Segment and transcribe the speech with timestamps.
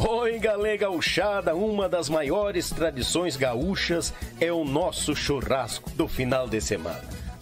[0.00, 6.60] Oi, galera gauchada, uma das maiores tradições gaúchas é o nosso churrasco do final de
[6.60, 7.27] semana.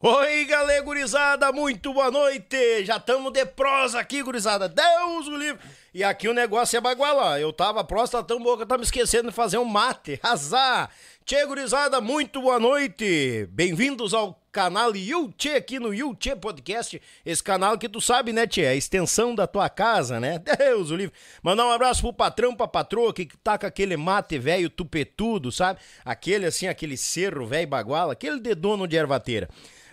[0.00, 2.84] Oi, galera gurizada, muito boa noite.
[2.84, 4.68] Já estamos de prosa aqui, gurizada.
[4.68, 5.60] Deus o livre.
[5.92, 7.40] E aqui o negócio é baguala.
[7.40, 10.16] Eu tava próximo, tá tão boa que eu tava esquecendo de fazer um mate.
[10.22, 10.88] Azar.
[11.24, 13.48] Tchê, gurizada, muito boa noite.
[13.50, 17.02] Bem-vindos ao canal Yuchê aqui no Yuchê Podcast.
[17.26, 18.62] Esse canal que tu sabe, né, Tchê?
[18.62, 20.38] É a extensão da tua casa, né?
[20.58, 21.12] Deus o livre.
[21.42, 25.80] Mandar um abraço pro patrão, pra patroa que tá com aquele mate velho tupetudo, sabe?
[26.04, 29.48] Aquele assim, aquele cerro velho baguala, aquele de dono de ervateira.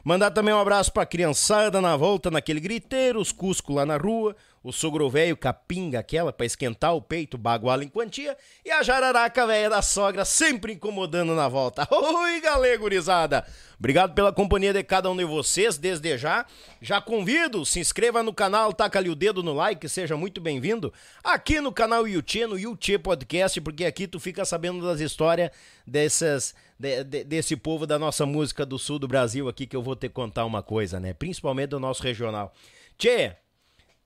[0.06, 4.36] Mandar também um abraço pra criançada na volta naquele griteiro, os Cusco lá na rua,
[4.66, 9.46] o sogro velho capinga aquela para esquentar o peito, baguala em quantia, e a jararaca
[9.46, 11.88] velha da sogra sempre incomodando na volta.
[11.94, 13.46] Oi, galera gurizada!
[13.78, 16.48] Obrigado pela companhia de cada um de vocês desde já.
[16.82, 20.92] Já convido, se inscreva no canal, taca ali o dedo no like, seja muito bem-vindo
[21.24, 25.52] aqui no canal Yuchê, no Yuchê Podcast, porque aqui tu fica sabendo das histórias
[25.86, 29.84] dessas de, de, desse povo da nossa música do sul do Brasil aqui que eu
[29.84, 31.14] vou te contar uma coisa, né?
[31.14, 32.52] Principalmente do nosso regional.
[32.98, 33.36] Tchê,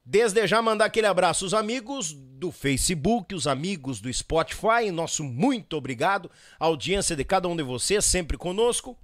[0.06, 5.76] desde já mandar aquele abraço os amigos do Facebook, os amigos do Spotify, nosso muito
[5.76, 8.98] obrigado, a audiência de cada um de vocês sempre conosco.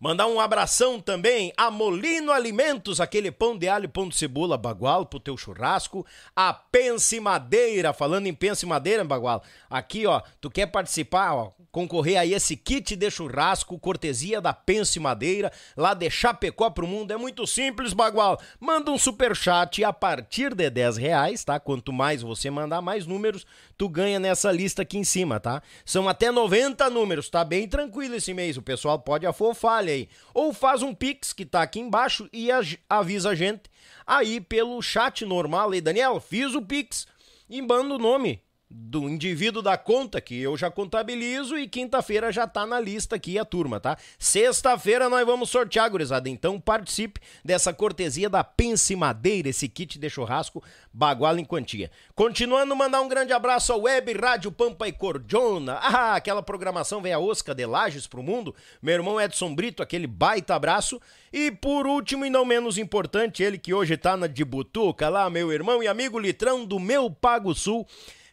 [0.00, 5.04] Mandar um abração também a Molino Alimentos, aquele pão de alho, pão de cebola, bagual
[5.04, 6.06] pro teu churrasco.
[6.36, 9.42] A Pense Madeira, falando em Pense Madeira, bagual.
[9.68, 14.98] Aqui, ó, tu quer participar, ó, concorrer a esse kit de churrasco, cortesia da Pense
[14.98, 17.12] Madeira, lá de Chapecó pro mundo.
[17.12, 18.40] É muito simples, bagual.
[18.58, 21.60] Manda um super chat a partir de 10 reais, tá?
[21.60, 25.62] Quanto mais você mandar, mais números tu ganha nessa lista aqui em cima, tá?
[25.84, 28.56] São até 90 números, tá bem tranquilo esse mês.
[28.56, 30.08] O pessoal pode afofar aí.
[30.34, 32.48] Ou faz um pix que tá aqui embaixo e
[32.88, 33.70] avisa a gente
[34.06, 35.80] aí pelo chat normal aí.
[35.80, 37.06] Daniel, fiz o pix
[37.48, 42.46] e manda o nome do indivíduo da conta, que eu já contabilizo, e quinta-feira já
[42.46, 43.96] tá na lista aqui a turma, tá?
[44.18, 46.28] Sexta-feira nós vamos sortear, gurizada.
[46.28, 50.62] Então participe dessa cortesia da Pense Madeira, esse kit de churrasco
[50.92, 51.90] baguala em quantia.
[52.14, 55.78] Continuando, mandar um grande abraço ao Web Rádio Pampa e Cordiona.
[55.80, 58.54] Ah, aquela programação vem a Osca de Lages pro mundo.
[58.82, 61.00] Meu irmão Edson Brito, aquele baita abraço.
[61.32, 65.28] E por último e não menos importante, ele que hoje tá na de Butuca, lá,
[65.30, 67.86] meu irmão e amigo Litrão do meu Pago Sul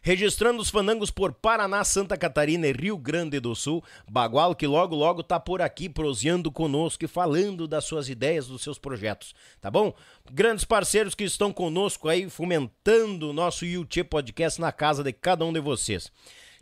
[0.06, 3.82] registrando os fandangos por Paraná, Santa Catarina e Rio Grande do Sul.
[4.08, 8.62] Bagual que logo logo tá por aqui proseando conosco e falando das suas ideias, dos
[8.62, 9.92] seus projetos, tá bom?
[10.30, 15.44] Grandes parceiros que estão conosco aí fomentando o nosso YouTube Podcast na casa de cada
[15.44, 16.12] um de vocês.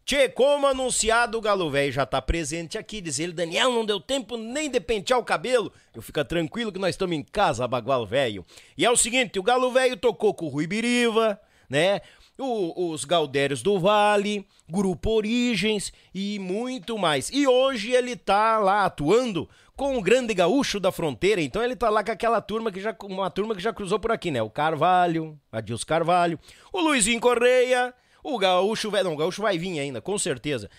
[0.07, 3.03] Tchê, como anunciado, o Galo Velho já tá presente aqui.
[3.03, 5.71] Diz ele, Daniel, não deu tempo nem de pentear o cabelo.
[5.95, 8.43] Eu fica tranquilo que nós estamos em casa, Bagual Velho.
[8.77, 11.39] E é o seguinte, o Galo Velho tocou com o Rui Biriva,
[11.69, 12.01] né?
[12.39, 17.31] O, os Galdérios do Vale, Grupo Origens e muito mais.
[17.33, 21.91] E hoje ele tá lá atuando com o grande gaúcho da fronteira, então ele tá
[21.91, 24.41] lá com aquela turma que já uma turma que já cruzou por aqui, né?
[24.41, 26.39] O Carvalho, Adilson Carvalho,
[26.73, 27.93] o Luizinho Correia,
[28.23, 30.71] o gaúcho, não, o gaúcho vai vir ainda, com certeza.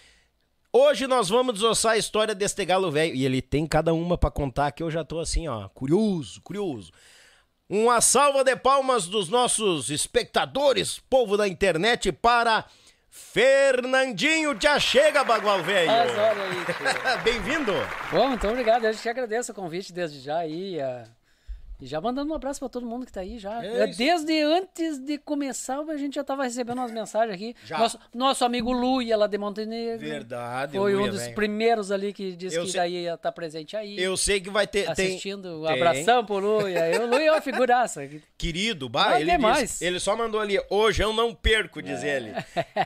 [0.72, 4.32] Hoje nós vamos desossar a história deste galo velho e ele tem cada uma para
[4.32, 6.92] contar que eu já tô assim, ó, curioso, curioso.
[7.68, 12.64] Uma salva de palmas dos nossos espectadores, povo da internet, para
[13.10, 15.92] Fernandinho já chega, Bagual Velho.
[17.26, 17.74] Bem-vindo.
[18.12, 18.86] Bom, muito obrigado.
[18.86, 20.80] Eu te agradeço o convite desde já aí.
[20.80, 21.08] A
[21.80, 23.64] e já mandando um abraço para todo mundo que tá aí já.
[23.64, 27.56] É Desde antes de começar, a gente já tava recebendo umas mensagens aqui.
[27.66, 27.78] Já.
[27.78, 30.00] Nosso, nosso amigo Luia lá de Montenegro.
[30.00, 31.36] Verdade, Foi Luia, um dos véio.
[31.36, 32.80] primeiros ali que disse eu que sei...
[32.80, 34.00] daí ia estar tá presente aí.
[34.00, 34.90] Eu sei que vai ter.
[34.90, 35.64] Assistindo.
[35.64, 35.74] Tem...
[35.74, 36.26] abração tem.
[36.26, 37.02] pro Luia.
[37.02, 38.08] o Luia é uma figuraça.
[38.38, 40.58] Querido, bah, ele, disse, ele só mandou ali.
[40.70, 42.16] Hoje eu não perco, diz é.
[42.16, 42.34] ele.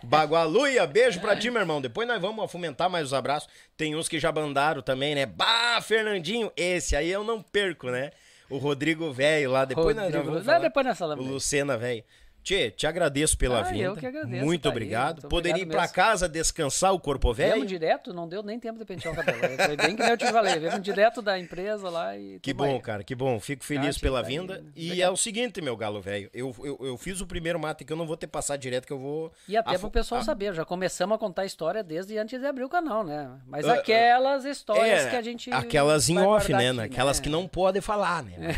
[0.04, 1.80] Bagualuia, beijo pra ti, meu irmão.
[1.80, 3.50] Depois nós vamos fomentar mais os abraços.
[3.78, 5.28] Tem uns que já bandaram também, né?
[5.28, 8.12] Bah, Fernandinho, esse aí eu não perco, né?
[8.50, 9.66] O Rodrigo Velho lá.
[9.66, 10.60] Depois Rodrigo, nós vamos falar.
[10.60, 11.26] Depois nós falamos.
[11.26, 12.04] O Lucena Velho.
[12.44, 13.84] Tchê, te agradeço pela ah, vinda.
[13.84, 14.46] Eu que agradeço.
[14.46, 15.22] Muito tá obrigado.
[15.24, 17.54] Aí, Poderia ir pra casa descansar o corpo velho?
[17.54, 19.40] Viemos direto, não deu nem tempo de pentear o cabelo.
[19.40, 20.58] Foi bem que eu te falei.
[20.58, 22.40] Viemos direto da empresa lá e.
[22.40, 22.82] Que bom, aí.
[22.82, 23.40] cara, que bom.
[23.40, 24.56] Fico feliz ah, pela tá vinda.
[24.56, 24.64] Aí.
[24.76, 25.10] E Legal.
[25.10, 26.30] é o seguinte, meu galo velho.
[26.34, 28.94] Eu, eu, eu, fiz o primeiro mate que eu não vou ter passado direto, que
[28.94, 29.32] eu vou.
[29.48, 32.64] E até pro pessoal saber, já começamos a contar a história desde antes de abrir
[32.64, 33.30] o canal, né?
[33.46, 35.52] Mas uh, aquelas histórias é, que a gente.
[35.52, 36.70] Aquelas em off, né?
[36.70, 37.24] Aqui, aquelas né?
[37.24, 38.56] que não podem falar, né?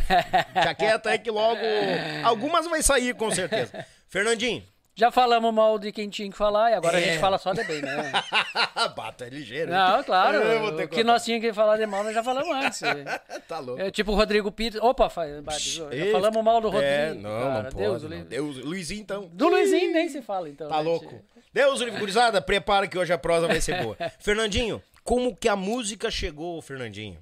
[0.56, 1.60] Jaqueta é que logo.
[2.24, 3.81] Algumas vai sair, com certeza.
[4.12, 4.62] Fernandinho.
[4.94, 7.02] Já falamos mal de quem tinha que falar e agora é.
[7.02, 7.20] a gente é.
[7.20, 8.12] fala só de bem, né?
[8.94, 9.72] Bata, é ligeiro.
[9.72, 10.84] Não, claro.
[10.84, 12.82] O que, nós tínhamos que falar de mal, nós já falamos antes.
[13.48, 13.82] tá louco.
[13.82, 14.82] É, tipo o Rodrigo Pires.
[14.82, 16.94] Opa, já falamos mal do é, Rodrigo.
[16.94, 18.26] É, não, cara, não Deus, pode, não.
[18.26, 19.30] Deus, Luizinho, então.
[19.32, 20.68] Do Luizinho nem se fala, então.
[20.68, 20.86] Tá gente.
[20.86, 21.24] louco.
[21.54, 23.96] Deus, livre, gurizada, prepara que hoje a prosa vai ser boa.
[24.20, 27.18] Fernandinho, como que a música chegou, Fernandinho?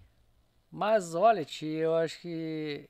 [0.72, 2.90] Mas olha, tio, eu acho que.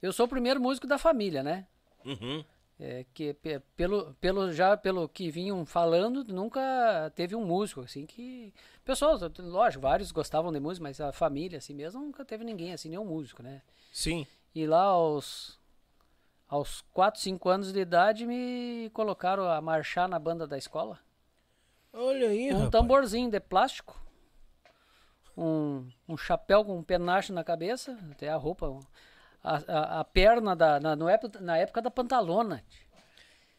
[0.00, 1.66] Eu sou o primeiro músico da família, né?
[2.04, 2.44] Uhum.
[2.84, 3.32] É, que
[3.76, 8.52] pelo, pelo já pelo que vinham falando nunca teve um músico assim que
[8.84, 12.88] pessoas lógico vários gostavam de música mas a família assim mesmo nunca teve ninguém assim
[12.88, 13.62] nenhum músico né?
[13.92, 14.26] Sim.
[14.52, 15.60] E lá aos
[16.48, 20.98] aos 4, 5 anos de idade me colocaram a marchar na banda da escola.
[21.92, 22.70] Olha aí um rapaz.
[22.70, 23.96] tamborzinho de plástico
[25.36, 28.76] um, um chapéu com um penacho na cabeça até a roupa
[29.42, 30.78] a, a, a perna da.
[30.80, 32.62] Na, no época, na época da pantalona.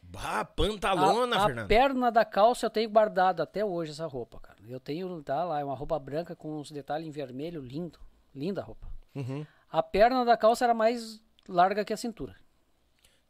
[0.02, 1.64] Bah, pantalona, a, Fernando.
[1.64, 4.58] A perna da calça eu tenho guardado até hoje essa roupa, cara.
[4.68, 7.98] Eu tenho, tá lá, é uma roupa branca com uns detalhes em vermelho, lindo.
[8.34, 8.88] Linda a roupa.
[9.14, 9.46] Uhum.
[9.70, 12.36] A perna da calça era mais larga que a cintura.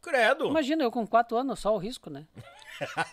[0.01, 0.45] Credo.
[0.47, 2.27] Imagina, eu com quatro anos, só o risco, né?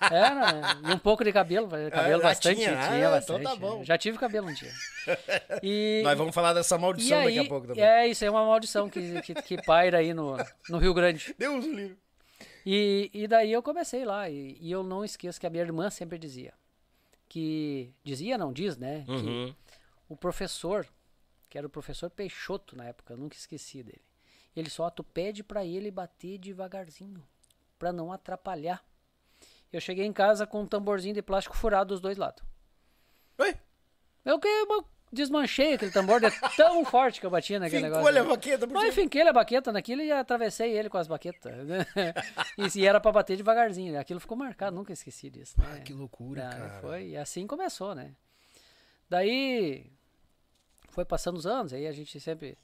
[0.00, 0.62] Era, né?
[0.90, 2.56] E um pouco de cabelo, cabelo ah, bastante.
[2.56, 3.40] Tinha, tinha ah, bastante.
[3.40, 3.84] Então tá bom.
[3.84, 4.72] Já tive cabelo um dia.
[5.62, 7.82] E, Nós vamos falar dessa maldição aí, daqui a pouco também.
[7.84, 10.36] É, isso é uma maldição que, que, que paira aí no,
[10.68, 11.34] no Rio Grande.
[11.36, 11.98] Deus livre.
[12.64, 15.90] E, e daí eu comecei lá, e, e, eu não esqueço que a minha irmã
[15.90, 16.54] sempre dizia.
[17.28, 17.92] Que.
[18.04, 19.04] Dizia, não diz, né?
[19.08, 19.52] Uhum.
[19.52, 19.56] Que
[20.12, 20.86] o professor,
[21.48, 24.04] que era o professor Peixoto na época, eu nunca esqueci dele.
[24.54, 27.26] Ele só tu pede para ele bater devagarzinho,
[27.78, 28.84] para não atrapalhar.
[29.72, 32.44] Eu cheguei em casa com um tamborzinho de plástico furado dos dois lados.
[33.38, 33.56] Oi?
[34.24, 38.20] Eu que eu desmanchei aquele tambor de tão forte que eu batia naquele Fincou negócio.
[38.20, 41.52] a baqueta por Não, finquei a baqueta naquilo e atravessei ele com as baquetas.
[42.58, 43.98] e, e era para bater devagarzinho.
[43.98, 45.58] Aquilo ficou marcado, nunca esqueci disso.
[45.58, 45.66] Né?
[45.76, 46.80] Ah, que loucura, ah, cara.
[46.80, 48.14] Foi, e assim começou, né?
[49.08, 49.90] Daí
[50.90, 52.56] foi passando os anos, aí a gente sempre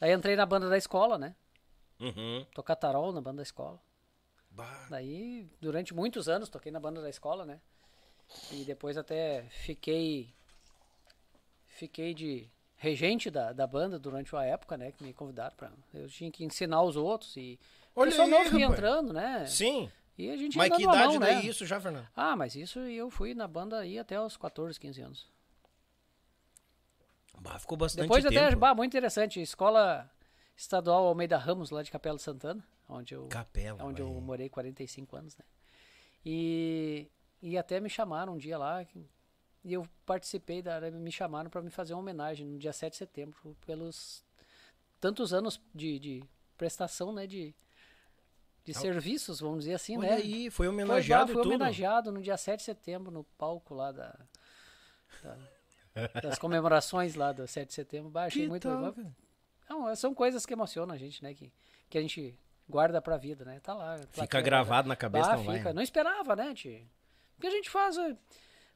[0.00, 1.34] Aí entrei na banda da escola, né?
[2.00, 2.46] Uhum.
[2.54, 3.80] Tocar tarol na banda da escola.
[4.58, 4.86] Bah.
[4.90, 7.60] Daí, durante muitos anos, toquei na banda da escola, né?
[8.50, 10.34] E depois até fiquei.
[11.64, 14.90] Fiquei de regente da, da banda durante uma época, né?
[14.90, 15.70] Que me convidaram pra.
[15.94, 17.56] Eu tinha que ensinar os outros e.
[17.94, 18.72] Olha pessoal aí, novo rapaz.
[18.72, 19.46] entrando, né?
[19.46, 19.88] Sim.
[20.16, 21.42] E a gente Mas que idade mão, daí né?
[21.42, 22.08] isso já, Fernando?
[22.16, 25.28] Ah, mas isso eu fui na banda aí até os 14, 15 anos.
[27.40, 28.56] Bah, ficou bastante Depois até, tempo.
[28.58, 30.10] bah, muito interessante, escola
[30.58, 33.82] estadual Almeida Ramos, lá de Capela Santana, onde eu, Capela.
[33.84, 35.44] onde eu morei 45 anos, né?
[36.26, 37.08] E,
[37.40, 38.84] e até me chamaram um dia lá,
[39.64, 42.98] e eu participei, da, me chamaram para me fazer uma homenagem no dia 7 de
[42.98, 44.24] setembro, pelos
[45.00, 46.24] tantos anos de, de
[46.56, 47.54] prestação, né, de,
[48.64, 50.14] de serviços, vamos dizer assim, Olha né?
[50.16, 51.54] aí, foi Foi, homenageado fui tudo.
[51.54, 54.18] homenageado no dia 7 de setembro, no palco lá da,
[55.22, 55.38] da-
[56.20, 58.10] das comemorações lá do 7 de setembro.
[58.10, 58.94] Bah, achei Que muito legal.
[59.68, 61.34] Não, são coisas que emocionam a gente, né?
[61.34, 61.52] Que,
[61.90, 62.34] que a gente
[62.68, 63.60] guarda pra vida, né?
[63.60, 63.96] Tá lá.
[63.98, 65.58] Fica plaquinha gravado na cabeça, Bah, não vai.
[65.58, 65.72] fica.
[65.72, 66.80] Não esperava, né, tio?
[67.34, 68.16] Porque a gente faz, eh,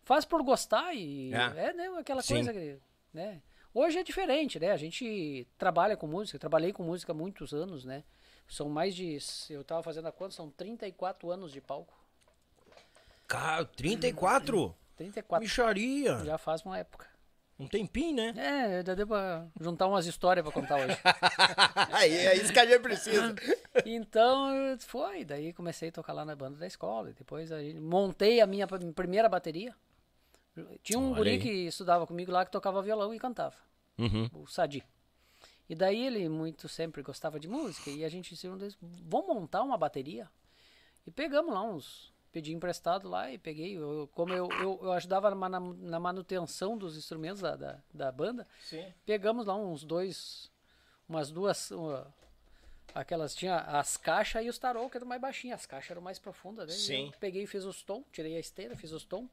[0.03, 1.67] faz por gostar e É.
[1.69, 2.35] é, né, aquela Sim.
[2.35, 2.79] coisa que,
[3.13, 3.43] né?
[3.75, 4.71] Hoje é diferente, né?
[4.71, 8.05] A gente trabalha com música, trabalhei com música há muitos anos, né?
[8.49, 9.17] São mais de,
[9.49, 11.95] eu tava fazendo a conta, são 34 anos de palco.
[13.27, 14.77] Cara, 34?
[14.97, 16.19] 34, Micharia.
[16.25, 17.07] já faz uma época.
[17.59, 18.35] Um tempinho, né?
[18.37, 20.97] É, já deu pra juntar umas histórias pra contar hoje.
[21.93, 23.35] Aí, é isso que a gente precisa.
[23.87, 25.25] Então, foi.
[25.25, 27.13] Daí comecei a tocar lá na banda da escola.
[27.13, 29.75] Depois a gente, montei a minha pr- primeira bateria.
[30.83, 31.39] Tinha um Olha guri aí.
[31.41, 33.57] que estudava comigo lá que tocava violão e cantava.
[33.99, 34.29] Uhum.
[34.35, 34.85] O Sadi.
[35.71, 37.89] E daí ele muito sempre gostava de música.
[37.89, 40.29] E a gente disse, um deles, vamos montar uma bateria?
[41.07, 42.12] E pegamos lá uns...
[42.33, 43.77] Pedi emprestado lá e peguei.
[43.77, 48.49] eu- como eu, eu, eu ajudava na, na- manutenção dos instrumentos da, da, da banda,
[48.65, 48.91] Sim.
[49.05, 50.51] pegamos lá uns dois,
[51.07, 52.13] umas duas, uma-
[52.95, 56.19] aquelas tinha as caixas e os tarô que eram mais baixinhas, as caixas eram mais
[56.19, 56.73] profundas, né?
[56.75, 57.07] Sim.
[57.13, 59.29] Eu peguei e fiz os tom, tirei a esteira, fiz os tom.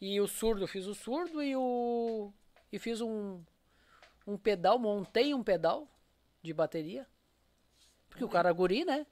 [0.00, 2.32] E o surdo, fiz o surdo e o
[2.72, 3.40] e fiz um
[4.26, 5.88] um pedal, montei um pedal
[6.42, 7.06] de bateria.
[8.10, 9.06] Porque o cara é guri, né?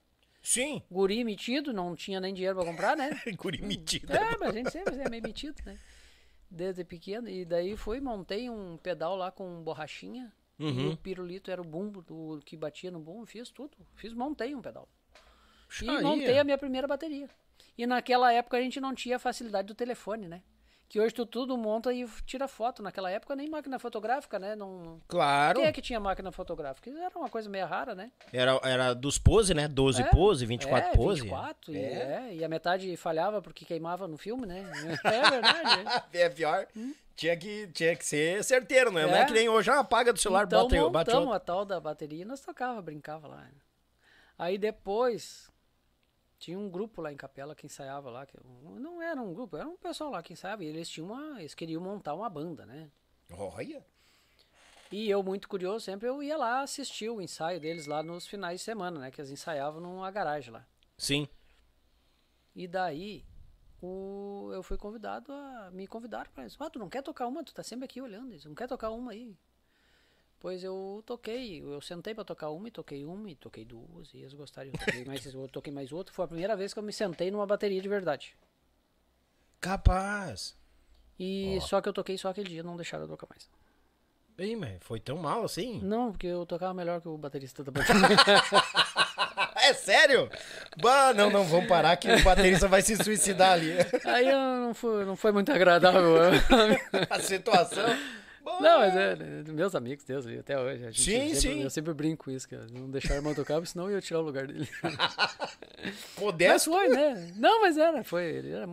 [0.46, 0.80] Sim.
[0.88, 3.10] Guri metido, não tinha nem dinheiro pra comprar, né?
[3.36, 4.12] Guri metido.
[4.12, 5.76] É, mas a gente sempre é meio metido, né?
[6.48, 7.28] Desde pequeno.
[7.28, 10.32] E daí fui, montei um pedal lá com borrachinha.
[10.56, 10.92] E Uhum.
[10.92, 13.26] o pirulito era o bumbo do, que batia no bumbo.
[13.26, 13.76] Fiz tudo.
[13.96, 14.88] Fiz, montei um pedal.
[15.82, 17.28] E Aí, montei a minha primeira bateria.
[17.76, 20.42] E naquela época a gente não tinha a facilidade do telefone, né?
[20.88, 22.80] Que hoje tu tudo monta e tira foto.
[22.82, 24.54] Naquela época nem máquina fotográfica, né?
[24.54, 25.00] Não...
[25.08, 25.58] Claro.
[25.58, 26.88] Quem é que tinha máquina fotográfica?
[26.88, 28.12] Isso Era uma coisa meio rara, né?
[28.32, 29.66] Era, era dos pose, né?
[29.66, 31.20] 12 É, pose, 24 é, pose.
[31.22, 32.28] 24, e, É.
[32.30, 34.64] é, e a metade falhava porque queimava no filme, né?
[35.04, 36.04] É verdade.
[36.12, 36.20] é.
[36.26, 36.66] É pior.
[37.16, 39.06] Tinha que, tinha que ser certeiro, né?
[39.06, 39.24] Não é É.
[39.24, 41.32] que nem hoje, ah, apaga do celular, então bota, bate montamos outro.
[41.32, 43.44] a tal da bateria e nós tocava, brincava lá.
[44.38, 45.50] Aí depois
[46.38, 49.68] tinha um grupo lá em Capela que ensaiava lá, que não era um grupo, era
[49.68, 52.90] um pessoal lá que ensaiava e eles tinham uma, eles queriam montar uma banda, né?
[53.30, 53.84] Olha.
[54.92, 58.60] E eu muito curioso, sempre eu ia lá assistir o ensaio deles lá nos finais
[58.60, 60.64] de semana, né, que eles ensaiavam numa garagem lá.
[60.96, 61.28] Sim.
[62.54, 63.24] E daí
[63.82, 65.70] o, eu fui convidado a.
[65.72, 66.62] Me convidaram pra isso.
[66.62, 67.44] Ah, tu não quer tocar uma?
[67.44, 68.32] Tu tá sempre aqui olhando.
[68.32, 69.36] Eles, não quer tocar uma aí?
[70.38, 74.18] Pois eu toquei, eu sentei pra tocar uma e toquei uma e toquei duas e
[74.18, 74.70] eles gostaram.
[74.70, 76.12] Eu toquei mais, eu toquei mais outra.
[76.14, 78.36] Foi a primeira vez que eu me sentei numa bateria de verdade.
[79.60, 80.56] Capaz.
[81.18, 83.48] E só que eu toquei só aquele dia, não deixaram eu tocar mais.
[84.38, 85.80] Ih, mas foi tão mal assim?
[85.82, 88.02] Não, porque eu tocava melhor que o baterista da bateria.
[89.56, 90.30] É sério?
[90.80, 93.72] Bah, não, não, vamos parar que o baterista vai se suicidar ali.
[94.04, 96.16] aí eu não foi, não foi muito agradável.
[97.10, 97.84] A situação.
[98.60, 99.16] Não, mas é,
[99.52, 100.84] meus amigos, Deus, até hoje.
[100.86, 101.62] A gente Sim, sempre- sim.
[101.62, 102.66] Eu sempre brinco com isso, cara.
[102.72, 104.68] Não deixar o irmão tocar, senão eu ia tirar o lugar dele.
[104.82, 106.70] Mas Modesto.
[106.70, 107.32] foi, né?
[107.36, 108.24] Não, mas era, foi.
[108.24, 108.68] Ele era,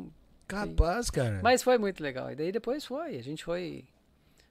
[0.48, 1.39] Capaz, cara.
[1.44, 2.32] mas foi muito legal.
[2.32, 3.18] E daí depois foi.
[3.18, 3.86] A gente foi.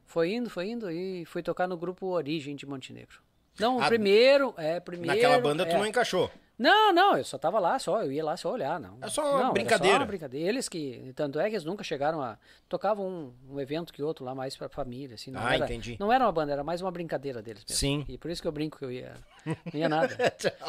[0.06, 3.20] Foi indo, foi indo e foi tocar no grupo Origem de Montenegro.
[3.58, 4.54] Não, o Ah, primeiro.
[4.58, 5.14] É, primeiro.
[5.14, 5.78] Naquela banda tu é.
[5.78, 6.30] não encaixou.
[6.58, 8.98] Não, não, eu só tava lá, só, eu ia lá só olhar, não.
[9.00, 9.94] É só uma não, brincadeira.
[9.96, 10.48] só uma brincadeira.
[10.48, 14.24] Eles que, tanto é que eles nunca chegaram a, tocavam um, um evento que outro
[14.24, 15.30] lá mais pra família, assim.
[15.30, 15.96] Não Ah, era, entendi.
[15.98, 17.76] Não era uma banda, era mais uma brincadeira deles mesmo.
[17.78, 18.04] Sim.
[18.08, 19.14] E por isso que eu brinco que eu ia,
[19.46, 20.14] não ia nada.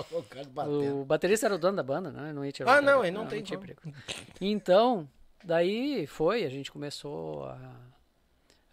[0.10, 1.02] o batendo.
[1.02, 2.32] O baterista era o dono da banda, né?
[2.34, 3.76] Não ia tirar o Ah, não, ele não tem tinha como.
[3.76, 3.98] perigo.
[4.42, 5.08] Então,
[5.44, 7.60] daí foi, a gente começou a,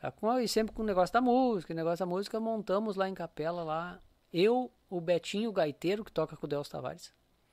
[0.03, 3.15] a e sempre com o negócio da música, o negócio da música, montamos lá em
[3.15, 4.01] Capela lá,
[4.33, 7.13] eu, o Betinho o gaiteiro que toca com o Delcio Tavares,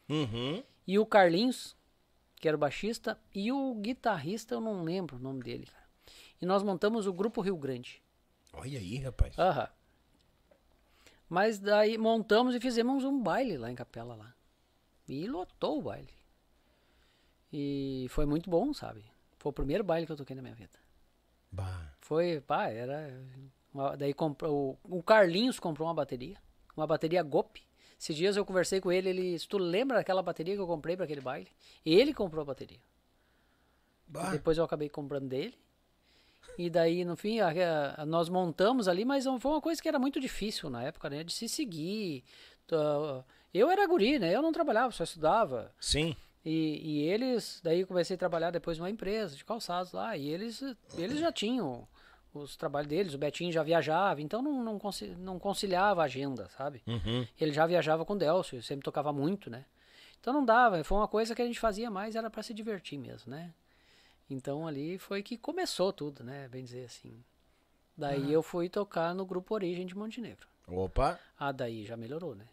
[0.10, 0.64] Uhum.
[0.86, 1.76] e o Carlinhos,
[2.36, 5.86] que era o baixista, e o guitarrista, eu não lembro o nome dele, cara.
[6.42, 8.02] E nós montamos o grupo Rio Grande.
[8.54, 9.38] Olha aí, rapaz.
[15.08, 16.14] E lotou o baile.
[17.52, 19.04] E foi muito bom, sabe?
[19.38, 20.78] Foi o primeiro baile que eu toquei na minha vida.
[21.52, 21.94] Bah.
[22.02, 23.14] Foi, pá, era.
[23.74, 24.78] uma- daí comprou.
[24.84, 26.38] O Carlinhos comprou uma bateria.
[26.78, 27.62] Uma bateria GOP.
[28.00, 29.40] Esses dias eu conversei com ele, ele.
[29.40, 31.48] Se tu lembra daquela bateria que eu comprei para aquele baile?
[31.84, 32.80] Ele comprou a bateria.
[34.32, 35.56] Depois eu acabei comprando dele.
[36.58, 40.00] E daí, no fim, a- a- nós montamos ali, mas foi uma coisa que era
[40.00, 41.24] muito difícil na época, né?
[41.24, 42.24] De se seguir.
[43.54, 44.34] Eu era guri, né?
[44.36, 45.74] Eu não trabalhava, só estudava.
[45.80, 46.16] Sim.
[46.46, 50.30] E, e eles, daí eu comecei a trabalhar depois numa empresa de calçados lá, e
[50.30, 50.62] eles,
[50.98, 51.86] eles já tinham
[52.38, 54.80] os trabalhos deles, o Betinho já viajava, então não, não,
[55.18, 56.82] não conciliava a agenda, sabe?
[56.88, 57.28] Uhum.
[57.40, 59.66] Ele já viajava com o Delcio, sempre tocava muito, né?
[60.20, 62.98] Então não dava, foi uma coisa que a gente fazia mais, era para se divertir
[62.98, 63.54] mesmo, né?
[64.30, 66.48] Então ali foi que começou tudo, né?
[66.50, 67.24] Bem dizer assim.
[67.98, 70.48] Daí eu fui tocar no grupo Origem de Montenegro.
[70.68, 71.20] Opa.
[71.40, 72.46] Ah, daí já melhorou, né?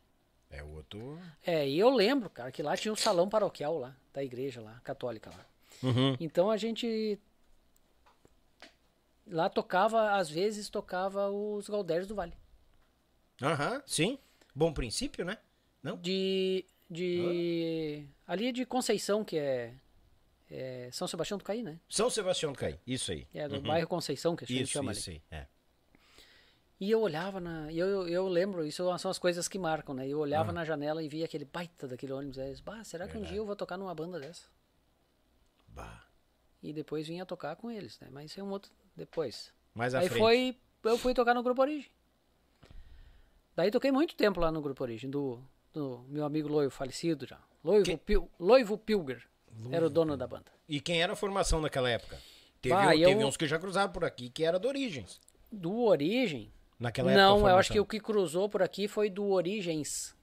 [0.50, 1.19] É outro.
[1.45, 4.81] É, e eu lembro, cara, que lá tinha um salão paroquial lá, da igreja lá,
[4.85, 5.45] católica lá.
[5.83, 6.17] Uhum.
[6.21, 7.19] Então a gente
[9.26, 12.35] lá tocava, às vezes tocava os Galdérios do Vale.
[13.43, 14.19] Aham, sim.
[14.54, 15.38] Bom princípio, né?
[15.83, 15.97] Não?
[15.97, 19.75] De de ali de Conceição, que é,
[20.50, 21.81] é São Sebastião do Caí, né?
[21.88, 22.78] São Sebastião do Caí.
[22.87, 23.26] Isso aí.
[23.35, 25.23] É do bairro Conceição que a gente Isso, chama isso ali.
[25.31, 25.38] aí.
[25.40, 25.47] É.
[26.81, 30.07] E eu olhava na, e eu, eu, lembro, isso são as coisas que marcam, né?
[30.07, 33.09] Eu olhava na janela e via aquele baita daquele ônibus, aí, eu disse, bah, será
[33.09, 34.49] que um dia eu vou tocar numa banda dessa?
[35.69, 36.04] Bah.
[36.62, 38.09] E depois vinha tocar com eles, né?
[38.11, 39.53] Mas isso é um outro depois.
[39.75, 40.21] Mais à Aí frente.
[40.21, 41.91] foi, eu fui tocar no Grupo Origem.
[43.57, 45.41] Daí toquei muito tempo lá no Grupo Origem, do,
[45.73, 47.39] do meu amigo Loivo, falecido já.
[47.63, 49.23] Loivo, Que- Pil, Loivo Pilger
[49.71, 50.51] era o dono da banda.
[50.69, 52.19] E quem era a formação naquela época?
[52.61, 55.21] Teve, Bah, um- eu- teve uns que já cruzaram por aqui, que era do Origens.
[55.53, 57.23] Do Origem, Naquela época.
[57.25, 60.15] não, eu acho que o que cruzou por aqui foi do Origens.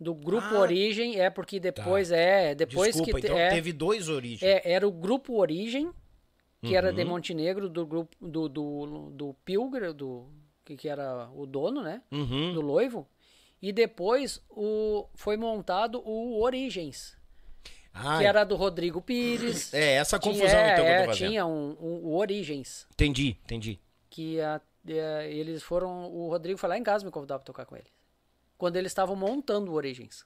[0.00, 3.20] Do Grupo Ah, Origem, é porque depois, é, depois Desculpa, que...
[3.20, 4.42] te- então é, teve dois Origens.
[4.42, 5.92] É, era o grupo Origem,
[6.62, 6.94] que era Uhum.
[6.94, 10.26] de Montenegro, do grupo do, do, do Pilger, do,
[10.64, 12.02] que, que era o dono, né?
[12.10, 12.52] Uhum.
[12.54, 13.06] Do Loivo.
[13.60, 17.16] E depois o, foi montado o Origens,
[17.94, 19.72] Ah, que era do Rodrigo Pires.
[19.74, 21.28] É, essa Tinha- confusão é, então que eu é, tô fazendo.
[21.28, 23.80] Tinha um, um- o Origens, Entendi, entendi.
[24.08, 26.10] que a- é, eles foram.
[26.12, 27.86] O Rodrigo foi lá em casa me convidar pra tocar com ele.
[28.58, 30.24] Quando eles estavam montando o Origens.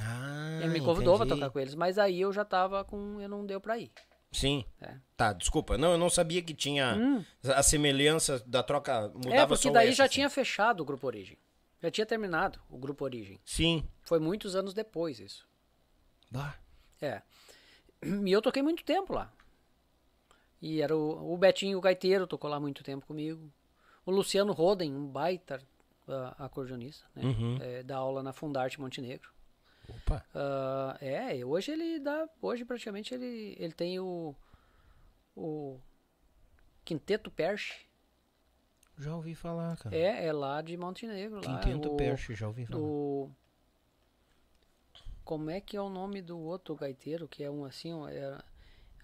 [0.00, 1.28] Ah, Ele me convidou entendi.
[1.28, 3.20] pra tocar com eles, mas aí eu já tava com.
[3.20, 3.90] Eu não deu pra ir.
[4.30, 4.64] Sim.
[4.80, 4.94] É.
[5.16, 5.78] Tá, desculpa.
[5.78, 9.08] Não, eu não sabia que tinha a semelhança da troca.
[9.08, 9.32] Mudava Hum.
[9.32, 10.14] É, porque daí S, já assim.
[10.14, 11.38] tinha fechado o Grupo Origem.
[11.80, 13.40] Já tinha terminado o Grupo Origem.
[13.44, 13.84] Sim.
[14.02, 15.46] Foi muitos anos depois isso.
[16.30, 16.54] Bah.
[17.00, 17.22] É.
[18.00, 19.32] E eu toquei muito tempo lá.
[20.62, 23.52] E era o, o Betinho o Gaiteiro tocou lá muito tempo comigo.
[24.06, 25.60] O Luciano Roden, um baita
[26.06, 27.24] ah, acordeonista, né?
[27.24, 27.58] Uhum.
[27.60, 29.30] É, dá aula na Fundarte Montenegro.
[29.88, 30.24] Opa.
[30.34, 32.28] Ah, é, hoje ele dá.
[32.42, 34.34] Hoje praticamente ele, ele tem o.
[35.36, 35.78] O
[36.84, 37.86] Quinteto Perche.
[38.98, 39.94] Já ouvi falar, cara.
[39.94, 41.36] É, é lá de Montenegro.
[41.36, 42.80] lá, Quinteto o- Perche, já ouvi falar.
[42.80, 43.30] do
[45.24, 48.42] como é que é o nome do outro gaiteiro que é um assim ó, é-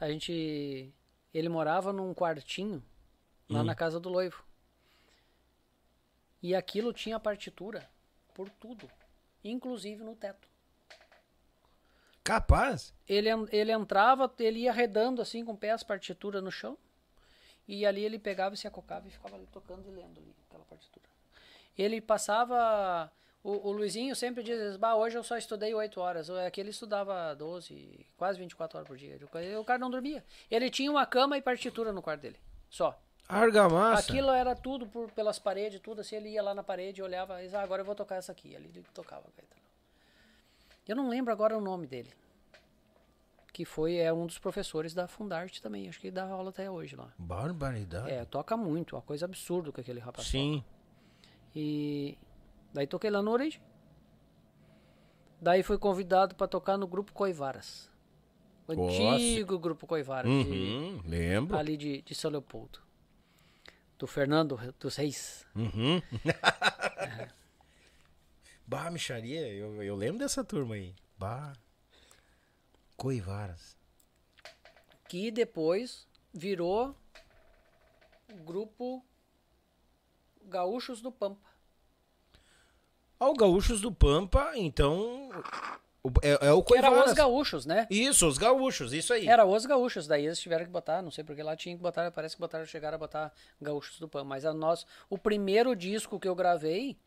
[0.01, 0.91] a gente
[1.35, 2.83] ele morava num quartinho
[3.49, 3.65] lá Hum.
[3.65, 4.43] na casa do noivo
[6.43, 7.87] e aquilo tinha partitura
[8.35, 8.91] por tudo
[9.45, 10.49] inclusive no teto
[12.25, 12.95] Capaz?
[13.07, 16.77] ele ele entrava ele ia arredando assim com o pé as partituras no chão
[17.69, 20.65] e ali ele pegava e se acocava e ficava ali tocando e lendo ali aquela
[20.65, 21.05] partitura
[21.77, 23.11] ele passava.
[23.43, 26.31] O, o Luizinho sempre diz: bah, hoje eu só estudei 8 horas.
[26.31, 29.19] Aqui ele estudava 12, quase 24 horas por dia.
[29.61, 30.25] O cara não dormia.
[30.51, 32.39] Ele tinha uma cama e partitura no quarto dele.
[32.71, 32.99] Só.
[33.29, 34.01] Argamassa.
[34.01, 36.17] Aquilo era tudo por, pelas paredes, tudo assim.
[36.17, 38.55] Ele ia lá na parede, olhava e ah, agora eu vou tocar essa aqui.
[38.55, 39.25] Ali ele tocava.
[39.37, 39.64] gaita.
[40.89, 42.11] Eu não lembro agora o nome dele.
[43.53, 45.89] Que foi é um dos professores da Fundarte também.
[45.89, 47.13] Acho que ele dá aula até hoje lá.
[47.17, 48.11] Barbaridade.
[48.11, 48.97] É, toca muito.
[48.97, 50.39] Uma coisa absurda que aquele rapaz toca.
[50.39, 50.65] Sim.
[51.55, 52.19] E
[52.73, 53.61] daí toquei lá no Origem.
[55.41, 57.89] Daí fui convidado para tocar no grupo Coivaras.
[58.67, 61.57] O antigo grupo Coivaras, de- Uhum, lembro.
[61.57, 62.81] ali de, de São Leopoldo.
[63.99, 65.47] Do Fernando dos Reis.
[65.55, 66.01] Uhum.
[68.67, 70.95] bah, micharia, eu, eu lembro dessa turma aí.
[71.19, 71.53] Bah.
[72.97, 73.77] Coivaras.
[75.09, 76.97] Que depois virou
[78.45, 79.05] grupo
[80.43, 81.49] Gaúchos do Pampa.
[83.19, 85.31] Ao Gaúchos do Pampa, então.
[86.23, 87.13] É, é o Que era Coivaras.
[87.13, 87.87] os gaúchos, né?
[87.91, 89.27] Isso, os gaúchos, isso aí.
[89.27, 92.11] Era os gaúchos, daí eles tiveram que botar, não sei porque lá tinha que botar,
[92.11, 94.25] parece que botaram, chegaram a botar gaúchos do Pampa.
[94.25, 96.99] Mas a nós, o primeiro disco que eu gravei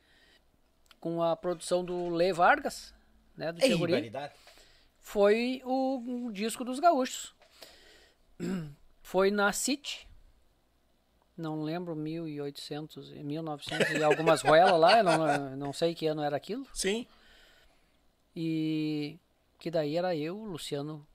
[0.99, 2.93] com a produção do Lê Vargas,
[3.35, 4.33] né, do Tcheguri, variedade.
[4.99, 7.33] foi o, o disco dos gaúchos.
[9.01, 10.05] Foi na City,
[11.37, 16.35] não lembro, 1800, e 1900 e algumas ruelas lá, não, não sei que ano era
[16.35, 16.67] aquilo.
[16.73, 17.07] Sim.
[18.35, 19.17] E
[19.57, 21.07] que daí era eu, o Luciano,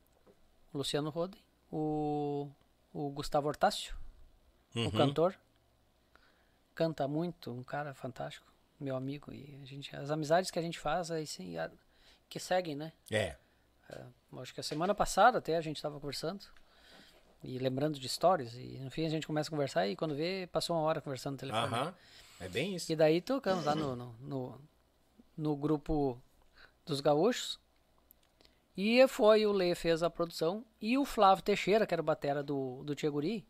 [0.72, 1.40] Luciano Roden,
[1.70, 2.48] o,
[2.92, 3.94] o Gustavo Hortácio,
[4.74, 4.86] Uhum.
[4.86, 5.38] o cantor.
[6.74, 8.46] Canta muito, um cara fantástico,
[8.82, 9.32] meu amigo.
[9.32, 11.70] E a gente, as amizades que a gente faz aí sim, a-
[12.28, 12.92] que seguem, né?
[13.10, 13.36] É.
[14.38, 16.44] Acho que a semana passada até a gente estava conversando
[17.44, 18.54] e lembrando de histórias.
[18.54, 21.32] E no fim a gente começa a conversar e quando vê, passou uma hora conversando
[21.32, 21.74] no telefone.
[21.74, 21.94] Aham.
[22.40, 22.90] É bem isso.
[22.90, 24.60] E daí tocamos lá no, no, no,
[25.36, 26.20] no grupo
[26.86, 27.60] dos gaúchos.
[28.76, 30.64] E foi o Lê fez a produção.
[30.80, 33.46] E o Flávio Teixeira, que era o batera do, do Tcheguri,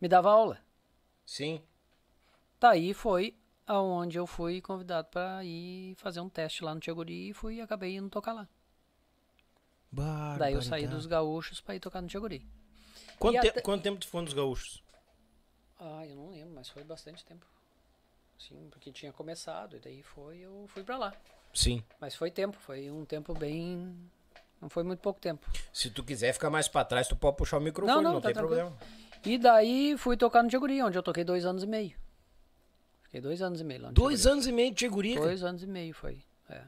[0.00, 0.58] me dava aula.
[1.26, 1.60] Sim.
[2.60, 7.34] Daí foi aonde eu fui convidado para ir fazer um teste lá no Tcheguri e
[7.34, 8.48] fui e acabei indo tocar lá.
[10.38, 12.46] Daí eu saí dos gaúchos para ir tocar no Tcheguri.
[13.18, 14.82] Quanto, te- até- quanto tempo tu foi nos gaúchos?
[15.78, 17.46] Ah, eu não lembro, mas foi bastante tempo.
[18.38, 21.14] Sim, porque tinha começado e daí foi, eu fui para lá.
[21.54, 21.82] Sim.
[21.98, 23.96] Mas foi tempo, foi um tempo bem.
[24.60, 25.50] Não foi muito pouco tempo.
[25.72, 28.20] Se tu quiser ficar mais pra trás, tu pode puxar o microfone, Não, não, não,
[28.20, 28.70] tá tem tranquilo.
[28.70, 28.78] problema.
[29.24, 31.98] E daí fui tocar no Tcheguri, onde eu toquei dois anos e meio.
[33.16, 35.20] Fiquei dois anos e meio lá Dois anos e meio de Tchegurica.
[35.20, 36.18] Dois anos e meio foi.
[36.50, 36.60] É.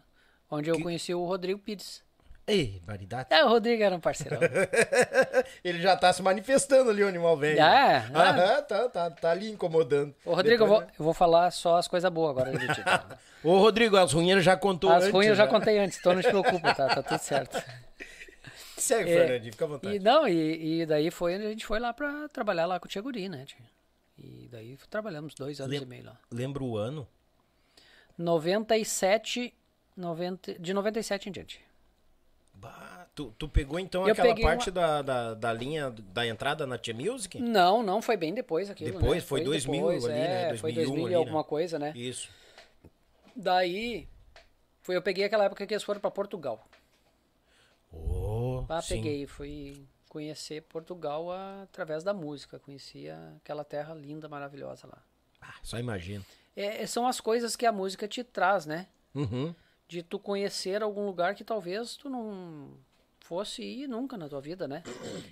[0.50, 2.02] Onde eu Que- conheci o Rodrigo Pires.
[2.46, 3.28] Ei, variedade.
[3.30, 4.40] É, o Rodrigo era um parceirão.
[5.62, 7.60] Ele já tá se manifestando ali, o animal velho.
[7.60, 8.16] É, é.
[8.16, 10.14] Aham, tá, tá, tá ali incomodando.
[10.24, 12.60] Ô, Rodrigo, eu Depois, vou, eu vou falar só as coisas boas agora né?
[13.44, 15.12] Ô, Rodrigo, as ruínas já contou As antes.
[15.12, 15.50] ruins eu já né?
[15.50, 16.88] contei antes, então não te preocupa, tá?
[16.88, 17.62] Tá tudo certo.
[18.78, 19.96] Segue, É, Fernandinho, fica à vontade.
[19.96, 22.88] E não, e, e daí foi a gente foi lá pra trabalhar lá com o
[22.88, 23.44] Tcheguri, né?
[23.44, 23.58] tio?
[24.48, 26.18] E daí trabalhamos dois anos Lem- e meio lá.
[26.30, 27.06] Lembra o ano?
[28.16, 29.54] 97,
[29.94, 31.60] 90, de 97 em diante.
[32.54, 36.78] Bah, tu, tu pegou então Eu aquela parte da, da, da linha da entrada na
[36.78, 37.38] Tia Music?
[37.38, 38.98] Não, não, foi bem depois aquilo, né?
[38.98, 39.22] Depois?
[39.22, 40.50] Foi 2000 ali, né?
[40.50, 41.44] É, foi 2001 2000 ali, e alguma né?
[41.46, 41.92] coisa, né?
[41.94, 42.30] Isso.
[43.36, 44.08] Daí,
[44.80, 46.66] foi, eu peguei aquela época que eles foram pra Portugal.
[47.92, 48.96] Oh, Lá sim.
[48.96, 49.86] peguei, fui
[50.18, 51.30] conhecer Portugal
[51.62, 52.58] através da música.
[52.58, 55.00] Conhecia aquela terra linda, maravilhosa lá.
[55.40, 56.24] Ah, só imagina.
[56.56, 58.88] É, são as coisas que a música te traz, né?
[59.14, 59.54] Uhum.
[59.86, 62.76] De tu conhecer algum lugar que talvez tu não
[63.20, 64.82] fosse ir nunca na tua vida, né?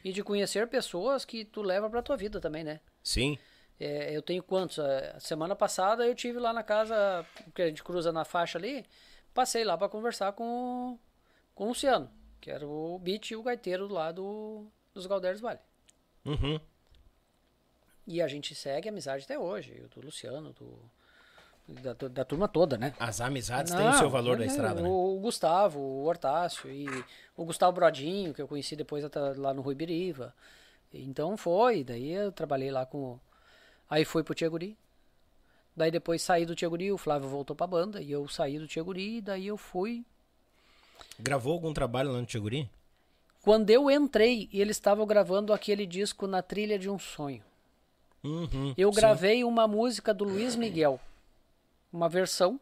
[0.04, 2.78] E de conhecer pessoas que tu leva pra tua vida também, né?
[3.02, 3.36] Sim.
[3.80, 4.78] É, eu tenho quantos?
[4.78, 8.86] A semana passada eu tive lá na casa, que a gente cruza na faixa ali,
[9.34, 10.96] passei lá pra conversar com,
[11.56, 12.08] com o Luciano,
[12.40, 15.60] que era o beat e o gaiteiro lá do, dos Galdeiros Vale.
[16.24, 16.58] Uhum.
[18.06, 20.78] E a gente segue a amizade até hoje, o do Luciano, do,
[21.68, 22.94] da, da turma toda, né?
[22.98, 24.88] As amizades têm Não, o seu valor da é, estrada, o, né?
[24.88, 26.86] o Gustavo, o Hortácio e
[27.36, 30.34] o Gustavo Brodinho, que eu conheci depois até lá no Rui Biriva.
[30.92, 33.18] Então foi, daí eu trabalhei lá com.
[33.90, 34.78] Aí fui pro Tiaguri.
[35.76, 39.20] Daí depois saí do Tiaguri, o Flávio voltou pra banda e eu saí do Tiaguri,
[39.20, 40.06] daí eu fui.
[41.18, 42.70] Gravou algum trabalho lá no Tcheguri?
[43.46, 47.44] Quando eu entrei, eles estavam gravando aquele disco na trilha de um sonho.
[48.24, 48.74] Uhum.
[48.76, 48.96] Eu sim.
[48.98, 50.98] gravei uma música do Luiz Miguel,
[51.92, 52.58] uma versão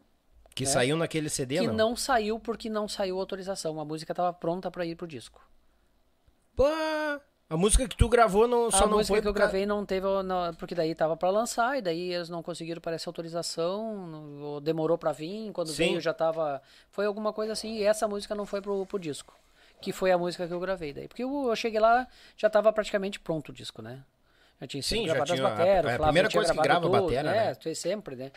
[0.53, 1.73] Que saiu naquele CD, que não?
[1.73, 3.79] não saiu porque não saiu autorização.
[3.79, 5.41] A música estava pronta para ir pro disco.
[6.55, 7.19] Pá,
[7.49, 10.05] a música que tu gravou não, só a não música que eu gravei não teve,
[10.21, 14.61] não- porque daí tava para lançar e daí eles não conseguiram parece autorização, não- ou
[14.61, 15.75] demorou para vir, quando Sim.
[15.87, 19.33] veio já tava, foi alguma coisa assim, e essa música não foi pro, pro disco,
[19.81, 22.71] que foi a música que eu gravei daí, porque eu, eu cheguei lá, já tava
[22.73, 24.03] praticamente pronto o disco, né?
[24.59, 26.53] Já tinha Sim, já gravado as tinha- a- bateras, é a Flávio primeira já coisa
[26.53, 27.55] que grava a tudo, batera, né?
[27.65, 27.73] né?
[27.75, 28.31] Sempre, né?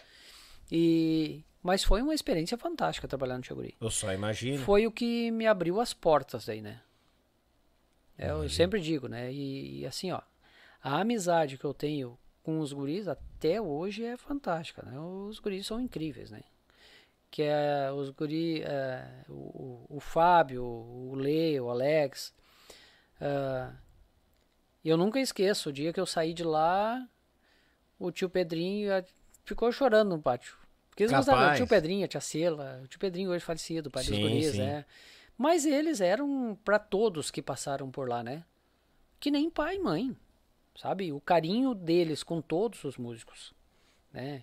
[0.71, 3.77] E mas foi uma experiência fantástica trabalhar no Chaguri.
[3.81, 4.59] Eu só imagino.
[4.65, 6.81] foi o que me abriu as portas aí, né?
[8.17, 9.33] É, eu sempre digo, né?
[9.33, 10.21] E, e assim, ó,
[10.83, 14.99] a amizade que eu tenho com os guris até hoje é fantástica, né?
[14.99, 16.43] Os guris são incríveis, né?
[17.31, 22.35] Que é os guris, é, o, o- Fábio, o Lê, o Alex.
[23.21, 23.73] ah,
[24.85, 27.07] eu nunca esqueço o dia que eu saí de lá,
[27.99, 28.91] o tio Pedrinho
[29.45, 30.57] ficou chorando no pátio.
[30.89, 33.93] Porque eles gostavam, o tio Pedrinho, a tia Cela, o tio Pedrinho hoje falecido, o
[33.93, 34.59] pai dos Sim, guris, sim.
[34.59, 34.85] né?
[35.37, 38.45] Mas eles eram para todos que passaram por lá, né?
[39.21, 40.17] Que nem pai e mãe,
[40.77, 41.13] sabe?
[41.13, 43.53] O carinho deles com todos os músicos,
[44.13, 44.43] né?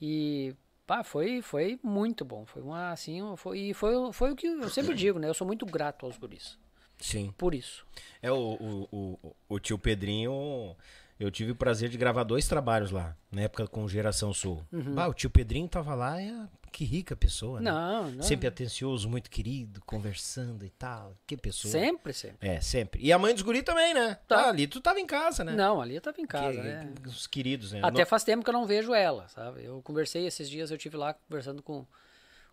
[0.00, 0.54] E
[0.88, 4.70] pá, foi foi muito bom, foi uma assim, foi e foi, foi o que eu
[4.70, 5.28] sempre digo, né?
[5.28, 6.58] Eu sou muito grato aos guris
[6.98, 7.32] Sim.
[7.36, 7.86] por isso.
[8.22, 10.74] É, o, o, o, o tio Pedrinho.
[11.18, 14.64] Eu tive o prazer de gravar dois trabalhos lá, na época com Geração Sul.
[14.72, 14.94] Uhum.
[14.94, 17.70] Bah, o tio Pedrinho tava lá, é, que rica pessoa, né?
[17.70, 18.22] Não, não.
[18.22, 21.16] Sempre atencioso, muito querido, conversando e tal.
[21.26, 21.72] Que pessoa.
[21.72, 22.48] Sempre, sempre.
[22.48, 23.02] É, sempre.
[23.02, 24.14] E a mãe dos guri também, né?
[24.28, 24.44] Tá.
[24.44, 24.48] Tá.
[24.50, 25.54] ali tu tava em casa, né?
[25.56, 26.94] Não, ali eu tava em casa, Que- né?
[27.06, 27.80] Os queridos, né?
[27.82, 29.64] Até faz tempo que eu não vejo ela, sabe?
[29.64, 31.84] Eu conversei esses dias, eu tive lá conversando com.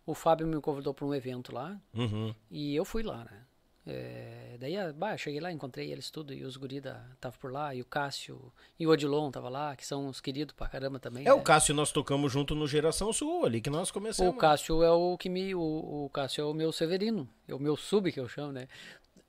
[0.07, 2.33] O Fábio me convidou para um evento lá Uhum.
[2.49, 3.41] e eu fui lá, né?
[3.87, 7.51] É, daí, ah, bah, cheguei lá, encontrei eles tudo e os guri da- tava por
[7.51, 10.97] lá, e o Cássio e o Odilon tava lá, que são os queridos pra caramba
[10.99, 11.27] também.
[11.27, 11.43] É, o né?
[11.43, 14.33] Cássio nós tocamos junto no Geração Sul, ali que nós começamos.
[14.33, 15.53] O Cássio é o que me.
[15.53, 15.59] O,
[16.05, 17.29] o Cássio é o meu Severino.
[17.47, 18.67] É o meu sub que eu chamo, né?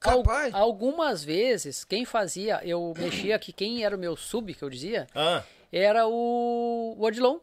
[0.03, 4.71] Al- algumas vezes, quem fazia, eu mexia que quem era o meu sub, que eu
[4.71, 5.43] dizia, Ah,
[5.73, 7.39] era o, o Odilon.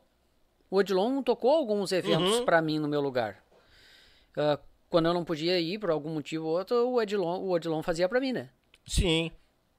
[0.69, 2.45] O Odilon tocou alguns eventos Uhum.
[2.45, 3.43] pra mim no meu lugar.
[4.36, 4.58] Ah,
[4.93, 8.08] quando eu não podia ir por algum motivo ou outro, o Odilon, o Odilon fazia
[8.08, 8.47] pra mim, né?
[8.86, 9.32] sim.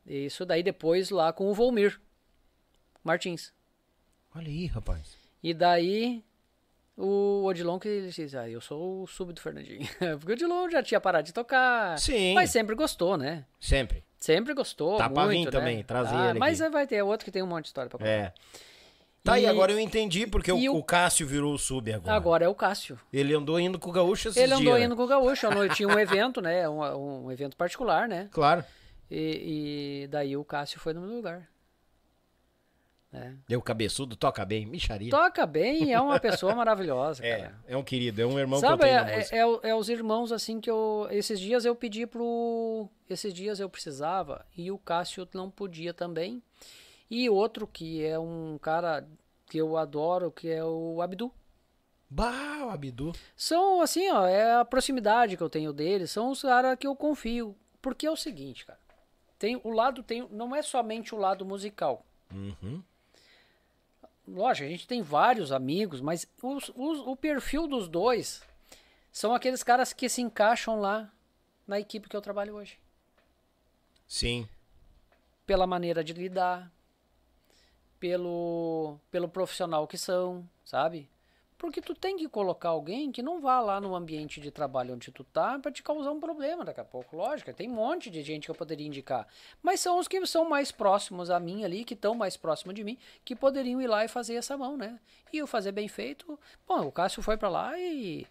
[0.04, 1.98] Isso daí depois lá com o Volmir
[3.04, 3.52] Martins.
[4.34, 5.16] Olha aí, rapaz.
[5.40, 6.22] E daí
[6.96, 9.86] o Odilon que ele disse, ah, eu sou o sub do Fernandinho.
[10.18, 11.96] Porque o Odilon já tinha parado de tocar.
[11.96, 12.34] Sim.
[12.34, 13.46] Mas sempre gostou, né?
[13.60, 14.02] Sempre.
[14.18, 14.98] Sempre gostou.
[14.98, 15.50] Tá pra muito, vir né?
[15.52, 16.72] também, trazer Ah, ele Mas aqui.
[16.72, 18.10] vai ter outro que tem um monte de história pra contar.
[18.10, 18.34] É.
[19.24, 22.14] Tá, e, E- agora eu entendi porque o, o- Cássio virou o sub agora.
[22.14, 23.00] Agora é o Cássio.
[23.10, 24.84] Ele andou indo com o Gaúcho esses Ele andou dias, né?
[24.84, 25.50] indo com o Gaúcho.
[25.50, 26.68] noite tinha um evento, né?
[26.68, 28.28] Um, um evento particular, né?
[28.30, 28.62] Claro.
[29.10, 31.48] E, e daí o Cássio foi no meu lugar.
[33.10, 33.34] né?
[33.48, 35.10] Deu cabeçudo, toca bem, micharia.
[35.10, 37.54] Toca bem, é uma pessoa maravilhosa, É, cara.
[37.66, 39.88] é um querido, é um irmão Sabe, que eu tenho é, é, é é os
[39.88, 41.08] irmãos assim que eu.
[41.10, 42.88] Esses dias eu pedi pro.
[43.08, 46.42] Esses dias eu precisava e o Cássio não podia também.
[47.16, 49.06] E outro que é um cara
[49.46, 51.32] que eu adoro, que é o Abdu.
[52.10, 53.12] Bah, o Abdu.
[53.36, 56.96] São assim, ó, é a proximidade que eu tenho deles, são os caras que eu
[56.96, 57.56] confio.
[57.80, 58.80] Porque é o seguinte, cara.
[59.38, 62.04] Tem o lado tem, não é somente o lado musical.
[62.32, 62.82] Uhum.
[64.26, 68.42] Lógico, a gente tem vários amigos, mas os- os- o perfil dos dois
[69.12, 71.12] são aqueles caras que se encaixam lá
[71.64, 72.76] na equipe que eu trabalho hoje.
[74.08, 74.48] Sim.
[75.46, 76.72] Pela maneira de lidar,
[78.04, 81.08] pelo, pelo profissional que são, sabe?
[81.56, 85.10] Porque tu tem que colocar alguém que não vá lá no ambiente de trabalho onde
[85.10, 87.16] tu tá pra te causar um problema daqui a pouco.
[87.16, 89.26] Lógico, tem um monte de gente que eu poderia indicar.
[89.62, 92.84] Mas são os que são mais próximos a mim ali, que estão mais próximos de
[92.84, 95.00] mim, que poderiam ir lá e fazer essa mão, né?
[95.32, 96.38] E o fazer bem feito.
[96.68, 98.26] Bom, o Cássio foi pra lá e.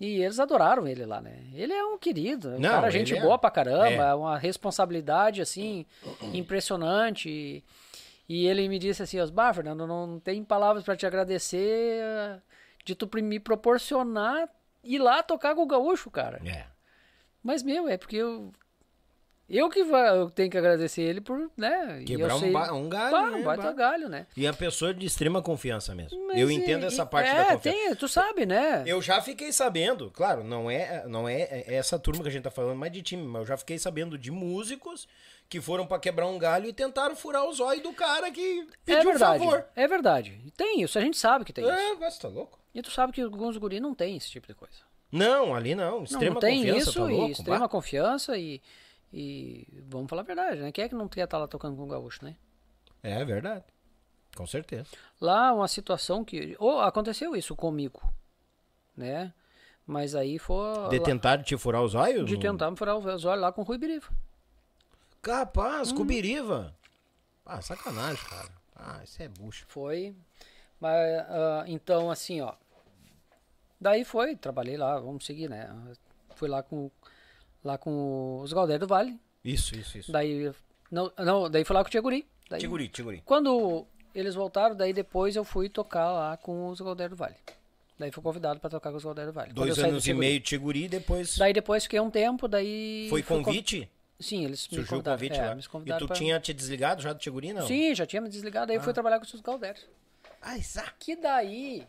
[0.00, 1.38] E eles adoraram ele lá, né?
[1.54, 4.08] Ele é um querido, é um Não, cara, gente é- boa pra caramba, é.
[4.10, 5.86] é uma responsabilidade, assim,
[6.32, 7.62] impressionante.
[8.28, 12.40] E, e ele me disse assim, Osbar, Fernando, não tem palavras pra te agradecer eh,
[12.84, 14.48] de tu me proporcionar
[14.82, 16.40] ir lá tocar com o gaúcho, cara.
[16.46, 16.66] É.
[17.42, 18.52] Mas, meu, é porque eu...
[19.46, 22.00] Eu que va- eu tenho que agradecer ele por, né?
[22.00, 23.36] e Quebrar eu um, sei- ba- um galho, Bah, né?
[23.36, 24.26] um baita galho, né?
[24.34, 26.18] E a pessoa de extrema confiança mesmo.
[26.28, 27.78] Mas eu é- entendo essa e- parte é, da confiança.
[27.78, 28.82] tem, tu sabe, né?
[28.86, 32.50] Eu já fiquei sabendo, claro, não é, não é essa turma que a gente tá
[32.50, 35.06] falando mais de time, mas eu já fiquei sabendo de músicos
[35.48, 39.00] que foram pra quebrar um galho e tentaram furar os olhos do cara que pediu
[39.00, 39.64] é verdade, favor.
[39.76, 40.40] é verdade.
[40.44, 41.72] E Tem isso, a gente sabe que tem isso.
[41.72, 42.58] É, você tá louco?
[42.74, 44.74] E tu sabe que alguns guri não tem esse tipo de coisa.
[45.12, 45.98] Não, ali não.
[45.98, 47.28] Não, Extrema não tem confiança, isso tá louco?
[47.28, 47.68] e extrema Bah.
[47.68, 48.60] confiança e,
[49.12, 50.72] e vamos falar a verdade, né?
[50.72, 52.34] Quem é que não quer estar lá tocando com o gaúcho, né?
[53.00, 53.62] É verdade.
[54.36, 54.86] Com certeza.
[55.20, 58.02] Lá uma situação que ou aconteceu isso comigo,
[58.96, 59.32] né?
[59.86, 62.26] Mas aí foi De lá- tentar te furar os olhos?
[62.28, 64.08] de tentar me furar os olhos lá com o Rui Biriva.
[65.24, 65.96] Capaz, Hum.
[65.96, 66.74] com Biriva.
[67.46, 68.48] Ah, sacanagem, cara.
[68.76, 69.64] Ah, isso é bucha.
[69.68, 70.14] Foi.
[70.80, 72.52] Mas ah, então assim, ó.
[73.80, 75.68] Daí foi, trabalhei lá, vamos seguir, né?
[76.36, 76.90] Fui lá com
[77.62, 79.18] lá com os Galdério do Vale.
[79.44, 80.12] Isso, isso, isso.
[80.12, 80.52] Daí
[80.90, 82.26] não, não, daí fui lá com o Tiguri.
[82.48, 83.22] Daí, Tiguri, Tiguri.
[83.24, 87.36] Quando eles voltaram, daí depois eu fui tocar lá com os Galdério do Vale.
[87.98, 89.52] Daí fui convidado pra tocar com os Galdério do Vale.
[89.52, 93.22] Dois saí do anos e meio Tiguri, depois Daí depois fiquei um tempo, daí foi
[93.22, 93.88] fui con- convite?
[94.20, 95.16] Sim, eles me Surgiu o convidaram.
[95.18, 95.54] convite é, lá.
[95.54, 97.66] me E convidaram tu pra- tinha te desligado já do Tiguri, não?
[97.66, 99.82] Sim, já tinha me desligado, aí eu fui trabalhar com os Galdério.
[100.40, 101.86] Ai, sa- Que daí,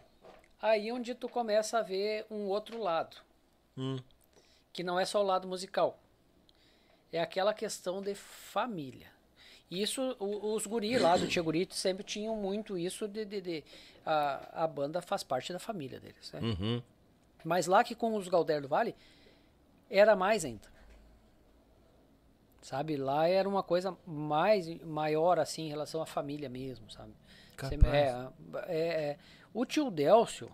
[0.62, 3.16] aí onde tu começa a ver um outro lado,
[3.78, 4.00] Hum.
[4.74, 6.00] que não é só o lado musical.
[7.14, 9.08] É aquela questão de família.
[9.70, 13.64] Isso, o- os guri lá do Tia Guri sempre tinham muito isso de, de, de-
[14.06, 16.40] a, a banda faz parte da família deles, né?
[16.42, 16.82] Uhum.
[17.44, 18.96] Mas lá que com os Galder do Vale
[19.90, 20.75] era mais ainda.
[22.66, 27.14] Sabe, lá era uma coisa mais maior assim em relação à família mesmo, sabe?
[27.56, 27.94] Você- Capaz.
[27.94, 28.30] é,
[28.66, 29.18] é, é,
[29.54, 30.50] o tio Délcio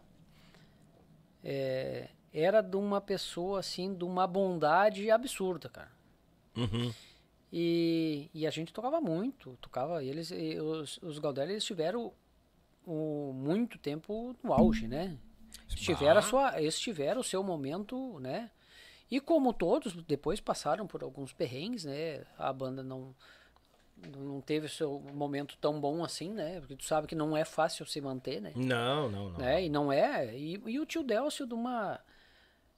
[1.41, 5.89] é, era de uma pessoa assim, de uma bondade absurda, cara.
[6.57, 6.93] Uhum.
[7.49, 12.11] E, e a gente tocava muito, tocava, eles, e os, os Galdério, eles tiveram
[12.85, 15.17] o, muito tempo no auge, né?
[15.69, 18.51] Eles tiveram, a sua, eles tiveram o seu momento, né?
[19.11, 22.23] E como todos, depois passaram por alguns perrengues, né?
[22.37, 23.13] A banda não,
[24.17, 26.61] não teve o seu momento tão bom assim, né?
[26.61, 28.53] Porque tu sabe que não é fácil se manter, né?
[28.55, 29.37] Não, não, não.
[29.39, 29.63] né?
[29.65, 30.33] E não é.
[30.35, 31.99] E, e o tio Delcio de uma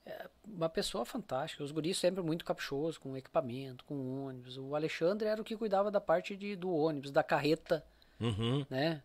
[0.04, 1.62] é, uma pessoa fantástica.
[1.62, 4.58] Os guris sempre muito caprichosos com equipamento, com ônibus.
[4.58, 7.84] O Alexandre era o que cuidava da parte de, do ônibus, da carreta,
[8.20, 8.64] Uhum.
[8.70, 9.02] né?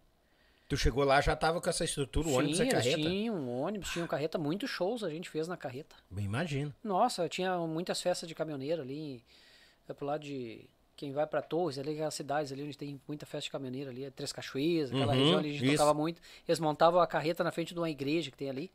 [0.69, 3.09] Tu chegou lá, já tava com essa estrutura, o ônibus Sim, e eles carreta?
[3.09, 5.95] tinham um ônibus, tinham carreta, muitos shows a gente fez na carreta.
[6.11, 6.71] Bem, imagino.
[6.83, 9.23] Nossa, tinha muitas festas de caminhoneiro ali,
[9.87, 13.25] é pro lado de quem vai pra Torres, ali aquelas cidades ali onde tem muita
[13.25, 15.77] festa de caminhoneiro ali, é Três Cachoeiras, aquela Uhum, região ali a gente isso.
[15.77, 16.21] tocava muito.
[16.47, 18.71] Eles montavam a carreta na frente de uma igreja que tem ali,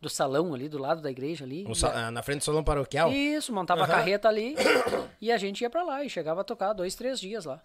[0.00, 1.64] do salão ali, do lado da igreja ali.
[1.64, 3.12] Um E sa- a- ah, na frente do salão paroquial?
[3.12, 3.92] Isso, montava Aham.
[3.92, 4.56] a carreta ali
[5.22, 7.62] e a gente ia pra lá e chegava a tocar dois, três dias lá.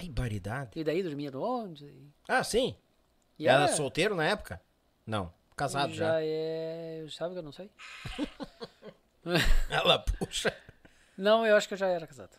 [0.00, 0.70] Ai, baridade.
[0.74, 1.82] E daí dormia no ônibus.
[1.82, 1.92] E,
[2.26, 2.74] Ah, sim.
[3.40, 4.60] E Era era- solteiro na época?
[5.06, 5.32] Não.
[5.56, 6.12] Casado já.
[6.12, 7.04] já é.
[7.10, 7.70] Sabe que eu não sei?
[9.68, 10.52] Ela puxa.
[11.16, 12.36] Não, eu acho que eu já era casado.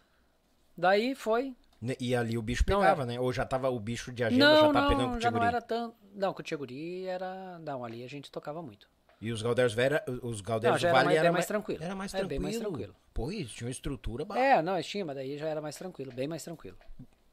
[0.76, 1.56] Daí foi.
[2.00, 3.20] E ali o bicho pegava, né?
[3.20, 5.32] Ou já tava o bicho de agenda, não, já tá pegando não, com o já
[5.32, 5.96] não era tão.
[6.14, 7.58] Não, com o Tcheguri era.
[7.60, 8.88] Não, ali a gente tocava muito.
[9.20, 11.84] E os Galdeiros Vera, os Galdeiros Não, era Vale mais- era bem mais tranquilo.
[11.84, 12.30] Era mais É, tranquilo.
[12.42, 12.96] bem mais tranquilo.
[13.14, 16.28] Pô, eles tinham estrutura ba- É, não, tinha, mas daí já era mais tranquilo, bem
[16.28, 16.78] mais tranquilo.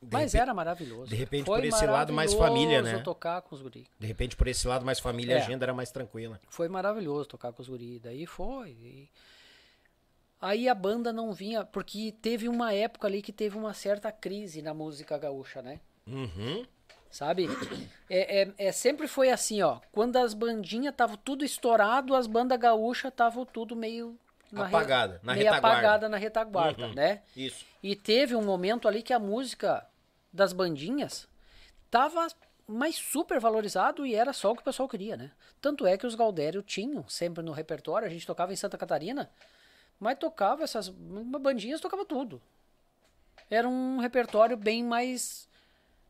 [0.01, 1.11] Mas repente- era maravilhoso.
[1.11, 2.99] de repente, Foi por esse lado, mais família, né?
[3.01, 3.87] tocar com os guri.
[3.99, 5.43] De repente, por esse lado mais família, a É.
[5.43, 6.41] agenda era mais tranquila.
[6.49, 7.99] Foi maravilhoso tocar com os guri.
[7.99, 8.71] Daí foi.
[8.71, 9.09] e-
[10.41, 14.63] Aí a banda não vinha, porque teve uma época ali que teve uma certa crise
[14.63, 15.81] na música gaúcha, né?
[16.07, 16.65] Uhum.
[17.11, 17.49] Sabe?
[18.09, 19.81] É, é, é- sempre foi assim, ó.
[19.91, 24.17] Quando as bandinhas estavam tudo estourado, as bandas gaúchas estavam tudo meio...
[24.51, 25.79] na Apagada, na meio retaguarda.
[25.79, 26.95] apagada na retaguarda, Uhum.
[26.95, 27.23] né?
[27.37, 27.65] Isso.
[27.83, 29.87] E teve um momento ali que a música
[30.33, 31.29] das bandinhas
[31.91, 32.27] tava
[32.67, 35.31] mais super valorizado e era só o que o pessoal queria, né?
[35.61, 39.31] Tanto é que os Galdério tinham sempre no repertório, a gente tocava em Santa Catarina,
[39.99, 42.41] mas tocava essas bandinhas, tocava tudo.
[43.51, 45.49] Era um repertório bem mais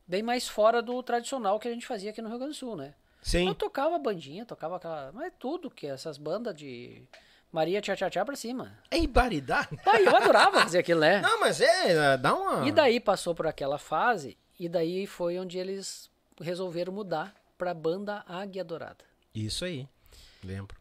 [0.05, 2.75] bem mais fora do tradicional que a gente fazia aqui no Rio Grande do Sul,
[2.75, 2.93] né?
[3.21, 3.47] Sim.
[3.47, 7.03] Eu tocava bandinha, tocava aquela, mas tudo que essas bandas de
[7.51, 8.77] Maria Tchá Tchá Tchá pra cima.
[8.91, 9.75] É baridade.
[9.83, 11.19] Pai, eu adorava fazer aquilo, né?
[11.21, 12.67] Não, mas é, dá uma...
[12.67, 16.09] E daí passou por aquela fase, e daí foi onde eles
[16.39, 19.03] resolveram mudar pra banda Águia Dourada.
[19.33, 19.87] Isso aí.
[20.43, 20.77] Lembro.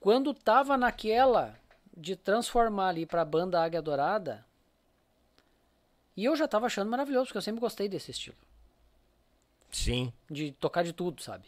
[0.00, 1.56] Quando tava naquela
[1.96, 4.46] de transformar ali pra banda Águia Dourada,
[6.16, 8.36] e eu já tava achando maravilhoso, porque eu sempre gostei desse estilo.
[9.70, 10.12] Sim.
[10.30, 11.46] De tocar de tudo, sabe?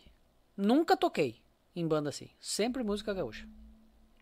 [0.56, 1.40] Nunca toquei
[1.74, 2.28] em banda assim.
[2.38, 3.48] Sempre música gaúcha.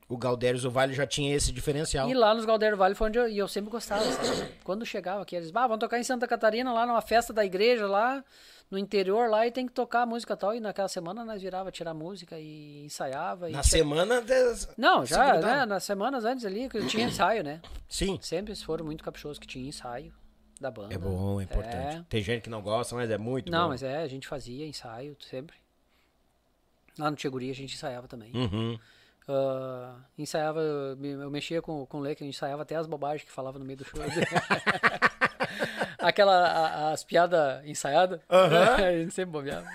[0.09, 2.09] O Galdérios do Vale já tinha esse diferencial.
[2.09, 4.53] E lá nos Galdeiro Vale foi onde eu, e eu sempre gostava, sabe?
[4.65, 7.87] Quando chegava aqui, eles, ah, vamos tocar em Santa Catarina, lá numa festa da igreja,
[7.87, 8.25] lá
[8.71, 10.55] no interior, lá, e tem que tocar a música tal.
[10.55, 13.51] E naquela semana nós virava tirar música e ensaiava.
[13.51, 14.23] E Na tinha- semana...
[14.23, 15.57] des- Não, se já, grudava.
[15.57, 15.67] né?
[15.67, 17.61] Nas semanas antes ali, que tinha ensaio, né?
[17.87, 18.19] Sim.
[18.23, 20.13] Sempre foram muito caprichosos que tinha ensaio
[20.59, 20.95] da banda.
[20.95, 21.97] É bom, é importante.
[21.99, 22.05] É.
[22.09, 23.69] Tem gente que não gosta, mas é muito Não, bom.
[23.69, 25.57] mas é, a gente fazia ensaio sempre.
[26.99, 28.33] Lá no Tcheguri a gente ensaiava também.
[28.35, 28.79] Uhum.
[29.31, 32.75] Ah, ensaiava, eu me- eu mexia com, com o Lê, que a gente ensaiava até
[32.77, 34.01] as bobagens que falava no meio do show.
[35.99, 38.75] Aquela, a- as piadas ensaiadas, Aham.
[38.87, 39.69] a gente sempre bobeava.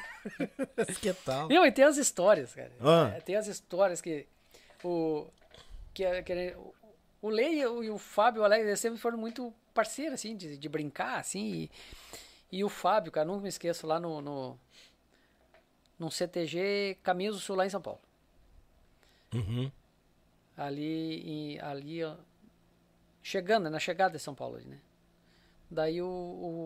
[0.99, 1.47] que tal?
[1.49, 2.71] Não, e tem as histórias, cara.
[3.15, 4.25] É, Tem as histórias que
[4.83, 5.27] o
[5.93, 6.55] que, é- que
[7.21, 10.35] o- Lê e o, e o Fábio o Alex eles sempre foram muito parceiros, assim,
[10.35, 11.69] de, de brincar, assim.
[12.51, 14.59] E, e o Fábio, cara, nunca me esqueço, lá no, no,
[15.99, 17.99] no CTG Caminhos do Sul, lá em São Paulo.
[19.33, 19.71] Uhum.
[20.57, 22.15] ali, ali ó,
[23.21, 24.79] chegando, na chegada de São Paulo, né?
[25.69, 26.05] Daí o,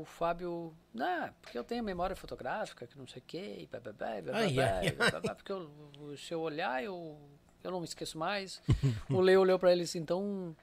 [0.01, 3.93] o Fábio, ah, porque eu tenho memória fotográfica, que não sei o quê, blá, blá,
[5.21, 5.71] blá, porque eu,
[6.17, 7.17] se eu olhar, eu,
[7.63, 8.61] eu não me esqueço mais.
[9.09, 10.53] o Leo olhou pra ele assim, então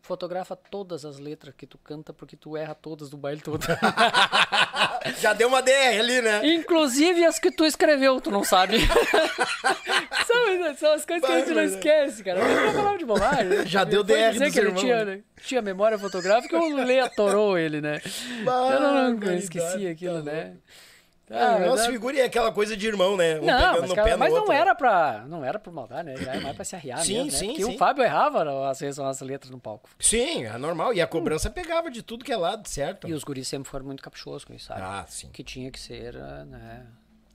[0.00, 3.62] fotografa todas as letras que tu canta, porque tu erra todas do baile todo.
[5.20, 6.40] Já deu uma DR ali, né?
[6.44, 8.78] Inclusive as que tu escreveu, tu não sabe.
[10.26, 11.64] são, são as coisas que a gente não vai.
[11.64, 12.40] esquece, cara.
[12.40, 13.44] Ele não falava de bobagem.
[13.44, 13.66] né?
[13.66, 15.16] Já deu DR dizer que ele irmãos, tinha, né?
[15.16, 18.00] né, tinha memória fotográfica, o Lê atorou ele, né?
[18.44, 20.52] Bah, Eu não, não caridade, esqueci aquilo, tá né?
[21.30, 23.38] Ah, mas nossa é- figura é aquela coisa de irmão, né?
[23.38, 24.48] Um não, pegando mas, no cara, pé no mas outro.
[24.48, 25.24] não era pra.
[25.28, 26.14] Não era por maldade, né?
[26.20, 27.38] Era mais pra se arriar Sim, mesmo, né?
[27.38, 27.74] sim, Porque sim.
[27.74, 29.88] o Fábio errava às vezes as letras no palco.
[30.00, 30.92] Sim, é normal.
[30.92, 33.08] E a cobrança pegava de tudo que é lado, certo?
[33.08, 34.80] E os guris sempre foram muito caprichosos com isso, sabe?
[34.82, 35.30] Ah, sim.
[35.30, 36.86] Que tinha que ser, né?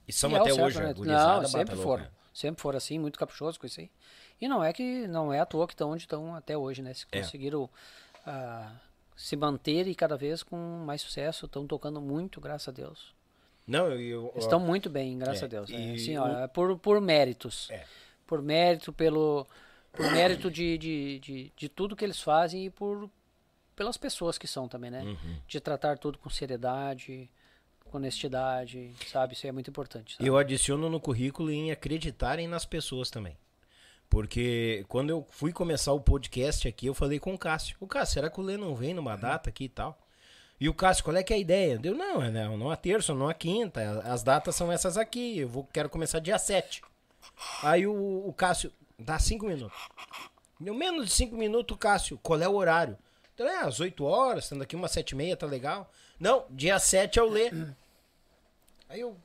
[0.06, 0.94] E são E é até certo, hoje, né?
[0.98, 1.88] Não, sempre foram.
[2.04, 2.10] louca.
[2.34, 3.90] Sempre foram assim, muito caprichosos com isso aí.
[4.38, 6.92] E não é que não é à toa que estão onde estão até hoje, né?
[6.92, 7.20] Se É.
[7.22, 7.70] conseguiram
[8.26, 8.72] ah,
[9.16, 11.46] se manter e cada vez com mais sucesso.
[11.46, 13.15] Estão tocando muito, graças a Deus.
[13.66, 13.98] Não, eu.
[13.98, 15.70] eu Estão muito bem, graças É, a Deus.
[15.70, 17.68] É, e assim, ó, é por, por méritos.
[17.70, 17.84] É.
[18.26, 19.46] Por mérito, pelo.
[19.92, 23.10] Por mérito de, de, de, de tudo que eles fazem e por
[23.74, 25.02] pelas pessoas que são também, né?
[25.02, 25.36] Uhum.
[25.46, 27.30] De tratar tudo com seriedade,
[27.84, 29.34] com honestidade, sabe?
[29.34, 30.14] Isso aí é muito importante.
[30.14, 30.26] sabe?
[30.26, 33.36] Eu adiciono no currículo em acreditarem nas pessoas também.
[34.08, 37.76] Porque quando eu fui começar o podcast aqui, eu falei com o Cássio.
[37.80, 39.98] O Cássio, será que o Lê não vem numa data aqui e tal?
[40.58, 41.78] E o Cássio, qual é que é a ideia?
[41.78, 44.02] Deu, não, é não, não a terça, não a quinta.
[44.06, 45.38] As datas são essas aqui.
[45.40, 46.82] Eu vou, quero começar dia 7.
[47.62, 47.92] Aí o,
[48.26, 49.76] o Cássio, dá cinco minutos.
[50.58, 52.96] Deu menos de cinco minutos, o Cássio, qual é o horário?
[53.34, 55.90] Então, é, às 8 horas, estando aqui umas sete e meia, tá legal?
[56.18, 57.50] Não, dia 7 é o Lê.
[58.88, 59.16] Aí eu.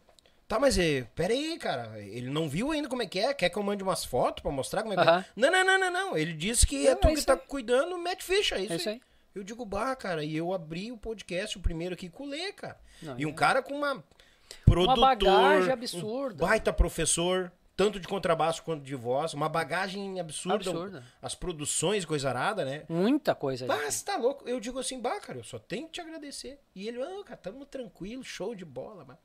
[0.49, 1.97] Tá, mas eh, pera aí, cara.
[2.01, 3.33] Ele não viu ainda como é que é?
[3.33, 5.19] Quer que eu mande umas fotos pra mostrar como é que Aham.
[5.21, 5.25] é?
[5.33, 6.17] Não, não, não, não, não.
[6.17, 7.39] Ele disse que é Não, tu é que tá aí.
[7.47, 8.95] cuidando, mete ficha, é isso, É isso aí.
[8.95, 9.01] aí.
[9.33, 12.51] Eu digo, bah, cara, e eu abri o podcast, o primeiro aqui com o Lê,
[12.51, 12.79] cara.
[13.01, 14.03] Não, e um é- cara com uma
[14.65, 16.43] produtor, bagagem absurda.
[16.43, 20.55] Um baita professor, tanto de contrabaixo quanto de voz, uma bagagem absurda.
[20.69, 21.03] Absurda.
[21.21, 22.83] As produções, coisa arada, né?
[22.89, 23.65] Muita coisa.
[23.65, 24.47] Você tá louco?
[24.47, 26.59] Eu digo assim, bah, cara, eu só tenho que te agradecer.
[26.75, 29.19] E ele, ah, cara, tamo tranquilo, show de bola, mano.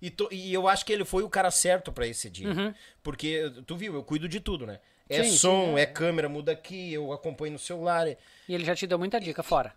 [0.00, 2.74] E, to- e eu acho que ele foi o cara certo pra esse dia.
[3.02, 4.80] Porque, tu viu, eu cuido de tudo, né?
[5.08, 5.22] É.
[5.22, 5.82] Sim, sim, som, é.
[5.82, 8.06] é câmera, muda aqui, eu acompanho no celular.
[8.08, 8.16] é-
[8.48, 9.72] E ele já te deu muita dica fora.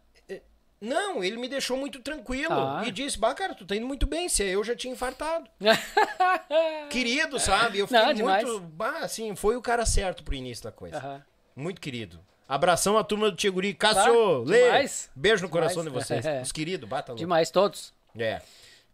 [0.81, 2.53] Não, ele me deixou muito tranquilo.
[2.53, 2.83] Ah.
[2.85, 5.49] E disse, bah, cara, tu tá indo muito bem, se eu já tinha infartado.
[6.89, 7.79] Querido, sabe?
[7.79, 8.59] Eu fiquei Não, muito.
[8.59, 10.97] Bah, assim, foi o cara certo pro início da coisa.
[10.97, 11.23] Aham.
[11.55, 12.19] Muito querido.
[12.47, 13.73] Abração à turma do Tiguri.
[13.73, 14.63] Cássio, Tá, Lê.
[14.65, 15.09] demais.
[15.15, 16.03] Beijo no coração Demais.
[16.05, 16.25] de vocês.
[16.25, 16.41] É.
[16.43, 17.19] Os queridos, bata louco.
[17.19, 17.93] Demais, todos.
[18.17, 18.41] É.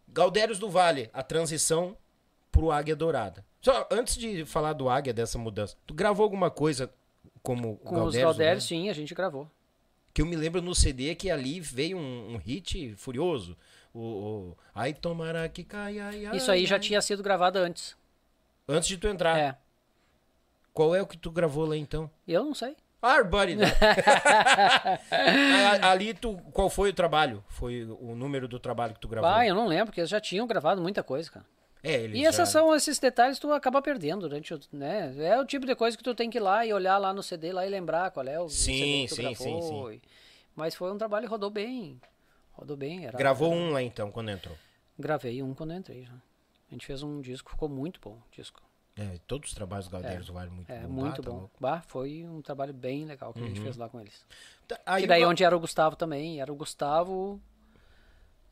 [0.08, 1.96] Galdérios do Vale, a transição
[2.50, 3.44] pro Águia Dourada.
[3.62, 6.92] Só antes de falar do Águia, dessa mudança, tu gravou alguma coisa
[7.42, 8.60] como Com os Galdérios, Vale?
[8.60, 9.48] sim, a gente gravou.
[10.12, 13.56] Que eu me lembro no CD que ali veio um, um hit furioso.
[13.94, 16.06] O, o Ai Tomara que caia.
[16.06, 16.80] ai, ai, Isso aí já ai.
[16.80, 17.96] tinha sido gravado antes.
[18.68, 19.38] Antes de tu entrar.
[19.38, 19.56] É.
[20.74, 22.10] Qual é o que tu gravou lá então?
[22.26, 22.76] Eu não sei.
[23.00, 23.72] Barbaridade.
[25.10, 27.42] A- Ali tu, qual foi o trabalho?
[27.48, 29.28] Foi o número do trabalho que tu gravou?
[29.30, 31.44] Ah, eu não lembro, porque eles já tinham gravado muita coisa, cara.
[31.82, 35.12] É, E esses são esses detalhes que tu acaba perdendo durante o, né?
[35.18, 37.22] É o tipo de coisa que tu tem que ir lá e olhar lá no
[37.22, 39.90] CD lá e lembrar qual é o Sim, CD que tu sim, gravou.
[39.90, 40.02] sim, e-
[40.54, 42.00] Mas foi um trabalho que rodou bem.
[42.52, 43.06] Rodou bem.
[43.06, 44.56] Era, Gravou um lá então, quando entrou.
[44.98, 46.12] Gravei um quando eu entrei já.
[46.12, 48.62] A gente fez um disco, ficou muito bom o disco.
[48.96, 50.88] É, todos os trabalhos do do Vale muito É, bom.
[50.88, 51.50] muito tá bom.
[51.58, 54.24] Bah, foi um trabalho bem legal que a gente fez lá com eles.
[54.68, 57.40] Tá, e daí Gal- onde era o Gustavo também, era o Gustavo.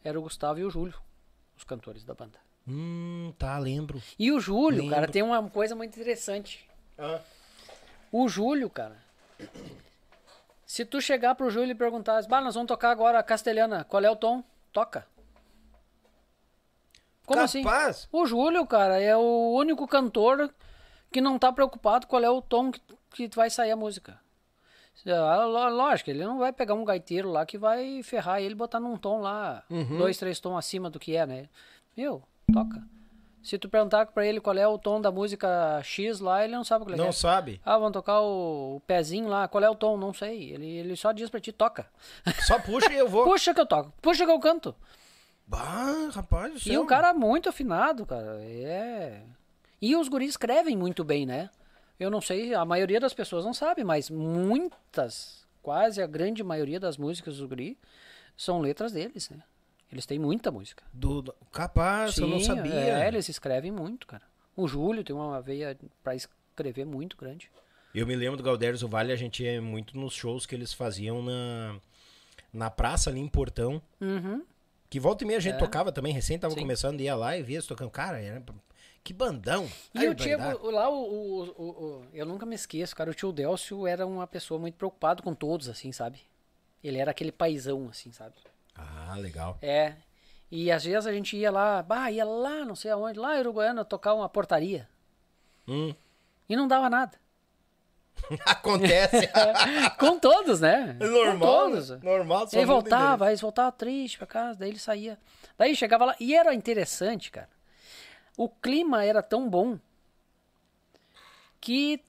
[0.03, 0.95] Era o Gustavo e o Júlio,
[1.57, 2.39] os cantores da banda.
[2.69, 4.03] Hum, tá, lembro.
[4.19, 5.13] E o Júlio, cara, Lembro.
[5.13, 6.69] tem uma coisa muito interessante.
[6.99, 7.21] Ah,
[8.13, 8.97] O Júlio, cara.
[10.67, 14.05] Se tu chegar pro Júlio e perguntar, bah, nós vamos tocar agora a castelhana, qual
[14.05, 14.45] é o tom?
[14.73, 15.05] Toca.
[17.27, 17.63] Como assim?
[17.63, 18.09] Capaz?
[18.13, 20.53] O Júlio, cara, é o único cantor
[21.13, 22.81] que não tá preocupado qual é o tom que,
[23.29, 24.19] que vai sair a música.
[25.07, 28.57] Ah, lo- Lógico, ele não vai pegar um gaiteiro lá que vai ferrar ele e
[28.57, 29.97] botar num tom lá, Uhum.
[29.99, 31.49] dois, três tons acima do que é, né?
[31.97, 32.23] Meu,
[32.53, 32.83] toca.
[33.43, 36.63] Se tu perguntar pra ele qual é o tom da música X lá, ele não
[36.63, 36.99] sabe qual é.
[36.99, 37.13] Não é.
[37.13, 37.59] sabe?
[37.65, 39.97] Ah, vamos tocar o, o pezinho lá, qual é o tom?
[39.97, 40.53] Não sei.
[40.53, 41.87] Ele, ele só diz pra ti, toca.
[42.47, 43.25] Só puxa e eu vou.
[43.31, 44.75] Puxa que eu toco, puxa que eu canto.
[45.47, 46.83] Bah, rapaz E céu.
[46.83, 48.39] um cara muito afinado, cara.
[48.43, 49.23] É.
[49.81, 51.49] E os guris escrevem muito bem, né?
[51.99, 56.79] Eu não sei, a maioria das pessoas não sabe, mas muitas, quase a grande maioria
[56.79, 57.79] das músicas do guri
[58.37, 59.43] são letras deles, né?
[59.93, 60.85] Eles têm muita música.
[60.93, 62.75] Do, do- capaz, eu não Sim, sabia.
[62.75, 64.23] É, eles escrevem muito, cara.
[64.57, 67.51] O Júlio tem uma veia pra escrever muito grande.
[67.95, 70.73] Eu me lembro do Galdérios do Vale, a gente ia muito nos shows que eles
[70.73, 71.77] faziam na,
[72.53, 73.83] na praça ali em Portão.
[74.01, 74.45] Uhum.
[74.89, 76.61] Que volta e meia a gente tocava também, recém tava Sim.
[76.61, 77.91] começando, ia lá e via eles tocando.
[77.91, 78.43] Cara, era...
[79.03, 79.69] que bandão.
[79.95, 83.11] E Ai, o tio, o- lá, o, o, o- o- eu nunca me esqueço, cara,
[83.11, 86.21] o tio Delcio era uma pessoa muito preocupado com todos, assim, sabe?
[86.83, 88.35] Ele era aquele paizão, assim, sabe?
[89.09, 89.59] Ah, legal.
[89.63, 89.95] É.
[90.51, 93.41] E às vezes a gente ia lá, bah, ia lá, não sei aonde, lá em
[93.41, 94.89] Uruguaiana, tocar uma portaria.
[95.67, 95.95] Hum.
[96.49, 97.19] E não dava nada.
[98.45, 99.31] Acontece.
[99.99, 100.97] com todos, né?
[100.99, 101.39] É normal.
[101.39, 101.91] Com todos.
[101.91, 102.01] né?
[102.03, 102.49] Normal.
[102.49, 105.19] só Ele voltava, aí eles voltavam triste pra casa, daí ele saía.
[105.57, 107.49] Daí chegava lá, e era interessante, cara.
[108.37, 109.79] O clima era tão bom
[111.61, 112.03] que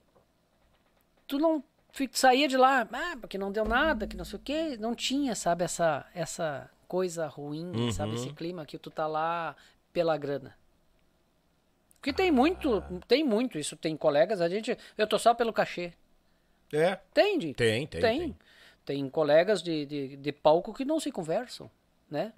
[1.27, 1.63] tu não
[2.13, 4.77] saía de lá, ah, porque não deu nada, que não sei o quê.
[4.77, 9.55] Não tinha, sabe, essa, essa coisa ruim, sabe, esse clima que tu tá lá
[9.93, 10.55] pela grana.
[11.99, 13.75] Porque tem muito, tem muito isso.
[13.77, 15.93] Tem colegas, a gente, eu tô só pelo cachê.
[16.73, 16.95] É.
[17.13, 18.19] Tem, de- Tem, tem, tem.
[18.19, 18.37] tem.
[18.85, 21.69] tem colegas de, de, de palco que não se conversam,
[22.09, 22.33] né?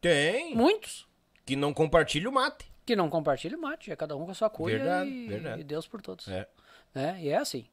[0.00, 0.54] Tem.
[0.54, 1.06] Muitos
[1.44, 2.70] Que não compartilha o mate.
[2.84, 5.60] que não compartilham mate, é cada um com a sua cuia Verdade, e, verdade.
[5.60, 6.26] e Deus por todos.
[6.28, 6.48] É.
[6.94, 7.18] né?
[7.20, 7.66] E é assim.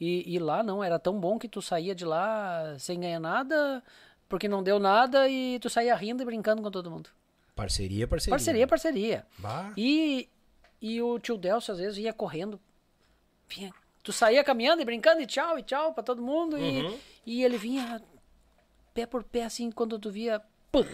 [0.00, 3.82] E, e lá não, era tão bom que tu saía de lá sem ganhar nada,
[4.28, 7.10] porque não deu nada e tu saía rindo e brincando com todo mundo.
[7.54, 8.30] Parceria, parceria.
[8.30, 9.26] Parceria, parceria.
[9.38, 9.72] Bah.
[9.76, 10.26] E,
[10.80, 12.58] e o tio Delcio às vezes ia correndo.
[13.46, 16.56] Vinha, tu saía caminhando e brincando e tchau, e tchau pra todo mundo.
[16.56, 16.98] Uhum.
[17.26, 18.02] E, e ele vinha
[18.94, 20.40] pé por pé assim, quando tu via,
[20.72, 20.84] pum,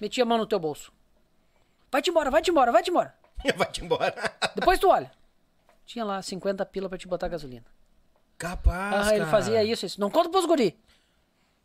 [0.00, 0.90] metia a mão no teu bolso.
[1.92, 3.14] Vai-te embora, vai-te embora, vai-te embora.
[3.56, 4.14] Vai-te embora.
[4.56, 5.12] Depois tu olha.
[5.86, 7.64] Tinha lá 50 pila pra te botar gasolina.
[8.38, 9.30] Capaz, Ah, ele cara.
[9.30, 10.00] fazia isso, isso.
[10.00, 10.78] Não conta pros guri.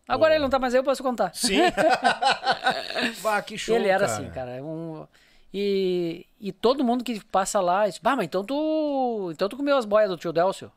[0.07, 1.33] Agora ele não tá mais aí, eu posso contar.
[1.33, 1.59] Sim.
[3.21, 4.51] bah, que show, ele era assim, cara.
[4.51, 5.07] é Um...
[5.53, 9.77] E, e todo mundo que passa lá, diz, bah, mas então tu, então tu comeu
[9.77, 10.71] as boias do tio Delcio.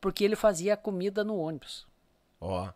[0.00, 1.86] Porque ele fazia comida no ônibus.
[2.40, 2.68] Ó.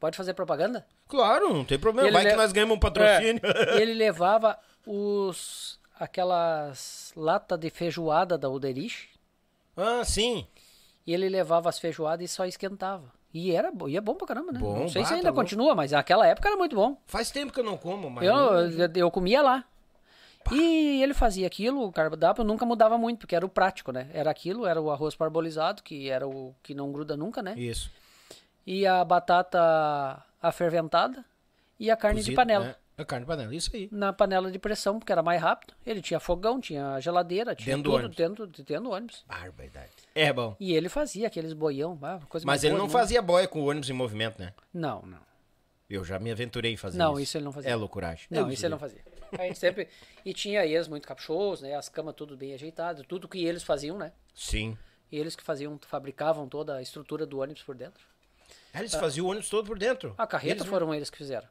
[0.00, 0.86] Pode fazer propaganda?
[1.06, 2.10] Claro, não tem problema.
[2.10, 3.40] Vai le- que nós ganhamos um patrocínio.
[3.44, 9.08] É, ele levava os aquelas latas de feijoada da Uderich
[9.76, 10.46] ah, sim.
[11.08, 13.10] E ele levava as feijoadas e só esquentava.
[13.32, 14.60] E era e é bom pra caramba, né?
[14.60, 15.40] Bom, não sei bah, se tá ainda louco.
[15.40, 17.00] continua, mas naquela época era muito bom.
[17.06, 18.26] Faz tempo que eu não como, mas...
[18.26, 19.64] Eu, eu, eu comia lá.
[20.52, 24.10] E ele fazia aquilo, o cardápio nunca mudava muito, porque era o prático, né?
[24.12, 27.54] Era aquilo, era o arroz parbolizado, que era o que não gruda nunca, né?
[27.56, 27.90] Isso.
[28.66, 31.24] E a batata aferventada
[31.80, 32.64] e a carne de Cozido, panela.
[32.66, 32.74] né?
[32.98, 33.88] A carne panela, isso aí.
[33.92, 35.72] Na panela de pressão, porque era mais rápido.
[35.86, 38.16] Ele tinha fogão, tinha geladeira, tinha Dentro do tudo ônibus.
[38.16, 39.24] dentro, dentro do ônibus.
[39.26, 39.92] Barbaridade.
[40.14, 40.56] É bom.
[40.58, 43.68] E ele fazia aqueles boião, ah, coisa Mas ele boa não fazia boia com o
[43.70, 44.52] ônibus em movimento, né?
[44.74, 45.20] Não, não.
[45.88, 47.22] Eu já me aventurei em fazer Não, isso.
[47.22, 47.70] isso ele não fazia.
[47.70, 48.26] É loucuragem.
[48.30, 49.00] Não, Deus isso ele não fazia.
[49.38, 49.88] A gente sempre...
[50.24, 51.74] E tinha eles muito caprichosos, né?
[51.74, 54.12] As camas tudo bem ajeitadas, tudo que eles faziam, né?
[54.34, 54.76] Sim.
[55.10, 58.02] Eles que faziam, fabricavam toda a estrutura do ônibus por dentro.
[58.74, 60.14] Ah, Eles faziam o ônibus todo por dentro.
[60.18, 61.48] A carreta Eles- foram eles que fizeram.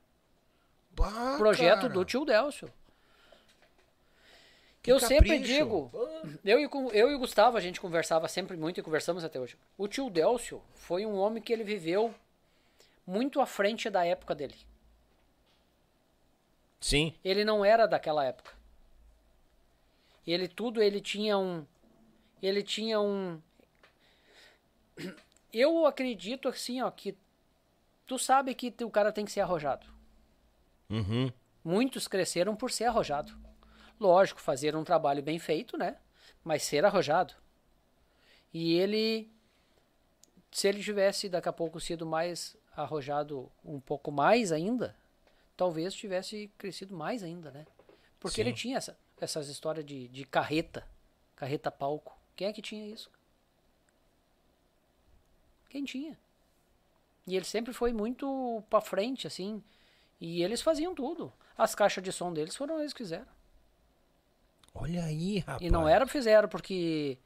[0.97, 1.93] Bah, Projeto cara.
[1.93, 2.73] do tio Delcio.
[4.81, 5.53] Que eu sempre capricho.
[5.53, 5.91] digo,
[6.43, 9.57] eu e, eu e o Gustavo, a gente conversava sempre muito e conversamos até hoje.
[9.77, 12.15] O tio Delcio foi um homem que ele viveu
[13.05, 14.55] muito à frente da época dele.
[16.79, 17.13] Sim.
[17.23, 18.53] Ele não era daquela época.
[20.25, 21.65] Ele tudo, ele tinha um.
[22.41, 23.41] Ele tinha um.
[25.53, 27.15] Eu acredito assim, ó, que
[28.05, 29.96] tu sabe que o cara tem que ser arrojado.
[30.89, 31.31] Uhum.
[31.63, 33.38] Muitos cresceram por ser arrojado.
[33.99, 35.97] Lógico, fazer um trabalho bem feito, né?
[36.43, 37.33] Mas ser arrojado.
[38.53, 39.31] E ele,
[40.51, 44.95] se ele tivesse daqui a pouco sido mais arrojado um pouco mais ainda,
[45.55, 47.65] talvez tivesse crescido mais ainda, né?
[48.19, 48.41] Porque Sim.
[48.41, 50.88] ele tinha essa, essas histórias de, de carreta,
[51.35, 52.17] carreta palco.
[52.35, 53.11] Quem é que tinha isso?
[55.69, 56.17] Quem tinha?
[57.25, 59.61] E ele sempre foi muito pra frente, assim.
[60.20, 61.32] E eles faziam tudo.
[61.57, 63.28] As caixas de som deles foram eles que fizeram.
[64.74, 65.61] Olha aí, rapaz.
[65.61, 67.18] E não era fizeram porque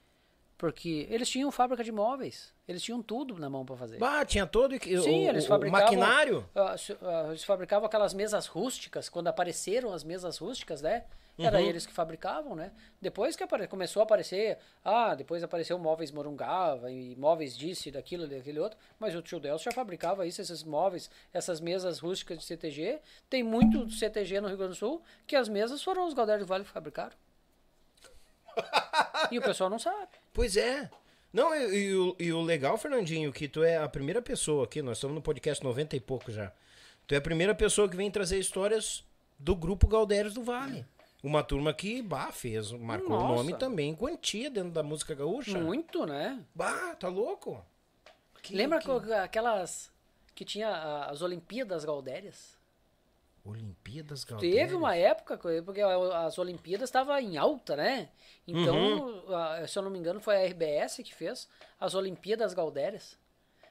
[0.61, 2.53] porque eles tinham fábrica de móveis.
[2.67, 3.97] Eles tinham tudo na mão pra fazer.
[3.97, 5.85] Bah, tinha todo o, Sim, o- eles o fabricavam.
[5.85, 6.49] maquinário.
[6.53, 9.09] ah, su- ah, eles fabricavam aquelas mesas rústicas.
[9.09, 11.05] Quando apareceram as mesas rústicas, né?
[11.39, 11.65] Era Uhum.
[11.65, 12.71] eles que fabricavam, né?
[13.01, 14.59] Depois que apare- começou a aparecer.
[14.85, 18.77] Ah, depois apareceu móveis Morungava e móveis disso, e daquilo, daquele outro.
[18.99, 22.99] Mas o tio Delcio já fabricava isso, esses móveis, essas mesas rústicas de CTG.
[23.27, 26.47] Tem muito CTG no Rio Grande do Sul que as mesas foram os Galdério do
[26.47, 27.13] Vale que fabricaram.
[29.31, 30.20] e o pessoal não sabe.
[30.33, 30.89] Pois é.
[31.33, 34.81] Não, e, e o, e o legal, Fernandinho, que tu é a primeira pessoa aqui,
[34.81, 36.51] nós estamos no podcast 90 e pouco já.
[37.07, 39.03] Tu é a primeira pessoa que vem trazer histórias
[39.39, 40.85] do grupo Galdérios do Vale.
[41.23, 45.57] Uma turma que, bah, fez, marcou o nome também, em quantia dentro da música gaúcha.
[45.59, 46.43] Muito, né?
[46.55, 47.63] Bah, tá louco?
[48.41, 49.91] Que- Lembra que- aquelas
[50.33, 50.69] que tinha
[51.05, 52.57] as Olimpíadas Galdérias?
[53.43, 54.55] Olimpíadas Galdérios?
[54.57, 58.09] Teve uma época, porque as Olimpíadas estavam em alta, né?
[58.47, 59.67] Então, Uhum.
[59.67, 61.47] se eu não me engano, foi a RBS que fez
[61.79, 63.17] as Olimpíadas Galdérias,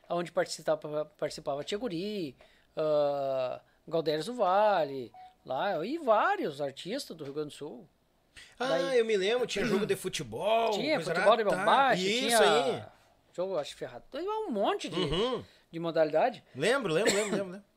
[0.09, 2.37] onde participava, participava Tia Guri,
[2.77, 5.13] ah, Galdérios do Vale,
[5.45, 7.89] lá, e vários artistas do Rio Grande do Sul.
[8.59, 10.71] Ah, Daí- eu me lembro, tinha jogo de futebol.
[10.73, 11.95] tinha futebol de lá, tá.
[11.95, 12.83] Isso tinha aí.
[13.33, 14.05] jogo, acho ferrado.
[14.15, 15.45] Um monte de, Uhum.
[15.71, 16.43] de modalidade.
[16.55, 17.53] Lembro, lembro, lembro, lembro.
[17.53, 17.70] lembro.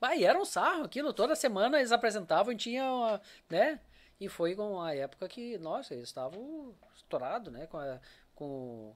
[0.00, 3.20] Ah, e era um sarro aquilo, toda semana eles apresentavam e tinha,
[3.50, 3.80] né?
[4.20, 7.66] E foi com a época que, nossa, eles estavam estourados, né?
[7.66, 8.00] Com, a-
[8.34, 8.94] com,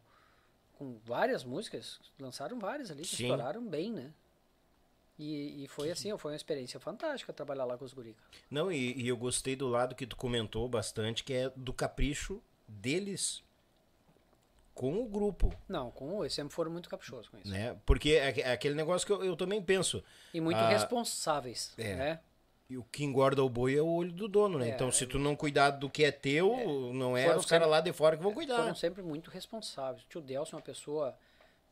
[0.75, 4.13] com várias músicas, lançaram várias ali que estouraram bem, né?
[5.19, 8.23] E, e foi assim, foi uma experiência fantástica trabalhar lá com os gurica.
[8.51, 12.43] Não, e, e eu gostei do lado que tu comentou bastante, que é do capricho
[12.67, 13.43] deles
[14.75, 17.49] com o grupo, Não, com eles sempre foram muito caprichosos com isso.
[17.51, 17.77] né?
[17.85, 20.03] Porque é, é aquele negócio que eu, eu também penso.
[20.33, 21.95] E muito Ah, responsáveis, é.
[21.95, 22.21] né?
[22.69, 24.71] E o que engorda o boi é o olho do dono, né?
[24.71, 27.81] É, então, se tu não cuidar do que é teu, não é os caras lá
[27.81, 28.59] de fora que vão cuidar.
[28.59, 30.05] Foram sempre muito responsáveis.
[30.05, 31.19] O tio Delcio é uma pessoa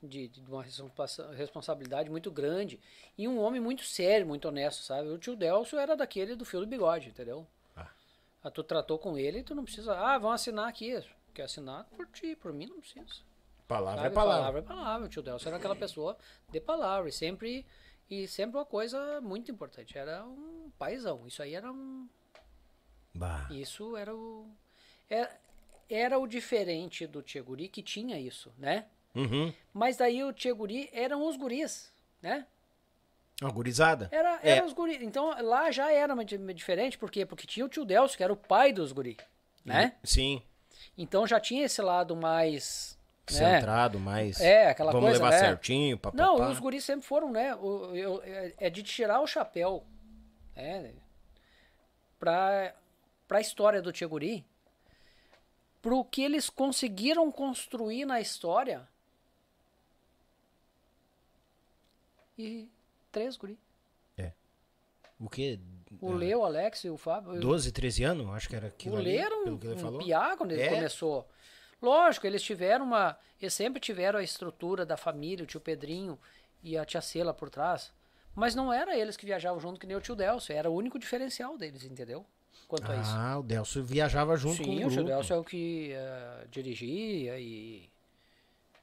[0.02, 2.80] de, de uma responsa- responsabilidade muito grande
[3.16, 5.08] e um homem muito sério, muito honesto, sabe?
[5.08, 7.46] O tio Delcio era daquele do fio do bigode, entendeu?
[7.76, 7.86] Ah.
[8.42, 11.00] Ah, tu tratou com ele, tu não precisa, ah, vamos assinar aqui.
[11.38, 13.06] Quer assinar por ti, por mim não precisa.
[13.68, 14.08] Palavra Sabe?
[14.08, 14.40] é palavra.
[14.42, 15.06] Palavra é palavra.
[15.06, 16.18] O tio Delcio era aquela pessoa
[16.50, 17.08] de palavra.
[17.08, 17.64] E sempre,
[18.10, 19.96] e sempre uma coisa muito importante.
[19.96, 21.28] Era um paizão.
[21.28, 22.08] Isso aí era um.
[23.14, 23.46] Bah.
[23.52, 24.50] Isso era o.
[25.08, 25.40] Era,
[25.88, 28.86] era o diferente do Tcheguri que tinha isso, né?
[29.14, 29.54] Uhum.
[29.72, 32.48] Mas daí o Tcheguri eram os guris, né?
[33.40, 34.08] Uma gurizada.
[34.10, 34.56] Era, É.
[34.56, 35.00] eram os guris.
[35.02, 37.24] Então lá já era uma diferente, por quê?
[37.24, 39.18] Porque tinha o tio Delcio, que era o pai dos guris,
[39.64, 39.94] né?
[40.02, 40.42] Sim.
[40.98, 42.98] Então já tinha esse lado mais.
[43.30, 43.36] né?
[43.60, 44.40] Centrado, mais.
[44.40, 45.38] É, aquela Vamos coisa, levar né?
[45.38, 46.22] certinho, papapá.
[46.22, 47.54] Não, e os guris sempre foram, né?
[47.54, 49.84] O, eu- é- é de tirar o chapéu,
[50.56, 50.92] né?
[52.18, 52.74] Pra,
[53.28, 54.44] pra história do Tia Guri,
[55.80, 58.88] pro que eles conseguiram construir na história.
[62.36, 62.68] E
[63.12, 63.58] três guri.
[65.20, 65.58] O quê?
[66.00, 67.38] O Lê, o Alex e o Fábio.
[67.40, 68.28] 12, 13 anos?
[68.34, 69.98] Acho que era aquilo o Lê era um, pelo que ele um falou.
[70.00, 70.68] piá quando ele É?
[70.68, 71.26] começou.
[71.80, 73.16] Lógico, eles tiveram uma.
[73.40, 76.18] Eles sempre tiveram a estrutura da família, o tio Pedrinho
[76.62, 77.92] e a tia Cela por trás.
[78.34, 80.54] Mas não era eles que viajavam junto que nem o tio Delcio.
[80.54, 82.24] Era o único diferencial deles, entendeu?
[82.66, 83.10] Quanto a isso.
[83.14, 85.04] Ah, o Delcio viajava junto com Sim, o o tio.
[85.04, 87.88] Delcio é o que eh, dirigia e.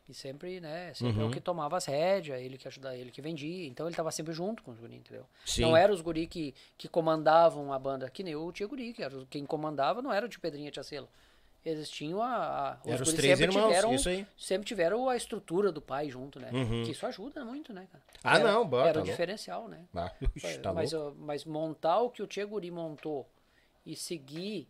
[0.08, 0.94] E sempre, né?
[0.94, 1.30] Sempre é Uhum.
[1.30, 3.68] o que tomava as rédeas, ele que ajudava, ele que vendia.
[3.68, 5.26] Então ele tava sempre junto com os guri, entendeu?
[5.46, 5.64] Sim.
[5.64, 9.02] Não eram os guri que, que comandavam a banda, que nem o tio guri, que
[9.02, 11.10] era quem comandava não era o tio Pedrinho e a tia Celo.
[11.66, 12.74] Eles tinham a.
[12.74, 14.28] a os guri três sempre irmãos, tiveram, isso aí.
[14.38, 16.52] Sempre tiveram a estrutura do pai junto, né?
[16.54, 16.84] Uhum.
[16.84, 18.04] Que isso ajuda muito, né, cara?
[18.24, 19.10] Ah, Era- não, bota, Era o louco.
[19.12, 19.84] diferencial, né?
[19.96, 21.18] Ah, ixi, tá mas, louco.
[21.20, 23.28] mas montar o que o Tia Guri montou
[23.84, 24.68] e seguir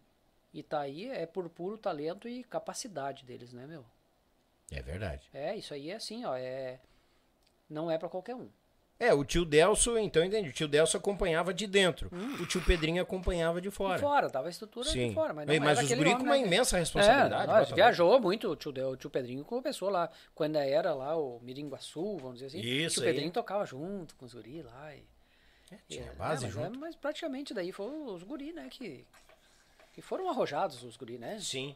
[0.54, 3.84] e tá aí é por puro talento e capacidade deles, né, meu?
[4.72, 5.30] É verdade.
[5.34, 6.80] É, isso aí é assim, ó, é
[7.70, 8.50] não é pra qualquer um.
[8.98, 10.48] É, o tio Delcio, então entendi.
[10.50, 12.10] O tio Delcio acompanhava de dentro.
[12.40, 13.96] O tio Pedrinho acompanhava de fora.
[13.96, 15.10] De fora, tava a estrutura Sim.
[15.10, 16.48] de fora, mas Mas, não era os aquele guri homem, com uma né?
[16.48, 17.48] imensa É, responsabilidade.
[17.48, 21.18] nós bota viajou muito, o tio, Del- o tio Pedrinho começou lá, quando era lá
[21.18, 22.60] o Miringuaçu, vamos dizer assim.
[22.62, 23.14] Isso o tio aí.
[23.14, 24.96] Pedrinho tocava junto com os guri lá.
[24.96, 25.04] E,
[25.72, 25.78] lá.
[25.90, 26.76] Tinha e- base é, mas, junto.
[26.76, 29.06] é, mas praticamente daí foram os guri, né, que,
[29.94, 31.38] que foram arrojados os guri, né?
[31.42, 31.76] Sim.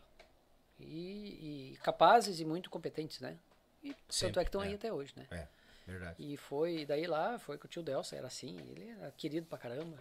[0.79, 3.37] E, e capazes e muito competentes, né?
[3.83, 4.75] E tanto Sempre, é que estão aí é.
[4.75, 5.25] até hoje, né?
[5.31, 5.47] É,
[5.87, 6.15] verdade.
[6.19, 9.57] E foi, daí lá, foi com o tio Delcio, era assim, ele era querido pra
[9.57, 9.97] caramba.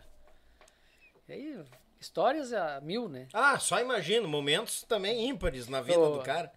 [1.29, 1.65] E aí,
[2.01, 3.29] histórias a mil, né?
[3.33, 6.53] Ah, só imagino, momentos também ímpares na vida Ô, do cara.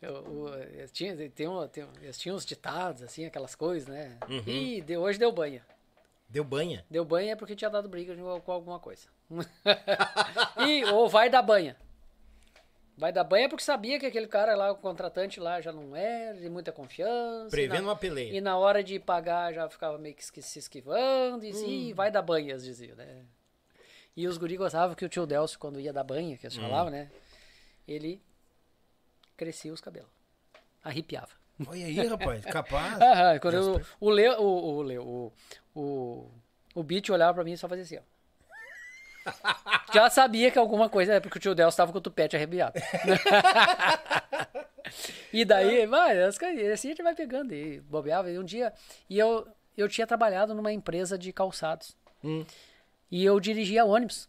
[0.00, 4.18] Eu, eu- tinha, tem um, tem, eles tinham uns ditados, assim, aquelas coisas, né?
[4.28, 4.42] Uhum.
[4.46, 5.64] E de, hoje deu banha.
[6.28, 6.84] Deu banha.
[6.90, 9.06] Deu banha é porque tinha dado briga com alguma coisa.
[10.66, 11.76] e, ou vai dar banha.
[13.02, 16.38] Vai dar banha porque sabia que aquele cara lá, o contratante lá, já não era
[16.38, 17.50] de muita confiança.
[17.50, 18.32] Prevendo na, uma peleia.
[18.32, 21.44] e na hora de pagar já ficava meio que se esquivando.
[21.44, 21.66] E Hum.
[21.88, 23.24] "Ih, vai dar banha, eles diziam, né?
[24.16, 26.60] E os guri gostavam que o tio Delcio, quando ia dar banha, que eles Hum.
[26.60, 27.10] falavam, né?
[27.88, 28.22] Ele
[29.36, 30.08] crescia os cabelos.
[30.84, 31.32] Arrepiava.
[31.66, 32.98] Olha aí, rapaz, capaz.
[33.02, 35.32] Ah, quando eu, o Leo, o, o, Leo, o,
[35.74, 36.30] o,
[36.72, 38.11] o Beat olhava pra mim e só fazia assim, ó.
[39.92, 42.74] Já sabia que alguma coisa é porque o tio Delcio estava com o tupete arrebiado.
[45.32, 48.30] e daí, vai, as coisas, assim a gente vai pegando e bobeava.
[48.30, 48.72] E um dia,
[49.08, 49.46] e eu,
[49.76, 51.96] eu tinha trabalhado numa empresa de calçados.
[52.24, 52.44] Hum.
[53.10, 54.28] E eu dirigia ônibus.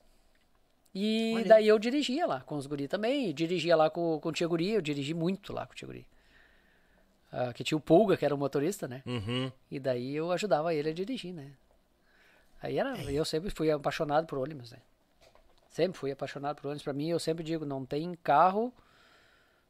[0.94, 1.50] E Olha aí.
[1.50, 3.34] daí eu dirigia lá com os guri também.
[3.34, 4.72] dirigia lá com, com o tia guri.
[4.72, 6.06] Eu dirigi muito lá com o tia guri.
[7.32, 9.02] Ah, que tinha o Pulga, que era o motorista, né?
[9.08, 9.52] Uhum.
[9.72, 11.52] E daí eu ajudava ele a dirigir, né?
[12.64, 14.80] Aí era, eu sempre fui apaixonado por ônibus, né?
[15.70, 16.84] Sempre fui apaixonado por ônibus.
[16.84, 18.74] Pra mim, eu sempre digo, não tem carro.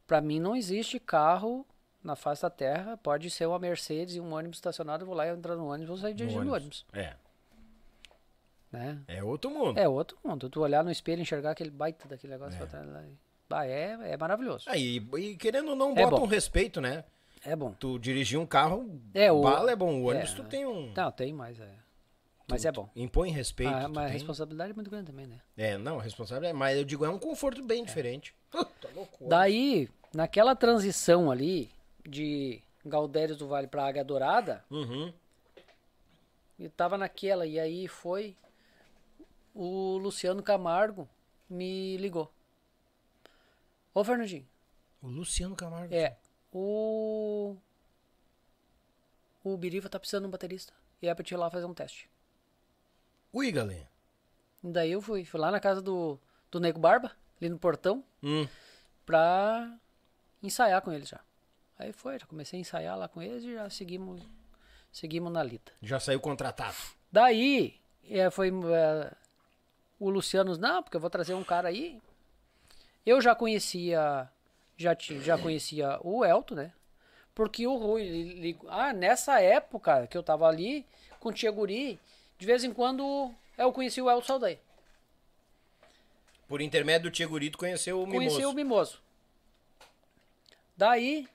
[0.07, 1.65] Pra mim, não existe carro
[2.03, 2.95] na face da terra.
[2.97, 5.03] Pode ser uma Mercedes e um ônibus estacionado.
[5.03, 7.15] Eu vou lá e entrar no ônibus, vou sair dirigindo o ônibus, É,
[8.71, 8.99] né?
[9.07, 9.79] é outro mundo.
[9.79, 10.49] É outro mundo.
[10.49, 12.87] Tu olhar no espelho e enxergar aquele baita daquele negócio trás
[13.49, 13.65] lá.
[13.65, 14.65] é, é maravilhoso.
[14.69, 16.23] Aí, e querendo ou não, É bota bom.
[16.23, 17.03] um respeito, né?
[17.45, 17.73] É bom.
[17.73, 20.01] Tu dirigir um carro, É, o- bala é bom.
[20.01, 20.35] O ônibus é.
[20.35, 20.91] tu tem um...
[20.93, 21.69] Não, tem mais, é.
[22.47, 22.89] Mas é bom.
[22.95, 23.73] Impõe respeito.
[23.73, 25.41] Ah, mas a responsabilidade é muito grande também, né?
[25.55, 28.35] É, não, responsável é, mas eu digo, é um conforto bem diferente.
[28.51, 29.29] Puta loucura.
[29.29, 31.71] Daí, naquela transição ali
[32.07, 35.13] de Galdérios do Vale pra Águia Dourada, Uhum.
[36.59, 38.35] e tava naquela, e aí foi
[39.55, 41.07] o Luciano Camargo
[41.49, 42.31] me ligou.
[43.93, 44.45] Ô Fernandinho,
[45.01, 45.93] O Luciano Camargo.
[45.93, 46.17] é,
[46.51, 47.55] o.
[49.43, 50.73] O Biriva tá precisando de um baterista.
[51.01, 52.09] E é pra te ir lá fazer um teste.
[53.33, 53.87] Ui, galera.
[54.63, 56.19] Daí eu fui, fui lá na casa do,
[56.51, 57.11] do Nego Barba,
[57.41, 58.47] ali no portão, Hum.
[59.05, 59.75] pra
[60.41, 61.19] ensaiar com eles já.
[61.77, 64.21] Aí foi, já comecei a ensaiar lá com eles e já seguimos,
[64.91, 65.71] seguimos na lita.
[65.81, 66.75] Já saiu contratado.
[67.11, 67.79] Daí,
[68.09, 69.11] é, foi é,
[69.99, 71.99] o Luciano, não, porque eu vou trazer um cara aí.
[73.05, 74.29] Eu já conhecia,
[74.77, 76.73] já, já conhecia o Elton, né?
[77.35, 80.85] Porque o Rui, li- li- ah, nessa época que eu tava ali
[81.19, 81.99] com o Tia Guri,
[82.37, 84.59] de vez em quando eu conheci o Elton Saldanha.
[86.47, 88.49] Por intermédio do Tigurito conheceu o Conheci Mimoso.
[88.51, 89.01] o Mimoso.
[90.75, 91.27] Daí,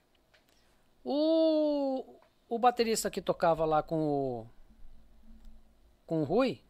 [1.04, 2.04] o,
[2.48, 4.46] o baterista que tocava lá com o,
[6.06, 6.60] com o Rui,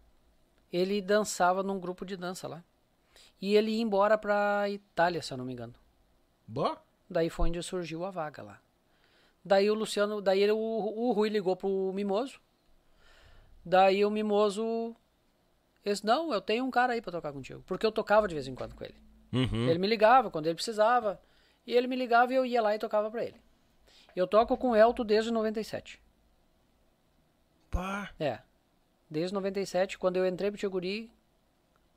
[0.73, 2.63] ele dançava num grupo de dança lá.
[3.41, 5.75] E ele ia embora pra Itália, se eu não me engano.
[6.47, 6.77] Bom.
[7.09, 8.61] Daí foi onde surgiu a vaga lá.
[9.45, 12.41] Daí o Luciano, daí ele- o, o Rui ligou pro Mimoso.
[13.69, 14.97] Daí o Mimoso
[15.85, 17.63] disse, não, eu tenho um cara aí pra tocar contigo.
[17.67, 18.95] Porque eu tocava de vez em quando com ele.
[19.31, 19.69] Uhum.
[19.69, 21.21] Ele me ligava quando ele precisava.
[21.67, 23.37] E ele me ligava e eu ia lá e tocava pra ele.
[24.17, 26.01] Eu toco com o Elton desde 97.
[27.71, 28.11] Pá.
[28.19, 28.39] É.
[29.11, 31.13] Desde 97, quando eu entrei pro Tiguri,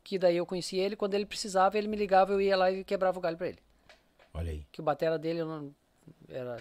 [0.03, 2.83] que daí eu conheci ele, quando ele precisava, ele me ligava, eu ia lá e
[2.83, 3.59] quebrava o galho pra ele.
[4.33, 4.65] Olha aí.
[4.73, 5.75] Que o batera dele eu não,
[6.27, 6.57] era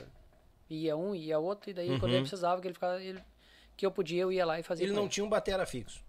[0.69, 3.21] ia um, ia outro, e daí quando ele precisava que ele ficava ele,
[3.81, 4.85] que eu podia, eu ia lá e fazia.
[4.85, 6.05] Ele não tinha um batera fixo.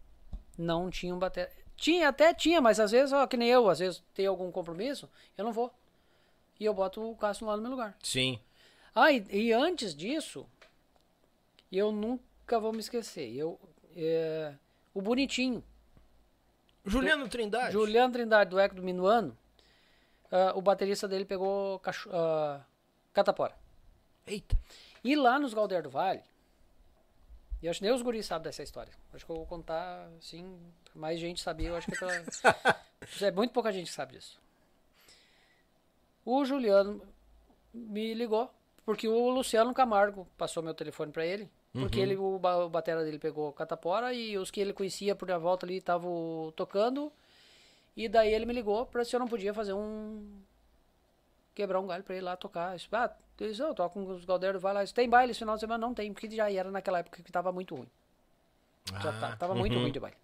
[0.57, 1.49] não tinha um batera.
[1.77, 5.09] Tinha, até tinha, mas às vezes, ó, que nem eu, às vezes tem algum compromisso,
[5.37, 5.73] eu não vou.
[6.59, 7.97] E eu boto o Cássio lá no meu lugar.
[8.03, 8.41] Sim.
[8.93, 10.45] Ah, e, e antes disso,
[11.71, 13.33] eu nunca vou me esquecer.
[13.33, 13.57] Eu,
[13.95, 14.53] é,
[14.93, 15.63] o Bonitinho,
[16.85, 17.71] Juliano Trindade.
[17.71, 19.35] Juliano Trindade, do Eco do Minuano,
[20.29, 22.59] ah, o baterista dele pegou cacho, ah,
[23.13, 23.55] catapora.
[24.27, 24.57] Eita.
[25.03, 26.21] E lá nos Galder do Vale,
[27.61, 28.91] e acho que nem os guris sabem dessa história.
[29.13, 30.57] Acho que eu vou contar, assim,
[30.95, 31.69] mais gente sabia.
[31.69, 32.81] Eu acho que é, pela-
[33.21, 34.39] é muito pouca gente que sabe disso.
[36.25, 37.01] O Juliano
[37.73, 38.49] me ligou,
[38.85, 41.49] porque o Luciano Camargo passou meu telefone pra ele.
[41.73, 45.37] Porque ele, o, o batera dele pegou catapora e os que ele conhecia por a
[45.37, 47.11] volta ali estavam tocando.
[47.95, 50.41] E daí ele me ligou pra se eu não podia fazer um,
[51.61, 52.75] quebrar um galho pra ir lá tocar.
[52.75, 54.83] Disse, ah, eu disse, eu toco com os Galdeiros, vai lá.
[54.83, 55.77] Disse, tem baile esse final de semana?
[55.85, 57.87] Não tem, porque já era naquela época que tava muito ruim.
[59.01, 60.17] Já Ah, tá, tava muito ruim de baile.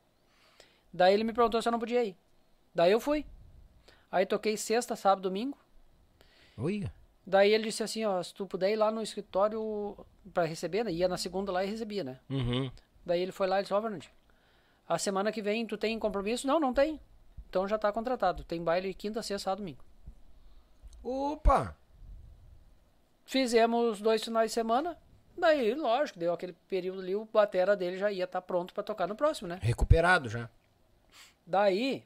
[0.91, 2.15] Daí ele me perguntou se eu não podia ir.
[2.73, 3.25] Daí eu fui.
[4.11, 5.57] Aí toquei sexta, sábado, domingo.
[6.57, 6.89] Oi.
[7.25, 9.97] Daí ele disse assim, ó, se tu puder ir lá no escritório
[10.33, 10.91] pra receber, né?
[10.91, 12.19] Ia na segunda lá e recebia, né?
[12.29, 12.71] Uhum.
[13.05, 14.11] Daí ele foi lá e disse, ó, Fernandinho,
[14.87, 16.47] a semana que vem tu tem compromisso?
[16.47, 16.99] Não, não tem.
[17.49, 18.43] Então já tá contratado.
[18.43, 19.79] Tem baile quinta, sexta, sábado, domingo.
[21.09, 21.73] Opa.
[23.25, 24.97] Fizemos dois finais de semana.
[25.37, 29.07] Daí, lógico, deu aquele período ali, o batera dele já ia estar pronto pra tocar
[29.07, 29.59] no próximo, né?
[29.61, 30.49] Recuperado já.
[31.45, 32.03] Daí,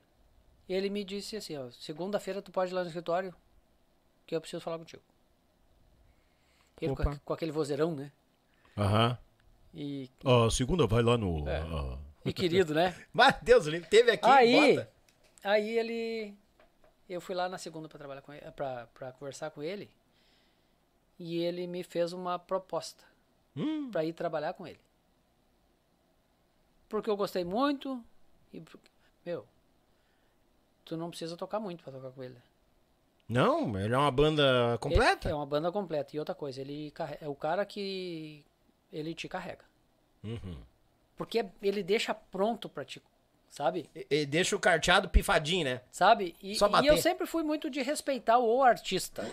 [0.68, 3.34] ele me disse assim, ó, segunda-feira tu pode ir lá no escritório
[4.28, 5.02] que eu preciso falar contigo.
[6.80, 8.12] Ele com, a- com aquele vozeirão, né?
[8.78, 9.18] Aham.
[9.74, 11.47] E, A segunda vai lá no.
[11.47, 11.58] É.
[11.62, 12.93] ah, e querido, né?
[13.14, 13.88] Mas Deus, livre.
[13.89, 14.30] Teve aqui.
[14.30, 14.91] Aí, bota.
[15.43, 16.36] aí ele...
[17.12, 19.89] Eu fui lá na segunda pra trabalhar com ele, pra, pra conversar com ele.
[21.20, 23.03] E ele me fez uma proposta
[23.55, 23.91] Hum.
[23.91, 24.80] pra ir trabalhar com ele.
[26.88, 28.01] Porque eu gostei muito
[28.53, 28.64] e,
[29.26, 29.45] meu,
[30.86, 32.38] tu não precisa tocar muito pra tocar com ele.
[33.28, 35.30] Não, ele é uma banda completa.
[35.30, 36.16] É uma banda completa.
[36.16, 38.43] E outra coisa, ele é o cara que
[38.91, 39.64] ele te carrega.
[40.24, 40.57] Uhum.
[41.18, 43.01] Porque ele deixa pronto pra ti,
[43.52, 43.88] sabe?
[43.93, 45.82] E- e deixa o carteado pifadinho, né?
[45.91, 46.36] Sabe?
[46.41, 49.24] E, e eu sempre fui muito de respeitar o artista.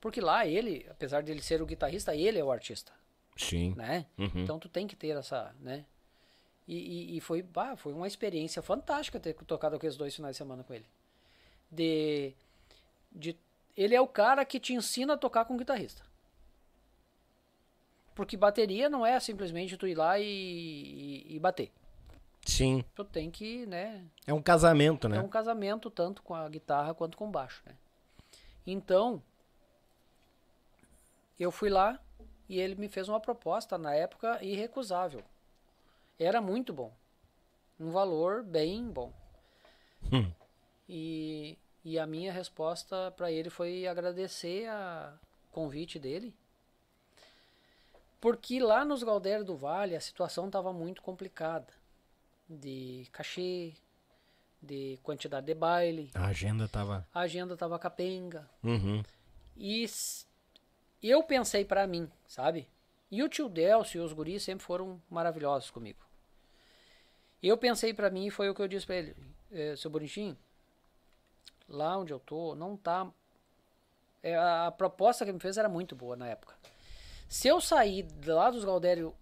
[0.00, 2.92] Porque lá ele, apesar de ele ser o guitarrista, ele é o artista,
[3.36, 3.74] Sim.
[3.76, 4.06] né?
[4.16, 4.30] Uhum.
[4.36, 5.84] Então tu tem que ter essa, né?
[6.66, 6.76] E,
[7.14, 10.62] e, e foi, bah, foi uma experiência fantástica ter tocado aqueles dois finais de semana
[10.62, 10.86] com ele.
[11.70, 12.32] De,
[13.10, 13.36] de,
[13.76, 16.02] ele é o cara que te ensina a tocar com guitarrista.
[18.14, 21.70] Porque bateria não é simplesmente tu ir lá e, e, e bater.
[22.44, 22.84] Sim.
[22.94, 25.16] Tu tem que, né, É um casamento, né?
[25.16, 27.74] é um casamento tanto com a guitarra quanto com o baixo, né?
[28.66, 29.22] Então,
[31.38, 31.98] eu fui lá
[32.48, 35.22] e ele me fez uma proposta na época irrecusável.
[36.18, 36.92] Era muito bom.
[37.78, 39.12] Um valor bem bom.
[40.12, 40.30] Hum.
[40.88, 45.14] E, e a minha resposta para ele foi agradecer a
[45.50, 46.34] convite dele.
[48.20, 51.66] Porque lá nos Galdério do Vale a situação estava muito complicada.
[52.48, 53.72] De cachê,
[54.60, 57.06] de quantidade de baile, A agenda tava.
[57.12, 58.48] a agenda estava capenga.
[58.62, 59.02] Uhum.
[59.56, 59.86] E
[61.02, 62.68] eu pensei pra mim, sabe?
[63.10, 66.00] E o tio Delcio e os guris sempre foram maravilhosos comigo.
[67.42, 69.14] Eu pensei pra mim e foi o que eu disse pra ele.
[69.52, 70.36] "Eh, seu Bonitinho,
[71.68, 73.10] lá onde eu tô, não tá...
[74.22, 76.54] é, a, a proposta que ele me fez era muito boa na época.
[77.28, 79.14] Se eu sair lá dos Galdério,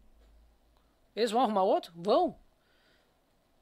[1.15, 1.93] eles vão arrumar outro?
[1.95, 2.37] Vão.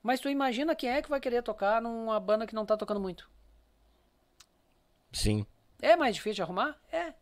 [0.02, 3.00] Mas tu imagina quem é que vai querer tocar numa banda que não tá tocando
[3.00, 3.28] muito.
[5.12, 5.44] Sim.
[5.80, 6.78] É mais difícil de arrumar?
[6.92, 7.12] É.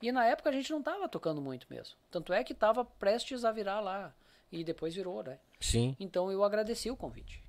[0.00, 1.96] E na época a gente não tava tocando muito mesmo.
[2.10, 4.14] Tanto é que tava prestes a virar lá.
[4.50, 5.38] E depois virou, né?
[5.60, 5.96] Sim.
[5.98, 7.42] Então eu agradeci o convite.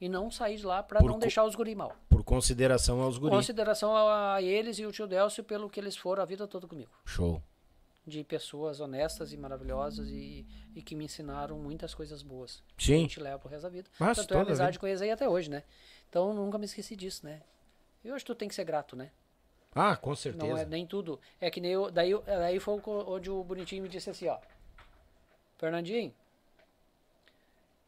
[0.00, 1.96] E não saí de lá pra Por não deixar os guri mal.
[2.08, 3.34] Por consideração aos guris.
[3.34, 6.66] Consideração a, a eles e o tio Delcio pelo que eles foram a vida toda
[6.66, 6.90] comigo.
[7.04, 7.42] Show.
[8.06, 10.46] De pessoas honestas e maravilhosas e,
[10.76, 12.62] e que me ensinaram muitas coisas boas.
[12.76, 13.02] Que a Sim.
[13.02, 13.90] gente leva pro resto da vida.
[13.98, 14.80] Mas Tanto é amizade vida.
[14.80, 15.64] com eles aí até hoje, né?
[16.08, 17.42] Então nunca me esqueci disso, né?
[18.04, 19.10] E hoje tu tem que ser grato, né?
[19.74, 20.60] Ah, com Não certeza.
[20.60, 21.20] é nem tudo.
[21.40, 21.90] É que nem eu.
[21.90, 24.38] Daí, eu- daí foi onde o bonitinho me disse assim, ó.
[25.58, 26.14] Fernandinho,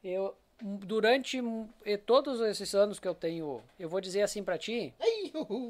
[0.03, 0.37] eu.
[0.61, 1.41] Durante
[2.05, 4.93] todos esses anos que eu tenho, eu vou dizer assim pra ti.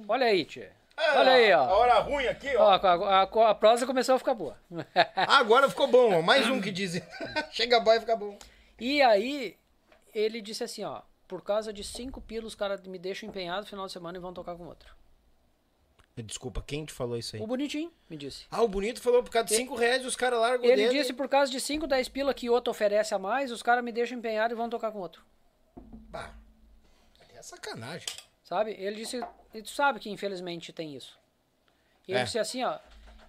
[0.08, 0.72] Olha aí, tia.
[1.16, 1.78] Olha aí, A ó.
[1.78, 2.70] hora ruim aqui, Ó, ó.
[2.70, 4.58] a, a- a prosa começou a ficar boa.
[5.14, 6.22] Agora ficou bom, ó.
[6.22, 7.00] Mais um que diz.
[7.52, 8.36] Chega bom e fica bom.
[8.78, 9.56] e aí,
[10.14, 11.02] ele disse assim, ó.
[11.28, 14.20] Por causa de cinco pilos, os caras me deixam empenhado no final de semana e
[14.20, 14.96] vão tocar com outro.
[16.16, 17.42] Desculpa, quem te falou isso aí?
[17.42, 18.46] O bonitinho me disse.
[18.50, 21.12] Ah, o bonito falou por causa de 5 reais os caras largam o Ele disse
[21.12, 23.92] e- por causa de 5, 10 pila que outro oferece a mais, os caras me
[23.92, 25.22] deixam empenhado e vão tocar com outro.
[25.76, 26.34] Bah,
[27.32, 28.06] é sacanagem.
[28.42, 28.72] Sabe?
[28.72, 29.22] Ele disse,
[29.54, 31.18] e tu sabe que infelizmente tem isso.
[32.06, 32.24] E ele É.
[32.24, 32.78] disse assim, ó.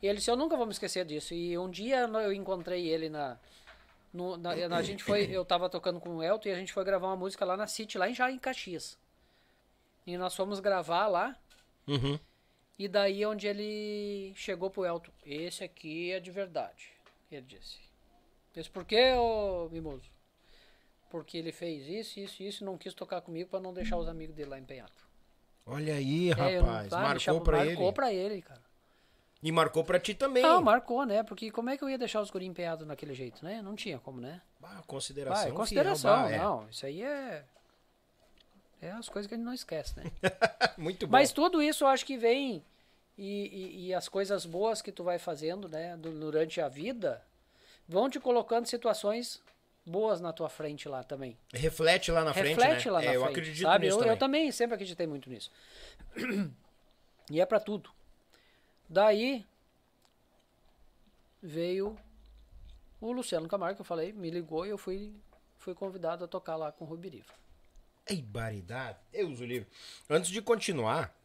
[0.02, 1.34] Ele disse, eu nunca vou me esquecer disso.
[1.34, 3.38] E um dia eu encontrei ele na.
[4.14, 6.84] no- na, a gente foi, eu tava tocando com o Elton e a gente foi
[6.86, 8.98] gravar uma música lá na City, lá em, já em Caxias.
[10.08, 11.36] E nós fomos gravar lá.
[11.88, 12.18] Uhum.
[12.78, 15.12] E daí onde ele chegou pro Elton.
[15.26, 16.92] Esse aqui é de verdade.
[17.30, 17.78] Ele disse.
[18.54, 20.10] Disse, por que, ô Mimoso?
[21.10, 24.08] Porque ele fez isso, isso, isso e não quis tocar comigo pra não deixar os
[24.08, 25.09] amigos dele lá empenhados.
[25.70, 26.94] Olha aí, É, não- rapaz.
[26.94, 27.92] ah, marcou deixava- pra marcou ele.
[27.94, 28.62] pra ele, cara.
[29.42, 30.44] E marcou pra ti também.
[30.44, 31.24] Não, marcou, né?
[31.24, 33.62] Porque como é que eu ia deixar os guri empenhados naquele jeito, né?
[33.62, 34.42] Não tinha como, né?
[34.60, 35.36] Bah, consideração.
[35.38, 36.38] Vai, filho, consideração, bah, é.
[36.38, 36.68] não.
[36.70, 37.46] Isso aí é.
[38.82, 40.04] É as coisas que a gente não esquece, né?
[40.78, 41.12] Muito bom.
[41.12, 42.64] Mas tudo isso eu acho que vem.
[43.18, 47.22] E, e- e as coisas boas que tu vai fazendo, né, du- durante a vida,
[47.88, 49.42] vão te colocando situações
[49.86, 51.38] boas na tua frente lá também.
[51.54, 52.92] Reflete lá na frente, Reflete né?
[52.92, 53.16] lá na é, frente.
[53.16, 53.86] eu acredito sabe?
[53.86, 54.14] nisso eu, também.
[54.14, 55.52] eu também sempre acreditei muito nisso.
[57.32, 57.92] E é pra tudo.
[58.90, 59.46] Daí
[61.42, 61.96] veio
[63.00, 65.14] o Luciano Camargo, que eu falei, me ligou e eu fui,
[65.60, 67.34] fui convidado a tocar lá com o Rubiriva.
[68.08, 68.98] Ei, baridade.
[69.12, 69.68] Deus o livre.
[70.10, 71.16] Antes de continuar,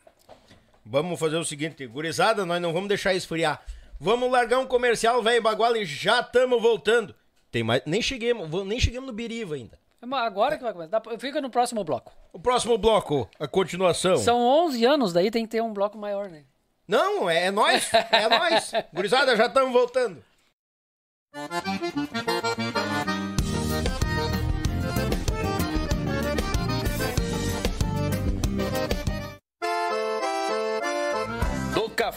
[0.85, 3.65] vamos fazer o seguinte, gurizada, nós não vamos deixar esfriar.
[3.99, 7.15] Vamos largar um comercial, velho baguala, e já estamos voltando.
[7.55, 9.79] Tem mais, nem cheguemos, vamos- nem chegamos no Biriva ainda.
[10.05, 11.01] Mas Agora que vai começar.
[11.21, 12.13] Fica no próximo bloco.
[12.33, 14.17] O próximo bloco, a continuação.
[14.17, 16.43] São 11 anos, daí tem que ter um bloco maior, né?
[16.89, 18.73] Não, é, é nós, é nós.
[18.93, 20.21] Gurizada, já estamos voltando.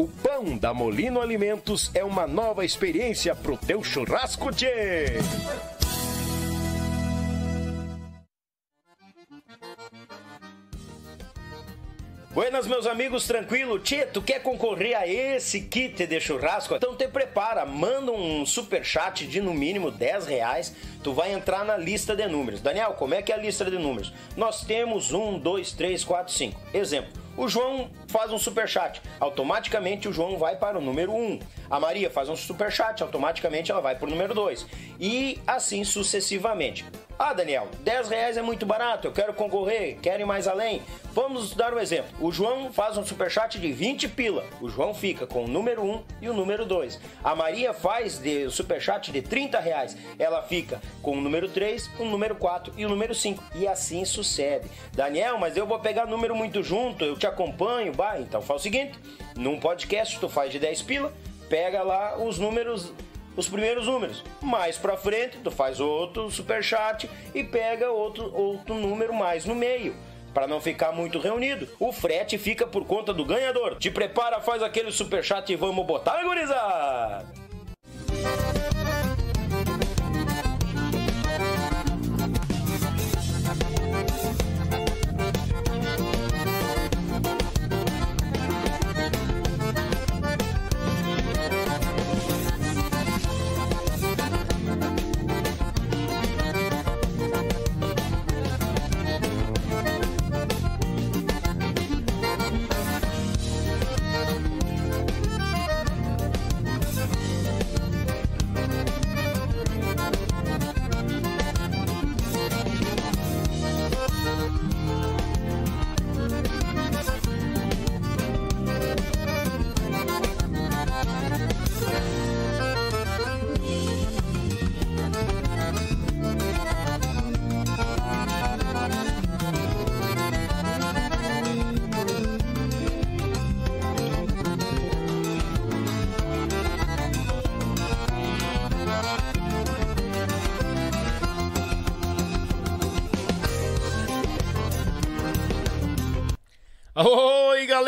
[0.00, 5.18] O pão da Molino Alimentos é uma nova experiência pro teu churrasco, tchê!
[12.30, 13.78] Buenas, meus amigos, tranquilo?
[13.78, 16.74] Tchê, tu quer concorrer a esse kit de churrasco?
[16.76, 21.62] Então te prepara, manda um super chat de no mínimo 10 reais, tu vai entrar
[21.62, 22.62] na lista de números.
[22.62, 24.14] Daniel, como é que é a lista de números?
[24.34, 26.60] Nós temos 1, 2, 3, 4, 5.
[26.72, 31.38] Exemplo, o João faz um super chat, automaticamente o João vai para o número 1.
[31.70, 34.66] A Maria faz um super chat, automaticamente ela vai para o número 2.
[35.00, 36.84] E assim sucessivamente.
[37.22, 40.80] Ah, Daniel, 10 reais é muito barato, eu quero concorrer, quero ir mais além.
[41.12, 42.08] Vamos dar um exemplo.
[42.18, 44.46] O João faz um superchat de 20 pila.
[44.58, 46.98] O João fica com o número 1 e o número 2.
[47.22, 49.98] A Maria faz de superchat de 30 reais.
[50.18, 53.44] Ela fica com o número 3, o número 4 e o número 5.
[53.54, 54.66] E assim sucede.
[54.94, 57.92] Daniel, mas eu vou pegar número muito junto, eu te acompanho.
[57.92, 58.98] Bah, então faz o seguinte:
[59.36, 61.12] num podcast tu faz de 10 pila,
[61.50, 62.94] pega lá os números
[63.40, 64.22] os primeiros números.
[64.40, 69.54] Mais para frente, tu faz outro super chat e pega outro outro número mais no
[69.54, 69.96] meio.
[70.32, 73.76] Para não ficar muito reunido, o frete fica por conta do ganhador.
[73.78, 77.26] Te prepara, faz aquele super chat e vamos botar, gurizada!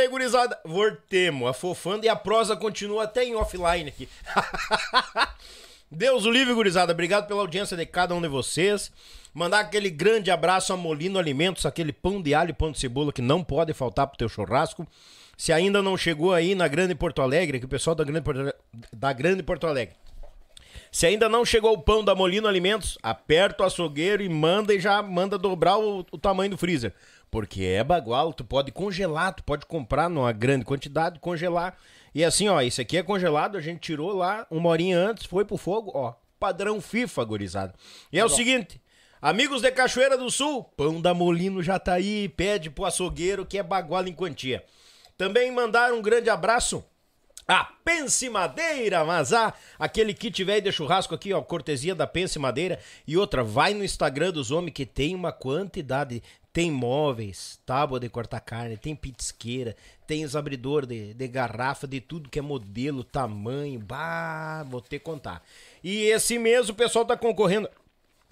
[0.03, 0.59] Galera gurizada.
[0.65, 4.09] Voltemos, afofando e a prosa continua até em offline aqui.
[5.91, 6.93] Deus o livre, gurizada.
[6.93, 8.91] Obrigado pela audiência de cada um de vocês.
[9.35, 13.13] Mandar aquele grande abraço a Molino Alimentos, aquele pão de alho e pão de cebola
[13.13, 14.87] que não pode faltar pro teu churrasco.
[15.37, 18.55] Se ainda não chegou aí na Grande Porto Alegre, que o pessoal da Grande Porto,
[18.93, 19.95] da Grande Porto Alegre.
[20.91, 24.81] Se ainda não chegou o pão da Molino Alimentos, aperta o açougueiro e manda e
[24.81, 26.93] já manda dobrar o, o tamanho do freezer.
[27.33, 31.79] Porque é bagual, tu pode congelar, tu pode comprar numa grande quantidade, congelar.
[32.15, 35.43] E assim, ó, esse aqui é congelado, a gente tirou lá uma horinha antes, foi
[35.43, 36.13] pro fogo, ó.
[36.39, 37.75] Padrão FIFA, gurizada.
[38.13, 38.79] E é o seguinte,
[39.21, 43.57] amigos de Cachoeira do Sul, pão da Molino já tá aí, pede pro açougueiro que
[43.57, 44.63] é bagual em quantia.
[45.17, 46.85] Também mandaram um grande abraço
[47.49, 52.39] a Pense Madeira, mas ah, aquele kit velho de churrasco aqui, ó, cortesia da Pense
[52.39, 52.79] Madeira.
[53.07, 56.23] E outra, vai no Instagram dos homens que tem uma quantidade
[56.53, 59.75] tem móveis, tábua de cortar carne, tem pitisqueira,
[60.07, 64.99] tem os abridor de, de garrafa, de tudo que é modelo, tamanho, bah, vou ter
[64.99, 65.43] que contar.
[65.83, 67.69] E esse mês o pessoal tá concorrendo.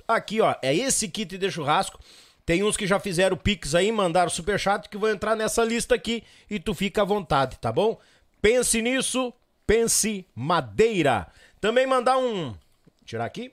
[0.06, 1.98] Aqui, ó, é esse kit de churrasco.
[2.44, 6.22] Tem uns que já fizeram pix aí, mandaram superchat que vão entrar nessa lista aqui
[6.50, 7.98] e tu fica à vontade, tá bom?
[8.42, 9.32] Pense nisso,
[9.66, 11.28] pense madeira.
[11.60, 12.54] Também mandar um,
[13.04, 13.52] tirar aqui.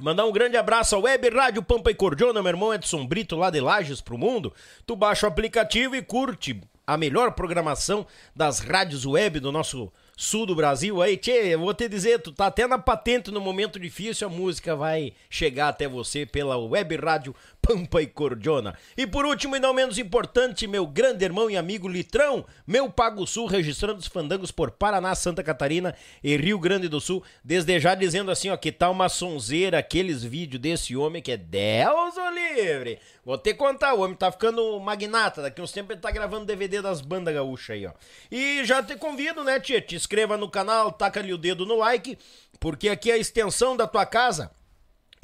[0.00, 3.50] Mandar um grande abraço ao Web Rádio Pampa e Cordiona, meu irmão Edson Brito, lá
[3.50, 4.52] de Lages pro mundo.
[4.86, 10.46] Tu baixa o aplicativo e curte a melhor programação das rádios web do nosso sul
[10.46, 11.00] do Brasil.
[11.02, 14.30] Aí, tchê, eu vou te dizer, tu tá até na patente no momento difícil, a
[14.30, 18.76] música vai chegar até você pela Web Rádio Pampa e Cordiona.
[18.96, 23.26] E por último, e não menos importante, meu grande irmão e amigo Litrão, meu Pago
[23.26, 25.94] Sul, registrando os fandangos por Paraná, Santa Catarina
[26.24, 27.22] e Rio Grande do Sul.
[27.44, 31.36] Desde já dizendo assim, ó, que tá uma sonzeira aqueles vídeos desse homem que é
[31.36, 32.98] Deus o livre.
[33.24, 35.42] Vou que contar, o homem tá ficando magnata.
[35.42, 37.92] Daqui uns tempos ele tá gravando DVD das bandas gaúchas aí, ó.
[38.30, 39.60] E já te convido, né?
[39.60, 42.18] Te inscreva no canal, taca ali o dedo no like,
[42.60, 44.50] porque aqui é a extensão da tua casa.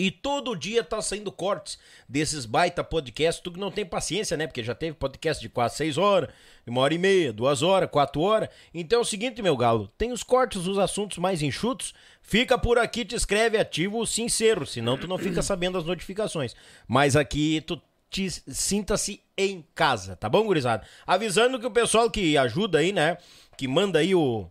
[0.00, 1.76] E todo dia tá saindo cortes
[2.08, 3.42] desses baita podcasts.
[3.42, 4.46] Tu que não tem paciência, né?
[4.46, 6.30] Porque já teve podcast de quase seis horas,
[6.64, 8.48] uma hora e meia, duas horas, quatro horas.
[8.72, 11.94] Então é o seguinte, meu galo, tem os cortes, os assuntos mais enxutos.
[12.22, 16.54] Fica por aqui, te escreve, ativa o sincero, senão tu não fica sabendo as notificações.
[16.86, 17.82] Mas aqui tu
[18.46, 20.86] sinta-se em casa, tá bom, gurizada?
[21.04, 23.18] Avisando que o pessoal que ajuda aí, né?
[23.56, 24.48] Que manda aí o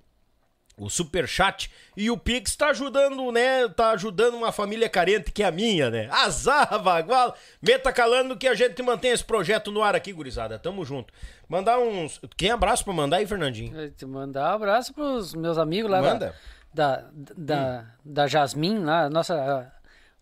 [0.78, 3.68] o superchat e o Pix tá ajudando, né?
[3.70, 6.08] Tá ajudando uma família carente que é a minha, né?
[6.12, 7.36] Azar, Bagual.
[7.62, 10.60] Meta calando que a gente mantém esse projeto no ar aqui, gurizada.
[10.60, 11.12] Tamo junto.
[11.50, 12.22] Mandar uns.
[12.38, 13.92] Quem abraço pra mandar aí, Fernandinho?
[14.06, 16.36] Mandar um abraço pros meus amigos lá Manda.
[16.72, 19.72] da, da, da, da Jasmim, lá, nossa,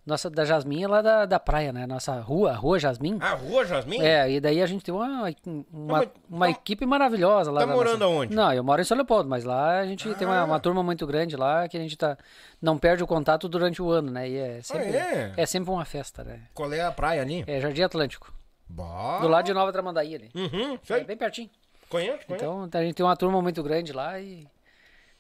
[0.06, 1.88] nossa, da Jasmim é lá da, da praia, né?
[1.88, 3.18] Nossa rua, Rua Jasmim.
[3.20, 4.00] Ah, Rua Jasmin?
[4.02, 5.30] É, e daí a gente tem uma,
[5.74, 7.62] uma, uma tá- equipe maravilhosa lá.
[7.62, 8.36] tá morando nossa- aonde?
[8.36, 11.08] Não, eu moro em São Leopoldo, mas lá a gente tem uma, uma turma muito
[11.08, 12.18] grande lá que a gente tá,
[12.62, 14.30] não perde o contato durante o ano, né?
[14.30, 15.34] E é sempre, é?
[15.36, 16.42] é sempre uma festa, né?
[16.54, 17.44] Qual é a praia ali?
[17.48, 18.32] É Jardim Atlântico,
[18.70, 19.20] Bah.
[19.22, 20.30] do lado de Nova Tramandaí ali.
[20.36, 21.04] Uhum, É sei.
[21.04, 21.50] bem pertinho.
[21.90, 22.46] Conheço, conheço.
[22.46, 24.48] Então a gente tem uma turma muito grande lá e,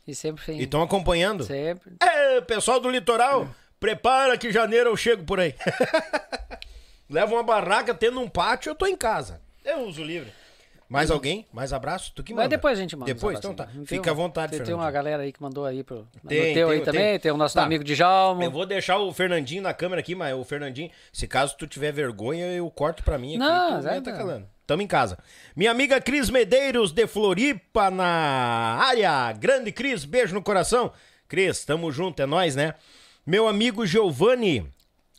[0.08, 0.60] e sempre tem.
[0.60, 1.44] E estão acompanhando?
[1.44, 1.96] Sempre.
[2.02, 3.48] É, pessoal do litoral,
[3.80, 5.54] prepara que janeiro eu chego por aí.
[7.10, 9.40] Leva uma barraca, tendo um pátio, eu tô em casa.
[9.64, 10.32] Eu uso livre.
[10.88, 11.48] Mais alguém?
[11.52, 12.12] Mais abraço?
[12.16, 12.44] Tu que manda.
[12.44, 13.12] Mas depois a gente manda.
[13.12, 13.66] Depois, então tá.
[13.66, 16.08] Tem Fica à vontade, Tem, tem uma galera aí que mandou aí pro.
[16.28, 17.02] Tem, teu tem, aí também.
[17.02, 17.20] tem.
[17.20, 17.64] Tem, o nosso Tá.
[17.64, 18.44] amigo Djalma.
[18.44, 21.92] Eu vou deixar o Fernandinho na câmera aqui, mas o Fernandinho, se caso tu tiver
[21.92, 23.38] vergonha, eu corto pra mim aqui.
[23.40, 24.48] Não, tu Zé, tá calando.
[24.68, 25.18] Tamo em casa.
[25.56, 28.06] Minha amiga Cris Medeiros, de Floripa, na
[28.80, 29.32] área.
[29.34, 30.92] Grande Cris, beijo no coração.
[31.28, 32.76] Cris, tamo junto, é nóis, né?
[33.28, 34.64] Meu amigo Giovanni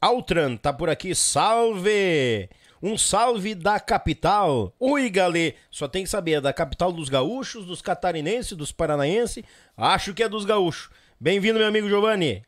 [0.00, 1.12] Altran tá por aqui.
[1.12, 2.48] Salve!
[2.80, 4.72] Um salve da capital.
[4.78, 5.54] Ui, galê.
[5.72, 9.42] Só tem que saber, é da capital dos gaúchos, dos catarinenses, dos paranaenses.
[9.76, 10.88] Acho que é dos gaúchos.
[11.18, 12.44] Bem-vindo, meu amigo Giovanni.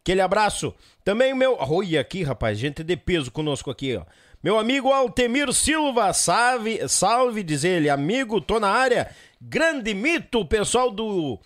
[0.00, 0.74] Aquele abraço.
[1.04, 1.56] Também o meu.
[1.56, 4.02] Olha aqui, rapaz, gente de peso conosco aqui, ó.
[4.42, 7.88] Meu amigo Altemir Silva, salve, salve, diz ele.
[7.88, 9.08] Amigo, tô na área.
[9.40, 11.38] Grande mito, pessoal do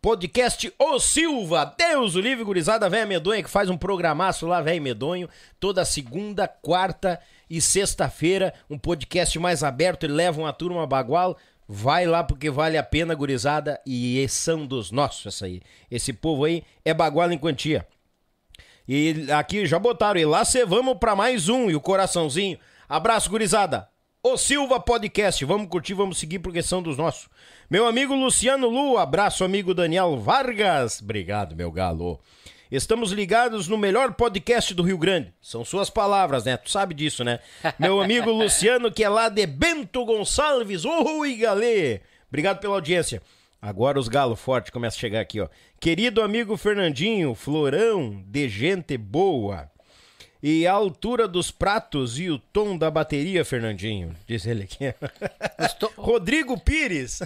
[0.00, 1.74] podcast O Silva.
[1.76, 5.28] Deus o livre, gurizada, velha medonha, que faz um programaço lá, velho medonho.
[5.58, 7.20] Toda segunda, quarta
[7.50, 10.04] e sexta-feira, um podcast mais aberto.
[10.04, 11.36] Ele leva uma turma bagual.
[11.66, 13.80] Vai lá porque vale a pena, gurizada.
[13.84, 15.60] E são dos nossos, essa aí.
[15.90, 17.86] Esse povo aí é bagual em quantia.
[18.86, 22.58] E aqui já botaram, e lá cê vamos pra mais um, e o coraçãozinho.
[22.88, 23.86] Abraço, gurizada.
[24.22, 27.28] O Silva Podcast, vamos curtir, vamos seguir porque são dos nossos.
[27.70, 31.02] Meu amigo Luciano Lu, abraço, amigo Daniel Vargas.
[31.02, 32.18] Obrigado, meu galo.
[32.72, 35.34] Estamos ligados no melhor podcast do Rio Grande.
[35.38, 36.56] São suas palavras, né?
[36.56, 37.40] Tu sabe disso, né?
[37.78, 40.86] Meu amigo Luciano, que é lá de Bento Gonçalves.
[40.86, 42.00] Oi, galê!
[42.28, 43.20] Obrigado pela audiência.
[43.60, 45.48] Agora os galos fortes começam a chegar aqui, ó.
[45.78, 49.70] Querido amigo Fernandinho, florão de gente boa.
[50.42, 54.94] E a altura dos pratos e o tom da bateria, Fernandinho, diz ele aqui.
[55.78, 57.20] to- Rodrigo Pires.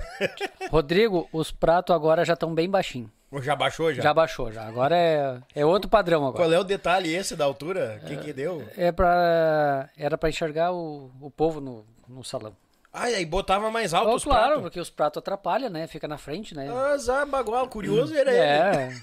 [0.71, 3.11] Rodrigo, os pratos agora já estão bem baixinhos.
[3.43, 4.03] Já baixou já?
[4.03, 4.67] Já baixou, já.
[4.67, 6.37] Agora é, é outro padrão agora.
[6.45, 7.99] Qual é o detalhe esse da altura?
[8.03, 8.67] O que que deu?
[8.77, 12.55] É pra, era pra enxergar o, o povo no, no salão.
[12.95, 14.63] Ah, e aí botava mais alto Oh, os claro, pratos.
[14.65, 15.87] porque os pratos atrapalham, né?
[15.87, 16.69] Fica na frente, né?
[16.93, 18.39] Azar, bagual, curioso era ele.
[18.41, 19.01] é.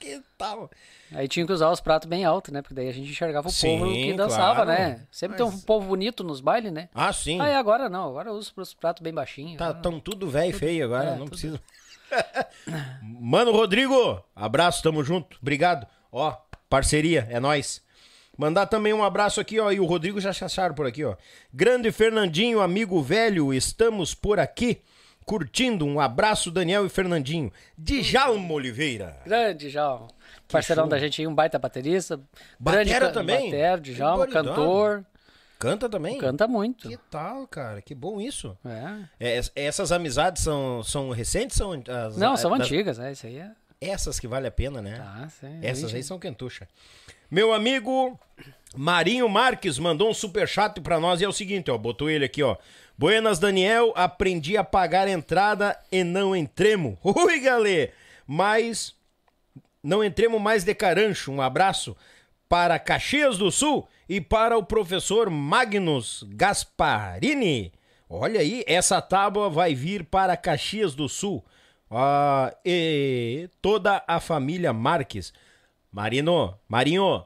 [0.00, 0.70] que tal?
[1.12, 2.62] Aí tinha que usar os pratos bem altos, né?
[2.62, 4.70] Porque daí a gente enxergava o Sim, povo que dançava, claro.
[4.70, 5.06] né?
[5.10, 6.88] Sempre tem um povo bonito nos bailes, né?
[6.94, 7.38] Ah, sim.
[7.40, 9.58] Aí agora não, agora eu uso os pratos bem baixinhos.
[9.58, 11.30] Tá, tão tudo velho e feio agora, é, não tudo.
[11.30, 11.60] precisa.
[13.02, 15.36] Mano Rodrigo, abraço, tamo junto.
[15.42, 15.86] Obrigado.
[16.10, 16.34] Ó,
[16.70, 17.82] parceria, é nóis.
[18.38, 21.16] Mandar também um abraço aqui, ó, e o Rodrigo já acharam por aqui, ó.
[21.52, 24.80] Grande Fernandinho, amigo velho, estamos por aqui
[25.24, 25.84] curtindo.
[25.84, 27.52] Um abraço, Daniel e Fernandinho.
[27.76, 29.16] Djalma Oliveira.
[29.26, 30.00] Grande, já.
[30.46, 30.90] Parceirão show.
[30.90, 32.20] da gente aí, um baita baterista.
[32.60, 33.50] Batera grande também?
[33.50, 35.04] Batera, Djalma, cantor.
[35.58, 36.16] Canta também?
[36.18, 36.88] Canta muito.
[36.88, 37.82] Que tal, cara?
[37.82, 38.56] Que bom isso.
[38.64, 39.34] É.
[39.36, 41.56] É, essas amizades são, são recentes?
[41.56, 43.10] São as, Não, são das- antigas, né?
[43.10, 43.50] Isso aí é.
[43.80, 44.96] Essas que vale a pena, né?
[44.96, 45.58] Tá, sim.
[45.62, 46.66] Essas aí são quentucha.
[47.30, 48.18] Meu amigo
[48.76, 52.42] Marinho Marques mandou um superchat pra nós e é o seguinte, ó, botou ele aqui,
[52.42, 52.56] ó.
[52.96, 56.98] Buenas, Daniel, aprendi a pagar entrada e não entremo.
[57.04, 57.90] Ui, galê!
[58.26, 58.94] Mas
[59.82, 61.30] não entremos mais de carancho.
[61.30, 61.96] Um abraço
[62.48, 67.72] para Caxias do Sul e para o professor Magnus Gasparini.
[68.08, 71.44] Olha aí, essa tábua vai vir para Caxias do Sul.
[71.90, 75.32] Ah, e toda a família Marques.
[75.90, 77.24] Marino, Marinho,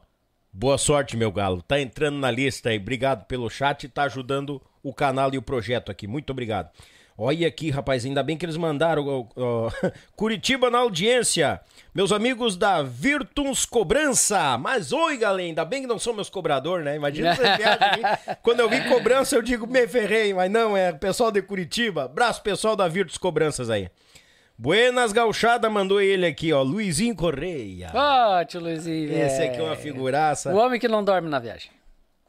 [0.52, 1.62] boa sorte, meu galo.
[1.62, 2.78] Tá entrando na lista aí.
[2.78, 6.06] Obrigado pelo chat e tá ajudando o canal e o projeto aqui.
[6.06, 6.70] Muito obrigado.
[7.18, 9.06] Olha aqui, rapaz, ainda bem que eles mandaram.
[9.06, 9.70] ó, ó,
[10.16, 11.60] Curitiba na audiência.
[11.94, 14.56] Meus amigos da Virtuns Cobrança.
[14.56, 16.96] Mas oi, galera, ainda bem que não são meus cobradores, né?
[16.96, 18.36] Imagina você viaja aqui.
[18.42, 20.32] Quando eu vi cobrança, eu digo, me ferrei.
[20.32, 22.04] Mas não, é pessoal de Curitiba.
[22.04, 23.90] Abraço, pessoal da Virtus Cobranças aí.
[24.66, 26.62] Buenas Gauchada mandou ele aqui, ó.
[26.62, 27.90] Luizinho Correia.
[27.92, 29.10] Ó, tio Luizinho.
[29.12, 29.46] Esse é.
[29.48, 30.52] aqui é uma figuraça.
[30.54, 31.68] O homem que não dorme na viagem.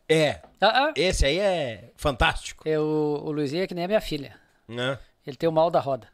[0.10, 0.94] É, Ah, ah.
[0.96, 2.68] esse aí é fantástico.
[2.68, 4.34] É o, o Luizinho é que nem a minha filha.
[4.68, 4.98] Né?
[5.28, 6.08] Ele tem o mal da roda.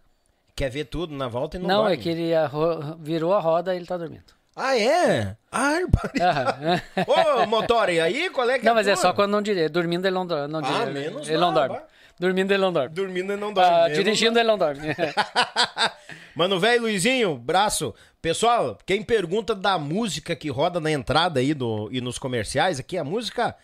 [0.54, 1.94] quer ver tudo na volta e não Não, dorme.
[1.94, 4.34] é que ele arro- virou a roda e ele tá dormindo.
[4.58, 5.38] Ah, é?
[5.50, 5.78] Ah,
[6.22, 6.82] Aham.
[7.44, 8.30] Ô, motor, e aí?
[8.30, 9.02] Qual é que Não, mas é tua?
[9.04, 9.70] só quando não dirige.
[9.70, 10.26] Dormindo ele não.
[10.26, 11.76] Não Ah, menos ele não dorme.
[11.76, 11.84] vai.
[12.20, 12.94] Dormindo ele não dorme.
[12.94, 13.72] Dormindo e não dorme.
[13.72, 14.82] Ah, dirigindo ele não dorme.
[16.36, 17.96] Mano, velho, Luizinho, braço.
[18.22, 22.98] Pessoal, quem pergunta da música que roda na entrada aí do, e nos comerciais, aqui
[22.98, 23.56] a música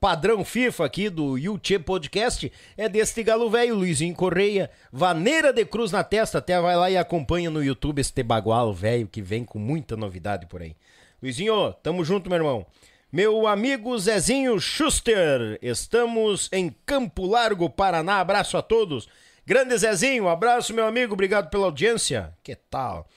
[0.00, 5.90] padrão FIFA aqui do YouTube Podcast é deste galo velho, Luizinho Correia, vaneira de cruz
[5.90, 9.58] na testa, até vai lá e acompanha no YouTube este bagualo velho que vem com
[9.58, 10.76] muita novidade por aí.
[11.20, 12.66] Luizinho, tamo junto, meu irmão.
[13.12, 18.18] Meu amigo Zezinho Schuster, estamos em Campo Largo, Paraná.
[18.18, 19.08] Abraço a todos.
[19.46, 22.34] Grande Zezinho, abraço, meu amigo, obrigado pela audiência.
[22.42, 23.08] Que tal?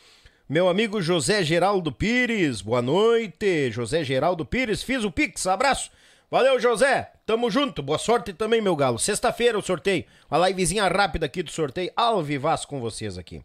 [0.48, 3.72] Meu amigo José Geraldo Pires, boa noite.
[3.72, 5.90] José Geraldo Pires, fiz o Pix, abraço.
[6.30, 7.11] Valeu, José.
[7.26, 7.82] Tamo junto.
[7.82, 8.99] Boa sorte também, meu galo.
[8.99, 10.06] Sexta-feira o sorteio.
[10.30, 11.91] Uma livezinha rápida aqui do sorteio.
[11.95, 13.41] Ao vivaço com vocês aqui.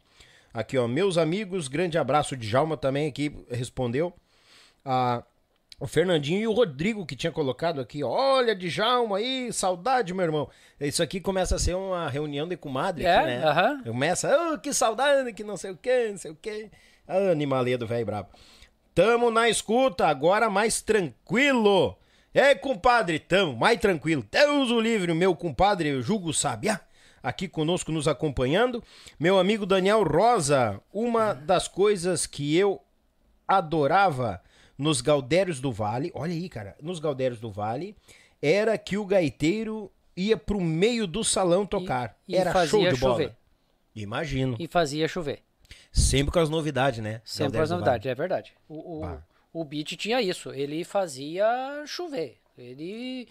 [0.52, 2.36] Aqui, ó, meus amigos, grande abraço.
[2.36, 4.12] de Djalma também aqui respondeu.
[4.84, 5.22] Ah,
[5.80, 8.02] o Fernandinho e o Rodrigo que tinha colocado aqui.
[8.04, 8.08] ó.
[8.08, 10.48] Olha, Djalma aí, saudade, meu irmão.
[10.80, 13.44] Isso aqui começa a ser uma reunião de comadre É, aqui, né?
[13.44, 13.82] aham.
[13.82, 16.70] Começa, oh, que saudade, que não sei o que, não sei o que.
[17.06, 18.28] Ah, animaledo, velho brabo.
[18.94, 21.96] Tamo na escuta, agora mais tranquilo.
[22.32, 24.24] É, compadre, tamo mais tranquilo.
[24.30, 26.80] Deus o livre, meu compadre Jugo Sabiá,
[27.22, 28.82] aqui conosco nos acompanhando.
[29.18, 32.80] Meu amigo Daniel Rosa, uma das coisas que eu
[33.46, 34.40] adorava
[34.76, 37.96] nos Gaudérios do Vale, olha aí, cara, nos Gaudérios do Vale,
[38.42, 42.16] era que o gaiteiro ia pro meio do salão tocar.
[42.28, 43.14] e era fazia show de bola.
[43.14, 43.36] chover.
[43.94, 44.56] Imagino.
[44.58, 45.40] e fazia chover.
[45.92, 47.20] Sempre com as novidades, né?
[47.24, 48.52] Sempre Gaudérios as novidades, é verdade.
[48.68, 49.18] O, o,
[49.52, 50.52] o beat tinha isso.
[50.52, 52.36] Ele fazia chover.
[52.58, 53.28] Ele.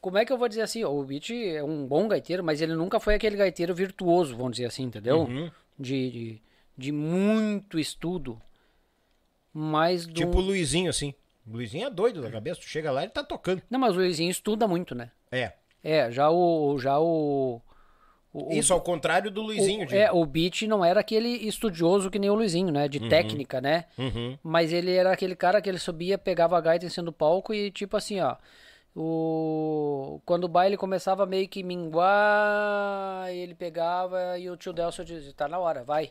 [0.00, 0.84] Como é que eu vou dizer assim?
[0.84, 4.66] O beat é um bom gaiteiro, mas ele nunca foi aquele gaiteiro virtuoso, vamos dizer
[4.66, 5.20] assim, entendeu?
[5.22, 5.50] Uhum.
[5.78, 6.42] De, de,
[6.76, 8.40] de muito estudo.
[9.54, 10.12] Mas do.
[10.14, 11.14] Tipo o Luizinho, assim.
[11.46, 12.60] O Luizinho é doido da cabeça.
[12.60, 13.62] Tu chega lá e ele tá tocando.
[13.70, 15.10] Não, mas o Luizinho estuda muito, né?
[15.30, 15.52] É.
[15.82, 16.76] É, já o.
[16.78, 17.60] Já o.
[18.32, 19.84] o- Isso ao contrário do Luizinho.
[19.84, 20.00] o, digo.
[20.00, 22.88] é, o Beat não era aquele estudioso que nem o Luizinho, né?
[22.88, 23.84] De técnica, né?
[23.96, 24.36] Uhum.
[24.42, 27.54] Mas ele era aquele cara que ele subia, pegava a gaita em cima do palco
[27.54, 28.36] e tipo assim, ó.
[28.96, 30.20] O...
[30.24, 35.32] Quando o baile começava a meio que minguar, ele pegava e o tio Delcio dizia,
[35.34, 36.10] tá na hora, vai.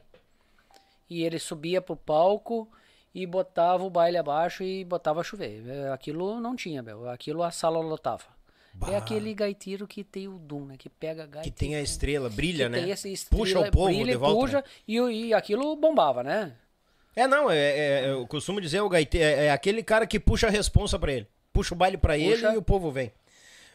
[1.10, 2.70] E ele subia pro palco
[3.14, 5.64] e botava o baile abaixo e botava a chover.
[5.68, 7.10] É, Aquilo não tinha, meu.
[7.10, 8.24] Aquilo a sala lotava.
[8.88, 10.76] É aquele gaiteiro que tem o dom, né?
[10.78, 11.48] Que pega a gaita.
[11.48, 12.82] Que tem a estrela, brilha, né?
[12.82, 14.40] tem essa estrela, Puxa o povo brilha de volta.
[14.40, 14.64] puxa, né?
[14.88, 16.54] e, e aquilo bombava, né?
[17.16, 20.48] É, não, é, é- eu costumo dizer, o gaiteiro é, é aquele cara que puxa
[20.48, 21.28] a responsa pra ele.
[21.52, 23.12] Puxa o baile pra ele e o povo vem.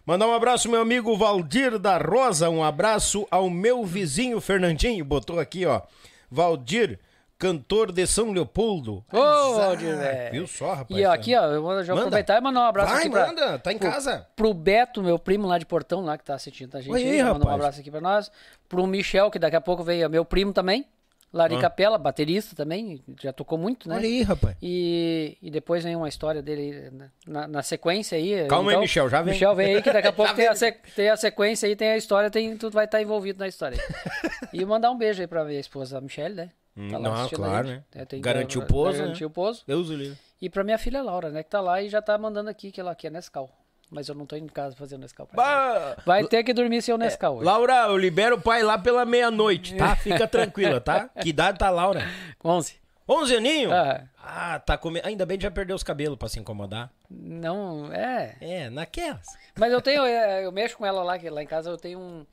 [0.04, 2.50] Mandar um abraço, meu amigo Valdir da Rosa.
[2.50, 5.04] Um abraço ao meu vizinho Fernandinho.
[5.04, 5.82] Botou aqui, ó.
[6.28, 6.98] Valdir,
[7.38, 9.04] cantor de São Leopoldo.
[9.12, 10.32] Ô, Valdir, velho.
[10.32, 11.00] Viu só, rapaz?
[11.00, 12.06] E ó, aqui, ó, eu vou já Manda.
[12.06, 14.26] aproveitar e mandar um abraço Vai, aqui pra, manda, tá em casa.
[14.34, 16.92] pro Beto, meu primo lá de Portão, lá que tá assistindo a gente.
[16.92, 18.30] Oi, aí, mandar um abraço aqui pra nós.
[18.68, 20.84] Pro Michel, que daqui a pouco veio, meu primo também.
[21.30, 21.60] Lari Ah.
[21.60, 23.96] Capela, baterista também, já tocou muito, né?
[23.96, 24.56] Olha aí, rapaz.
[24.62, 28.32] E, e depois vem uma história dele na, na- na sequência aí.
[28.32, 29.34] então, Calma aí, Michel, já vem.
[29.34, 30.54] Michel vem aí, que daqui a pouco tem a,
[30.96, 33.76] tem a sequência aí, tem a história, tem, tu vai estar envolvido na história.
[34.54, 36.50] e mandar um beijo aí pra minha esposa, a Michelle, né?
[36.78, 37.82] Hum, lá não, claro, né?
[37.92, 39.30] É, Garantiu o pouso, Garantiu né?
[39.30, 39.64] o pouso.
[39.66, 40.16] Deus o livre.
[40.40, 41.42] E pra minha filha Laura, né?
[41.42, 43.50] Que tá lá e já tá mandando aqui que ela quer Nescau.
[43.90, 45.36] Mas eu não tô indo em casa fazendo Nescau pra.
[45.36, 47.44] Bah, Vai ter que dormir sem o Nescau hoje.
[47.46, 49.96] Laura, eu libero o pai lá pela meia-noite, tá?
[49.96, 51.08] Fica tranquila, tá?
[51.20, 52.06] Que idade tá a Laura?
[52.44, 52.76] 11.
[53.08, 53.72] 11 aninhos?
[53.72, 54.04] Ah.
[54.22, 55.08] Ah, tá comendo.
[55.08, 56.90] Ainda bem que já perdeu os cabelos pra se incomodar.
[57.10, 58.36] Não, é.
[58.40, 59.26] É, naquelas.
[59.58, 61.98] Mas eu tenho, é, eu mexo com ela lá, que lá em casa eu tenho
[61.98, 62.26] um.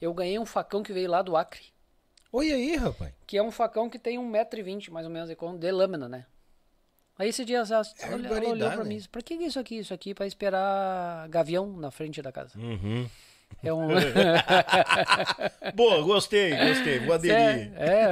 [0.00, 1.62] Eu ganhei um facão que veio lá do Acre.
[2.32, 3.12] Olha aí, rapaz.
[3.26, 6.26] Que é um facão que tem 1,20m mais ou menos de con- de lâmina, né?
[7.18, 8.88] Aí esse dia ela, ela olhou barbaridade, pra né?
[8.88, 9.78] mim e disse, pra que é isso aqui?
[9.78, 12.56] Isso aqui é pra esperar gavião na frente da casa.
[12.58, 13.08] Uhum.
[13.62, 13.88] É um.
[15.74, 16.98] Boa, gostei, gostei.
[17.00, 17.72] Vou aderir.
[17.76, 18.04] é,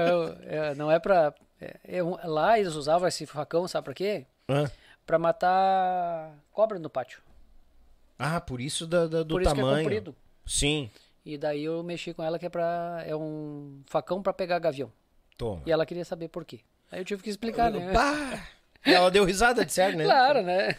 [0.45, 1.33] é, é, não é pra.
[1.61, 4.27] é- é lá eles usavam esse facão, sabe pra quê?
[4.49, 4.71] Hã?
[5.07, 7.21] Pra matar cobra no pátio.
[8.19, 9.83] Ah, por isso da, da- do Por isso que é tamanho.
[9.85, 10.17] comprido.
[10.45, 10.91] Sim.
[11.27, 13.03] E daí eu mexi com ela que é pra.
[13.05, 14.93] É um facão pra pegar gavião.
[15.37, 15.61] Toma.
[15.67, 16.61] E ela queria saber por quê.
[16.91, 17.93] Aí eu tive que explicar, né?
[17.93, 18.47] Pá!
[18.85, 20.05] Ela deu risada de sério, né?
[20.07, 20.77] Claro, né?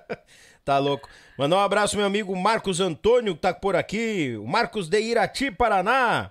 [0.64, 1.10] Tá louco.
[1.36, 4.34] Mandar um abraço, meu amigo Marcos Antônio, que tá por aqui.
[4.38, 6.30] O Marcos de Irati, Paraná.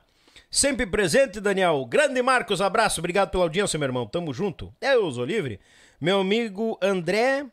[0.50, 1.86] Sempre presente, Daniel.
[1.86, 3.00] Grande Marcos, abraço.
[3.00, 4.08] Obrigado pela audiência, meu irmão.
[4.08, 4.74] Tamo junto.
[4.82, 5.60] Deus, o livre.
[6.00, 7.46] Meu amigo André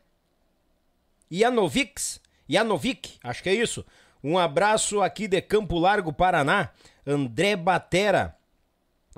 [1.29, 2.19] Janovics.
[2.49, 3.85] Janovic, acho que é isso.
[4.23, 6.69] Um abraço aqui de Campo Largo, Paraná.
[7.05, 8.35] André Batera.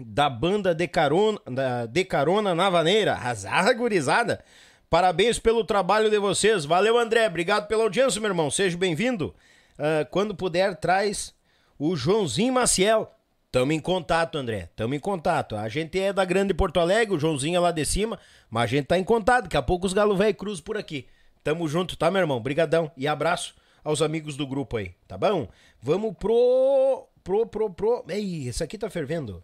[0.04, 3.16] da banda De Carona, da de Carona na Vaneira.
[3.16, 4.44] Azar, gurizada.
[4.90, 6.66] Parabéns pelo trabalho de vocês.
[6.66, 7.28] Valeu, André.
[7.28, 8.50] Obrigado pela audiência, meu irmão.
[8.52, 9.34] Seja bem-vindo.
[9.78, 11.34] Ah, quando puder, traz
[11.80, 13.12] o Joãozinho Maciel.
[13.52, 14.70] Tamo em contato, André.
[14.76, 15.56] Tamo em contato.
[15.56, 18.18] A gente é da Grande Porto Alegre, o Joãozinho é lá de cima,
[18.50, 19.44] mas a gente tá em contato.
[19.44, 21.08] Daqui a pouco os galo velho cruzam por aqui.
[21.44, 22.40] Tamo junto, tá, meu irmão?
[22.40, 22.92] Brigadão.
[22.96, 25.48] E abraço aos amigos do grupo aí, tá bom?
[25.82, 27.08] Vamos pro...
[27.24, 28.06] Pro, pro, pro...
[28.10, 29.44] Ei, esse aqui tá fervendo.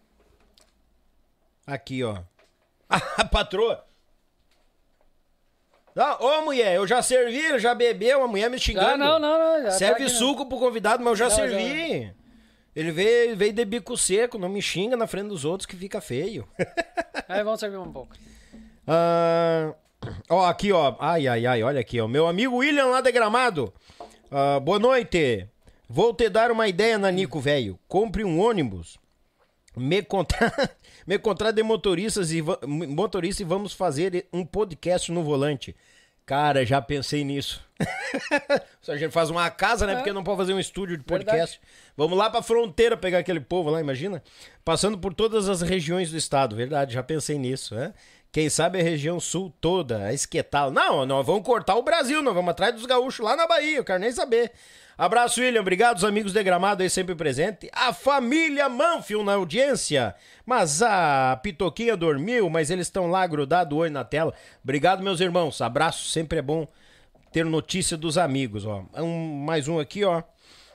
[1.66, 2.18] Aqui, ó.
[2.88, 3.84] A patroa.
[5.96, 8.88] Ah, ô, mulher, eu já servi, já bebeu, a mulher me xingando.
[8.88, 9.62] Ah, não, não, não.
[9.62, 10.08] já tá Serve não.
[10.08, 12.14] suco pro convidado, mas eu já Não, servi.
[12.74, 16.00] Ele veio, veio de bico seco, não me xinga na frente dos outros que fica
[16.00, 16.48] feio.
[17.28, 18.14] Aí vamos servir um pouco.
[18.86, 19.74] Ah,
[20.30, 20.94] ó, aqui, ó.
[21.00, 22.06] Ai, ai, ai, olha aqui, ó.
[22.06, 23.74] Meu amigo William lá de Gramado.
[24.30, 25.48] Ah, boa noite.
[25.88, 27.78] Vou te dar uma ideia, Nanico, velho.
[27.88, 28.98] Compre um ônibus.
[29.74, 30.52] Me contra...
[31.06, 35.74] me contrate de motoristas e motorista e vamos fazer um podcast no volante.
[36.26, 37.66] Cara, já pensei nisso.
[38.82, 39.94] Se a gente faz uma casa, né?
[39.94, 39.96] É.
[39.96, 41.24] Porque não pode fazer um estúdio de Verdade.
[41.24, 41.60] podcast.
[41.96, 44.22] Vamos lá pra fronteira pegar aquele povo lá, imagina?
[44.62, 46.54] Passando por todas as regiões do estado.
[46.54, 47.94] Verdade, já pensei nisso, né?
[48.30, 50.70] Quem sabe a região sul toda, a Esquetal.
[50.70, 53.84] Não, nós vamos cortar o Brasil, nós vamos atrás dos gaúchos lá na Bahia, eu
[53.84, 54.52] quero nem saber.
[54.98, 55.60] Abraço, William.
[55.60, 57.70] Obrigado, os amigos de Gramado aí sempre presente.
[57.72, 60.12] A família Manfield na audiência.
[60.44, 64.34] Mas a Pitoquinha dormiu, mas eles estão lá grudados, o olho na tela.
[64.62, 65.60] Obrigado, meus irmãos.
[65.60, 66.66] Abraço, sempre é bom
[67.30, 68.84] ter notícia dos amigos, ó.
[68.96, 70.22] Um, mais um aqui, ó.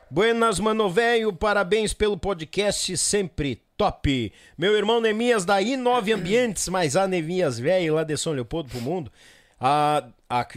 [0.10, 4.32] Buenas, mano velho, parabéns pelo podcast, sempre top.
[4.58, 8.82] Meu irmão Nemias da I9 Ambientes, mas a Nemias velho lá de São Leopoldo pro
[8.82, 9.12] mundo.
[9.60, 10.10] Ah,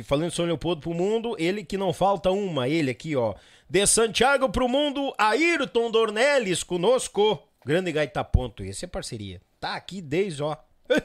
[0.04, 3.34] falando de São Leopoldo pro mundo, ele que não falta uma, ele aqui, ó.
[3.68, 7.42] De Santiago pro mundo, Ayrton Dornelles conosco.
[7.64, 9.40] Grande Gaita Ponto, esse é parceria.
[9.58, 10.56] Tá aqui desde, ó.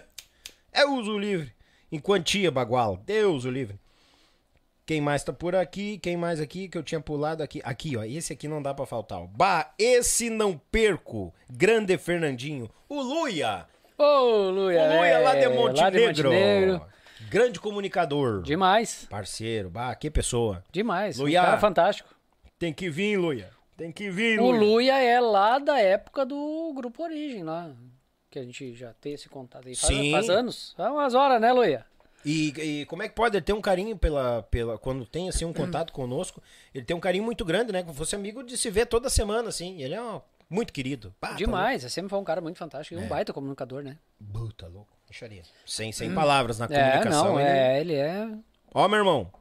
[0.74, 1.52] É uso livre.
[1.92, 2.96] Em quantia, bagual.
[3.06, 3.81] Deus o livre.
[4.92, 5.98] Quem mais tá por aqui?
[6.00, 7.62] Quem mais aqui que eu tinha pulado aqui?
[7.64, 8.04] Aqui, ó.
[8.04, 9.22] Esse aqui não dá pra faltar.
[9.22, 9.26] ó.
[9.26, 11.34] Bah, esse não perco.
[11.50, 12.70] Grande Fernandinho.
[12.90, 13.66] O Luia.
[13.98, 14.84] Ô, Luia.
[14.84, 16.30] o Luia lá de é, Montenegro.
[16.30, 16.86] Montenegro.
[17.30, 18.42] Grande comunicador.
[18.42, 19.08] Demais.
[19.10, 19.70] Parceiro.
[19.70, 20.62] Bah, que pessoa.
[20.74, 21.18] Demais.
[21.18, 21.42] Luia.
[21.42, 22.14] Um cara fantástico.
[22.60, 23.50] Tem que vir, Luia.
[23.78, 24.60] Tem que vir, O Luia.
[24.60, 27.72] Luia é lá da época do Grupo Origem, lá.
[28.30, 29.74] Que a gente já tem esse contato aí.
[29.74, 30.12] Faz, Sim.
[30.12, 30.74] faz anos.
[30.76, 31.86] Faz umas horas, né, Luia?
[32.26, 32.50] E,
[32.82, 33.38] e como é que pode?
[33.38, 34.78] Ele tem um carinho pela, pela.
[34.78, 36.42] Quando tem assim um contato conosco,
[36.74, 37.82] ele tem um carinho muito grande, né?
[37.84, 39.82] Como fosse amigo de se ver toda semana, assim.
[39.82, 41.14] Ele é um, muito querido.
[41.22, 41.82] Bah, tá Demais.
[41.82, 43.98] Você sempre foi um cara muito fantástico e um baita comunicador, né?
[44.32, 44.92] Puta louco.
[45.10, 45.44] Deixaria.
[45.66, 47.26] Sem, sem palavras na É, comunicação.
[47.26, 48.28] não, ele- é, ele é.
[48.74, 49.32] Ó, meu irmão.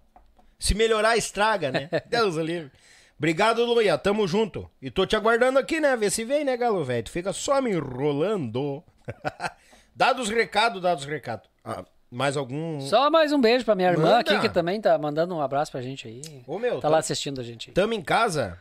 [0.59, 1.89] Se melhorar, estraga, né?
[2.09, 2.71] Deus o livre.
[3.17, 3.97] Obrigado, Luia.
[3.99, 4.69] Tamo junto.
[4.81, 5.95] E tô te aguardando aqui, né?
[5.97, 7.05] Vê se vem, né, galo velho?
[7.05, 8.83] Tu fica só me enrolando.
[9.95, 11.49] dados recados, dados recados.
[11.65, 12.81] Ah, mais algum.
[12.81, 14.21] Só mais um beijo pra minha irmã Manda.
[14.21, 16.43] aqui, que também tá mandando um abraço pra gente aí.
[16.47, 17.71] Ô, meu, tá lá assistindo a gente.
[17.73, 18.59] Tamo em casa.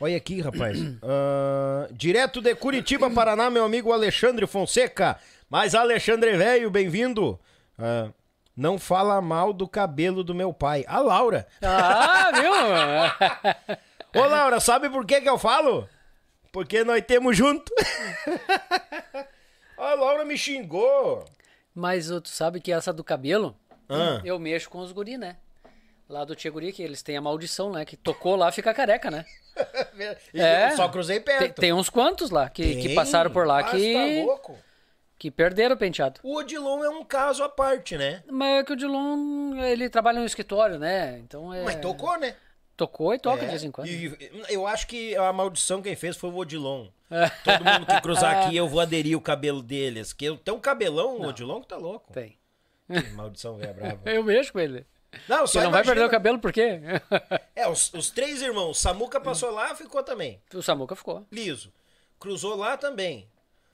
[0.00, 0.78] Olha aqui, rapaz.
[1.02, 5.18] Ah, direto de Curitiba, Paraná, meu amigo Alexandre Fonseca.
[5.48, 7.38] Mas Alexandre velho, bem-vindo.
[7.78, 8.10] Ah,
[8.56, 10.84] não fala mal do cabelo do meu pai.
[10.86, 11.46] A Laura.
[11.62, 12.52] Ah, viu?
[14.22, 15.88] Ô, Laura, sabe por que que eu falo?
[16.52, 17.72] Porque nós temos junto.
[19.78, 21.24] A Laura me xingou.
[21.74, 23.56] Mas tu sabe que essa do cabelo,
[23.88, 24.20] Ah.
[24.24, 25.36] eu mexo com os guri, né?
[26.08, 27.84] Lá do Tia Guri, que eles têm a maldição, né?
[27.84, 29.24] Que tocou lá, fica careca, né?
[30.34, 30.70] É.
[30.76, 31.40] só cruzei perto.
[31.40, 34.58] Tem, tem uns quantos lá que, que passaram por lá Mas que, tá louco.
[35.18, 36.20] que perderam o penteado.
[36.22, 38.22] O Odilon é um caso à parte, né?
[38.28, 41.18] Mas é que o Dilon, ele trabalha no escritório, né?
[41.18, 41.62] Então é.
[41.62, 42.34] Mas tocou, né?
[42.80, 43.88] Tocou e toca É, de vez em quando.
[43.88, 44.16] e
[44.48, 46.86] eu acho que a maldição quem fez foi o Odilon.
[47.44, 50.14] Todo mundo que cruzar aqui, eu vou aderir o cabelo deles.
[50.14, 52.10] Que eu tenho um cabelão, o Odilon que tá louco.
[52.12, 52.38] Tem.
[52.90, 54.00] Que maldição velha brava.
[54.10, 54.86] Eu mexo com ele.
[55.28, 56.80] Não, Você só não vai imagina- perder o cabelo por quê?
[57.54, 58.78] É, os, os três irmãos.
[58.78, 60.40] Samuca passou lá, ficou também.
[60.54, 61.26] o Samuca ficou.
[61.30, 61.70] Liso.
[62.18, 63.28] Cruzou lá também.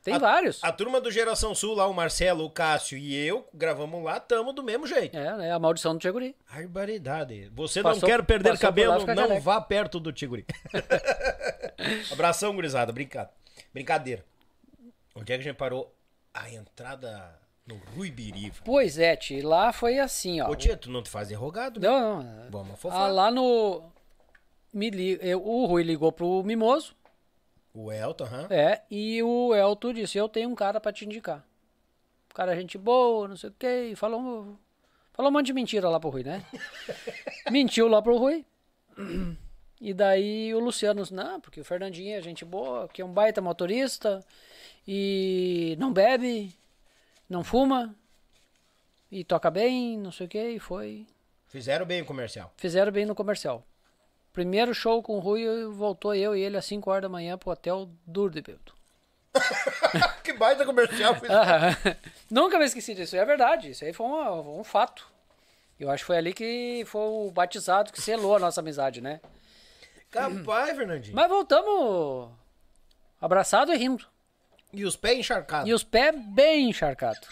[0.07, 0.63] Tem A- vários.
[0.63, 4.53] A turma do Geração Sul, lá, o Marcelo, o Cássio e eu, gravamos lá, tamo
[4.53, 5.17] do mesmo jeito.
[5.17, 5.51] É, né?
[5.53, 6.37] A maldição do Tia Guri.
[6.49, 7.51] Barbaridade.
[7.53, 9.41] Você Passou- não quer perder cabelo, não careca.
[9.41, 10.47] vá perto do Tiguri.
[12.13, 12.93] Abração, gurizada.
[12.93, 13.29] Brinca...
[13.75, 14.25] Brincadeira.
[15.15, 15.93] Onde é que a gente parou?
[16.33, 18.57] A entrada no Ruibiriva.
[18.65, 20.49] Pois é, Ti, lá foi assim, ó.
[20.49, 21.81] Ô, tia, tu não te faz derrogado?
[21.81, 21.89] né?
[21.89, 22.51] Não, não.
[22.51, 23.13] Vamos Ah, afofar.
[23.13, 23.83] lá no.
[24.73, 25.19] Me li...
[25.35, 26.95] O Rui ligou pro Mimoso.
[27.79, 28.47] O Elton, aham.
[28.49, 31.47] É, e o Elton disse: Eu tenho um cara pra te indicar.
[32.31, 33.91] O cara, é gente boa, não sei o quê.
[33.93, 34.59] E falou,
[35.13, 36.43] falou um monte de mentira lá pro Rui, né?
[37.53, 38.47] Mentiu lá pro Rui.
[39.79, 43.43] E daí o Luciano, não, porque o Fernandinho é gente boa, que é um baita
[43.43, 44.25] motorista
[44.89, 46.57] e não bebe,
[47.29, 47.95] não fuma
[49.13, 51.07] e toca bem, não sei o que, e foi.
[51.49, 52.55] Fizeram bem o comercial.
[52.57, 53.63] Fizeram bem no comercial.
[54.37, 57.51] Primeiro show com o Rui, voltou eu e ele às 5 horas da manhã pro
[57.51, 58.75] hotel duro de bêbado.
[60.23, 61.41] que baita comercial fizeram.
[61.41, 61.77] Aham.
[62.31, 65.11] Nunca me esqueci disso, é verdade, isso aí foi um, um fato.
[65.81, 69.23] Eu acho que foi ali que foi o batizado que selou a nossa amizade, né?
[70.11, 71.17] Capaz, Fernandinho.
[71.17, 72.29] Mas voltamos
[73.19, 74.07] abraçado e rindo.
[74.71, 75.67] E os pés encharcados.
[75.67, 77.27] E os pés bem encharcados.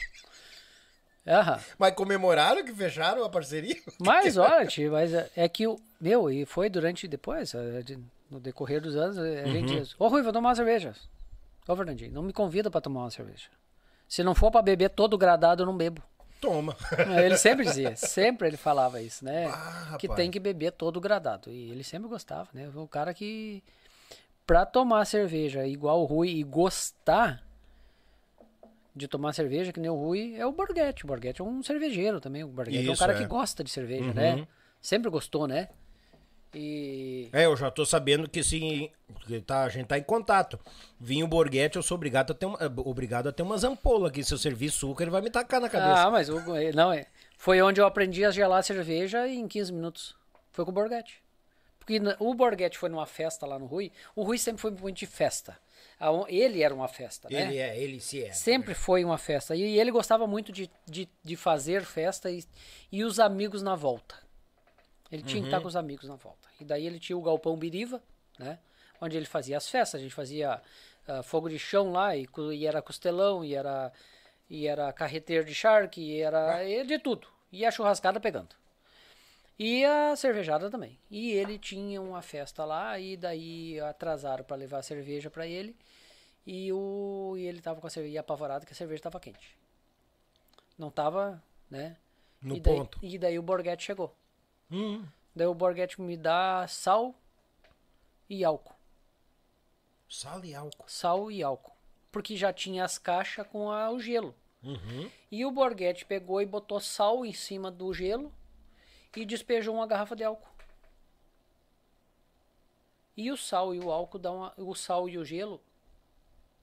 [1.27, 1.59] Aham.
[1.79, 3.77] Mas comemoraram que fecharam a parceria?
[3.99, 5.77] Mas olha, tio, mas é, é que o.
[6.01, 7.53] Meu, e foi durante depois,
[7.85, 7.99] de-
[8.31, 10.95] no decorrer dos anos, eh, a gente diz, ô Rui, vou tomar uma cerveja.
[11.67, 13.49] Ô Fernandinho, não me convida pra tomar uma cerveja.
[14.07, 16.03] Se não for pra beber todo gradado, eu não bebo.
[16.43, 16.77] Toma.
[17.25, 19.47] Ele sempre dizia, sempre ele falava isso, né?
[19.47, 21.51] Ah, que tem que beber todo gradado.
[21.51, 22.71] E ele sempre gostava, né?
[22.75, 23.63] O cara que.
[24.47, 27.43] Pra tomar cerveja igual o Rui e gostar
[28.95, 31.05] de tomar cerveja, que nem o Rui, é o Borghetti.
[31.05, 32.45] O Borghetti é um cervejeiro também.
[32.45, 33.19] O Borghetti é um Isso, cara é.
[33.19, 34.15] que gosta de cerveja, Uhum.
[34.15, 34.47] né?
[34.81, 35.69] Sempre gostou, né?
[36.55, 37.29] E.
[37.33, 40.59] É, eu já tô sabendo que sim, porque tá, a gente tá em contato.
[41.01, 44.23] Vinho Borghetti, eu sou obrigado a ter, uma, obrigado a ter umas ampolas aqui.
[44.23, 46.07] Se eu servir suco, ele vai me tacar na cabeça.
[46.07, 46.41] Ah, mas o,
[46.75, 47.07] não, é.
[47.37, 50.15] Foi onde eu aprendi a gelar cerveja em 15 minutos.
[50.53, 51.21] Foi com o Borghetti.
[51.81, 53.91] Porque o Borghetti foi numa festa lá no Rui.
[54.15, 55.59] O Rui sempre foi muito de festa.
[56.29, 57.41] Ele era uma festa, né?
[57.41, 58.33] ele é, ele se é.
[58.33, 59.55] Sempre foi uma festa.
[59.55, 62.45] E ele gostava muito de, de, de fazer festa e,
[62.91, 64.16] e os amigos na volta.
[65.11, 66.49] Ele tinha que estar com os amigos na volta.
[66.61, 68.03] E daí ele tinha o Galpão Biriva,
[68.39, 68.59] né?
[69.01, 70.01] Onde ele fazia as festas.
[70.01, 70.61] A gente fazia
[71.07, 73.93] ah, fogo de chão lá, e, e era costelão, e era,
[74.49, 77.29] e era carreteiro de charque, e era e de tudo.
[77.53, 78.57] E a churrascada pegando.
[79.59, 80.98] E a cervejada também.
[81.10, 85.76] E ele tinha uma festa lá, e daí atrasaram para levar a cerveja para ele.
[86.47, 89.56] E, o, e ele tava com a cerveja apavorado que a cerveja tava quente.
[90.76, 91.97] Não tava, né?
[92.43, 92.98] No e daí, ponto.
[93.02, 94.14] E daí o Borghetti chegou.
[94.70, 95.05] Hum,
[95.36, 97.14] Daí o Borghetti me dá sal
[98.28, 98.74] e álcool.
[100.09, 100.85] sal e álcool.
[100.89, 101.72] Sal e álcool.
[102.12, 104.35] Porque já tinha as caixas com a- o gelo.
[104.62, 105.10] Uhum.
[105.31, 108.32] E o Borghetti pegou e botou sal em cima do gelo
[109.16, 110.49] e despejou uma garrafa de álcool.
[113.16, 115.61] E o sal e o álcool dá uma, o sal e o gelo,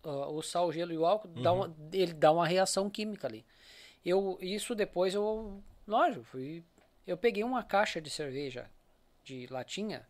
[0.04, 3.28] ah, o sal, o gelo e o álcool dá uma, ele dá uma reação química
[3.28, 3.46] ali.
[4.06, 6.64] Eu isso depois eu, lógico, fui,
[7.08, 8.70] eu peguei uma caixa de cerveja
[9.24, 10.06] de latinha,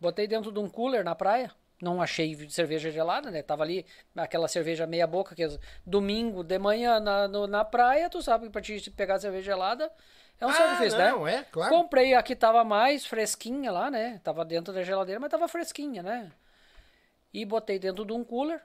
[0.00, 1.52] botei dentro de um cooler na praia.
[1.82, 3.42] Não achei cerveja gelada, né?
[3.42, 3.84] Tava ali
[4.16, 5.42] aquela cerveja meia boca que
[5.84, 9.92] domingo de manhã na, no- na praia, tu sabe que pra te pegar cerveja gelada
[10.44, 11.10] é um Ah, sacrifício, né?
[11.10, 11.74] não, é, claro.
[11.74, 14.20] Comprei a que tava mais fresquinha lá, né?
[14.22, 16.30] Tava dentro da geladeira, mas tava fresquinha, né?
[17.32, 18.60] E botei dentro de um cooler.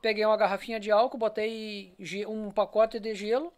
[0.00, 1.94] Peguei uma garrafinha de álcool, botei
[2.28, 3.52] um pacote de gelo,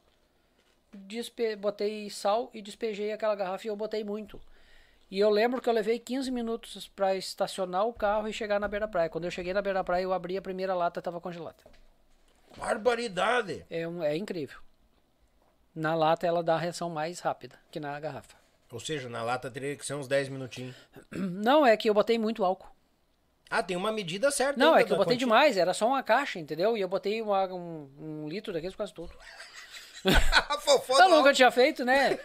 [0.93, 4.41] despe- botei sal e despejei aquela garrafa e eu botei muito.
[5.11, 8.67] E eu lembro que eu levei 15 minutos pra estacionar o carro e chegar na
[8.69, 9.09] beira da praia.
[9.09, 11.63] Quando eu cheguei na beira da praia, eu abri a primeira lata, tava congelada.
[12.57, 13.65] Barbaridade.
[13.71, 14.59] É, um, é incrível.
[15.77, 18.35] Na lata ela dá a reação mais rápida que na garrafa.
[18.73, 20.75] Ou seja, na lata teria que ser uns 10 minutinhos.
[21.13, 22.75] Não, é que eu botei muito álcool.
[23.51, 24.59] Ah, tem uma medida certa.
[24.59, 26.77] Não, é que eu botei demais, era só uma caixa, entendeu?
[26.77, 29.13] E eu botei uma- um, um litro daqueles quase tudo.
[30.49, 32.19] A fofó Eu nunca tinha feito, né?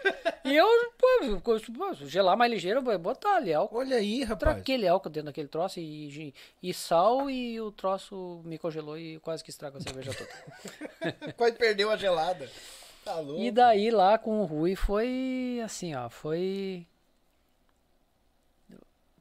[0.43, 0.65] E eu,
[0.97, 1.57] pô,
[2.05, 3.77] gelar mais ligeiro, vou botar ali álcool.
[3.79, 4.57] Olha aí, rapaz.
[4.57, 6.33] aquele álcool dentro daquele troço e,
[6.63, 11.33] e sal e o troço me congelou e quase que estragou a cerveja toda.
[11.37, 12.49] Quase perdeu a gelada.
[13.03, 13.41] Tá louco.
[13.41, 16.85] E daí lá com o Rui foi assim, ó, foi.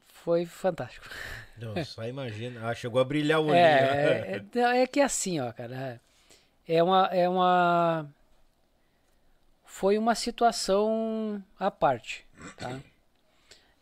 [0.07, 1.07] Foi fantástico.
[1.57, 2.67] Nossa, só imagina.
[2.67, 3.53] Ah, chegou a brilhar o.
[3.53, 5.99] É, é, é, é que assim, ó, cara.
[6.67, 8.07] É uma, é uma.
[9.65, 12.25] Foi uma situação à parte,
[12.57, 12.79] tá?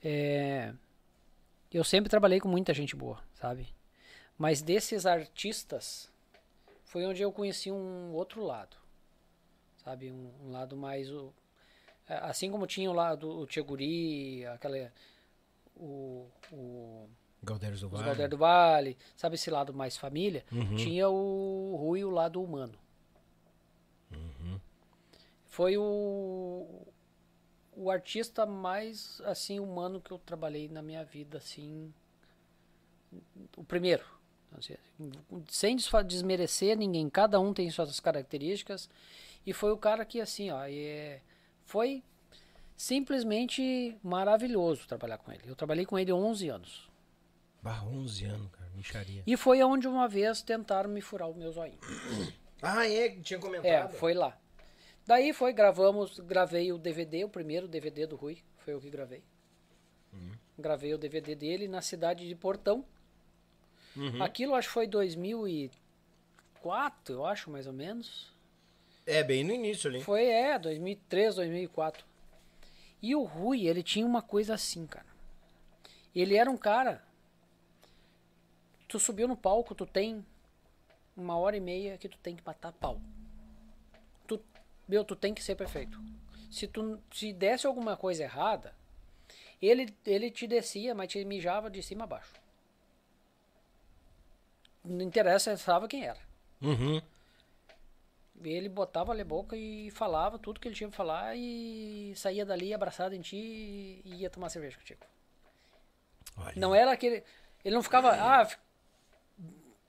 [0.03, 0.71] É,
[1.71, 3.67] eu sempre trabalhei com muita gente boa, sabe?
[4.38, 6.09] Mas desses artistas,
[6.85, 8.77] foi onde eu conheci um outro lado,
[9.90, 10.11] sabe?
[10.11, 11.10] Um, um lado mais.
[11.11, 11.34] o-
[12.07, 14.91] é, Assim como tinha o lado o Tcheguri, aquela.
[15.76, 17.10] O, o,
[17.41, 18.28] Galdeiros do os Vale.
[18.28, 20.44] Do Vale, sabe esse lado mais família?
[20.76, 22.78] Tinha o Rui, o lado humano.
[25.48, 26.86] Foi o,
[27.76, 31.94] o artista mais, assim, humano que eu trabalhei na minha vida, assim,
[33.57, 34.03] o primeiro.
[34.57, 34.76] Assim,
[35.48, 35.76] sem
[36.06, 38.90] desmerecer ninguém, cada um tem suas características,
[39.49, 41.21] e foi o cara que, assim, ó, é,
[41.63, 42.03] foi
[42.80, 45.41] Simplesmente maravilhoso trabalhar com ele.
[45.45, 46.89] Eu trabalhei com ele 11 anos.
[47.61, 49.21] Bah, 11 anos, cara, micharia.
[49.27, 51.77] E foi onde uma vez tentaram me furar o meu zoinho.
[52.61, 53.65] Ah, é, tinha comentado.
[53.65, 54.38] É, foi lá.
[55.07, 59.23] Daí foi, gravamos, gravei o DVD, o primeiro DVD do Rui, foi eu que gravei.
[60.57, 62.84] Gravei o DVD dele na cidade de Portão.
[64.19, 68.30] Aquilo acho que foi 2004, eu acho, mais ou menos.
[69.10, 70.03] É, bem no início ali.
[70.03, 72.06] Foi, é, 2003, 2004.
[73.02, 75.07] E o Rui, ele tinha uma coisa assim, cara.
[76.14, 77.03] Ele era um cara.
[78.88, 80.23] Tu subiu no palco, tu tem
[81.18, 83.02] uma hora e meia que tu tem que matar pau.
[84.27, 84.40] Tu,
[84.88, 85.99] meu, tu tem que ser perfeito.
[86.52, 88.76] Se tu se desse alguma coisa errada,
[89.60, 92.34] ele, ele te descia, mas te mijava de cima a baixo.
[94.84, 96.19] Não interessa, sabe quem era.
[96.61, 97.02] Uhum.
[98.44, 102.74] Ele botava a boca e falava tudo que ele tinha pra falar e saía dali
[102.74, 105.02] abraçado em ti e ia tomar cerveja contigo.
[106.38, 106.53] Olha.
[106.56, 107.24] Não era aquele.
[107.64, 108.11] Ele não ficava.
[108.11, 108.48] Ah,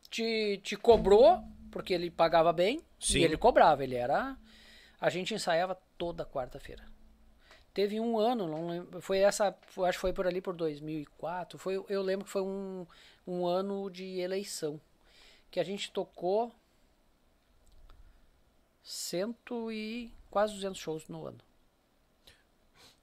[0.08, 2.82] te, te cobrou, porque ele pagava bem.
[2.98, 3.20] Sim.
[3.20, 3.84] E ele cobrava.
[3.84, 4.36] Ele era.
[5.00, 6.84] A gente ensaiava toda quarta-feira.
[7.72, 11.56] Teve um ano, não lembro, foi essa, acho que foi por ali por 2004.
[11.56, 12.84] Foi, eu lembro que foi um,
[13.24, 14.80] um ano de eleição.
[15.50, 16.52] Que a gente tocou
[18.82, 21.38] cento e quase 200 shows no ano.
[21.38, 21.46] Para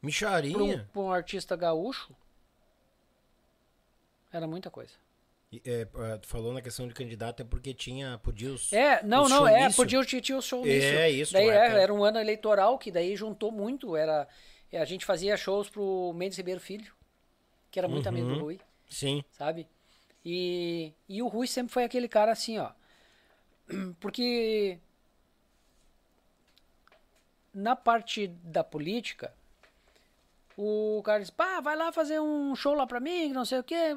[0.04, 0.90] um, Micharia.
[0.96, 2.16] um artista gaúcho,
[4.32, 4.94] era muita coisa.
[5.52, 8.72] E, é, ah, tu falou na questão de candidato é porque tinha, podia os...
[8.74, 11.82] É, não, os não, é, podia tinha, tinha o show É, isso, Daí é, era,
[11.82, 14.28] era um ano eleitoral que daí juntou muito, era
[14.74, 16.92] a gente fazia shows pro Mendes Ribeiro Filho,
[17.72, 18.34] que era muito amigo Uhum.
[18.36, 18.60] do Rui,
[18.90, 19.24] Sim.
[19.32, 19.66] sabe?
[20.26, 22.72] E, e o Rui sempre foi aquele cara assim, ó.
[24.02, 24.78] Porque
[27.58, 29.34] na parte da política,
[30.56, 33.64] o cara diz, pá, vai lá fazer um show lá pra mim, não sei o
[33.64, 33.96] quê.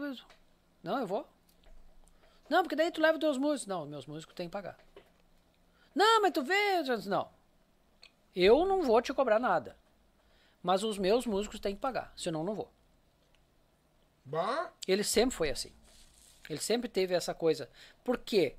[0.83, 1.29] Não, eu vou.
[2.49, 3.67] Não, porque daí tu leva os teus músicos.
[3.67, 4.79] Não, meus músicos tem que pagar.
[5.95, 6.83] Não, mas tu vê.
[6.83, 7.31] Disse, Não.
[8.35, 9.77] Eu não vou te cobrar nada.
[10.63, 12.13] Mas os meus músicos têm que pagar.
[12.17, 12.73] Senão não vou.
[14.25, 14.73] Bah.
[14.89, 15.73] Ele sempre foi assim.
[16.49, 17.69] Ele sempre teve essa coisa.
[18.03, 18.57] Por quê?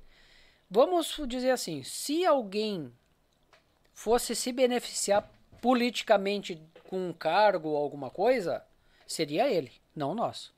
[0.70, 2.92] Vamos dizer assim, se alguém
[3.92, 8.62] fosse se beneficiar politicamente com um cargo ou alguma coisa,
[9.06, 10.52] seria ele, não nós.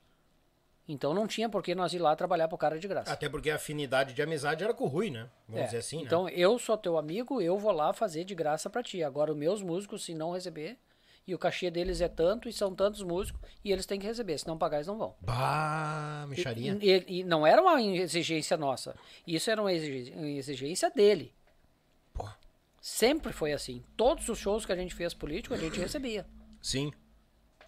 [0.87, 3.11] Então não tinha por que nós ir lá trabalhar pro cara de graça.
[3.13, 5.29] Até porque a afinidade de amizade era com o Rui, né?
[5.49, 6.03] Vamos É, dizer assim, né?
[6.05, 9.03] Então eu sou teu amigo, eu vou lá fazer de graça pra ti.
[9.03, 10.77] Agora os meus músicos, se não receber,
[11.27, 14.37] e o cachê deles é tanto, e são tantos músicos, e eles têm que receber.
[14.37, 15.15] Se não pagar, eles não vão.
[15.23, 16.77] Bah, micharia.
[16.83, 18.95] E, e- e não era uma exigência nossa.
[19.27, 21.33] Isso era uma exigência dele.
[22.87, 23.83] Sempre foi assim.
[23.97, 26.27] Todos os shows que a gente fez político, a gente recebia.
[26.61, 26.93] Sim.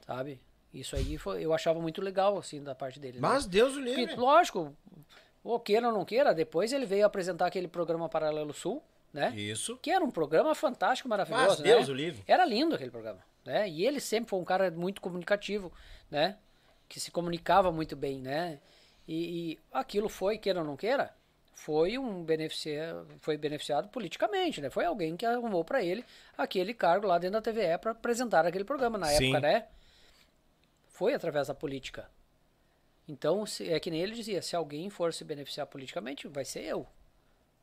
[0.07, 0.39] Sabe?
[0.75, 3.15] Isso aí foi, eu achava muito legal, assim, da parte dele.
[3.15, 3.27] né?
[3.27, 4.15] Mas Deus o livre.
[4.15, 4.77] lógico,
[5.43, 9.35] ou queira ou não queira, depois ele veio apresentar aquele programa Paralelo Sul, né?
[9.35, 9.79] Isso.
[9.79, 11.65] Que era um programa fantástico, maravilhoso, Mas né?
[11.65, 12.23] Deus o livre.
[12.27, 13.67] Era lindo aquele programa, né?
[13.71, 15.73] E ele sempre foi um cara muito comunicativo,
[16.11, 16.37] né?
[16.91, 18.61] Que se comunicava muito bem, né?
[19.09, 21.15] E, e aquilo foi, queira ou não queira,
[21.59, 24.69] foi um beneficia, foi beneficiado politicamente, né?
[24.69, 26.05] Foi alguém que arrumou para ele
[26.37, 29.31] aquele cargo lá dentro da TVE para apresentar aquele programa na Sim.
[29.35, 29.67] época, né?
[30.87, 32.09] Foi através da política.
[33.09, 36.63] Então, se- é que nem ele dizia, se alguém for se beneficiar politicamente, vai ser
[36.63, 36.87] eu,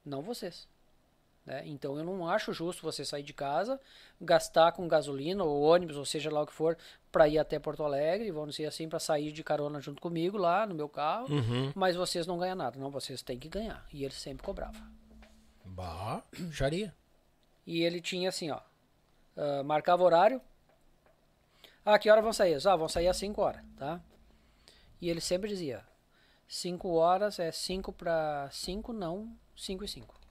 [0.03, 0.68] não vocês.
[1.45, 1.64] Né?
[1.65, 3.80] Então eu não acho justo você sair de casa,
[4.20, 6.78] gastar com gasolina ou ônibus, ou seja lá o que for,
[7.11, 10.65] para ir até Porto Alegre, vamos dizer assim, para sair de carona junto comigo lá
[10.65, 11.28] no meu carro,
[11.76, 12.80] mas vocês não ganham nada.
[12.80, 13.86] Não, vocês têm que ganhar.
[13.91, 14.80] E ele sempre cobrava.
[15.65, 16.94] Bah, micharia.
[17.65, 18.60] E ele tinha assim, ó,
[19.38, 20.41] ah, marcava horário.
[21.86, 22.56] Ah, que hora vão sair?
[22.65, 24.02] Ah, vão sair às 5 horas, tá?
[25.02, 25.84] E ele sempre dizia,
[26.48, 30.23] 5 horas é 5 para 5, não 5 e 5.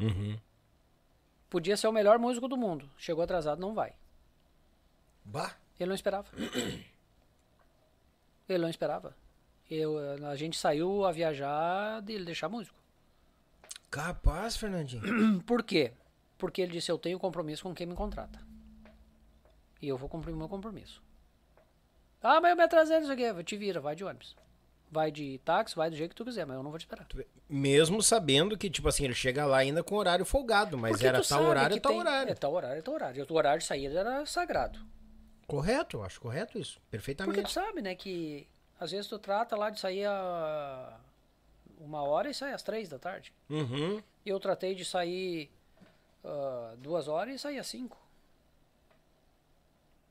[0.00, 0.38] Uhum.
[1.48, 2.88] Podia ser o melhor músico do mundo.
[2.96, 3.92] Chegou atrasado, não vai.
[5.24, 5.54] Bah.
[5.78, 6.28] Ele não esperava.
[8.48, 9.16] Ele não esperava.
[9.70, 9.96] Eu,
[10.26, 12.76] a gente saiu a viajar de ele deixar músico.
[13.88, 15.40] Capaz, Fernandinho.
[15.46, 15.92] Por quê?
[16.36, 18.40] Porque ele disse, eu tenho compromisso com quem me contrata.
[19.80, 21.00] E eu vou cumprir o meu compromisso.
[22.20, 23.44] Ah, mas eu me atrasei, não sei o quê.
[23.44, 24.34] Te vira, vai de ônibus.
[24.92, 27.06] Vai de táxi, vai do jeito que tu quiser, mas eu não vou te esperar.
[27.48, 31.22] Mesmo sabendo que, tipo assim, ele chega lá ainda com horário folgado, mas Porque era
[31.22, 32.32] tal horário, tal tem- horário.
[32.32, 33.26] É tal horário, tal horário.
[33.30, 34.80] O horário de saída era sagrado.
[35.46, 36.74] Correto, eu acho correto isso.
[36.80, 37.42] Porque Perfeitamente.
[37.42, 38.48] tu sabe, né, que
[38.80, 40.98] às vezes tu trata lá de sair a
[41.78, 43.32] uma hora e sai às três da tarde.
[43.48, 44.02] Uhum.
[44.26, 45.50] Eu tratei de sair
[46.24, 47.96] ah, duas horas e sair às cinco.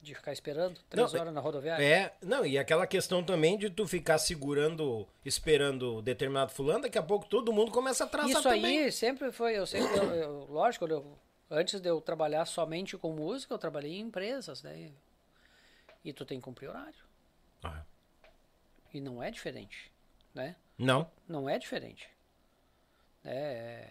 [0.01, 1.83] De ficar esperando três Não, horas na rodoviária.
[1.83, 7.03] É, não, e aquela questão também de tu ficar segurando, esperando determinado fulano, daqui a
[7.03, 8.79] pouco todo mundo começa a traçar Isso também.
[8.85, 11.19] aí sempre foi, eu sempre, eu, eu- lógico, eu-
[11.51, 14.89] antes de eu trabalhar somente com música, eu trabalhei em empresas, né?
[16.05, 17.03] E tu tem que cumprir horário.
[17.61, 17.83] Ah,
[18.93, 19.91] E não é diferente,
[20.33, 20.55] né?
[20.77, 21.11] não.
[21.27, 22.09] Não é diferente.
[23.25, 23.85] É,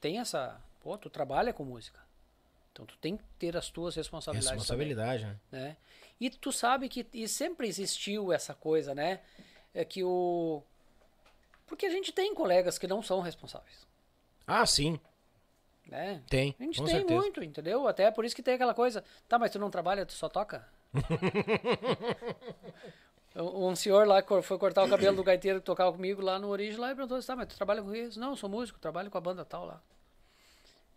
[0.00, 2.04] tem essa, pô, tu trabalha com música.
[2.76, 5.38] Então tu tem que ter as tuas responsabilidades também, Responsabilidade, né?
[5.50, 5.76] né?
[6.20, 9.20] E tu sabe que e sempre existiu essa coisa, né?
[9.72, 10.62] É que o
[11.66, 13.86] porque a gente tem colegas que não são responsáveis,
[14.46, 15.00] Ah, sim,
[15.86, 16.22] né?
[16.28, 16.54] tem.
[16.60, 17.18] A gente tem certeza.
[17.18, 17.88] muito, entendeu?
[17.88, 19.02] Até por isso que tem aquela coisa.
[19.26, 20.68] Tá, mas tu não trabalha, tu só toca?
[23.34, 26.78] um senhor lá foi cortar o cabelo do gaiteiro que tocava comigo lá no Origem
[26.78, 28.20] lá e perguntou: tá, mas tu trabalha com isso?
[28.20, 29.80] Não, eu sou músico, trabalho com a banda tal lá.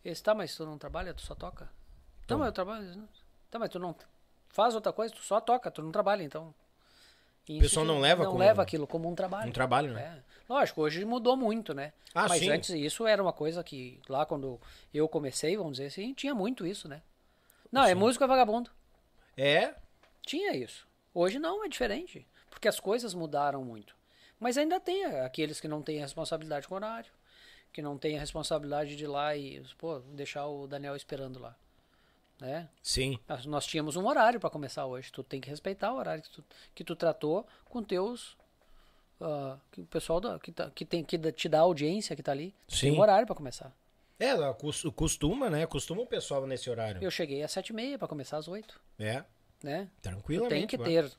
[0.03, 1.69] Esse, tá, mas tu não trabalha, tu só toca?
[2.25, 2.95] Tá, mas eu trabalho.
[2.95, 3.09] Não.
[3.49, 3.95] Tá, mas tu não
[4.49, 6.53] faz outra coisa, tu só toca, tu não trabalha, então.
[7.47, 9.49] E O pessoal não leva não como- leva aquilo como um trabalho.
[9.49, 10.21] Um trabalho, né?
[10.23, 10.23] É.
[10.47, 11.93] Lógico, hoje mudou muito, né?
[12.13, 12.49] Ah, Mas sim.
[12.49, 14.59] antes isso era uma coisa que lá quando
[14.93, 17.01] eu comecei, vamos dizer assim, tinha muito isso, né?
[17.71, 18.69] Não, é músico é vagabundo.
[19.37, 19.73] É,
[20.25, 20.87] Tinha isso.
[21.13, 22.27] Hoje não, é diferente.
[22.51, 23.95] Porque as coisas mudaram muito.
[24.39, 27.11] Mas ainda tem aqueles que não têm responsabilidade com horário,
[27.73, 31.55] que não têm a responsabilidade de ir lá e, pô, deixar o Daniel esperando lá.
[32.39, 32.69] Né?
[32.81, 33.19] sim.
[33.27, 35.11] Nós- Nós tínhamos um horário para começar hoje.
[35.11, 36.43] Tu tem que respeitar o horário que tu,
[36.73, 38.37] que tu tratou com teus.
[39.21, 42.31] ah, que o pessoal da- que, tá- que, tem, que te dá audiência que tá
[42.31, 42.51] ali.
[42.65, 42.97] Tu Tem Sim.
[42.97, 43.69] um horário para começar.
[44.17, 44.29] É,
[44.95, 45.65] costuma, né?
[45.67, 47.03] Costuma o pessoal nesse horário.
[47.03, 48.79] Eu cheguei às sete e meia para começar às oito.
[48.97, 49.25] É,
[49.61, 49.89] Né?
[49.97, 50.49] Tu tranquilamente.
[50.55, 50.87] tem que vai.
[50.87, 51.11] ter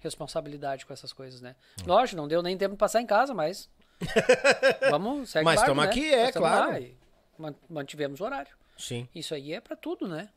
[0.00, 1.56] responsabilidade com essas coisas, né?
[1.86, 3.68] Lógico, não deu nem tempo de passar em casa, mas.
[4.90, 5.88] Vamos, segue Mas o barco, tamo né?
[5.88, 6.72] aqui, é, claro.
[6.72, 6.80] lá
[7.38, 8.54] man- Mantivemos o horário.
[8.76, 9.08] Sim.
[9.14, 10.28] Isso aí é para tudo, né?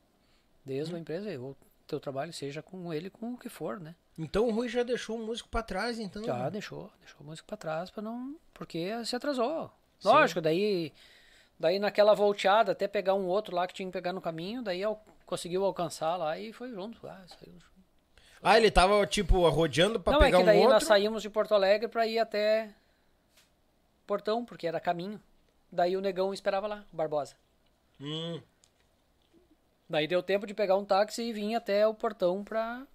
[0.64, 0.96] Desde Hum.
[0.96, 1.56] a empresa, o
[1.86, 3.94] teu trabalho, seja com ele, com o que for, né?
[4.18, 6.22] Então o Rui já deixou o músico pra trás, então.
[6.24, 9.70] Já deixou, deixou a música pra trás para não, porque se atrasou.
[10.04, 10.92] Lógico, daí
[11.58, 14.82] daí naquela volteada até pegar um outro lá que tinha que pegar no caminho, daí
[14.82, 17.06] al- conseguiu alcançar lá e foi junto.
[17.06, 17.72] Ah, saiu junto.
[18.42, 20.72] Ah, ele tava, tipo, rodeando pra não, é pegar que um daí outro.
[20.74, 22.70] nós saímos de Porto Alegre para ir até
[24.12, 25.18] Portão, porque era caminho.
[25.70, 27.34] Daí o negão esperava lá, o Barbosa.
[27.98, 28.42] Hum,
[29.88, 32.86] Daí deu tempo de pegar um táxi e vir até o portão pra.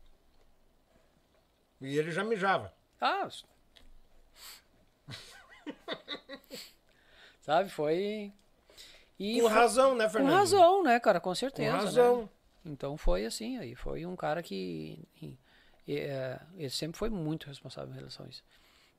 [1.81, 2.71] e ele já mijava.
[3.01, 3.27] Ah!
[7.41, 8.31] Sabe, foi.
[9.19, 10.33] E Com foi- razão, né, Com Fernando?
[10.33, 11.19] razão, né, cara?
[11.19, 11.71] Com Com certeza.
[11.71, 11.77] né?
[11.83, 12.29] razão.
[12.65, 14.99] Então foi assim, aí foi um cara que
[15.87, 18.43] é, ele sempre foi muito responsável em relação a isso.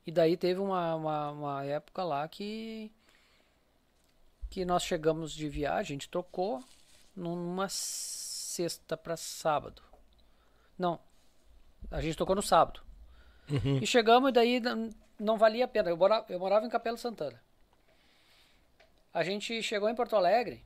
[0.08, 2.90] E daí teve uma, uma, uma época lá que
[4.48, 6.64] que nós chegamos de viagem, a gente trocou
[7.14, 9.82] numa sexta para sábado.
[10.78, 10.98] Não,
[11.90, 12.80] a gente tocou no sábado.
[13.50, 13.80] Uhum.
[13.82, 14.62] E chegamos e daí
[15.18, 15.90] não- valia a pena.
[15.90, 17.38] Eu morava, eu morava em Capela Santana.
[19.12, 20.64] A gente chegou em Porto Alegre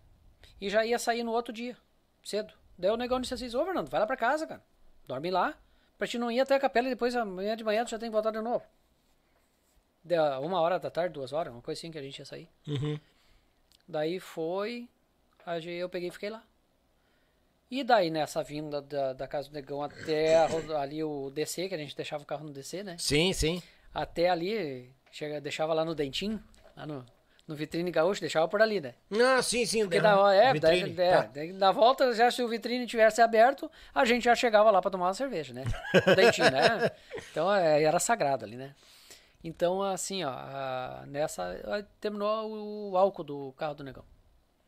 [0.61, 1.77] e já ia sair no outro dia,
[2.23, 2.55] cedo.
[2.79, 4.63] Daí o negão disse assim, ô Fernando, vai lá pra casa, cara.
[5.05, 5.53] Dorme lá.
[5.99, 8.09] Pra ti não ir até a capela e depois amanhã de manhã tu já tem
[8.09, 8.65] que voltar de novo.
[10.05, 12.49] Deu uma hora da tarde, duas horas, uma coisa assim que a gente ia sair.
[12.67, 12.99] Uhum.
[13.87, 14.89] Daí foi,
[15.67, 16.43] eu peguei e fiquei lá.
[17.71, 20.47] E daí nessa vinda da, da casa do negão até a
[20.81, 22.97] ali o DC, que a gente deixava o carro no DC, né?
[22.99, 23.63] Sim, sim.
[23.95, 26.43] Até ali, chega, deixava lá no dentinho,
[26.77, 27.07] lá no,
[27.47, 28.95] no vitrine gaúcho, deixava por ali, né?
[29.11, 29.83] Ah, sim, sim.
[29.85, 31.23] Porque da- da, é, vitrine, daí, é, tá.
[31.33, 34.91] daí na volta, já se o vitrine tivesse aberto, a gente já chegava lá para
[34.91, 35.65] tomar uma cerveja, né?
[36.07, 36.91] No Dentinho, né?
[37.31, 38.75] Então é, era sagrado ali, né?
[39.45, 41.87] Então, assim, ó, a- nessa.
[42.01, 44.05] Terminou o álcool do carro do negão.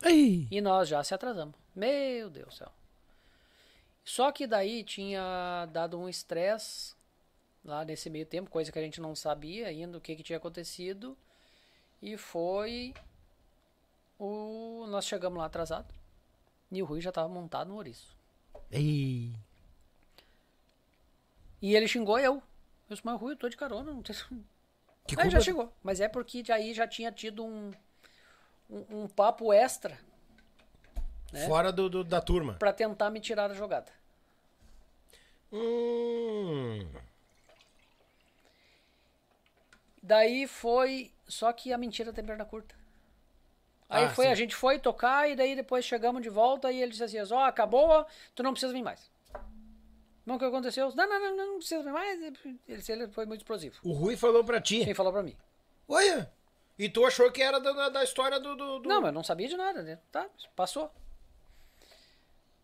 [0.02, 0.48] Ai.
[0.50, 1.54] E nós já se atrasamos.
[1.74, 2.72] Meu Deus do céu.
[4.04, 6.94] Só que daí tinha dado um estresse
[7.64, 10.36] lá nesse meio tempo, coisa que a gente não sabia ainda o que, que tinha
[10.36, 11.16] acontecido.
[12.02, 12.92] E foi.
[14.18, 14.86] O...
[14.88, 15.92] Nós chegamos lá atrasado.
[16.70, 18.14] E o Rui já estava montado no ouriço.
[18.72, 19.32] Ai.
[21.62, 22.34] E ele xingou eu.
[22.34, 22.42] Eu
[22.90, 24.14] disse, mas Rui, eu tô de carona, não tem.
[25.06, 25.30] Que Aí culpa...
[25.30, 25.72] já chegou.
[25.82, 27.70] Mas é porque aí já tinha tido um,
[28.70, 29.98] um, um papo extra
[31.32, 31.46] né?
[31.46, 32.54] Fora do, do- da turma.
[32.54, 33.90] pra tentar me tirar da jogada.
[35.52, 36.88] Hum.
[40.02, 41.12] Daí foi.
[41.26, 42.74] Só que a mentira tem perna curta.
[43.88, 44.30] Aí Ah, foi, sim.
[44.32, 47.40] a gente foi tocar e daí depois chegamos de volta e ele disse assim: Ó,
[47.44, 49.10] acabou, tu não precisa vir mais.
[50.26, 50.90] Que aconteceu?
[50.94, 52.20] Não, não, não, não, precisa mais.
[52.22, 53.76] Ele, ele foi muito explosivo.
[53.82, 54.84] O Rui falou pra ti.
[54.84, 55.36] Quem falou pra mim?
[55.86, 56.32] Olha.
[56.78, 59.12] E tu achou que era da, da- da história do, do, do- Não, mas eu
[59.14, 59.98] não sabia de nada, né?
[60.10, 60.90] Tá, passou.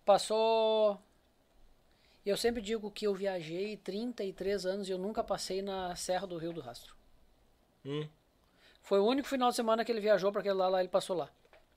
[0.05, 1.01] Passou.
[2.24, 6.37] Eu sempre digo que eu viajei 33 anos e eu nunca passei na Serra do
[6.39, 6.95] Rio do Rastro.
[7.85, 8.07] Hum.
[8.82, 11.16] Foi o único final de semana que ele viajou para aquele lá, lá ele passou
[11.16, 11.31] lá.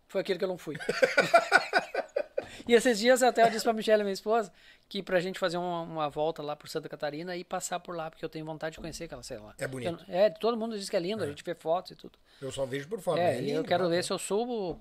[0.07, 0.75] Foi aquele que eu não fui.
[2.67, 4.51] e esses dias até eu disse pra Michelle, minha esposa,
[4.89, 8.09] que pra gente fazer uma, uma volta lá por Santa Catarina e passar por lá,
[8.09, 9.53] porque eu tenho vontade de conhecer aquela, sei lá.
[9.57, 10.03] É bonito.
[10.07, 12.17] Eu- é, todo mundo diz que é lindo, a gente vê fotos e tudo.
[12.41, 13.21] Eu só vejo por fora.
[13.21, 13.89] é, mas e eu lindo, quero tá?
[13.89, 14.79] ver se eu subo,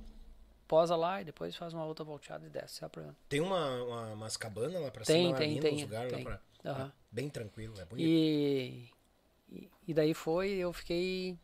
[0.68, 2.76] posa lá e depois faz uma outra volteada e desce.
[2.76, 3.04] Só pra...
[3.28, 6.12] Tem uma, uma- umas cabanas lá pra Tem, cima, lá tem, lindo, tem, uns lugares
[6.12, 6.24] tem.
[6.24, 6.70] lá pra...
[6.72, 6.92] Aham.
[7.10, 8.06] Bem tranquilo, é bonito.
[8.06, 8.88] E,
[9.50, 11.36] e, e daí foi, eu fiquei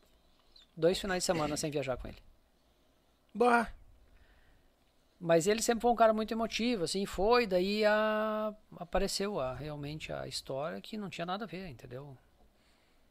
[0.76, 2.18] dois finais de semana sem viajar com ele.
[3.34, 3.70] Bah.
[5.20, 10.12] Mas ele sempre foi um cara muito emotivo, assim, foi, daí a, apareceu a, realmente
[10.12, 12.16] a história que não tinha nada a ver, entendeu?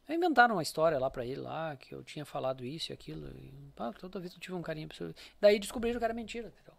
[0.08, 3.28] Inventaram uma história lá pra ele, lá, que eu tinha falado isso e aquilo.
[3.38, 5.14] E, pá, toda vez eu tive um carinho absurdo.
[5.42, 6.74] Daí descobriram que era mentira, entendeu?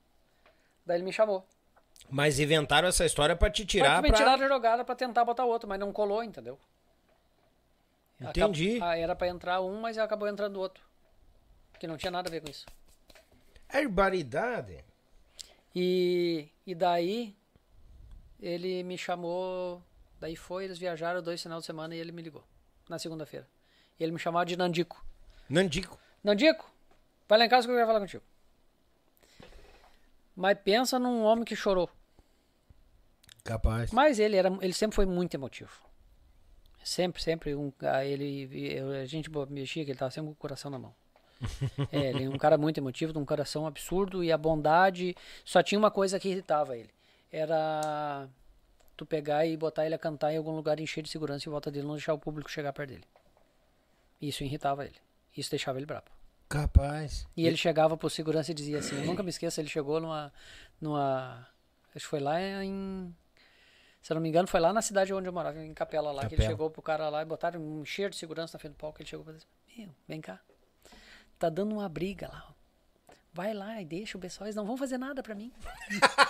[0.87, 1.47] Daí ele me chamou.
[2.09, 4.17] Mas inventaram essa história pra te tirar Pra me pra...
[4.17, 6.59] tirar da jogada pra tentar botar outro, mas não colou, entendeu?
[8.19, 8.77] Entendi.
[8.79, 10.83] Acab- ah, era pra entrar um, mas acabou entrando outro.
[11.79, 12.65] Que não tinha nada a ver com isso.
[13.71, 14.83] Barbaridade.
[15.81, 17.37] E, e daí
[18.41, 19.81] ele me chamou.
[20.19, 22.43] Daí foi, eles viajaram dois final de semana e ele me ligou.
[22.89, 23.49] Na segunda-feira.
[23.97, 25.07] E ele me chamava de Nandico.
[25.49, 25.97] Nandico.
[26.25, 26.69] Nandico,
[27.29, 28.25] vai lá em casa que eu quero falar contigo.
[30.35, 31.89] Mas pensa num homem que chorou.
[33.45, 33.93] Capaz.
[33.93, 35.71] Mas ele, era, ele sempre foi muito emotivo.
[36.83, 37.55] Sempre, sempre.
[37.55, 38.49] Um, ah, ele,
[39.01, 40.95] a gente mexia que ele tava sempre com o coração na mão.
[41.93, 45.15] é, ele é um cara muito emotivo, de um coração absurdo e a bondade.
[45.45, 46.91] Só tinha uma coisa que irritava ele.
[47.31, 48.29] Era
[48.97, 51.71] tu pegar e botar ele a cantar em algum lugar, encher de segurança em volta
[51.71, 53.05] dele, não deixar o público chegar perto dele.
[54.21, 54.97] Isso irritava ele.
[55.37, 56.07] Isso deixava ele bravo.
[56.49, 57.27] Capaz.
[57.37, 60.33] E ele chegava pro segurança e dizia assim, eu nunca me esqueço, ele chegou numa.
[60.81, 61.47] numa.
[61.95, 63.15] Acho que foi lá em.
[64.03, 66.23] Se eu não me engano, foi lá na cidade onde eu morava, em Capela lá,
[66.23, 66.51] que ele Capela.
[66.51, 69.09] chegou pro cara lá e botaram um cheiro de segurança na frente do palco, ele
[69.09, 69.47] chegou pra dizer,
[69.77, 70.41] meu, vem cá.
[71.39, 72.45] Tá dando uma briga lá.
[73.33, 75.53] Vai lá e deixa o pessoal, eles não vão fazer nada pra mim.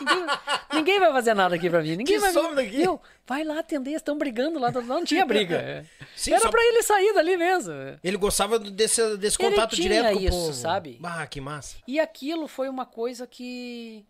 [0.00, 0.26] ninguém,
[0.74, 1.90] ninguém vai fazer nada aqui pra mim.
[1.96, 2.76] Ninguém Que vai some daqui.
[2.76, 4.70] Meu, vai lá atender, eles estão brigando lá.
[4.70, 5.56] Não tinha briga.
[5.56, 5.86] é.
[6.14, 7.72] Sim, Era só- pra ele sair dali mesmo.
[8.04, 10.52] Ele gostava desse, desse Ele contato tinha direto com isso, o povo.
[10.52, 11.00] sabe?
[11.02, 11.76] Ah, que massa.
[11.86, 14.04] E aquilo foi uma coisa que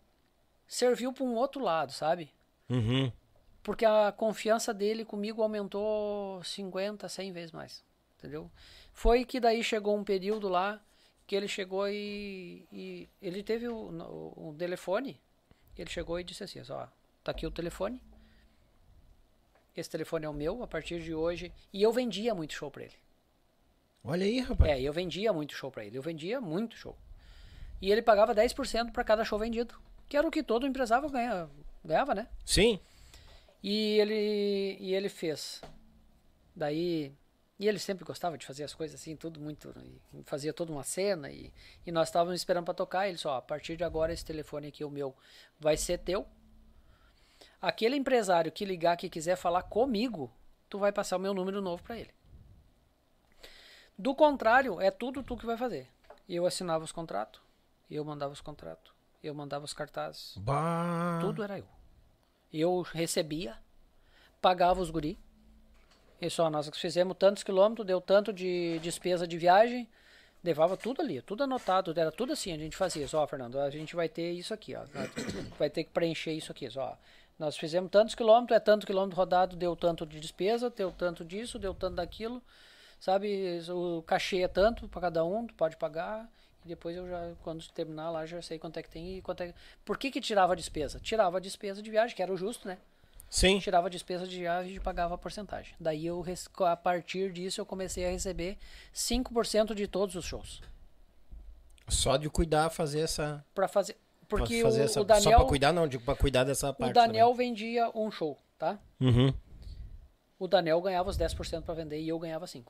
[0.66, 2.32] serviu para um outro lado, sabe?
[2.68, 3.12] Uhum.
[3.62, 7.84] Porque a confiança dele comigo aumentou 50, 100 vezes mais,
[8.18, 8.50] entendeu?
[8.92, 10.80] Foi que daí chegou um período lá
[11.28, 15.20] que ele chegou e, e ele teve o, o, o telefone,
[15.76, 16.88] ele chegou e disse assim, ó,
[17.22, 18.02] tá aqui o telefone,
[19.76, 22.82] esse telefone é o meu, a partir de hoje, e eu vendia muito show pra
[22.82, 22.94] ele.
[24.02, 24.70] Olha aí, rapaz.
[24.72, 25.98] É, eu vendia muito show pra ele.
[25.98, 26.96] Eu vendia muito show.
[27.80, 29.74] E ele pagava 10% pra cada show vendido.
[30.08, 31.48] Que era o que todo empresário ganha,
[31.84, 32.26] ganhava, né?
[32.44, 32.80] Sim.
[33.62, 35.60] E ele, e ele fez.
[36.56, 37.12] Daí.
[37.58, 39.74] E ele sempre gostava de fazer as coisas assim, tudo muito.
[40.12, 41.28] e Fazia toda uma cena.
[41.30, 41.52] E,
[41.84, 43.08] e nós estávamos esperando pra tocar.
[43.08, 45.14] Ele só, a partir de agora, esse telefone aqui, o meu,
[45.58, 46.26] vai ser teu.
[47.60, 50.30] Aquele empresário que ligar, que quiser falar comigo,
[50.68, 52.14] tu vai passar o meu número novo pra ele.
[53.98, 55.88] Do contrário, é tudo tu que vai fazer.
[56.28, 57.40] Eu assinava os contratos,
[57.90, 61.18] eu mandava os contratos, eu mandava os cartazes, Bah.
[61.20, 61.66] tudo era eu.
[62.52, 63.58] Eu recebia,
[64.40, 65.18] pagava os guri.
[66.20, 69.88] E só nós fizemos tantos quilômetros, deu tanto de despesa de viagem,
[70.42, 73.06] levava tudo ali, tudo anotado, era tudo assim, a gente fazia.
[73.06, 74.82] Só, Fernando, a gente vai ter isso aqui, ó.
[75.58, 76.98] Vai ter que preencher isso aqui, só.
[77.38, 81.58] Nós fizemos tantos quilômetros, é tanto quilômetro rodado, deu tanto de despesa, deu tanto disso,
[81.58, 82.42] deu tanto daquilo.
[82.98, 86.28] Sabe, o cachê é tanto para cada um, tu pode pagar.
[86.64, 89.42] E depois eu já, quando terminar lá, já sei quanto é que tem e quanto
[89.42, 89.54] é.
[89.84, 90.98] Por que que tirava a despesa?
[90.98, 92.78] Tirava a despesa de viagem, que era o justo, né?
[93.28, 93.58] Sim.
[93.58, 95.74] Tirava a despesa de viagem e pagava a porcentagem.
[95.78, 96.24] Daí eu,
[96.60, 98.56] a partir disso, eu comecei a receber
[98.94, 100.62] 5% de todos os shows.
[101.88, 103.44] Só de cuidar, fazer essa.
[103.54, 103.96] Para fazer.
[104.28, 105.00] Porque fazer o, essa...
[105.00, 106.92] o Daniel, Só pra cuidar, não, digo pra cuidar dessa o parte.
[106.92, 108.78] Daniel vendia um show, tá?
[108.98, 109.26] também.
[109.26, 109.34] Uhum.
[110.38, 112.64] O Daniel ganhava os 10% para vender e eu ganhava 5%.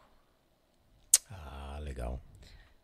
[1.31, 2.21] Ah, legal.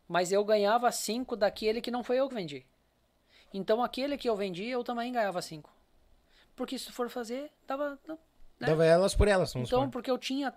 [0.07, 2.65] Mas eu ganhava 5 daquele que não foi eu que vendi.
[3.53, 5.74] Então aquele que eu vendi, eu também ganhava 5.
[6.55, 7.99] Porque se for fazer, dava.
[8.07, 8.15] não,
[8.59, 8.67] né?
[8.67, 9.91] Dava elas por elas, vamos Então, supor.
[9.91, 10.53] porque eu tinha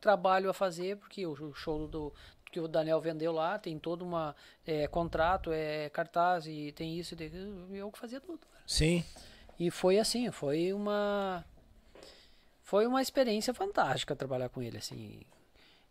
[0.00, 2.12] trabalho a fazer, porque o show do
[2.50, 4.34] que o Daniel vendeu lá tem todo uma
[4.66, 7.30] é, contrato, é cartaz e tem isso e tem-
[7.72, 8.40] eu que fazia tudo.
[8.66, 9.04] Sim.
[9.58, 11.44] E foi assim, foi uma
[12.62, 15.20] foi uma experiência fantástica trabalhar com ele assim.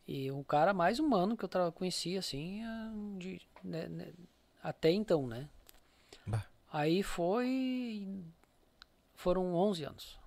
[0.07, 4.13] E o cara mais humano que eu conheci assim, é, de- né, né,
[4.61, 5.49] até então, né?
[6.27, 6.45] Bah.
[6.71, 8.07] Aí foi
[9.15, 10.19] foram 11 anos.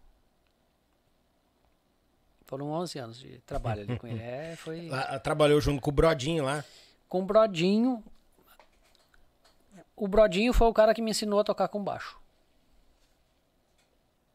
[2.47, 4.23] Foram 11 anos de trabalho ali com ele.
[4.23, 4.89] É, foi...
[4.89, 6.65] Lá, trabalhou junto com o Brodinho lá.
[7.09, 8.02] Com o Brodinho.
[9.94, 12.19] O Brodinho foi o cara que me ensinou a tocar com baixo.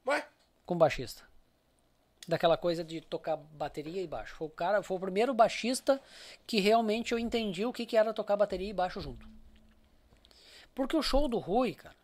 [0.06, 0.28] Ué?
[0.66, 1.24] Com baixista.
[2.28, 4.36] Daquela coisa de tocar bateria e baixo.
[4.36, 6.00] Foi o cara, foi o primeiro baixista
[6.46, 9.28] que realmente eu entendi o que, que era tocar bateria e baixo junto.
[10.76, 11.96] Porque o show do Rui, cara,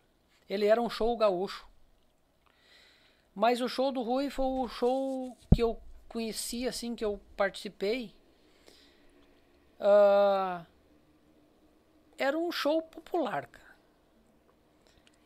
[0.48, 1.69] ele era um show gaúcho.
[3.34, 8.12] Mas o show do Rui foi o show que eu conheci, assim, que eu participei.
[9.78, 10.66] Uh,
[12.18, 13.70] era um show popular, cara.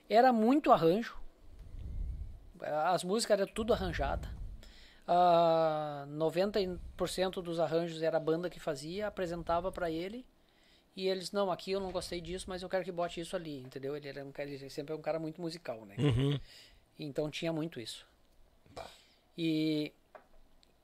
[0.08, 1.18] Era muito arranjo.
[2.60, 4.28] As músicas eram tudo arranjada.
[5.06, 10.24] Uh, 90% dos arranjos era a banda que fazia, apresentava para ele.
[10.96, 13.58] E eles, não, aqui eu não gostei disso, mas eu quero que bote isso ali,
[13.58, 13.96] entendeu?
[13.96, 15.96] Ele, era um, ele sempre é um cara muito musical, né?
[15.98, 16.38] Uhum.
[16.98, 18.06] Então tinha muito isso.
[19.36, 19.92] E,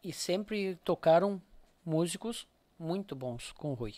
[0.02, 1.40] e sempre tocaram
[1.84, 2.46] músicos
[2.78, 3.94] muito bons com o Rui.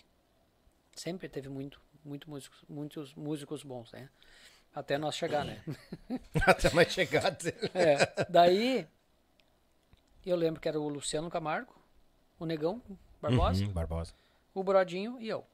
[0.94, 4.08] Sempre teve muito, muito músicos, muitos músicos bons, né?
[4.74, 5.62] Até nós chegar, né?
[6.46, 7.24] Até mais chegar.
[7.74, 8.86] é, daí
[10.24, 11.74] eu lembro que era o Luciano Camargo,
[12.38, 12.80] o Negão
[13.20, 14.14] Barbosa, Uhum, Barbosa.
[14.54, 15.46] o Brodinho e eu.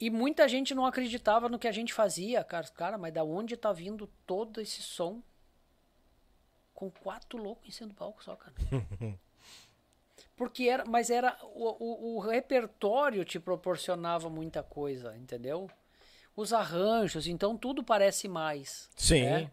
[0.00, 2.66] E muita gente não acreditava no que a gente fazia, cara.
[2.68, 5.22] Cara, mas da onde tá vindo todo esse som?
[6.74, 8.54] Com quatro loucos em cima do palco só, cara.
[10.36, 15.70] Porque era, mas era o, o, o, repertório te proporcionava muita coisa, entendeu?
[16.34, 18.90] Os arranjos, então tudo parece mais.
[18.96, 19.22] Sim.
[19.22, 19.50] Né?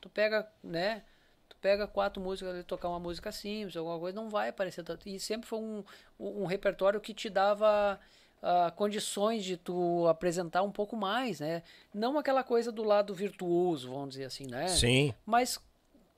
[0.00, 1.02] Tu pega, né?
[1.48, 5.08] Tu pega quatro músicas e tocar uma música simples, alguma coisa, não vai aparecer tanto.
[5.08, 5.84] E sempre foi um,
[6.18, 7.98] um, um repertório que te dava
[8.42, 11.62] uh, condições de tu apresentar um pouco mais, né?
[11.92, 14.68] Não aquela coisa do lado virtuoso, vamos dizer assim, né?
[14.68, 15.14] Sim.
[15.24, 15.58] Mas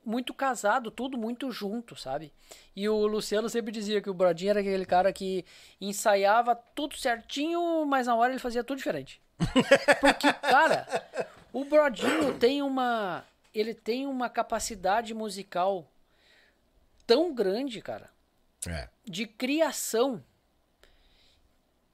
[0.05, 2.33] muito casado, tudo muito junto, sabe?
[2.75, 5.45] E o Luciano sempre dizia que o Brodinho era aquele cara que
[5.81, 9.21] ensaiava tudo certinho, mas na hora ele fazia tudo diferente.
[10.01, 10.87] Porque, cara,
[11.53, 13.25] o Brodinho tem uma
[13.55, 15.87] ele tem uma capacidade musical
[17.07, 18.11] tão grande, cara.
[18.67, 18.89] É.
[19.05, 20.25] De criação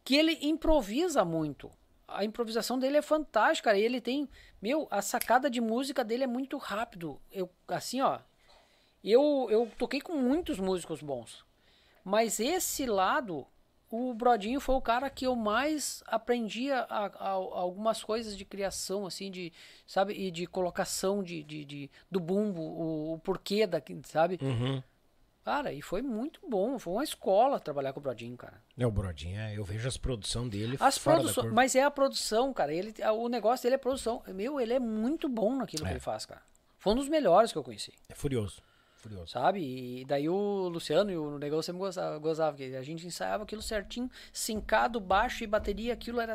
[0.09, 1.70] que ele improvisa muito.
[2.09, 3.76] A improvisação dele é fantástica.
[3.76, 4.26] Ele tem.
[4.59, 7.20] Meu, a sacada de música dele é muito rápido.
[7.30, 8.18] Eu, assim, ó.
[9.05, 11.44] Eu, eu toquei com muitos músicos bons.
[12.02, 13.47] Mas esse lado,
[13.90, 18.47] o Brodinho foi o cara que eu mais aprendia a, a, a algumas coisas de
[18.47, 19.52] criação, assim, de,
[19.86, 24.39] sabe, e de colocação de, de, de do bumbo, o, o porquê da, sabe?
[24.40, 24.82] Uhum.
[25.49, 26.79] Cara, e foi muito bom.
[26.79, 28.61] Foi uma escola trabalhar com o Brodinho, cara.
[28.77, 32.53] É, o Brodinho, é, eu vejo as produções dele As produções, mas é a produção,
[32.53, 32.70] cara.
[32.70, 34.23] Ele, o negócio dele é produção.
[34.29, 35.87] Meu, ele é muito bom naquilo É.
[35.87, 36.43] que ele faz, cara.
[36.77, 38.61] Foi um dos melhores que eu conheci, É furioso.
[38.99, 39.29] Furioso.
[39.33, 39.61] sabe?
[39.61, 44.11] E daí o Luciano e o Negão sempre gozava, gozava a gente ensaiava aquilo certinho,
[44.31, 46.35] sincado, baixo e bateria, aquilo era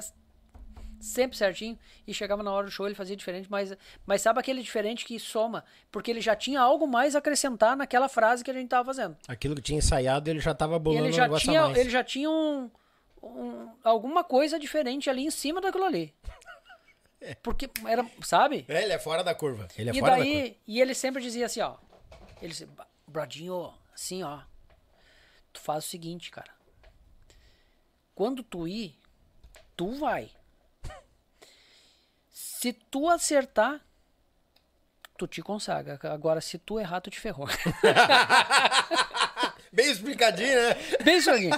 [1.03, 1.77] sempre certinho
[2.07, 3.75] e chegava na hora do show ele fazia diferente, mas
[4.05, 8.07] mas sabe aquele diferente que soma, porque ele já tinha algo mais a acrescentar naquela
[8.07, 9.17] frase que a gente tava fazendo.
[9.27, 11.89] Aquilo que tinha ensaiado, ele já tava E bolando ele um já a tinha, ele
[11.89, 12.71] já tinha um,
[13.21, 16.13] um- alguma coisa diferente ali em cima daquilo ali.
[17.43, 18.65] Porque era, sabe?
[18.67, 19.67] É, ele é fora da curva.
[19.77, 20.31] Ele é e fora da curva.
[20.39, 21.75] daí, e ele sempre dizia assim, ó.
[22.41, 24.39] Ele disse, "Ba- Brodinho, assim, ó.
[25.53, 26.51] Tu faz o seguinte, cara.
[28.15, 28.95] Quando tu ir,
[29.75, 30.29] tu vai.
[32.63, 33.81] Se tu acertar,
[35.17, 35.99] tu te consagra.
[36.03, 37.45] Agora, se tu errar, tu te ferrou.
[39.69, 40.73] Bem explicadinho, né?
[41.03, 41.49] Bem aqui.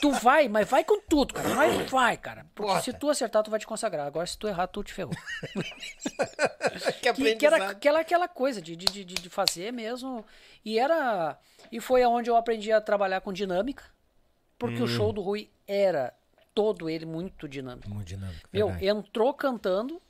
[0.00, 1.48] Tu vai, mas vai com tudo, cara.
[1.56, 2.46] Vai, vai, cara.
[2.54, 2.84] Porque Bota.
[2.84, 4.06] se tu acertar, tu vai te consagrar.
[4.06, 5.12] Agora, se tu errar, tu te ferrou.
[7.02, 10.24] que que, que era aquela, aquela coisa de, de, de, de fazer mesmo.
[10.64, 11.36] E era.
[11.72, 13.82] E foi aonde eu aprendi a trabalhar com dinâmica.
[14.56, 14.84] Porque Hum.
[14.84, 16.14] o show do Rui era
[16.54, 17.90] todo ele muito dinâmico.
[17.90, 18.48] Muito dinâmico.
[18.52, 18.86] Meu, verdade.
[18.86, 20.00] entrou cantando,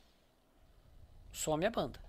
[1.35, 1.99] some a banda.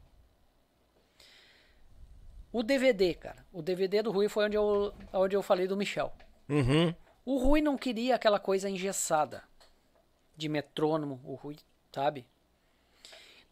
[2.52, 3.44] O DVD, cara.
[3.52, 6.12] O DVD do Rui foi onde eu, onde eu falei do Michel.
[6.48, 6.94] Uhum.
[7.24, 9.42] O Rui não queria aquela coisa engessada
[10.36, 11.56] de metrônomo, o Rui,
[11.92, 12.24] sabe?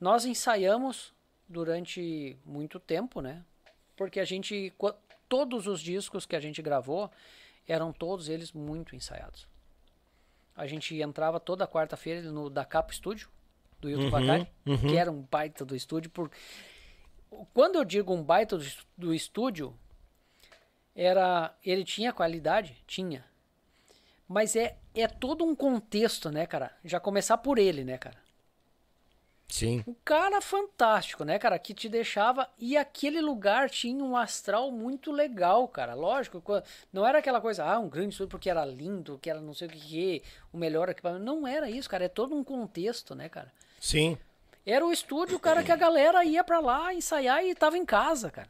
[0.00, 1.12] Nós ensaiamos
[1.48, 3.44] durante muito tempo, né?
[3.96, 4.72] Porque a gente
[5.28, 7.10] todos os discos que a gente gravou
[7.66, 9.48] eram todos eles muito ensaiados.
[10.54, 13.28] A gente entrava toda quarta-feira no da Capo Estúdio
[13.80, 14.46] do Hilton Bacari,
[14.88, 16.30] que era um baita do estúdio por
[17.52, 18.58] quando eu digo um baita
[18.96, 19.74] do estúdio,
[20.94, 23.24] era ele tinha qualidade, tinha.
[24.28, 26.70] Mas é é todo um contexto, né, cara?
[26.84, 28.23] Já começar por ele, né, cara?
[29.54, 29.84] Sim.
[29.86, 31.56] Um cara fantástico, né, cara?
[31.60, 32.50] Que te deixava.
[32.58, 35.94] E aquele lugar tinha um astral muito legal, cara.
[35.94, 36.42] Lógico,
[36.92, 39.68] não era aquela coisa, ah, um grande estúdio porque era lindo, que era não sei
[39.68, 41.24] o que, o melhor equipamento.
[41.24, 42.06] Não era isso, cara.
[42.06, 43.52] É todo um contexto, né, cara?
[43.78, 44.18] Sim.
[44.66, 48.32] Era o estúdio, cara, que a galera ia pra lá ensaiar e tava em casa,
[48.32, 48.48] cara.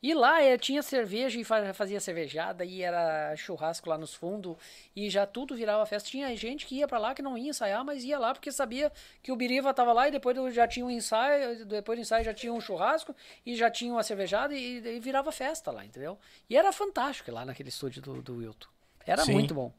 [0.00, 4.56] E lá é, tinha cerveja e fazia cervejada e era churrasco lá nos fundos
[4.94, 6.08] e já tudo virava festa.
[6.08, 8.92] Tinha gente que ia para lá que não ia ensaiar, mas ia lá porque sabia
[9.20, 12.32] que o Biriva tava lá e depois já tinha um ensaio, depois do ensaio já
[12.32, 13.14] tinha um churrasco
[13.44, 16.16] e já tinha uma cervejada e, e virava festa lá, entendeu?
[16.48, 18.68] E era fantástico lá naquele estúdio do, do Wilton.
[19.04, 19.32] Era Sim.
[19.32, 19.72] muito bom.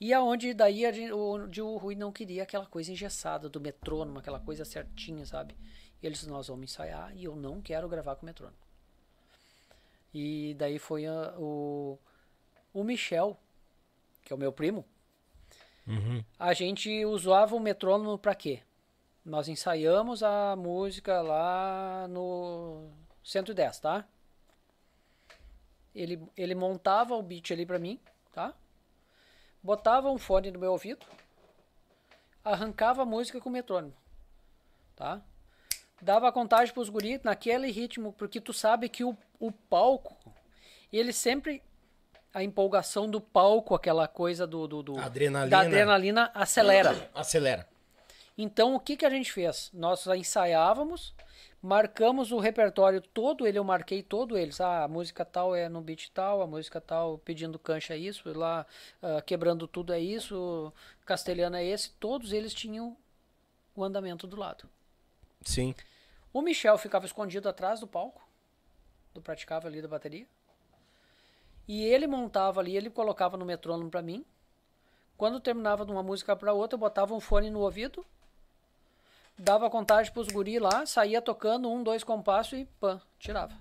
[0.00, 4.40] E aonde daí a, onde o Rui não queria aquela coisa engessada do metrônomo, aquela
[4.40, 5.54] coisa certinha, sabe?
[6.02, 8.69] Eles nós vamos ensaiar e eu não quero gravar com o metrônomo.
[10.12, 11.98] E daí foi a, o,
[12.72, 13.36] o Michel,
[14.22, 14.84] que é o meu primo.
[15.86, 16.24] Uhum.
[16.38, 18.62] A gente usava o metrônomo para quê?
[19.24, 22.88] Nós ensaiamos a música lá no
[23.22, 24.04] 110, tá?
[25.94, 28.00] Ele, ele montava o beat ali pra mim,
[28.32, 28.54] tá?
[29.62, 31.04] Botava um fone no meu ouvido,
[32.44, 33.94] arrancava a música com o metrônomo,
[34.96, 35.20] tá?
[36.02, 40.14] Dava contagem pros guris naquele ritmo, porque tu sabe que o o palco,
[40.92, 41.62] ele sempre
[42.32, 45.50] a empolgação do palco, aquela coisa do, do, do adrenalina.
[45.50, 47.10] da adrenalina acelera.
[47.12, 47.66] Acelera.
[48.38, 49.68] Então o que que a gente fez?
[49.72, 51.12] Nós ensaiávamos,
[51.60, 54.60] marcamos o repertório todo, ele eu marquei todo eles.
[54.60, 58.30] Ah, a música tal é no beat tal, a música tal pedindo cancha é isso,
[58.32, 58.64] lá
[59.02, 60.72] uh, quebrando tudo é isso,
[61.04, 61.90] castelhano é esse.
[61.98, 62.96] Todos eles tinham
[63.74, 64.68] o andamento do lado.
[65.42, 65.74] Sim.
[66.32, 68.30] O Michel ficava escondido atrás do palco
[69.12, 70.26] do praticava ali da bateria.
[71.66, 74.24] E ele montava ali, ele colocava no metrônomo para mim.
[75.16, 78.04] Quando terminava de uma música para outra, eu botava um fone no ouvido,
[79.38, 83.54] dava contagem pros guri lá, saía tocando um, dois compassos e pã, tirava.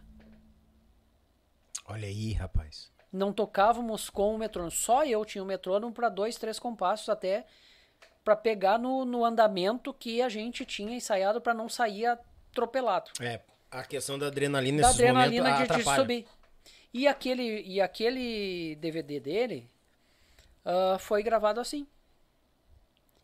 [1.85, 2.91] Olha aí, rapaz.
[3.11, 7.45] Não tocávamos com o metrônomo, só eu tinha o metrônomo para dois, três compassos até
[8.23, 12.05] para pegar no, no andamento que a gente tinha ensaiado para não sair
[12.51, 13.11] atropelado.
[13.19, 16.27] É, a questão da adrenalina da adrenalina de, de subir.
[16.93, 19.69] E aquele, e aquele DVD dele
[20.65, 21.87] uh, foi gravado assim.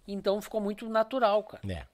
[0.08, 1.64] Então ficou muito natural, cara.
[1.68, 1.86] É.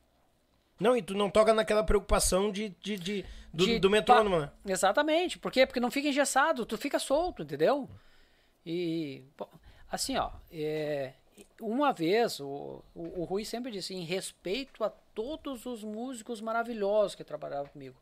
[0.80, 4.52] Não, e tu não toca naquela preocupação de, de, de do, de, do metrônomo, né?
[4.66, 5.38] Exatamente.
[5.38, 5.66] Por quê?
[5.66, 7.90] Porque não fica engessado, tu fica solto, entendeu?
[8.66, 9.24] E,
[9.90, 11.14] assim, ó, é,
[11.60, 17.16] uma vez, o, o, o Rui sempre disse, em respeito a todos os músicos maravilhosos
[17.16, 18.00] que trabalhavam comigo.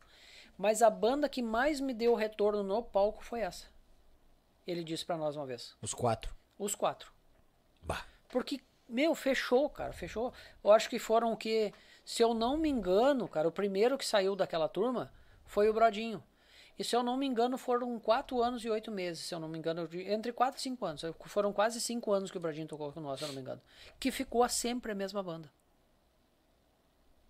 [0.56, 3.66] Mas a banda que mais me deu retorno no palco foi essa.
[4.66, 5.74] Ele disse para nós uma vez.
[5.80, 6.34] Os quatro?
[6.58, 7.12] Os quatro.
[7.82, 8.04] Bah.
[8.28, 10.32] Porque, meu, fechou, cara, fechou.
[10.62, 11.72] Eu acho que foram o que,
[12.04, 15.12] se eu não me engano, cara, o primeiro que saiu daquela turma
[15.44, 16.22] foi o Brodinho.
[16.78, 19.48] E se eu não me engano, foram quatro anos e oito meses, se eu não
[19.48, 21.02] me engano, entre quatro e cinco anos.
[21.26, 23.60] Foram quase cinco anos que o Brodinho tocou com nós, se eu não me engano.
[23.98, 25.52] Que ficou sempre a mesma banda.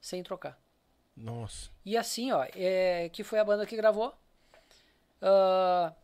[0.00, 0.58] Sem trocar.
[1.16, 1.70] Nossa.
[1.84, 4.14] E assim, ó, é, que foi a banda que gravou.
[5.20, 5.94] Uh,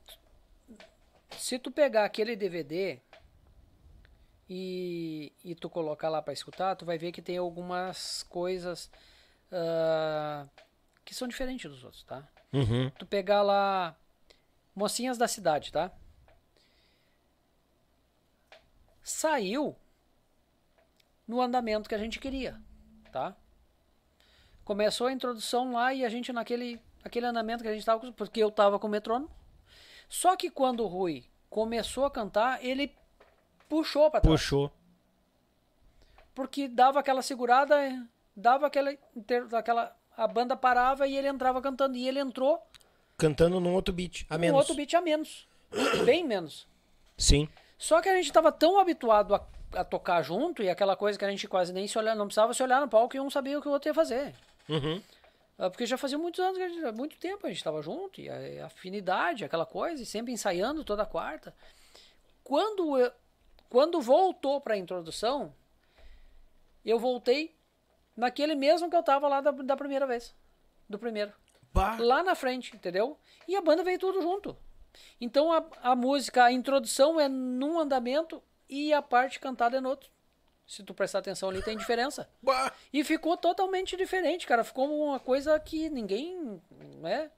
[1.31, 3.01] se tu pegar aquele DVD
[4.49, 8.91] e, e tu colocar lá para escutar, tu vai ver que tem algumas coisas
[9.51, 10.49] uh,
[11.05, 12.29] que são diferentes dos outros, tá?
[12.53, 12.91] Uhum.
[12.91, 13.97] Tu pegar lá
[14.75, 15.91] Mocinhas da Cidade, tá?
[19.03, 19.77] Saiu
[21.27, 22.61] no andamento que a gente queria,
[23.13, 23.37] tá?
[24.67, 28.43] Começou a introdução lá e a gente naquele aquele andamento que a gente estava, porque
[28.43, 29.31] eu estava com o metrônomo.
[30.09, 32.93] Só que quando o Rui começou a cantar, ele
[33.69, 34.41] puxou para trás.
[34.41, 34.73] Puxou.
[36.35, 37.77] Porque dava aquela segurada,
[38.35, 38.93] dava aquela
[39.53, 42.61] aquela a banda parava e ele entrava cantando e ele entrou
[43.17, 44.57] cantando num outro beat a menos.
[44.57, 45.47] Um outro beat a menos.
[46.05, 46.67] Bem menos.
[47.17, 47.49] Sim.
[47.79, 51.25] Só que a gente estava tão habituado a, a, tocar junto e aquela coisa que
[51.25, 53.57] a gente quase nem se olhar, não precisava se olhar no palco e um sabia
[53.57, 54.35] o que o outro ia fazer.
[54.69, 55.03] Uhum.
[55.59, 56.59] Ah, porque já fazia muitos anos,
[56.95, 61.07] muito tempo a gente estava junto, e a, afinidade, aquela coisa, e sempre ensaiando toda
[61.07, 61.55] quarta.
[62.45, 63.11] Quando, eu,
[63.71, 65.55] quando voltou para a introdução,
[66.85, 67.55] eu voltei
[68.17, 70.35] naquele mesmo que eu estava lá da, da primeira vez.
[70.89, 71.33] Do primeiro.
[71.73, 71.97] Bah.
[71.99, 73.19] Lá na frente, entendeu?
[73.49, 74.57] E a banda veio tudo junto.
[75.21, 79.89] Então a, a música, a introdução é num andamento e a parte cantada é no
[79.89, 80.11] outro.
[80.67, 82.29] Se tu prestar atenção ali, tem diferença.
[82.43, 82.73] Bah.
[82.93, 84.65] E ficou totalmente diferente, cara.
[84.65, 86.61] Ficou uma coisa que ninguém.
[87.01, 87.31] né?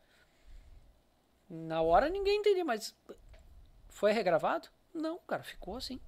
[1.49, 2.95] Na hora ninguém entendia, mas.
[3.89, 4.69] Foi regravado?
[4.95, 6.01] Não, cara, ficou assim.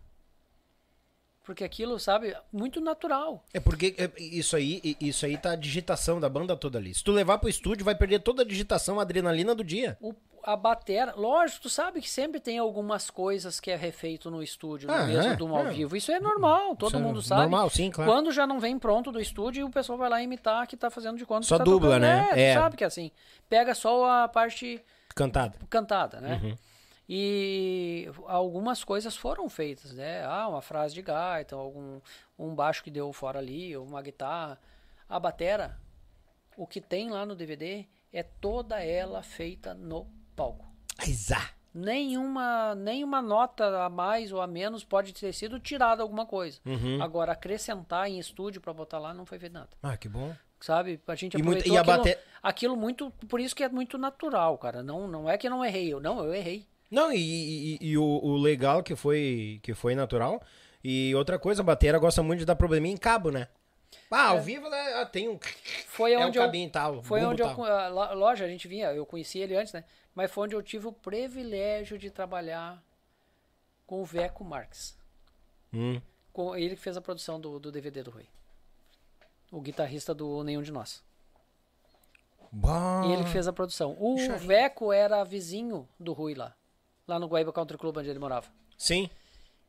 [1.42, 3.44] Porque aquilo, sabe, muito natural.
[3.52, 6.94] É porque é, isso aí, isso aí tá a digitação da banda toda ali.
[6.94, 9.98] Se tu levar pro estúdio, vai perder toda a digitação, a adrenalina do dia.
[10.00, 10.14] O,
[10.44, 14.88] a batera, lógico, tu sabe que sempre tem algumas coisas que é refeito no estúdio,
[14.88, 15.36] no Ah, mesmo é?
[15.36, 15.70] do ao É.
[15.70, 15.96] vivo.
[15.96, 17.42] Isso é normal, todo Isso é mundo sabe.
[17.42, 18.10] normal, sim, claro.
[18.10, 21.16] Quando já não vem pronto do estúdio, o pessoal vai lá imitar que tá fazendo
[21.18, 22.02] de conta que Só tá dubla, tocando.
[22.02, 22.28] né?
[22.30, 22.54] É, tu É.
[22.54, 23.10] sabe que é assim.
[23.48, 24.82] Pega só a parte
[25.14, 25.58] Cantada.
[25.68, 26.40] cantada, né?
[26.42, 26.56] Uhum.
[27.12, 30.24] E algumas coisas foram feitas, né?
[30.24, 32.00] Ah, uma frase de gaita, algum
[32.38, 34.58] um baixo que deu fora ali, ou uma guitarra.
[35.08, 35.76] A batera,
[36.56, 40.06] o que tem lá no DVD é toda ela feita no
[40.40, 40.66] palco.
[41.06, 41.50] Exá.
[41.72, 46.58] Nenhuma, nenhuma nota a mais ou a menos pode ter sido tirada alguma coisa.
[46.66, 47.00] Uhum.
[47.02, 49.68] Agora, acrescentar em estúdio para botar lá não foi feito nada.
[49.82, 50.34] Ah, que bom.
[50.60, 51.00] Sabe?
[51.06, 53.10] A gente E muito- aproveitou e aquilo, bate- aquilo muito.
[53.28, 54.82] Por isso que é muito natural, cara.
[54.82, 55.92] Não, não é que eu não errei.
[55.92, 56.66] Eu, não, eu errei.
[56.90, 60.42] Não, e, e- e o, o legal que foi, que foi natural.
[60.82, 63.46] E outra coisa, a batera gosta muito de dar probleminha em cabo, né?
[64.10, 65.38] Ah, ao vivo né, ah, tem um.
[65.86, 66.42] Foi é um onde eu.
[66.42, 67.02] cabinho e tal.
[67.02, 67.46] Foi onde eu.
[67.46, 67.56] tal.
[67.56, 69.84] co- a lo- Loja, a gente vinha, eu conheci ele antes, né?
[70.14, 72.82] Mas foi onde eu tive o privilégio de trabalhar
[73.86, 74.96] com o Veco Marques.
[75.72, 76.00] Hum.
[76.32, 78.26] Com ele que fez a produção do, do DVD do Rui.
[79.50, 81.02] O guitarrista do Nenhum de Nós.
[82.52, 83.02] Bah.
[83.06, 83.96] E ele que fez a produção.
[83.98, 84.36] O vida.
[84.36, 86.54] Veco era vizinho do Rui lá.
[87.06, 88.48] Lá no Guaíba Country Club, onde ele morava.
[88.76, 89.10] Sim.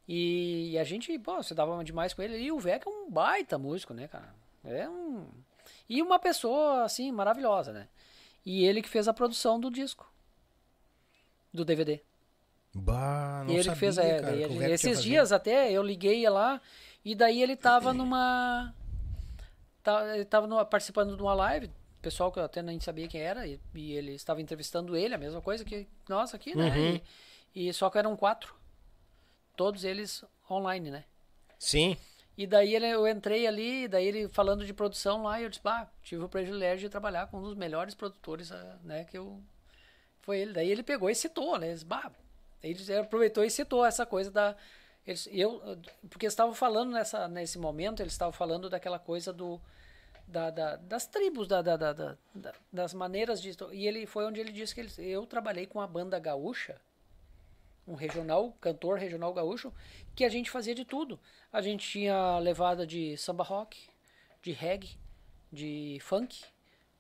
[0.08, 2.38] E, a gente, pô, você dava demais com ele.
[2.38, 4.34] E o Veco é um baita músico, né, cara?
[4.64, 5.26] É um.
[5.88, 7.88] E uma pessoa, assim, maravilhosa, né?
[8.46, 10.11] E ele que fez a produção do disco.
[11.54, 12.02] Do DVD.
[12.74, 16.62] Bah, não e ele sabia, fez, é, cara, ele- esses dias até eu liguei lá
[17.04, 18.74] e daí ele tava numa
[19.84, 21.70] tá- ele tava numa- participando de uma live,
[22.02, 25.18] pessoal que eu até nem sabia quem era e, e ele estava entrevistando ele, a
[25.18, 26.70] mesma coisa que nós aqui, né?
[26.70, 27.02] Uhum.
[27.54, 28.56] E, e só que eram quatro,
[29.58, 31.04] todos eles online, né?
[31.60, 31.98] Sim.
[32.38, 35.62] E daí ele- eu entrei ali, daí ele falando de produção lá, e eu disse,
[35.62, 39.42] bah, tive o privilégio de trabalhar com um dos melhores produtores, ah, né, que eu...
[40.22, 40.54] Foi ele.
[40.54, 42.12] Daí ele pegou e citou, né, ele disse, bah,
[42.64, 44.56] ele aproveitou e citou essa coisa da...
[45.06, 45.60] Eles, eu,
[46.10, 49.60] porque eles estavam falando nessa, nesse momento, eles estavam falando daquela coisa do...
[50.28, 53.52] Da, da- das tribos, da, da- da- da- da- das maneiras de...
[53.72, 56.80] E ele foi onde ele disse que ele, eu trabalhei com a banda gaúcha,
[57.88, 59.74] um regional, cantor regional gaúcho,
[60.16, 61.20] que a gente fazia de tudo.
[61.52, 63.90] A gente tinha levada de samba rock,
[64.42, 64.98] de reggae,
[65.52, 66.46] de funk,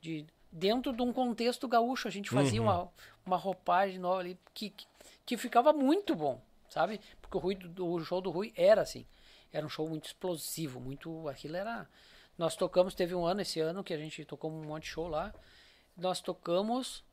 [0.02, 2.08] de dentro de um contexto gaúcho.
[2.08, 2.92] A gente fazia uma,
[3.26, 4.74] uma roupagem nova ali que,
[5.26, 7.00] que, ficava muito bom, sabe?
[7.22, 9.06] Porque o, Rui, o show do Rui era assim.
[9.52, 11.28] Era um show muito explosivo, muito.
[11.28, 11.88] Aquilo era.
[12.38, 15.08] Nós tocamos, teve um ano esse ano que a gente tocou um monte de show
[15.08, 15.34] lá.
[15.96, 17.04] Nós tocamos,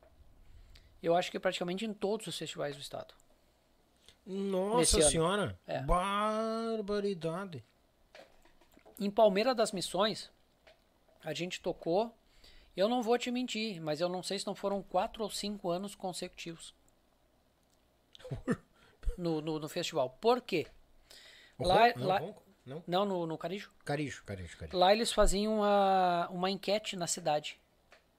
[1.03, 3.15] eu acho que praticamente em todos os festivais do estado.
[4.25, 5.59] Nossa senhora.
[5.67, 5.81] É.
[5.83, 7.65] Barbaridade.
[9.01, 10.31] Em Palmeira das Missões,
[11.25, 12.15] a gente tocou.
[12.79, 15.69] Eu não vou te mentir, mas eu não sei se não foram quatro ou cinco
[15.69, 16.73] anos consecutivos
[19.19, 20.17] no, no, no festival.
[20.21, 20.69] Por quê?
[21.59, 22.21] Lá, não, lá-
[22.65, 22.85] não.
[22.87, 23.73] não, no, no Carijo.
[23.85, 24.79] Carijo, carijo, carijo.
[24.79, 27.59] Lá eles faziam uma, uma enquete na cidade.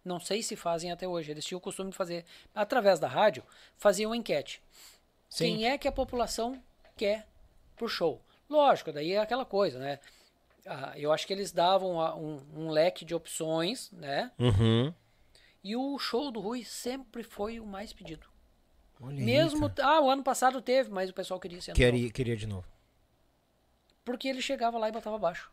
[0.04, 1.32] Não sei se fazem até hoje.
[1.32, 3.46] Eles tinham o costume de fazer, através da rádio,
[3.78, 4.62] faziam uma enquete.
[5.30, 5.56] Sim.
[5.56, 6.62] Quem é que a população
[6.98, 7.26] quer
[7.78, 8.22] pro show?
[8.50, 10.00] Lógico, daí é aquela coisa, né?
[10.66, 14.32] Ah, eu acho que eles davam um, um leque de opções, né?
[14.38, 14.94] Uhum.
[15.64, 18.28] E o show do Rui sempre foi o mais pedido.
[19.02, 19.70] Olha aí, Mesmo.
[19.70, 19.90] cara.
[19.90, 21.92] ah, o ano passado teve, mas o pessoal queria ser ano novo.
[21.92, 22.68] Queria, queria de novo.
[24.04, 25.52] Porque ele chegava lá e botava baixo.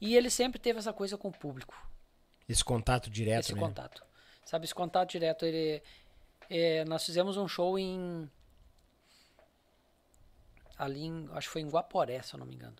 [0.00, 1.74] E ele sempre teve essa coisa com o público.
[2.48, 3.60] Esse contato direto, esse né?
[3.60, 4.04] contato.
[4.44, 5.82] Sabe, esse contato direto, ele.
[6.50, 8.30] é, nós fizemos um show em.
[10.76, 11.28] Ali em.
[11.32, 12.76] Acho que foi em Guaporé, se eu não me engano.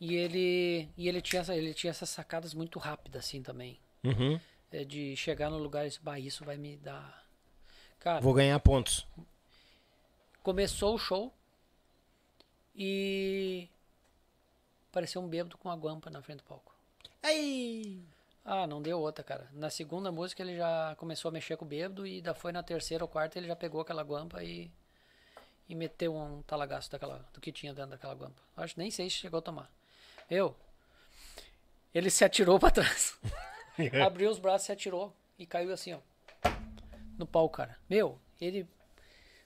[0.00, 0.88] E ele.
[0.96, 3.78] E ele tinha, essa- ele tinha essas sacadas muito rápidas, assim, também.
[4.04, 4.38] Uhum.
[4.70, 7.26] É, de chegar no lugar e dizer, bah, isso vai me dar.
[7.98, 9.06] Cara, Vou ganhar pontos.
[10.42, 11.34] começou o show
[12.74, 13.68] e.
[14.92, 16.74] Pareceu um bêbado com uma guampa na frente do palco.
[17.22, 18.00] Ai!
[18.44, 19.48] Ah, não deu outra, cara.
[19.52, 22.62] Na segunda música ele já começou a mexer com o bêbado e da foi na
[22.62, 24.70] terceira ou quarta ele já pegou aquela guampa e
[25.68, 28.40] e meteu um talagaço daquela do que tinha dentro daquela guampa.
[28.56, 29.70] Acho nem sei se chegou a tomar.
[30.30, 30.54] Eu
[31.94, 33.18] ele se atirou pra trás.
[34.04, 35.98] Abriu os braços, se atirou e caiu assim, ó,
[37.16, 37.76] no pau, cara.
[37.88, 38.66] Meu, ele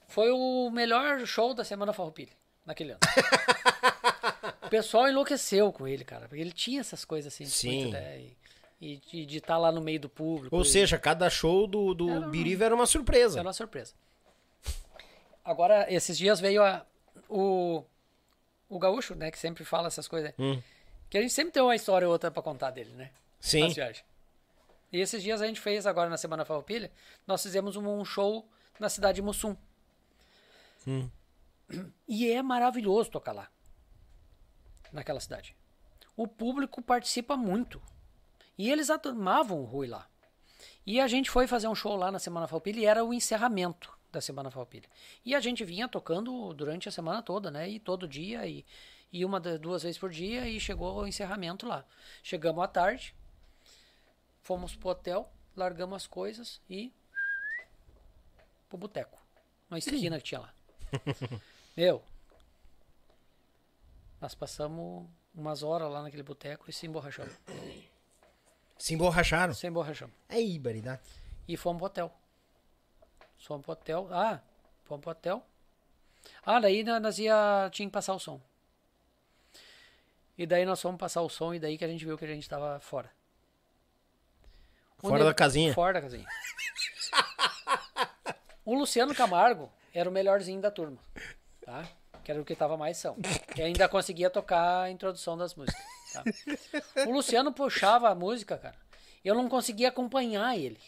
[0.09, 2.33] foi o melhor show da semana Farroupilha
[2.67, 3.01] naquele ano.
[4.67, 7.83] o pessoal enlouqueceu com ele, cara, porque ele tinha essas coisas assim, Sim.
[7.83, 8.21] muito, né?
[8.21, 8.37] E,
[8.81, 10.55] e de de estar lá no meio do público.
[10.55, 13.39] Ou e- seja, cada show do, do Era um- Biriva era uma surpresa.
[13.39, 13.95] era uma surpresa.
[15.45, 16.85] Agora, esses dias veio a,
[17.29, 17.85] o,
[18.75, 20.61] o gaúcho, né, que sempre fala essas coisas, Hum.
[21.11, 23.11] que a gente sempre tem uma história ou outra pra contar dele, né?
[23.39, 23.65] Sim.
[23.65, 24.05] Nas viagens.
[24.91, 26.91] E esses dias a gente fez, agora na Semana Farroupilha,
[27.27, 28.49] nós fizemos um, um show
[28.81, 29.55] na cidade de Mussum.
[30.87, 31.09] Hum.
[32.09, 33.49] E é maravilhoso tocar lá.
[34.93, 35.55] Naquela cidade.
[36.17, 37.81] O público participa muito.
[38.59, 40.07] E eles amavam o Rui lá.
[40.87, 43.93] E a gente foi fazer um show lá na Semana Farroupilha e era o encerramento
[44.13, 44.89] da Semana Farroupilha.
[45.25, 47.69] E a gente vinha tocando durante a semana toda, né?
[47.69, 48.65] E todo dia, e,
[49.13, 51.85] e uma, duas vezes por dia, e chegou o encerramento lá.
[52.23, 53.15] Chegamos à tarde,
[54.43, 56.93] fomos pro hotel, largamos as coisas e
[58.69, 59.19] pro boteco.
[59.71, 60.55] Uma esquina que tinha lá.
[61.75, 62.03] Meu,
[64.21, 67.35] nós passamos umas horas lá naquele boteco e se emborrachamos.
[68.77, 69.55] Se emborracharam.
[69.55, 70.15] Se emborrachamos.
[70.29, 71.01] Aí, baridade.
[71.49, 72.22] E fomos pro hotel.
[73.47, 74.09] Fomos pro hotel.
[74.11, 74.41] Ah,
[74.85, 75.45] fomos pro hotel.
[76.45, 78.41] Ah, daí nó- nós ia, tinha que passar o som.
[80.39, 82.29] E daí nós fomos passar o som e daí que a gente viu que a
[82.29, 83.11] gente tava fora.
[84.99, 85.75] Fora da casinha.
[85.75, 86.27] Fora da casinha.
[88.65, 90.99] o Luciano Camargo era o melhorzinho da turma.
[91.65, 91.87] Tá?
[92.25, 93.17] Que era o que tava mais são.
[93.57, 95.83] E ainda conseguia tocar a introdução das músicas.
[96.13, 96.23] tá?
[97.07, 98.77] O Luciano puxava a música, cara.
[99.25, 100.81] Eu não conseguia acompanhar ele.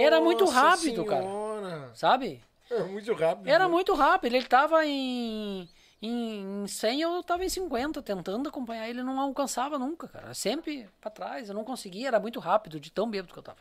[0.00, 1.22] Era muito Nossa rápido, cara.
[1.22, 1.90] Senhora.
[1.94, 2.42] Sabe?
[2.70, 3.48] É muito rápido.
[3.48, 4.34] Era muito rápido.
[4.34, 5.68] Ele tava em,
[6.02, 9.02] em, em 100, eu tava em 50, tentando acompanhar ele.
[9.02, 10.34] Não alcançava nunca, cara.
[10.34, 11.48] Sempre pra trás.
[11.48, 12.08] Eu não conseguia.
[12.08, 13.58] Era muito rápido, de tão bêbado que eu tava.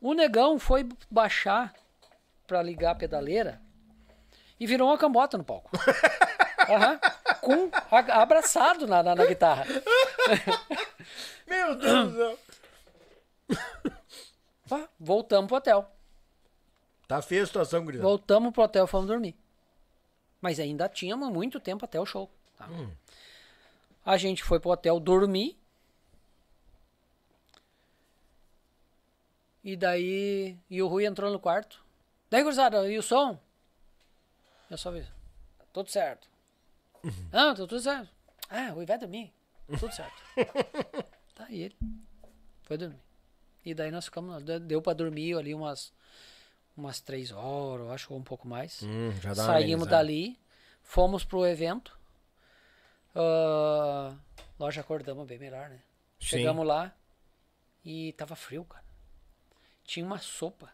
[0.00, 1.72] O negão foi baixar
[2.46, 3.60] pra ligar a pedaleira
[4.60, 5.70] e virou uma cambota no palco.
[6.68, 7.00] Aham.
[7.40, 9.64] Com a- abraçado na, na, na guitarra.
[11.46, 12.38] Meu Deus do céu.
[14.68, 15.90] Pá, Voltamos pro hotel.
[17.06, 18.06] Tá feia a situação, gurizada.
[18.08, 19.34] Voltamos pro hotel e fomos dormir.
[20.40, 22.30] Mas ainda tínhamos muito tempo até o show.
[22.56, 22.68] tá?
[24.04, 25.58] A gente foi pro hotel dormir.
[29.64, 30.56] E daí.
[30.70, 31.82] E o Rui entrou no quarto.
[32.30, 33.38] Daí, gurizada, e o som?
[34.70, 35.04] Eu só vi.
[35.72, 36.28] Tudo certo.
[37.32, 38.10] Ah, tá tudo certo.
[38.50, 39.32] Ah, o Rui vai dormir.
[39.78, 40.22] Tudo certo.
[41.34, 41.76] tá aí ele.
[42.64, 42.98] Foi dormir.
[43.64, 44.42] E daí nós ficamos.
[44.42, 45.92] Deu pra dormir ali umas
[46.76, 48.82] umas três horas, acho, ou um pouco mais.
[48.84, 50.38] Hum, Saímos dali,
[50.82, 51.98] fomos pro evento.
[53.14, 54.14] Ah,
[54.58, 55.80] nós já acordamos bem melhor, né?
[56.20, 56.26] Sim.
[56.26, 56.94] Chegamos lá
[57.84, 58.84] e tava frio, cara.
[59.84, 60.70] Tinha uma sopa,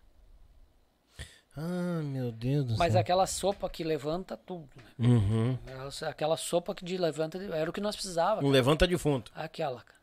[1.56, 3.00] Ah, meu Deus do mas céu.
[3.00, 4.90] aquela sopa que levanta tudo, né?
[5.08, 5.56] Uhum.
[5.64, 8.44] Aquela- Aquela sopa que de levanta era o que nós precisávamos.
[8.44, 9.30] Um levanta defunto.
[9.34, 10.00] Aquela, cara.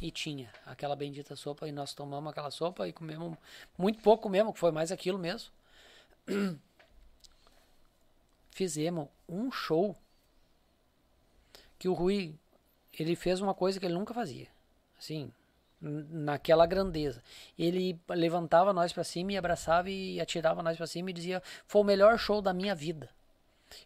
[0.00, 3.36] E tinha aquela bendita sopa e nós tomamos aquela sopa e comemos
[3.78, 5.50] muito pouco mesmo, que foi mais aquilo mesmo.
[8.50, 9.96] Fizemos um show
[11.78, 12.34] que o Rui,
[12.98, 14.48] ele fez uma coisa que ele nunca fazia.
[14.98, 15.32] Assim,
[15.80, 17.22] naquela grandeza.
[17.58, 21.82] Ele levantava nós pra cima e abraçava e atirava nós pra cima e dizia: "Foi
[21.82, 23.10] o melhor show da minha vida".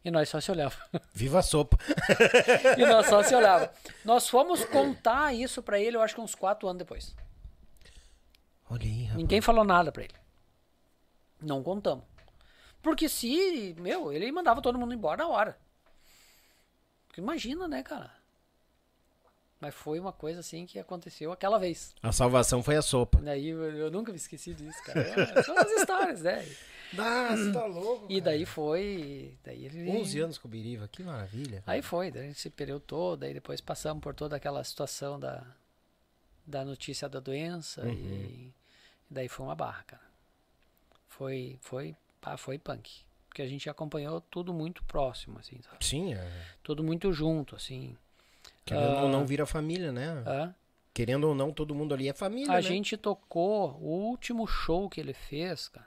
[0.04, 0.76] E nós só se olhava.
[1.14, 1.78] Viva a sopa.
[2.76, 3.72] E nós só se olhava.
[4.04, 7.14] Nós fomos contar isso pra ele, eu acho que uns quatro anos depois.
[8.70, 9.16] Olha aí, rapaz.
[9.16, 10.14] Ninguém falou nada pra ele.
[11.40, 12.04] Não contamos.
[12.82, 15.58] Porque se, meu, ele mandava todo mundo embora na hora.
[17.06, 18.18] Porque imagina, né, cara?
[19.60, 21.94] Mas foi uma coisa assim que aconteceu aquela vez.
[22.02, 23.20] A salvação foi a sopa.
[23.20, 25.00] Daí eu, eu nunca me esqueci disso, cara.
[25.00, 26.46] É, são as histórias, né?
[26.96, 28.06] Ah, você tá louco.
[28.08, 29.36] E daí foi.
[29.44, 29.90] Daí ele.
[29.90, 31.62] 11 anos com o Biriva, que maravilha.
[31.66, 35.44] Aí foi, durante esse período todo, aí depois passamos por toda aquela situação da,
[36.46, 37.92] da notícia da doença Uhum.
[37.92, 38.54] e,
[39.10, 40.08] daí foi uma barra, cara.
[41.08, 42.90] Foi, foi, pá, foi punk.
[43.28, 45.84] Porque a gente acompanhou tudo muito próximo, assim, sabe?
[45.84, 46.46] Sim, é.
[46.62, 47.96] Tudo muito junto, assim.
[48.64, 49.10] querendo ou Ah.
[49.10, 50.22] não vira família, né?
[50.26, 50.54] Hã?
[50.94, 52.62] Querendo ou não, todo mundo ali é família, A né?
[52.62, 55.86] gente tocou o último show que ele fez, cara.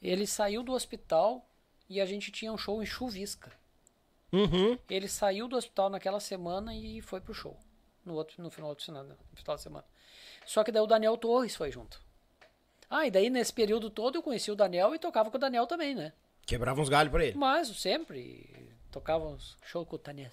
[0.00, 1.48] Ele saiu do hospital
[1.88, 3.52] e a gente tinha um show em Chuvisca.
[4.32, 4.78] Uhum.
[4.88, 7.56] Ele saiu do hospital naquela semana e foi pro show.
[8.04, 9.84] No, outro, no final, no final de semana.
[10.44, 12.00] Só que daí o Daniel Torres foi junto.
[12.88, 15.66] Ah, e daí nesse período todo eu conheci o Daniel e tocava com o Daniel
[15.66, 16.12] também, né?
[16.46, 17.36] Quebrava uns galhos pra ele.
[17.36, 20.30] Mas sempre tocávamos show com o Daniel.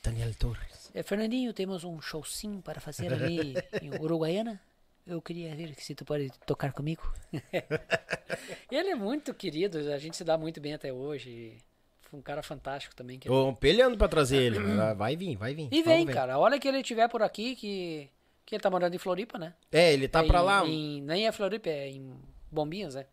[0.00, 0.90] Daniel Torres.
[0.94, 4.60] É, Fernandinho, temos um showzinho para fazer ali em Uruguaiana.
[5.06, 7.02] Eu queria ver se tu pode tocar comigo.
[8.70, 11.56] Ele é muito querido, a gente se dá muito bem até hoje.
[12.02, 13.18] Foi um cara fantástico também.
[13.18, 14.58] Que Tô pelhando pra trazer ele.
[14.96, 15.68] Vai vir, vai vir.
[15.72, 16.34] E vem, cara.
[16.34, 18.08] A hora que ele estiver por aqui, que,
[18.44, 19.54] que ele tá morando em Floripa, né?
[19.72, 20.66] É, ele tá É pra em- lá.
[20.66, 22.12] em- nem é Floripa, é em
[22.50, 23.06] Bombinhas, né?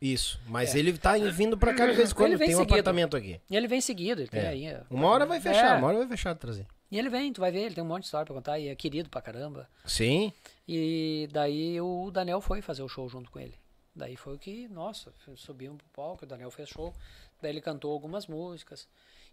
[0.00, 0.78] Isso, mas É.
[0.78, 2.74] ele tá vindo pra cá de vez em quando, Ele vem tem um seguido.
[2.74, 3.40] apartamento aqui.
[3.48, 4.48] E ele vem seguido, ele tem É.
[4.48, 4.76] aí.
[4.90, 5.78] Uma hora vai fechar, É.
[5.78, 6.66] uma hora vai fechar de trazer.
[6.90, 8.68] E ele vem, tu vai ver, ele tem um monte de história pra contar e
[8.68, 9.66] é querido pra caramba.
[9.86, 10.30] Sim.
[10.68, 13.54] E daí o Daniel foi fazer o show junto com ele.
[13.94, 16.92] Daí foi o que, nossa, subimos pro palco, o Daniel fez show.
[17.40, 18.88] Daí ele cantou algumas músicas.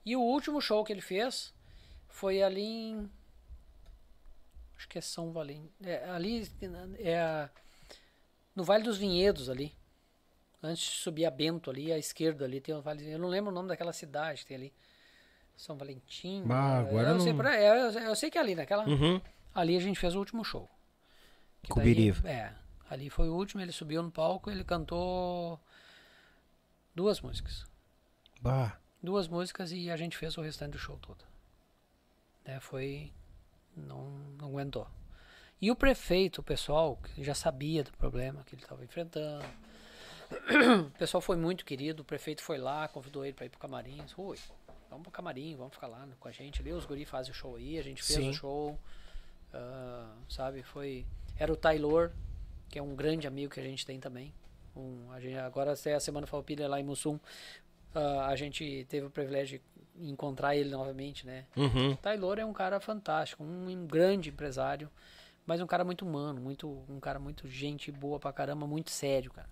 [0.05, 1.53] E o último show que ele fez
[2.07, 3.10] foi ali em.
[4.77, 5.69] Acho que é São Valentim.
[5.84, 6.49] É, ali
[6.99, 7.49] é a-
[8.55, 9.73] no Vale dos Vinhedos ali.
[10.61, 13.10] Antes de subir a Bento ali, à esquerda ali tem o Vale.
[13.10, 14.73] Eu não lembro o nome daquela cidade que tem ali.
[15.57, 16.43] São Valentim.
[16.45, 18.88] Bah, agora eu, sei, não- por aí, eu, eu sei que é ali, naquela.
[18.88, 19.22] Uhum.
[19.53, 20.69] Ali a gente fez o último show.
[21.64, 22.30] Que daí- Cubiriva.
[22.30, 22.53] é,
[22.90, 25.60] ali foi o último, ele subiu no palco, ele cantou
[26.94, 27.65] duas músicas.
[28.41, 28.77] Bah.
[29.02, 31.23] Duas músicas e a gente fez o restante do show todo.
[32.45, 33.11] Né, foi.
[33.76, 34.88] Não, não aguentou.
[35.61, 39.45] E o prefeito, o pessoal, que já sabia do problema que ele estava enfrentando.
[40.88, 44.02] O pessoal foi muito querido, o prefeito foi lá, convidou ele para ir pro camarim.
[44.03, 44.38] disse, Ui,
[44.90, 46.72] vamos pro camarim, vamos ficar lá com a gente ali.
[46.73, 48.30] Os guri fazem o show aí, a gente fez Sim.
[48.30, 48.80] o show.
[49.53, 51.06] ah, sabe, foi.
[51.38, 52.11] Era o Taylor,
[52.69, 54.34] que é um grande amigo que a gente tem também.
[54.76, 57.19] Um, a gente, agora até a semana Falpilha lá em Mussum.
[57.93, 59.61] ah, a gente teve o privilégio
[59.95, 61.45] de encontrar ele novamente, né?
[61.55, 61.91] Uhum.
[61.91, 64.89] O Taylor é um cara fantástico, um grande empresário,
[65.45, 69.31] mas um cara muito humano, muito, um cara muito gente boa pra caramba, muito sério,
[69.31, 69.49] cara.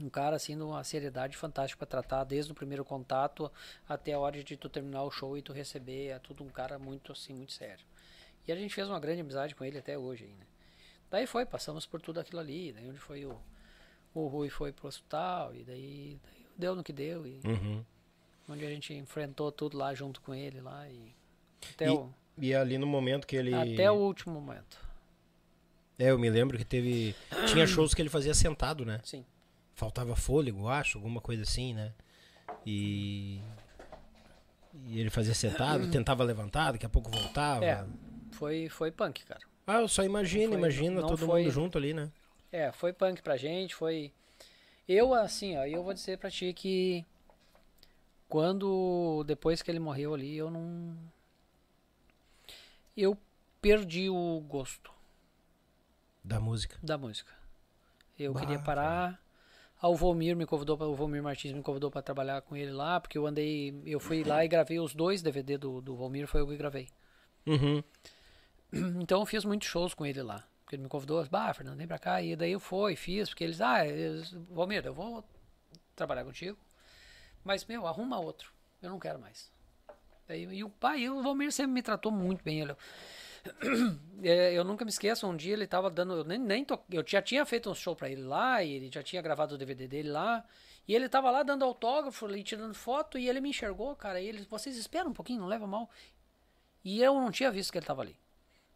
[0.00, 3.50] Um cara assim, de uma seriedade fantástica pra tratar, desde o primeiro contato
[3.88, 6.78] até a hora de tu terminar o show e tu receber, é tudo um cara
[6.78, 7.84] muito assim, muito sério.
[8.46, 10.46] E a gente fez uma grande amizade com ele até hoje ainda.
[11.10, 13.36] Daí foi, passamos por tudo aquilo ali, daí onde foi o,
[14.14, 17.84] o Rui foi pro hospital, e daí, daí deu no que deu, e Uhum.
[18.48, 21.14] onde a gente enfrentou tudo lá junto com ele lá e
[21.74, 23.54] até, E- o, E ali no momento que ele.
[23.54, 24.78] até o último momento.
[25.98, 27.14] É, eu me lembro que teve.
[27.50, 29.00] Tinha shows que ele fazia sentado, né?
[29.02, 29.24] Sim.
[29.74, 31.92] Faltava fôlego, acho, alguma coisa assim, né?
[32.66, 33.40] E.
[34.84, 37.64] E ele fazia sentado, tentava levantar, daqui a pouco voltava.
[37.64, 37.86] É,
[38.36, 39.40] foi foi punk, cara.
[39.66, 42.10] Ah, eu só imagino, Foi- imagina todo foi- mundo junto ali, né?
[42.52, 44.12] É, foi punk pra gente, foi
[44.88, 47.04] eu assim, ó, eu vou dizer pra ti que
[48.28, 50.96] quando depois que ele morreu ali, eu não
[52.96, 53.16] eu
[53.60, 54.90] perdi o gosto
[56.24, 56.78] Da música.
[56.82, 57.32] da música.
[58.18, 59.20] Eu Bah, queria parar.
[59.80, 62.70] Ah, o Volmir me convidou, pra- o Volmir Martins me convidou para trabalhar com ele
[62.72, 66.26] lá, porque eu andei, eu fui lá e gravei os dois DVD do, do Volmir,
[66.26, 66.88] foi eu que gravei.
[67.46, 67.82] Uhum.
[69.00, 70.44] Então eu fiz muitos shows com ele lá.
[70.62, 72.20] Porque ele me convidou, bah, Fernando, vem pra cá.
[72.20, 73.78] E daí eu fui, fiz, porque eles, ah,
[74.50, 75.24] Valmir, eu vou
[75.94, 76.58] trabalhar contigo,
[77.44, 78.52] mas, meu, arruma outro.
[78.82, 79.50] Eu não quero mais.
[80.26, 82.62] Daí, e o pai, o Valmir sempre me tratou muito bem.
[82.62, 82.76] Ele,
[84.22, 87.04] É, eu nunca me esqueço, um dia ele tava dando, eu nem, nem to, eu
[87.06, 89.86] já tinha feito um show pra ele lá, e ele já tinha gravado o DVD
[89.86, 90.44] dele lá,
[90.88, 94.26] e ele tava lá dando autógrafo, ali tirando foto, e ele me enxergou, cara, e
[94.26, 95.90] ele, vocês esperam um pouquinho, não leva mal.
[96.82, 98.16] E eu não tinha visto que ele tava ali.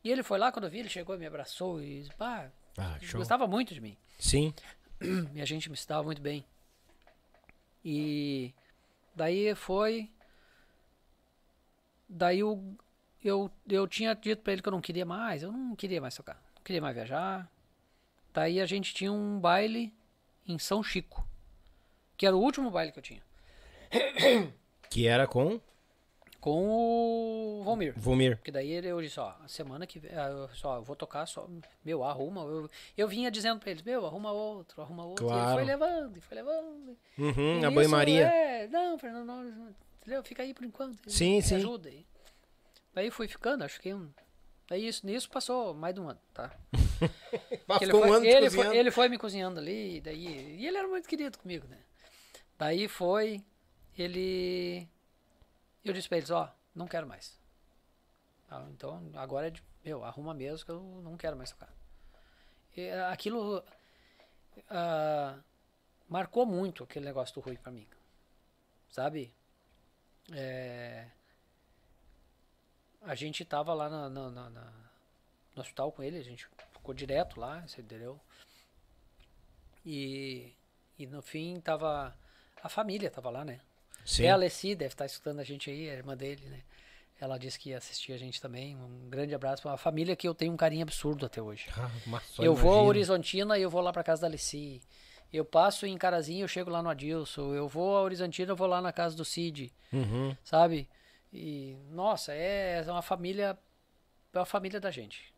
[0.03, 2.99] E ele foi lá, quando eu vi, ele chegou e me abraçou e pá, Ah,
[3.13, 3.97] gostava muito de mim.
[4.19, 4.55] Sim.
[5.35, 6.45] E a gente me estava muito bem.
[7.85, 8.53] E
[9.15, 10.11] daí foi.
[12.07, 12.77] Daí eu,
[13.25, 16.15] eu, eu tinha dito pra ele que eu não queria mais, eu não queria mais
[16.15, 17.51] tocar, não queria mais viajar.
[18.35, 19.93] Daí a gente tinha um baile
[20.47, 21.27] em São Chico,
[22.17, 23.23] que era o último baile que eu tinha,
[24.91, 25.61] Que era com
[26.41, 27.93] com o Valmir.
[27.97, 28.37] Vomir.
[28.37, 30.97] Porque daí ele, eu disse, ó, a semana que vem, ah, eu, só, eu vou
[30.97, 31.47] tocar só,
[31.85, 32.43] meu, arruma.
[32.43, 35.27] Eu, eu vinha dizendo pra eles, meu, arruma outro, arruma outro.
[35.27, 35.55] E ele Claro.
[35.55, 36.99] foi levando, e foi levando.
[37.19, 38.27] Uhum, E a banho-maria.
[38.27, 40.23] É, não, Fernando, não, entendeu?
[40.25, 41.11] Fica aí por enquanto.
[41.11, 41.57] Sim, me sim.
[41.57, 42.07] ajuda aí.
[42.95, 44.11] Daí fui ficando, acho que um.
[44.69, 46.51] Daí isso, nisso passou mais de um ano, tá?
[47.81, 50.57] Ele, ficou um foi, ano ele, foi, ele foi me cozinhando ali, daí.
[50.59, 51.79] E ele era muito querido comigo, né?
[52.59, 53.43] Daí foi,
[53.99, 54.87] ele.
[55.85, 57.39] Eu disse pra eles, ó, não quero mais.
[58.51, 59.63] Ah, então agora é de.
[59.85, 61.73] Meu, arruma mesmo que eu não quero mais tocar.
[62.77, 63.65] E, ah, aquilo.
[64.69, 65.39] ah,
[66.09, 67.87] marcou muito aquele negócio do Rui pra mim.
[68.91, 69.33] Sabe?
[70.33, 71.09] É,
[73.03, 74.91] a gente tava lá na- na- na-
[75.55, 78.21] no hospital com ele, a gente ficou direto lá, você entendeu?
[79.85, 80.53] E,
[80.99, 82.15] e no fim tava.
[82.63, 83.61] A família tava lá, né?
[84.05, 84.25] Sim.
[84.25, 86.61] É a Alessi, deve estar escutando a gente aí, a irmã dele, né?
[87.21, 88.75] Ela disse que ia assistir a gente também.
[88.77, 91.69] Um grande abraço pra uma família que eu tenho um carinho absurdo até hoje.
[91.77, 91.91] Ah,
[92.39, 92.89] eu vou a imagino.
[92.89, 94.81] Horizontina e eu vou lá pra casa da Alessi.
[95.33, 97.55] Eu passo em Carazinho, eu chego lá no Adilson.
[97.55, 100.35] Eu vou a Horizontina, eu vou lá na casa do Cid, Uhum.
[100.43, 100.89] sabe?
[101.33, 103.57] E, nossa, é uma família,
[104.33, 105.33] é uma família da gente.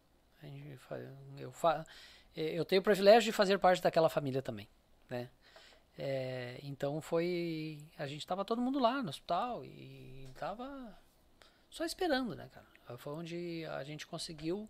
[1.36, 1.84] Eu, fa-
[2.34, 4.68] eu tenho o privilégio de fazer parte daquela família também,
[5.10, 5.28] né?
[5.98, 7.78] É, então foi.
[7.98, 10.98] A gente tava todo mundo lá no hospital e tava
[11.70, 12.98] só esperando, né, cara?
[12.98, 14.68] Foi onde a gente conseguiu.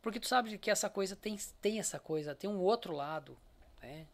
[0.00, 3.36] Porque tu sabe que essa coisa tem, tem essa coisa, tem um outro lado,
[3.82, 4.06] né?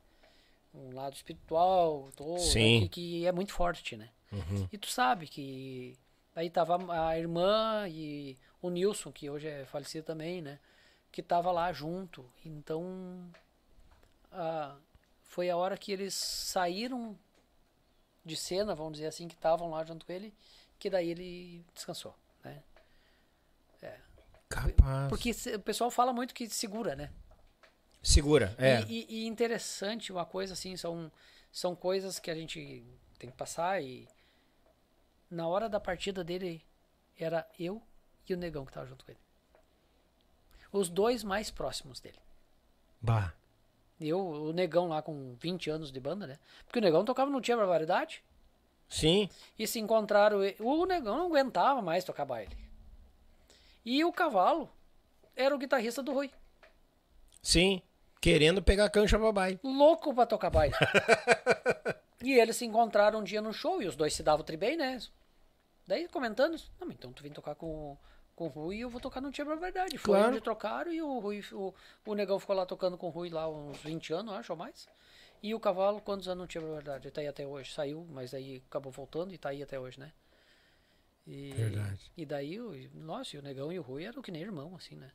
[0.74, 2.80] Um lado espiritual, todo, Sim.
[2.82, 4.10] Que, que é muito forte, né?
[4.32, 4.68] Uhum.
[4.72, 5.96] E tu sabe que
[6.34, 10.58] aí tava a irmã e o Nilson, que hoje é falecido também, né?
[11.12, 12.24] Que tava lá junto.
[12.44, 13.30] Então,
[14.32, 14.74] a,
[15.35, 17.19] foi a hora que eles saíram
[18.24, 20.32] de cena, vamos dizer assim, que estavam lá junto com ele,
[20.78, 22.62] que daí ele descansou, né?
[24.48, 25.09] Capaz.
[25.09, 27.11] Porque o pessoal fala muito que segura, né?
[28.01, 28.82] Segura, é.
[28.82, 31.11] E, e- e interessante uma coisa assim, são,
[31.51, 32.85] são coisas que a gente
[33.19, 34.06] tem que passar e
[35.28, 36.65] na hora da partida dele
[37.19, 37.82] era eu
[38.28, 39.20] e o negão que tava junto com ele.
[40.70, 42.20] Os dois mais próximos dele.
[43.02, 43.35] Bah.
[44.00, 46.38] Eu, o negão lá com 20 anos de banda, né?
[46.64, 48.22] Porque o negão tocava no Tinha Barbaridade
[48.88, 49.28] Sim.
[49.58, 50.38] e se encontraram.
[50.60, 52.56] O negão não aguentava mais tocar baile.
[53.84, 54.70] E o cavalo
[55.36, 56.30] era o guitarrista do Rui.
[57.42, 57.82] Sim.
[58.20, 59.60] Querendo pegar cancha babai.
[59.62, 60.74] louco pra tocar baile.
[62.24, 64.76] e eles se encontraram um dia no show e os dois se davam tri bem,
[64.76, 64.98] né?
[65.86, 67.96] Daí comentando, não, então tu vem tocar com,
[68.35, 69.97] com o Rui e eu vou tocar no Tia Verdade.
[69.98, 70.32] Foi Claro.
[70.32, 71.73] onde trocaram e o, Rui, o,
[72.06, 74.89] o Negão ficou lá tocando com o Rui lá uns 20 anos, acho, ou mais.
[75.43, 77.06] E o Cavalo, quantos anos não Tia Verdade?
[77.06, 77.73] Ele tá aí até hoje.
[77.73, 80.12] Saiu, mas aí acabou voltando e tá aí até hoje, né?
[81.27, 82.11] E, Verdade.
[82.16, 82.59] E daí,
[82.94, 85.11] nossa, e o Negão e o Rui eram que nem irmão, assim, né?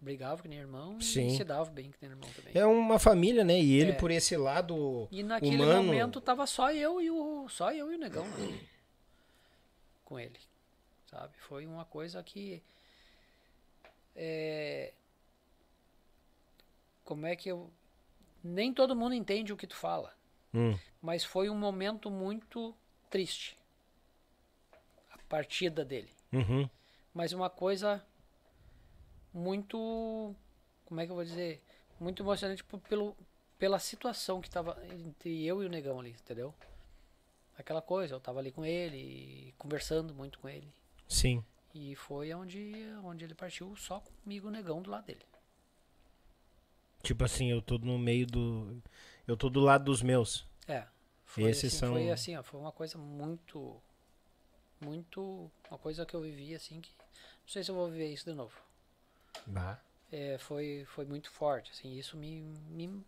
[0.00, 1.28] Brigavam que nem irmão Sim.
[1.28, 2.52] e se davam bem que nem irmão também.
[2.54, 3.58] É uma família, né?
[3.58, 3.94] E ele, É.
[3.94, 5.82] por esse lado E naquele humano.
[5.84, 8.58] momento tava só eu e o só eu e o negão né?
[10.04, 10.38] com ele,
[11.14, 11.36] sabe?
[11.38, 12.60] Foi uma coisa que
[14.16, 14.92] é,
[17.04, 17.70] como é que eu
[18.42, 20.12] nem todo mundo entende o que tu fala,
[20.52, 20.76] Hum.
[21.00, 22.74] mas foi um momento muito
[23.10, 23.56] triste
[25.12, 26.68] a partida dele, Uhum.
[27.12, 28.04] mas uma coisa
[29.32, 30.34] muito
[30.84, 31.62] como é que eu vou dizer
[31.98, 33.16] muito emocionante p- pelo
[33.58, 36.54] pela situação que tava entre eu e o negão ali entendeu
[37.58, 40.72] aquela coisa eu tava ali com ele conversando muito com ele
[41.08, 41.44] Sim.
[41.74, 42.72] e foi onde
[43.04, 45.24] onde ele partiu só comigo o negão do lado dele
[47.02, 48.82] Tipo assim, eu tô no meio do.
[49.26, 50.46] Eu tô do lado dos meus.
[50.66, 50.86] é
[51.26, 53.82] foi Esses assim, são- foi assim ó, foi uma coisa muito
[54.80, 58.24] muito uma coisa que eu vivi assim que não sei se eu vou viver isso
[58.24, 58.54] de novo
[59.46, 59.78] Bah.
[60.12, 62.40] é, foi foi muito forte assim isso me,
[62.70, 63.04] me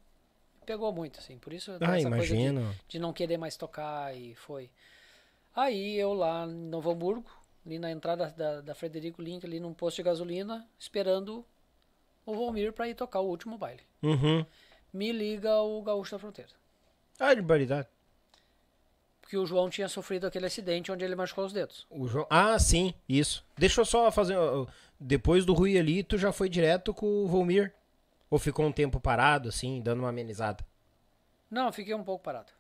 [0.64, 2.74] pegou muito assim por isso Ah, coisa de- imagino.
[2.88, 4.70] de não querer mais tocar e foi.
[5.54, 7.30] Aí eu lá em Novo Hamburgo,
[7.66, 11.44] ali na entrada da, da Frederico Link, ali num posto de gasolina, esperando
[12.24, 13.82] o Volmir para ir tocar o último baile.
[14.02, 14.46] Uhum.
[14.92, 16.52] Me liga o Gaúcho da Fronteira.
[17.18, 17.88] Ah, de baridade.
[19.20, 21.84] Porque o João tinha sofrido aquele acidente onde ele machucou os dedos.
[21.90, 22.26] O João...
[22.30, 23.44] Ah, sim, isso.
[23.58, 24.36] Deixa eu só fazer.
[24.98, 27.74] Depois do Rui ali, tu já foi direto com o Volmir?
[28.30, 30.64] Ou ficou um tempo parado, assim, dando uma amenizada?
[31.50, 32.52] Não, fiquei um pouco parado.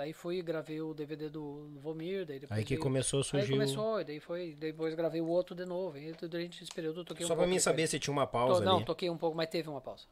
[0.00, 3.24] Daí fui e gravei o DVD do Volmir, daí depois Aí que começou a Aí
[3.28, 3.52] surgir.
[3.52, 5.98] o- começou, e daí foi, depois gravei o outro de novo.
[5.98, 7.64] E durante esse período eu toquei Só um pra pouco mim depois.
[7.64, 8.84] saber se tinha uma pausa Não, ali.
[8.86, 10.04] toquei um pouco, mas teve uma pausa.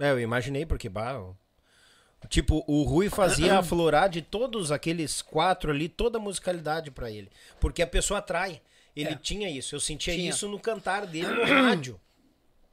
[0.00, 1.20] É, eu imaginei, porque, bah,
[2.30, 7.30] Tipo, o Rui fazia aflorar de todos aqueles quatro ali, toda a musicalidade pra ele.
[7.60, 8.62] Porque a pessoa atrai.
[8.96, 9.14] Ele É.
[9.14, 9.74] tinha isso.
[9.74, 10.30] Eu sentia Tinha.
[10.30, 12.00] isso no cantar dele no rádio.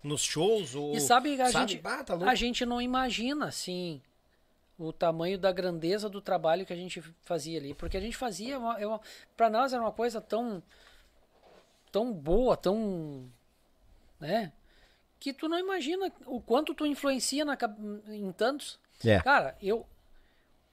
[0.02, 0.73] Nos shows.
[0.73, 1.73] Ou, E sabe, a sabe?
[1.73, 4.02] gente, tá a gente não imagina assim
[4.83, 8.55] o tamanho da grandeza do trabalho que a gente fazia ali, porque a gente fazia,
[8.55, 8.99] é uma,
[9.37, 10.61] para nós era uma coisa tão
[11.91, 13.29] tão boa, tão,
[14.19, 14.51] né,
[15.19, 17.57] que tu não imagina o quanto tu influencia na,
[18.07, 18.79] em tantos.
[19.05, 19.19] É.
[19.19, 19.85] Cara, eu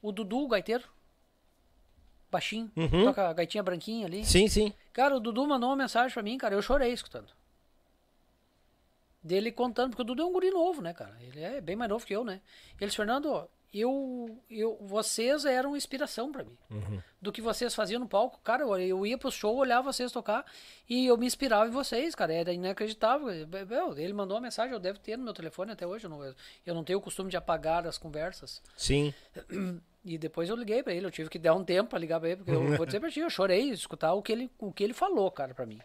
[0.00, 0.84] o Dudu, o gaiteiro,
[2.30, 3.04] baixinho, Uhum.
[3.04, 4.24] toca a gaitinha branquinha ali.
[4.24, 4.72] Sim, sim.
[4.92, 7.32] Cara, o Dudu mandou uma mensagem pra mim, cara, eu chorei escutando.
[9.22, 11.16] Dele contando, porque o Dudu é um guri novo, né, cara?
[11.20, 12.40] Ele é bem mais novo que eu, né?
[12.78, 16.56] Ele disse, Fernando, eu, eu, vocês eram inspiração pra mim.
[17.20, 20.44] Do que vocês faziam no palco, cara, eu, eu ia pro show, olhava vocês tocar
[20.88, 23.26] e eu me inspirava em vocês, cara, era inacreditável.
[23.68, 26.34] Meu, ele mandou uma mensagem, eu devo ter no meu telefone até hoje, eu não,
[26.64, 28.62] eu não tenho o costume de apagar as conversas.
[28.76, 29.12] Sim.
[30.04, 32.28] E depois eu liguei pra ele, eu tive que dar um tempo pra ligar pra
[32.30, 34.82] ele, porque eu vou dizer pra ti, eu chorei escutar o que ele, o que
[34.84, 35.80] ele falou, cara, pra mim.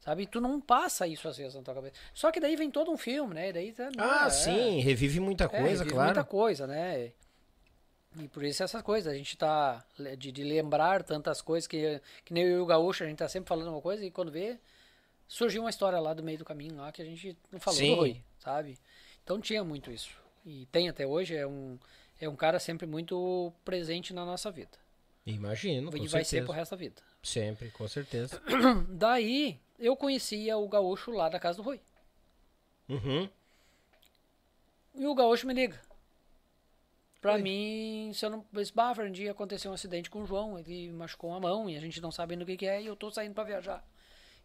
[0.00, 0.22] Sabe?
[0.22, 1.94] E tu não passa isso às vezes na tua cabeça.
[2.14, 3.48] Só que daí vem todo um filme, né?
[3.48, 4.78] E daí, tá- Ah, é, sim.
[4.80, 6.06] Revive muita é, coisa, vive claro.
[6.14, 7.10] muita coisa, né?
[8.18, 9.84] E por isso essas coisas, a gente tá
[10.16, 13.28] de, de lembrar tantas coisas que, que nem eu e o Gaúcho, a gente tá
[13.28, 14.58] sempre falando uma coisa e quando vê,
[15.28, 17.94] surgiu uma história lá do meio do caminho lá que a gente não falou Sim.
[17.94, 18.78] do Rui, sabe?
[19.22, 20.10] Então tinha muito isso.
[20.44, 21.78] E tem até hoje, é um,
[22.20, 24.78] É um cara sempre muito presente na nossa vida.
[25.26, 26.30] Imagino, com e vai certeza.
[26.30, 27.02] ser pro resto da vida.
[27.22, 28.40] Sempre, com certeza.
[28.88, 31.80] Daí, eu conhecia o gaúcho lá da casa do Rui.
[32.88, 33.28] Uhum.
[34.94, 35.78] E o gaúcho me liga.
[37.34, 38.46] Pra mim, se eu não.
[38.74, 42.00] Bah, Fernandinho, aconteceu um acidente com o João, ele machucou a mão e a gente
[42.00, 43.84] não sabe ainda o que, que é, e eu tô saindo pra viajar.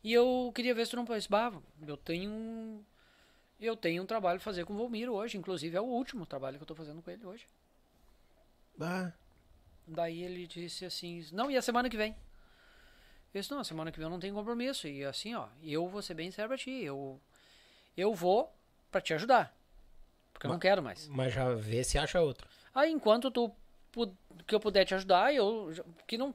[0.04, 1.28] E eu queria ver se tu não pode.
[1.30, 1.52] Bah,
[1.88, 2.84] eu tenho um.
[3.60, 6.58] Eu tenho um trabalho pra fazer com o Volmiro hoje, inclusive é o último trabalho
[6.58, 7.46] que eu tô fazendo com ele hoje.
[8.80, 9.12] Ah,
[9.88, 12.16] Daí ele disse assim, não, e a semana que vem?
[13.34, 14.88] Eu disse, não, a semana que vem eu não tenho compromisso.
[14.88, 16.72] E assim, ó, eu vou ser bem sério pra ti.
[16.72, 17.22] Eu,
[17.96, 18.52] eu vou
[18.90, 19.56] pra te ajudar.
[20.34, 21.08] Porque eu não quero mais.
[21.08, 22.48] mas já vê se acha outro.
[22.74, 23.52] Aí enquanto tu
[24.48, 25.72] que eu puder te ajudar, eu
[26.08, 26.34] que não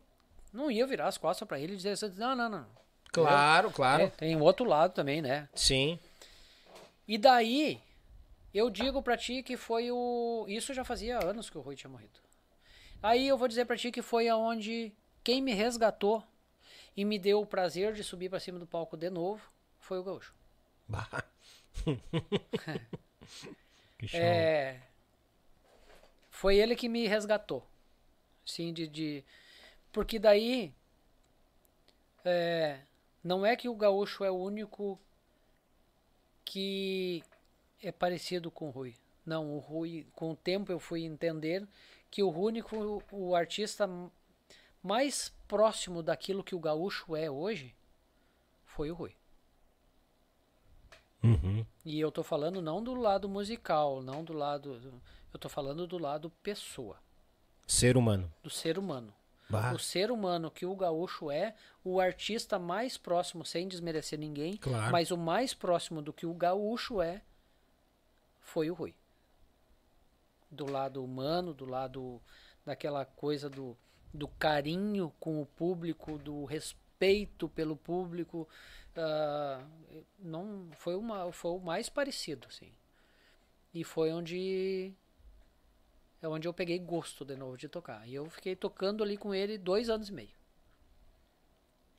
[0.52, 2.66] não ia virar as costas pra ele e dizer assim, não, não, não.
[3.12, 4.04] Claro, claro.
[4.04, 5.48] É, tem o outro lado também, né?
[5.54, 5.98] Sim.
[7.06, 7.80] E daí
[8.52, 11.90] eu digo pra ti que foi o isso já fazia anos que o Rui tinha
[11.90, 12.18] morrido.
[13.02, 14.92] Aí eu vou dizer pra ti que foi aonde
[15.22, 16.22] quem me resgatou
[16.96, 19.42] e me deu o prazer de subir pra cima do palco de novo
[19.78, 20.34] foi o Gaúcho.
[20.88, 21.24] Bah.
[23.98, 24.20] que show.
[24.20, 24.80] É,
[26.36, 27.66] foi ele que me resgatou.
[28.44, 29.24] Sim, de, de
[29.90, 30.70] porque daí
[32.22, 32.78] é,
[33.24, 35.00] não é que o gaúcho é o único
[36.44, 37.24] que
[37.82, 38.94] é parecido com o Rui.
[39.24, 41.66] Não, o Rui, com o tempo eu fui entender
[42.10, 43.88] que o único o artista
[44.82, 47.74] mais próximo daquilo que o gaúcho é hoje
[48.66, 49.16] foi o Rui.
[51.22, 51.64] Uhum.
[51.82, 55.00] E eu tô falando não do lado musical, não do lado.
[55.36, 56.96] Eu tô falando do lado pessoa,
[57.66, 58.32] Ser humano.
[58.42, 59.12] do ser humano.
[59.50, 59.74] Bah.
[59.74, 61.54] O ser humano que o gaúcho é,
[61.84, 64.90] o artista mais próximo, sem desmerecer ninguém, Claro.
[64.90, 67.20] mas o mais próximo do que o gaúcho é,
[68.40, 68.94] foi o Rui.
[70.50, 72.18] Do lado humano, do lado
[72.64, 73.76] daquela coisa do,
[74.14, 78.48] do carinho com o público, do respeito pelo público.
[78.96, 79.62] ah,
[80.18, 82.72] não foi, uma, foi o mais parecido, assim.
[83.74, 84.94] E foi onde
[86.22, 88.06] é onde eu peguei gosto de novo de tocar.
[88.08, 90.36] E eu fiquei tocando ali com ele dois anos e meio.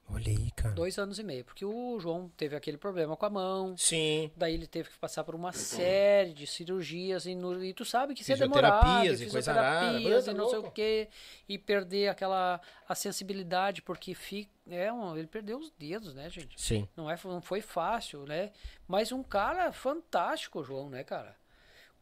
[0.10, 0.74] Olha aí, cara.
[0.74, 1.44] Dois anos e meio.
[1.44, 3.76] Porque o João teve aquele problema com a mão.
[3.76, 4.32] Sim.
[4.38, 8.14] Daí ele teve que passar por uma série de cirurgias e, no- e tu sabe
[8.14, 10.70] que isso é demorado, Fisioterapias e coisa Tá e não sei louco.
[10.70, 11.10] o que
[11.50, 16.60] e perder aquela a sensibilidade porque fica, é um, ele perdeu os dedos, né, gente?
[16.60, 16.88] Sim.
[16.96, 18.52] Não é não foi fácil, né?
[18.88, 21.36] Mas um cara fantástico, João, né, cara?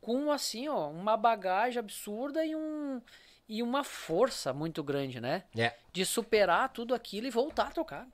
[0.06, 3.02] Com assim, ó, uma bagagem absurda e um
[3.50, 5.46] e uma força muito grande, né?
[5.58, 5.74] É.
[5.92, 8.08] De superar tudo aquilo e voltar a tocar.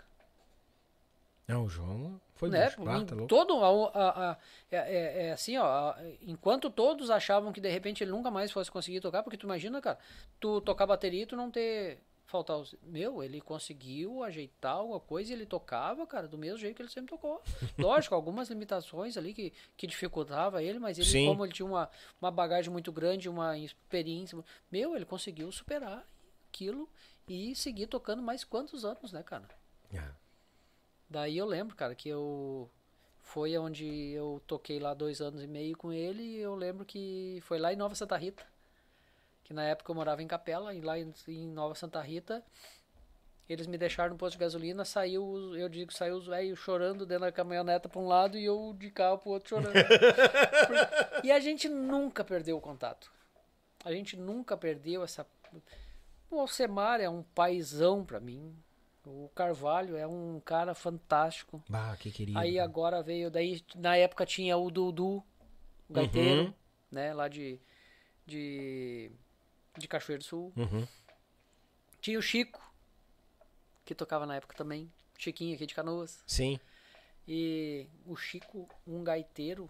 [1.45, 2.63] Não, o João foi né?
[2.69, 2.81] bicho.
[2.87, 3.27] Ah, Em tá louco.
[3.27, 4.37] todo a- a- a-
[4.71, 8.71] é, é- é assim, ó, enquanto todos achavam que de repente ele nunca mais fosse
[8.71, 9.97] conseguir tocar, porque tu imagina, cara,
[10.39, 11.99] tu tocar bateria e tu não ter
[12.31, 16.75] faltar os, meu, ele conseguiu ajeitar alguma coisa e ele tocava, cara, do mesmo jeito
[16.75, 17.41] que ele sempre tocou.
[17.77, 21.27] Lógico, algumas limitações ali que, que dificultava ele, mas ele Sim.
[21.27, 21.89] como ele tinha uma,
[22.21, 24.41] uma bagagem muito grande, uma experiência,
[24.71, 26.07] meu, ele conseguiu superar
[26.47, 26.89] aquilo
[27.27, 29.47] e seguir tocando mais quantos anos, né, cara?
[29.95, 30.11] Ah,
[31.09, 32.69] Daí eu lembro, cara, que eu.
[33.19, 37.39] Foi onde eu toquei lá dois anos e meio com ele e eu lembro que
[37.43, 38.45] foi lá em Nova Santa Rita.
[39.51, 42.41] Que na época eu morava em Capela e lá em, em Nova Santa Rita
[43.49, 47.25] eles me deixaram no posto de gasolina, saiu, eu digo, saiu os velhos chorando dentro
[47.25, 49.73] da caminhoneta pra um lado e eu de carro pro outro chorando.
[51.21, 53.11] E a gente nunca perdeu o contato.
[53.83, 55.27] A gente nunca perdeu essa.
[56.29, 58.55] O Alcemar é um paizão pra mim.
[59.05, 61.61] O Carvalho é um cara fantástico.
[61.67, 62.39] Bah, que querido.
[62.39, 65.21] Aí agora veio, daí na época tinha o Dudu,
[65.89, 66.53] o gaiteiro, Uhum.
[66.89, 67.59] né, lá de,
[68.25, 69.11] de,
[69.77, 70.53] de Cachoeiro do Sul.
[70.55, 70.87] Uhum.
[71.99, 72.61] Tinha o Chico,
[73.85, 76.23] que tocava na época também, Chiquinho aqui de Canoas.
[76.25, 76.59] Sim.
[77.27, 79.69] E o Chico, um gaiteiro,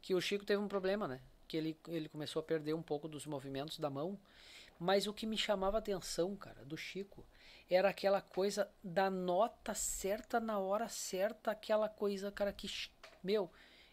[0.00, 1.20] que o Chico teve um problema, né?
[1.46, 4.18] Que ele, ele começou a perder um pouco dos movimentos da mão.
[4.78, 7.24] Mas o que me chamava a atenção, cara, do Chico,
[7.68, 12.68] era aquela coisa da nota certa na hora certa, aquela coisa, cara, que,
[13.22, 13.50] meu,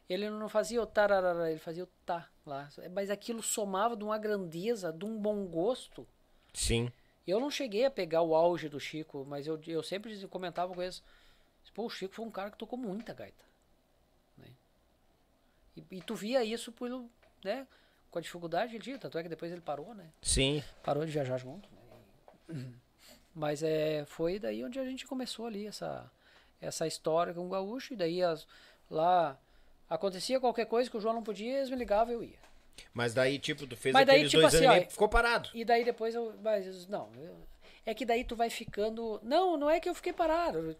[0.09, 2.69] ele não fazia o tararara, ele fazia o tá lá.
[2.91, 6.07] Mas aquilo somava de uma grandeza, de um bom gosto.
[6.53, 6.91] Sim.
[7.25, 10.81] Eu não cheguei a pegar o auge do Chico, mas eu, eu sempre comentava com
[10.81, 11.01] eles.
[11.73, 13.43] Pô, o Chico foi um cara que tocou muita gaita.
[14.37, 14.47] né?
[15.77, 17.09] E, e tu via isso pelo,
[17.43, 17.65] né?
[18.11, 20.11] Com a dificuldade ele tinha, tanto é que depois ele parou, né?
[20.21, 20.61] Sim.
[20.83, 21.67] Parou de viajar junto.
[22.49, 22.73] né?
[23.33, 26.11] Mas é, foi daí onde a gente começou ali essa,
[26.61, 27.93] essa história com o gaúcho.
[27.93, 28.45] E daí as,
[28.91, 29.39] lá
[29.95, 32.39] acontecia qualquer coisa que o João não podia, eles me ligavam e eu ia.
[32.93, 35.07] Mas daí, tipo, tu fez Mas daí, aqueles tipo dois assim, anos ó, e ficou
[35.07, 35.49] parado.
[35.53, 36.33] E daí depois eu.
[36.41, 37.09] Mas, não.
[37.17, 37.37] eu-
[37.85, 39.19] é que daí tu vai ficando.
[39.23, 40.75] Não, não é que eu fiquei parado.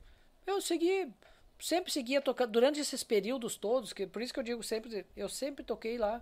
[0.48, 1.12] Eu segui.
[1.60, 2.52] Sempre seguia tocando.
[2.52, 5.06] Durante esses períodos todos, que por isso que eu digo sempre.
[5.16, 6.22] Eu sempre toquei lá.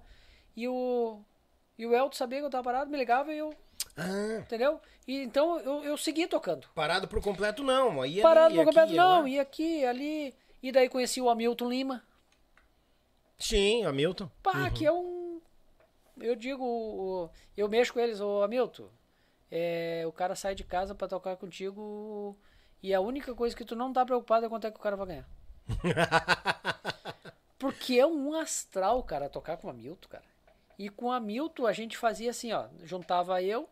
[0.55, 1.19] E o.
[1.77, 3.53] E o Elton sabia que eu tava parado, me ligava e eu.
[3.97, 4.79] Ah, Entendeu?
[5.07, 6.67] E então eu, eu segui tocando.
[6.75, 8.01] parado por completo não.
[8.01, 9.29] Aí Parado ali, por aqui, completo, não, lá.
[9.29, 10.35] e aqui, ali.
[10.61, 12.03] E daí conheci o Hamilton Lima.
[13.41, 14.29] Sim, Hamilton.
[14.41, 15.41] Pá, que é um.
[16.19, 18.87] Eu digo, eu mexo com eles, ô Hamilton.
[19.49, 22.37] É, o cara sai de casa pra tocar contigo
[22.81, 24.95] e a única coisa que tu não tá preocupado é quanto é que o cara
[24.95, 25.29] vai ganhar.
[27.59, 30.23] Porque é um astral, cara, tocar com o Hamilton, cara.
[30.79, 32.67] E com o Hamilton a gente fazia assim, ó.
[32.83, 33.69] Juntava eu,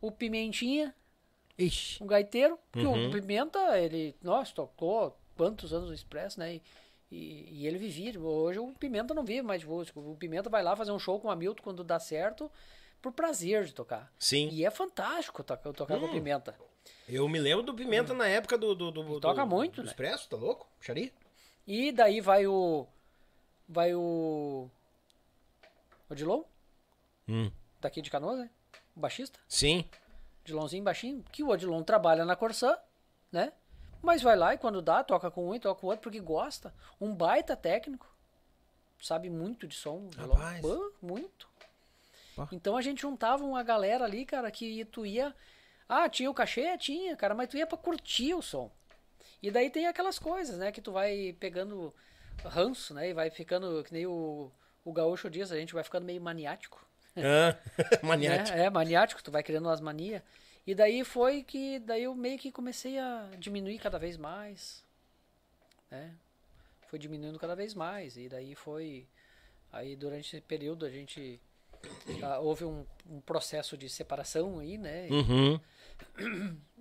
[0.00, 0.94] o Pimentinha,
[1.58, 2.02] Ixi.
[2.02, 6.54] um gaiteiro, porque o Pimenta, ele, nossa, tocou quantos anos no Expresso, né?
[6.54, 6.62] E,
[7.10, 8.18] e, e ele vivia.
[8.20, 9.98] Hoje o Pimenta não vive mais de música.
[9.98, 12.50] O Pimenta vai lá fazer um show com o Hamilton quando dá certo,
[13.00, 14.12] por prazer de tocar.
[14.18, 14.48] Sim.
[14.50, 16.54] E é fantástico tocar, tocar com o Pimenta.
[17.08, 18.74] Eu me lembro do Pimenta na época do.
[18.74, 19.88] do, do, do toca do- muito, do né?
[19.88, 20.68] Expresso, tá louco?
[20.80, 21.12] Xari?
[21.66, 22.86] E daí vai o.
[23.68, 24.70] Vai o.
[26.10, 26.42] Odilon,
[27.28, 27.50] Hum.
[27.80, 28.50] daqui de Canoas, né?
[28.96, 29.38] O baixista.
[29.46, 29.84] Sim.
[30.42, 32.76] Odilonzinho baixinho, que o Odilon trabalha na Corsã,
[33.30, 33.52] né?
[34.02, 36.20] Mas vai lá e quando dá, toca com um e toca com o outro, porque
[36.20, 36.72] gosta.
[37.00, 38.06] Um baita técnico.
[39.00, 40.08] Sabe muito de som.
[40.16, 40.60] Rapaz.
[40.60, 41.48] Pô, muito.
[42.36, 42.48] Pá.
[42.52, 45.34] Então a gente juntava uma galera ali, cara, que tu ia.
[45.88, 46.76] Ah, tinha o cachê?
[46.78, 48.70] Tinha, cara, mas tu ia pra curtir o som.
[49.42, 51.94] E daí tem aquelas coisas, né, que tu vai pegando
[52.44, 53.10] ranço, né?
[53.10, 54.50] E vai ficando, que nem o,
[54.84, 56.84] o gaúcho diz, a gente vai ficando meio maniático.
[57.16, 57.56] Ah,
[58.02, 58.56] maniático.
[58.56, 60.22] É, é, maniático, tu vai criando umas manias.
[60.68, 64.84] E daí foi que daí eu meio que comecei a diminuir cada vez mais.
[65.90, 66.14] Né?
[66.88, 68.18] Foi diminuindo cada vez mais.
[68.18, 69.08] E daí foi.
[69.72, 71.40] Aí durante esse período a gente.
[72.22, 75.08] ah, houve um, um processo de separação aí, né?
[75.10, 75.58] Uhum.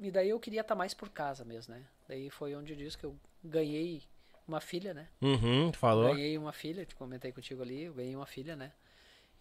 [0.02, 1.86] E daí eu queria estar mais por casa mesmo, né?
[2.10, 4.04] Daí foi onde eu disse que eu ganhei
[4.46, 5.08] uma filha, né?
[5.22, 6.14] Uhum, falou.
[6.14, 8.74] Ganhei uma filha, te comentei contigo ali, eu ganhei uma filha, né?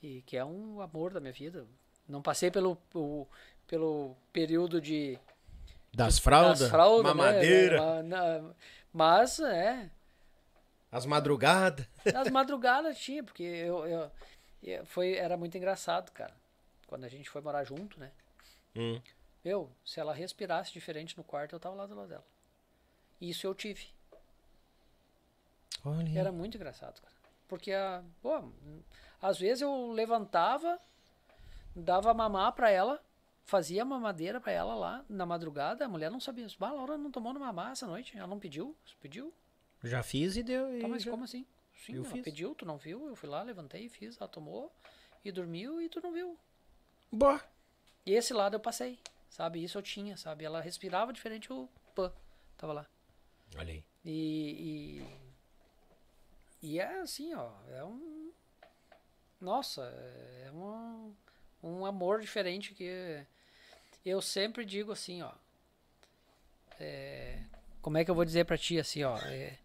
[0.01, 1.67] E que é um amor da minha vida.
[2.09, 3.27] Não passei pelo, o-
[3.67, 5.19] pelo período de
[5.93, 7.09] Das fraldas, das fraldas, né?
[7.15, 8.55] mamadeira, Ma- na-
[8.93, 9.91] Mas é,
[10.91, 11.87] as madrugadas.
[12.13, 14.11] nas madrugadas tinha, porque eu, eu-
[14.63, 16.35] eu- foi era muito engraçado, cara.
[16.87, 18.13] Quando a gente foi morar junto, né?
[18.77, 19.01] Hum.
[19.45, 22.25] Eu, se ela respirasse diferente no quarto, eu tava lá do lado dela.
[23.21, 23.89] Isso eu tive.
[25.85, 26.19] Olha.
[26.19, 27.15] Era muito engraçado, cara.
[27.49, 28.43] Porque, a, pô,
[29.23, 30.79] às vezes eu levantava,
[31.77, 33.01] dava mamar pra ela,
[33.45, 36.47] fazia mamadeira pra ela lá na madrugada, a mulher não sabia.
[36.59, 39.33] Bah, a Laura não tomou no mamar essa noite, ela não pediu, pediu.
[39.85, 40.75] Já fiz e deu.
[40.77, 41.47] e Tá, mas já- como assim?
[41.85, 42.25] Sim, Eu ela fiz.
[42.25, 44.73] pediu, tu não viu, eu fui lá, levantei, fiz, ela tomou
[45.25, 46.37] e dormiu e tu não viu.
[47.13, 47.41] Boa.
[48.05, 48.99] E esse lado eu passei,
[49.29, 49.63] sabe?
[49.63, 50.45] Isso eu tinha, sabe?
[50.45, 52.11] Ela respirava diferente, o pã,
[52.57, 52.87] tava lá.
[53.57, 53.85] Olha aí.
[54.05, 55.03] E,
[56.63, 58.33] e, e é assim, ó, é um.
[59.41, 59.83] Nossa,
[60.47, 61.15] é um,
[61.67, 63.25] um amor diferente que
[64.05, 65.33] eu sempre digo assim, ó.
[66.81, 67.39] é,
[67.83, 69.17] como é que eu vou dizer pra ti assim, ó?
[69.19, 69.57] é,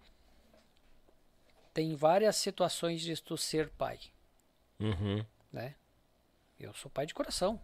[1.73, 3.99] tem várias situações de tu ser pai,
[4.80, 5.23] Uhum.
[5.53, 5.75] né?
[6.59, 7.59] Eu sou pai de coração.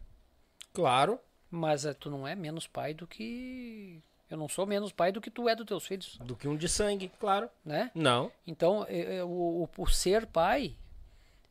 [0.74, 1.20] Claro.
[1.50, 4.02] Mas eh, tu não é menos pai do que.
[4.30, 6.58] Eu não sou menos pai do que tu é dos teus filhos, Do que um
[6.58, 7.50] de sangue, claro.
[7.64, 7.90] né?
[7.96, 8.32] Não.
[8.46, 10.76] Então, é- é o, o, o ser pai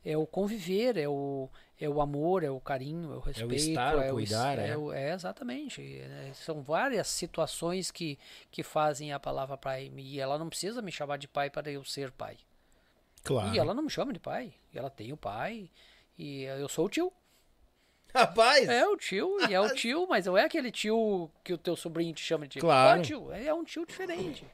[0.09, 3.55] é o conviver, é o, é o amor, é o carinho, é o respeito.
[3.55, 4.77] estar, o é cuidar, es- é.
[4.77, 5.81] o- é exatamente.
[6.01, 8.17] É, são várias situações que,
[8.49, 9.91] que fazem a palavra pai.
[9.97, 12.37] E ela não precisa me chamar de pai para eu ser pai.
[13.23, 13.53] Claro.
[13.53, 14.53] E ela não me chama de pai.
[14.73, 15.69] Ela tem o pai.
[16.17, 17.11] E eu sou o tio.
[18.15, 18.67] Rapaz!
[18.69, 21.75] É o tio, e é o tio, mas não é aquele tio que o teu
[21.75, 22.59] sobrinho te chama de.
[22.59, 22.97] Claro.
[22.97, 24.45] É o tio, é um tio diferente.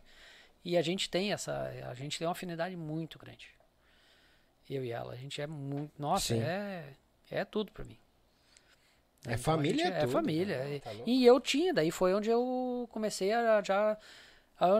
[0.65, 3.49] E a gente tem essa, a gente tem uma afinidade muito grande.
[4.69, 6.42] Eu e ela, a gente é muito, nossa, Sim.
[6.42, 6.93] é
[7.30, 7.98] é tudo pra mim.
[9.25, 10.58] É Então, família, gente é é tudo, família.
[10.59, 10.75] né?
[10.75, 13.98] E- Tá e eu tinha, daí foi onde eu comecei a já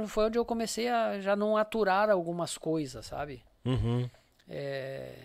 [0.08, 3.44] foi onde eu comecei a já não aturar algumas coisas, sabe?
[3.66, 4.10] Uhum.
[4.50, 5.16] é,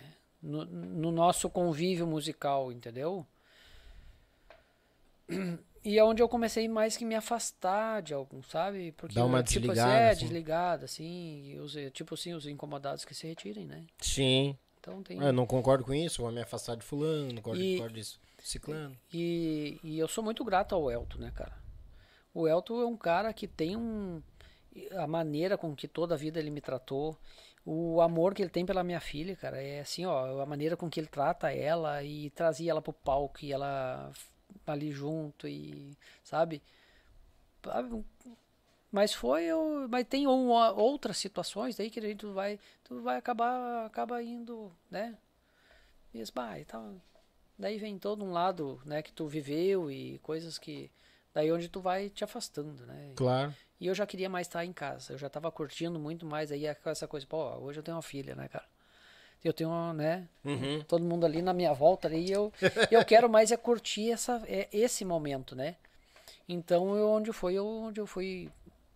[0.41, 3.25] no, no nosso convívio musical, entendeu?
[5.83, 8.91] E é onde eu comecei mais que me afastar de algum, sabe?
[8.93, 10.19] Porque Dar uma tipo desligada, assim, é, assim.
[10.25, 13.85] desligada, assim, os, tipo assim, os incomodados que se retirem, né?
[13.99, 14.57] Sim.
[14.79, 15.19] Então tem.
[15.19, 18.19] Eu não concordo com isso, vou me afastar de fulano, não concordo, E- concordo disso.
[18.43, 18.95] Ciclano.
[19.13, 21.53] E, e eu sou muito grato ao Elton, né, cara?
[22.33, 24.21] O Elton é um cara que tem um.
[24.97, 27.17] a maneira com que toda a vida ele me tratou,
[27.65, 30.89] o amor que ele tem pela minha filha, cara, é assim, ó, a maneira com
[30.89, 34.09] que ele trata ela e trazia ela pro palco e ela
[34.65, 36.61] ali junto e, sabe?
[38.91, 43.85] Mas foi, eu, mas tem outras situações aí que a gente vai, tu vai acabar,
[43.85, 45.15] acaba indo, né?
[46.13, 46.95] E, bah, e tal.
[47.57, 50.89] Daí vem todo um lado, né, que tu viveu e coisas que
[51.33, 53.13] daí onde tu vai te afastando, né?
[53.15, 53.53] Claro.
[53.79, 55.13] E eu já queria mais estar em casa.
[55.13, 58.33] Eu já estava curtindo muito mais aí essa coisa, pô, hoje eu tenho uma filha,
[58.33, 58.65] né, cara?
[59.43, 60.83] Eu tenho, né, Uhum.
[60.87, 62.51] todo mundo ali na minha volta ali, e eu
[62.91, 65.75] eu quero mais é curtir essa é, esse momento, né?
[66.47, 68.49] Então, eu, onde foi eu, onde eu fui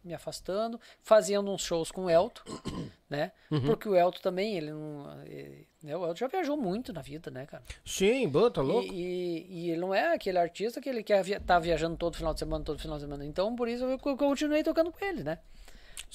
[0.04, 2.42] me afastando, fazendo uns shows com o Elton,
[3.10, 3.32] né?
[3.66, 5.24] Porque o Elton também, ele não.
[5.26, 5.96] Ele, né?
[5.96, 7.64] O Elton já viajou muito na vida, né, cara?
[7.86, 8.94] Sim, boa, tá E, louco?
[8.94, 12.34] e, e ele não é aquele artista que ele quer via tá viajando todo final
[12.34, 13.24] de semana, todo final de semana.
[13.26, 15.38] Então, por isso eu co- continuei tocando com ele, né?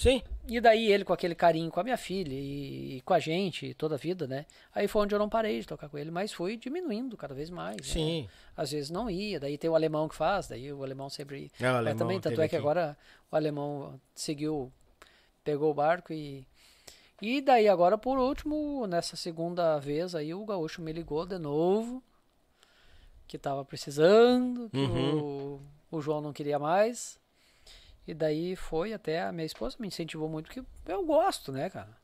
[0.00, 0.22] Sim.
[0.46, 3.74] E daí ele com aquele carinho com a minha filha e, e com a gente
[3.74, 4.46] toda a vida, né?
[4.72, 7.50] Aí foi onde eu não parei de tocar com ele, mas fui diminuindo cada vez
[7.50, 7.76] mais.
[7.78, 7.82] né?
[7.82, 8.28] Sim.
[8.56, 11.64] Às vezes não ia, daí tem o alemão que faz, daí o alemão sempre É,
[11.72, 12.62] o alemão também, tanto é que aqui.
[12.64, 12.96] agora
[13.28, 14.72] o alemão seguiu,
[15.42, 16.46] pegou o barco e
[17.20, 22.00] e daí agora por último, nessa segunda vez aí o gaúcho me ligou de novo
[23.26, 25.18] que tava precisando, que Uhum.
[25.20, 25.60] o,
[25.90, 27.18] o João não queria mais.
[28.08, 31.94] E daí foi até a minha esposa me incentivou muito que eu gosto, né, cara?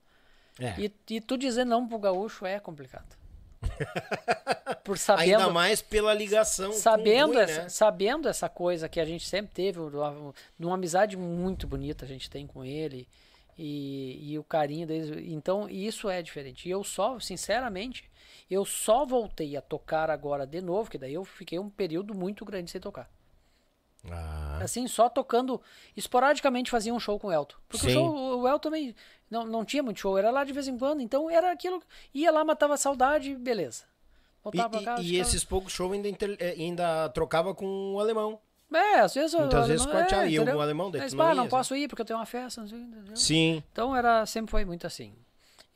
[0.60, 0.78] É.
[0.78, 3.16] E, e tu dizer não pro gaúcho é complicado.
[4.84, 6.74] Por sabendo Ainda mais pela ligação.
[6.74, 7.68] sabendo Rui, essa, né?
[7.70, 12.28] sabendo essa coisa que a gente sempre teve, uma, uma amizade muito bonita a gente
[12.28, 13.08] tem com ele
[13.56, 15.24] e, e o carinho deles.
[15.26, 16.68] Então isso é diferente.
[16.68, 18.10] E eu só, sinceramente,
[18.50, 22.44] eu só voltei a tocar agora de novo, que daí eu fiquei um período muito
[22.44, 23.10] grande sem tocar.
[24.10, 25.60] Ah, Assim, só tocando,
[25.96, 27.56] esporadicamente fazia um show com o Elton.
[27.68, 27.94] Porque o, Sim.
[27.94, 28.94] show, o Elton também
[29.30, 31.00] não, não tinha muito show, era lá de vez em quando.
[31.00, 33.84] Então era aquilo, ia lá, matava a saudade, beleza.
[33.84, 35.02] e, Voltava pra e- casa.
[35.02, 38.38] e ficava- esses poucos shows ainda, inter- eh, ainda trocava com o alemão.
[38.72, 39.34] É, às vezes.
[39.34, 41.88] Muitas eu- vezes não- corteava, e o alemão daí Mas, não ia, não posso ir
[41.88, 43.16] porque eu tenho uma festa, não sei, entendeu?
[43.16, 43.62] Sim.
[43.72, 45.14] Então era, sempre foi muito assim.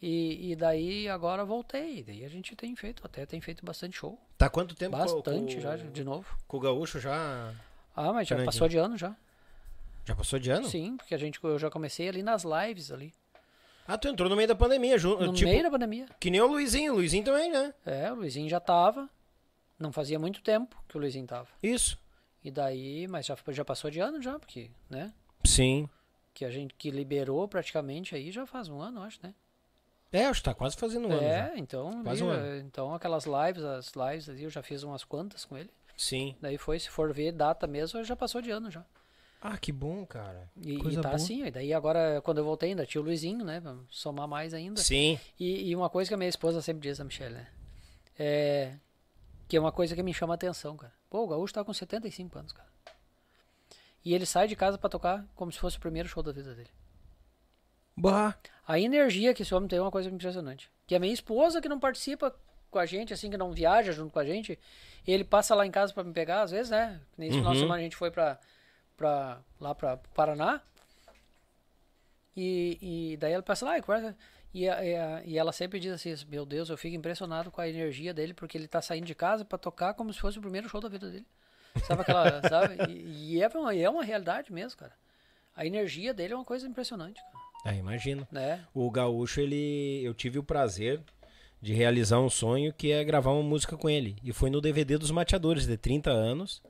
[0.02, 2.02] E, e daí agora voltei.
[2.05, 4.18] Daí a gente tem feito, até tem feito bastante show.
[4.36, 6.26] Tá quanto tempo Bastante com, já, de novo.
[6.47, 7.52] Com o gaúcho já.
[8.01, 8.47] Ah, mas já Fernandinho.
[8.47, 9.17] passou de ano já.
[10.05, 10.68] Já passou de ano?
[10.68, 13.12] Sim, porque a gente, eu já comecei ali nas lives ali.
[13.86, 15.25] Ah, tu entrou no meio da pandemia, junto.
[15.27, 16.07] No tipo, meio da pandemia.
[16.20, 16.93] Que nem o Luizinho.
[16.93, 17.75] O Luizinho também, né?
[17.85, 19.09] É, o Luizinho já tava.
[19.78, 21.49] Não fazia muito tempo que o Luizinho tava.
[21.62, 21.99] Isso.
[22.44, 25.12] E daí, mas já, já passou de ano já, porque, né?
[25.44, 25.89] Sim.
[26.33, 29.35] Que a gente que liberou praticamente aí já faz um ano, acho, né?
[30.12, 32.57] É, acho que tá quase fazendo um ano é, então, Quase um ano.
[32.60, 35.70] então aquelas lives, as lives ali, eu já fiz umas quantas com ele.
[35.99, 36.36] Sim.
[36.41, 38.85] Daí foi, se for ver data mesmo, já passou de ano já.
[39.41, 40.49] Ah, que bom, cara.
[40.57, 41.17] E, e Coisa tá boa.
[41.17, 43.60] assim, e daí agora, quando eu voltei, ainda tinha o Luizinho, né?
[43.60, 44.81] Pra somar mais ainda.
[44.81, 45.18] Sim.
[45.39, 47.49] E, e uma coisa que a minha esposa sempre diz, a Michelle, né?
[48.18, 48.75] É.
[49.49, 50.93] Que é uma coisa que me chama a atenção, cara.
[51.10, 52.68] Pô, o Gaúcho tá com 75 anos, cara.
[54.05, 56.55] E ele sai de casa pra tocar como se fosse o primeiro show da vida
[56.55, 56.70] dele.
[57.97, 58.36] Bah.
[58.67, 60.70] A energia que esse homem tem é uma coisa impressionante.
[60.86, 62.35] Que a minha esposa, que não participa
[62.70, 64.59] com a gente, assim, que não viaja junto com a gente,
[65.07, 67.01] ele passa lá em casa pra me pegar, às vezes, né?
[67.17, 67.65] Nesse final de Uhum.
[67.65, 68.39] semana a gente foi pra,
[68.97, 70.60] pra, lá pra Paraná.
[72.36, 72.78] E,
[73.12, 74.17] e daí ela passa lá e conversa.
[74.55, 74.94] E, e,
[75.27, 78.57] e ela sempre diz assim: Meu Deus, eu fico impressionado com a energia dele, porque
[78.57, 81.10] ele tá saindo de casa pra tocar como se fosse o primeiro show da vida
[81.10, 81.27] dele.
[81.86, 82.41] Sabe aquela.
[82.49, 82.77] sabe?
[82.91, 84.93] E, e é, uma, é uma realidade mesmo, cara.
[85.55, 87.39] A energia dele é uma coisa impressionante, cara.
[87.65, 88.27] Ah, imagino.
[88.31, 88.65] Né?
[88.73, 90.01] O gaúcho, ele.
[90.05, 91.02] Eu tive o prazer
[91.61, 94.17] de realizar um sonho que é gravar uma música com ele.
[94.23, 96.62] E foi no DVD dos Mateadores, de 30 anos.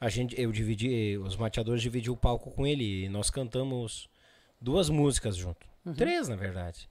[0.00, 4.08] A gente, eu dividi, os Mateadores dividiu o palco com ele e nós cantamos
[4.60, 5.66] duas músicas junto.
[5.96, 6.88] Três, na verdade.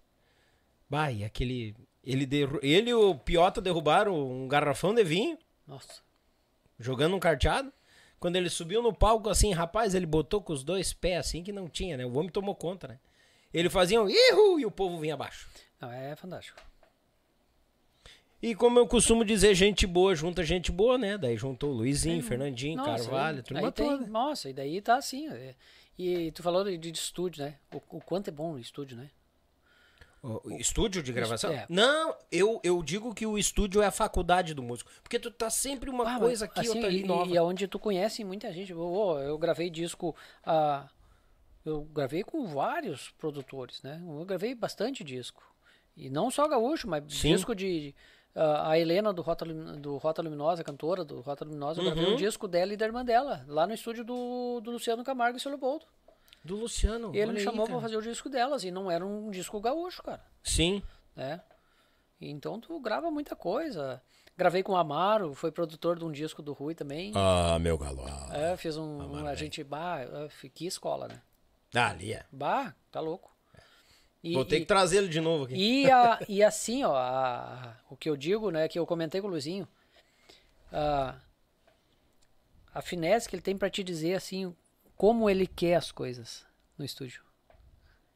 [0.90, 1.76] Bah, e aquele.
[2.04, 6.02] Ele, derru- ele e o Piota derrubaram um garrafão de vinho, Nossa.
[6.80, 7.72] jogando um carteado.
[8.20, 11.52] Quando ele subiu no palco, assim, rapaz, ele botou com os dois pés assim que
[11.52, 12.06] não tinha, né?
[12.06, 13.00] O homem tomou conta, né?
[13.54, 15.48] Ele fazia um ihu e o povo vinha abaixo.
[15.80, 16.60] Não, é fantástico.
[18.42, 21.18] E como eu costumo dizer, gente boa junta gente boa, né?
[21.18, 24.08] Daí juntou o Luizinho, Fernandinho, Nossa, Carvalho, aí- turma aí tem-.
[24.08, 25.28] Nossa, e daí tá assim.
[25.30, 25.56] é.
[25.98, 27.56] E tu falou de, de estúdio, né?
[27.74, 29.10] O, o quanto é bom o estúdio, né?
[30.22, 31.52] O- o estúdio de gravação?
[31.52, 31.66] é.
[31.68, 34.92] Não, eu, eu digo que o estúdio é a faculdade do músico.
[35.02, 37.32] Porque tu tá sempre uma Ah, coisa aqui, assim, outra ali e, nova.
[37.32, 38.72] E aonde tu conhece muita gente.
[38.72, 40.16] Eu, eu- gravei disco.
[40.44, 40.88] ah,
[41.66, 44.00] eu gravei com vários produtores, né?
[44.08, 45.44] Eu gravei bastante disco.
[45.96, 47.34] E não só gaúcho, mas Sim.
[47.34, 47.96] disco de.
[47.96, 52.14] ah, a Helena do Rota, do Rota Luminosa, cantora do Rota Luminosa, eu gravei Uhum.
[52.14, 55.40] um disco dela e da irmã dela, lá no estúdio do, do Luciano Camargo e
[55.42, 55.86] seu Leopoldo.
[56.44, 57.14] Do Luciano.
[57.16, 57.78] Ele me chamou cara.
[57.80, 58.64] pra fazer o disco delas.
[58.64, 60.24] E não era um disco gaúcho, cara.
[60.44, 60.82] Sim.
[61.16, 61.42] né?
[62.22, 64.02] Então tu grava muita coisa.
[64.38, 67.12] Gravei com o Amaro, foi produtor de um disco do Rui também.
[67.16, 68.04] Ah, meu galo.
[68.32, 68.84] É, fiz um.
[69.14, 69.64] um- a gente.
[69.64, 70.00] Bah,
[70.54, 71.22] que escola, né?
[71.76, 72.24] Ah, ali é.
[72.32, 73.30] Bah, tá louco.
[74.32, 75.54] E, Vou ter e- que trazê-lo de novo aqui.
[75.58, 79.28] E, a- e assim, ó, a- o que eu digo, né, que eu comentei com
[79.28, 79.68] o Luizinho,
[80.72, 81.16] a,
[82.74, 84.56] a finesse que ele tem pra te dizer, assim,
[84.96, 86.46] como ele quer as coisas
[86.78, 87.22] no estúdio.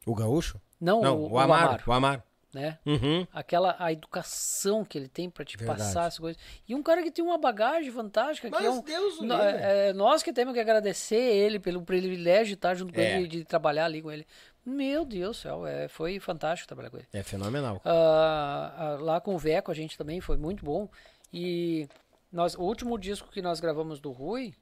[0.05, 0.59] O gaúcho?
[0.79, 1.83] Não, Não, o, o, Amaro.
[1.85, 2.23] O Amaro.
[2.53, 2.79] né?
[2.85, 3.25] Uhum.
[3.31, 5.79] Aquela a educação que ele tem pra te Verdade.
[5.79, 6.41] passar as coisas.
[6.67, 8.49] E um cara que tem uma bagagem fantástica.
[8.49, 11.59] que Mas é um, Deus o no- é, é nós que temos que agradecer ele
[11.59, 13.17] pelo privilégio de estar junto com É.
[13.19, 14.25] ele, de trabalhar ali com ele.
[14.65, 17.07] Meu Deus do céu, é, foi fantástico trabalhar com ele.
[17.11, 17.81] É fenomenal.
[17.83, 20.87] Ah, ah, lá com o Veco a gente também foi muito bom.
[21.33, 21.87] E
[22.31, 24.53] nós, o último disco que nós gravamos do Rui,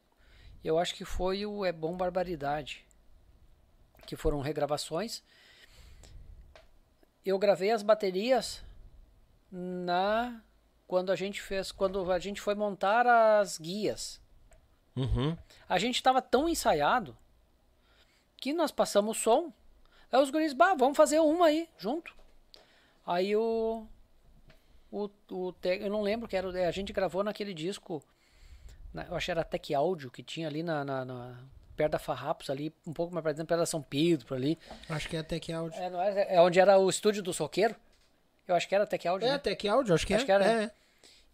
[0.64, 2.86] eu acho que foi o É Bom Barbaridade.
[4.06, 5.22] Que foram regravações.
[7.26, 8.64] Eu gravei as baterias
[9.52, 10.42] na
[10.88, 14.20] quando a gente fez, quando a gente foi montar as guias.
[14.96, 15.38] Uhum.
[15.68, 17.16] A gente estava tão ensaiado
[18.38, 19.54] que nós passamos o som.
[20.12, 22.14] Aí os guris, bah, vamos fazer uma aí, junto.
[23.06, 23.86] Aí o.
[24.92, 26.48] O, o eu não lembro que era.
[26.50, 28.04] o- A gente gravou naquele disco.
[28.94, 31.40] na- eu acho que era Tech Áudio, que tinha ali na, na- na-
[31.76, 34.58] perto da Farrapos, ali, um pouco mais pra dentro, perto da São Pedro, por ali.
[34.90, 35.80] Acho que é Tech Áudio.
[35.80, 37.76] É, não é, é onde era o estúdio do Soqueiro.
[38.48, 39.28] Eu acho que era Tech Áudio.
[39.28, 39.38] É, né?
[39.38, 40.26] Tech Áudio, acho que Acho é.
[40.26, 40.64] que era.
[40.64, 40.72] É.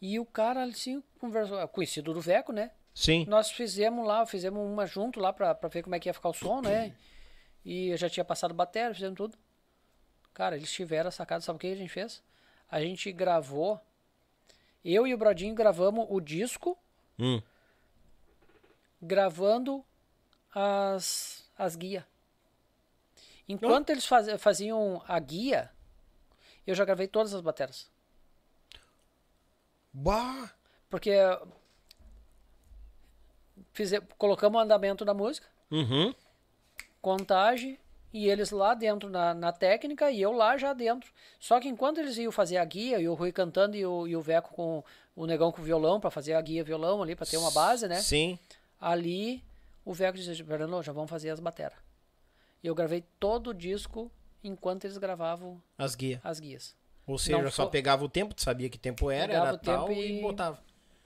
[0.02, 1.66] E o cara, assim, conversou.
[1.70, 2.72] Conhecido do Veco, né?
[2.94, 3.26] Sim.
[3.28, 6.30] Nós fizemos lá, fizemos uma junto lá pra, pra ver como é que ia ficar
[6.30, 6.94] o som, né?
[7.66, 9.38] E eu já tinha passado bateria, fizemos tudo.
[10.34, 12.22] Cara, eles tiveram a sacada, sabe o que a gente fez?
[12.70, 13.82] A gente gravou,
[14.84, 16.78] eu e o Brodinho gravamos o disco,
[17.18, 17.42] Hum.
[19.02, 19.84] gravando
[20.54, 22.04] as, as guias.
[23.48, 25.72] Enquanto eles faz, faziam a guia,
[26.68, 27.90] eu já gravei todas as baterias.
[29.94, 30.52] Bah.
[30.90, 31.12] Porque
[33.74, 36.14] fize, colocamos o andamento da música, Uhum.
[37.06, 37.78] Contagem
[38.12, 41.12] e eles lá dentro na, na técnica e eu lá já dentro.
[41.40, 44.16] Só que enquanto eles iam fazer a guia e o Rui cantando e o, e
[44.16, 44.84] o Veco com
[45.16, 47.88] o negão com o violão para fazer a guia violão ali para ter uma base,
[47.88, 48.02] né?
[48.02, 48.40] Sim.
[48.82, 49.44] Ali
[49.86, 51.78] o Veco disse: Fernando, já vamos fazer as bateras.
[52.64, 54.12] E eu gravei todo o disco
[54.44, 56.20] enquanto eles gravavam As guias.
[56.24, 56.76] as guias.
[57.06, 59.86] Ou seja, Não só pegava o tempo, tu sabia que tempo era, era o tempo
[59.86, 60.18] tal, e...
[60.18, 60.58] e- botava.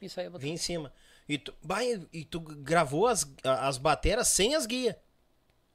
[0.02, 0.44] Isso aí eu botei.
[0.46, 0.94] Vinha em cima.
[1.28, 4.96] E tu, bah, e tu gravou as, as bateras sem as guias?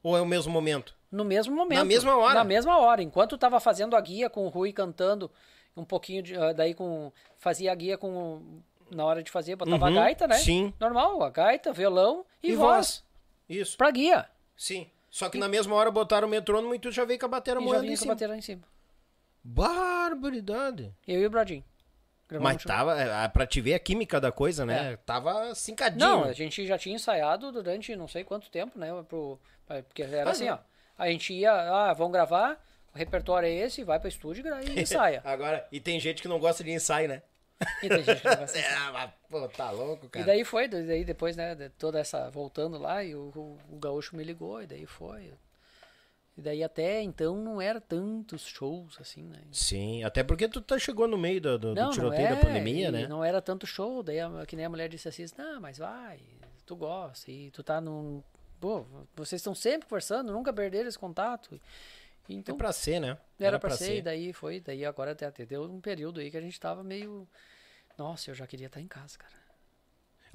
[0.04, 0.94] Ou é o mesmo momento?
[1.10, 1.84] No mesmo momento.
[1.86, 2.34] mesma hora?
[2.34, 3.02] Na mesma hora.
[3.02, 5.30] Enquanto eu tava fazendo a guia com o Rui cantando
[5.76, 6.36] um pouquinho de.
[6.36, 7.10] ah, Daí com.
[7.38, 8.60] Fazia a guia com.
[8.90, 10.36] Na hora de fazer, botava Uhum, a gaita, né?
[10.36, 10.72] sim.
[10.78, 13.02] Normal, a gaita, violão e, E voz.
[13.48, 13.76] Isso.
[13.78, 14.28] Pra guia.
[14.56, 14.86] Sim.
[15.10, 17.60] Só que na mesma hora botaram o metrônomo e tu já veio com a bateria
[17.60, 18.14] E já moendo vinha em com a cima.
[18.14, 18.62] bateria em cima.
[19.42, 20.92] Barbaridade.
[21.08, 21.64] Eu e o Bradinho.
[22.38, 24.96] Gravamos Mas tava, é, pra te ver a química da coisa, né?
[25.06, 25.98] Tava cincadinho.
[26.04, 28.88] Não, a gente já tinha ensaiado durante não sei quanto tempo, né?
[29.08, 29.38] Pro,
[29.86, 30.54] porque era Ah, assim, não.
[30.54, 30.58] ó.
[30.96, 32.62] A gente ia, ah, vamos gravar,
[32.94, 35.20] o repertório é esse, vai pra estúdio e e ensaia.
[35.24, 37.22] Agora, e tem gente que não gosta de ensaio, né?
[37.82, 38.58] E tem gente que não assim.
[38.62, 40.26] É, mas, pô, tá louco, E cara.
[40.26, 44.16] daí foi, daí depois, né, de toda essa, voltando lá, e o, o, o gaúcho
[44.16, 45.32] me ligou, e daí foi.
[46.36, 49.40] E daí até então não era tantos shows, assim, né?
[49.52, 52.36] Sim, até porque tu tá, chegou no meio do, do- do Não, tiroteio não da
[52.36, 53.06] é, pandemia, né?
[53.06, 56.18] Não era tanto show, daí a, que nem a mulher disse assim, não, mas vai,
[56.66, 58.22] tu gosta, e tu tá num...
[58.60, 61.54] Pô, vocês estão sempre conversando, nunca perderam esse contato.
[61.54, 63.16] É Então, pra ser, né?
[63.38, 66.36] era pra ser, e daí foi, daí agora até, até deu um período aí que
[66.36, 67.28] a gente tava meio...
[67.96, 69.43] Nossa, eu já queria estar em casa, cara.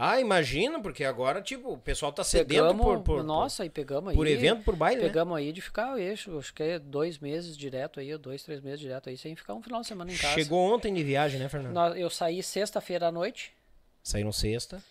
[0.01, 4.11] Ah, imagina, porque agora, tipo, o pessoal tá sedento Pegamos, por, por, nossa, e pegamos
[4.11, 4.15] aí...
[4.15, 5.07] por evento, por baile, né?
[5.09, 8.79] Pegamos aí de ficar, eixo, acho que é dois meses direto aí, dois, três meses
[8.79, 10.35] direto aí, sem ficar um final de semana em casa.
[10.35, 11.97] Chegou ontem de viagem, né, Fernando?
[11.97, 13.53] Eu saí sexta-feira à noite,
[14.01, 14.81] Saíram sexta.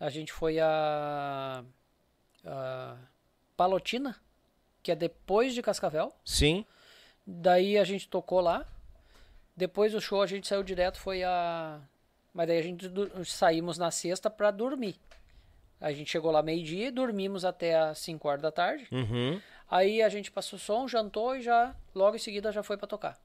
[0.00, 1.62] a gente foi a,
[2.46, 2.96] a
[3.58, 4.16] Palotina,
[4.82, 6.10] que é depois de Cascavel.
[6.24, 6.64] Sim.
[7.26, 8.66] Daí a gente tocou lá.
[9.54, 11.80] Depois do show a gente saiu direto, foi a.
[12.34, 12.90] Mas daí a gente
[13.24, 14.96] saímos na sexta pra dormir.
[15.80, 18.88] A gente chegou lá meio-dia, dormimos até as 5 horas da tarde.
[18.90, 19.40] Uhum.
[19.70, 23.18] Aí a gente passou som, jantou e já logo em seguida já foi pra tocar.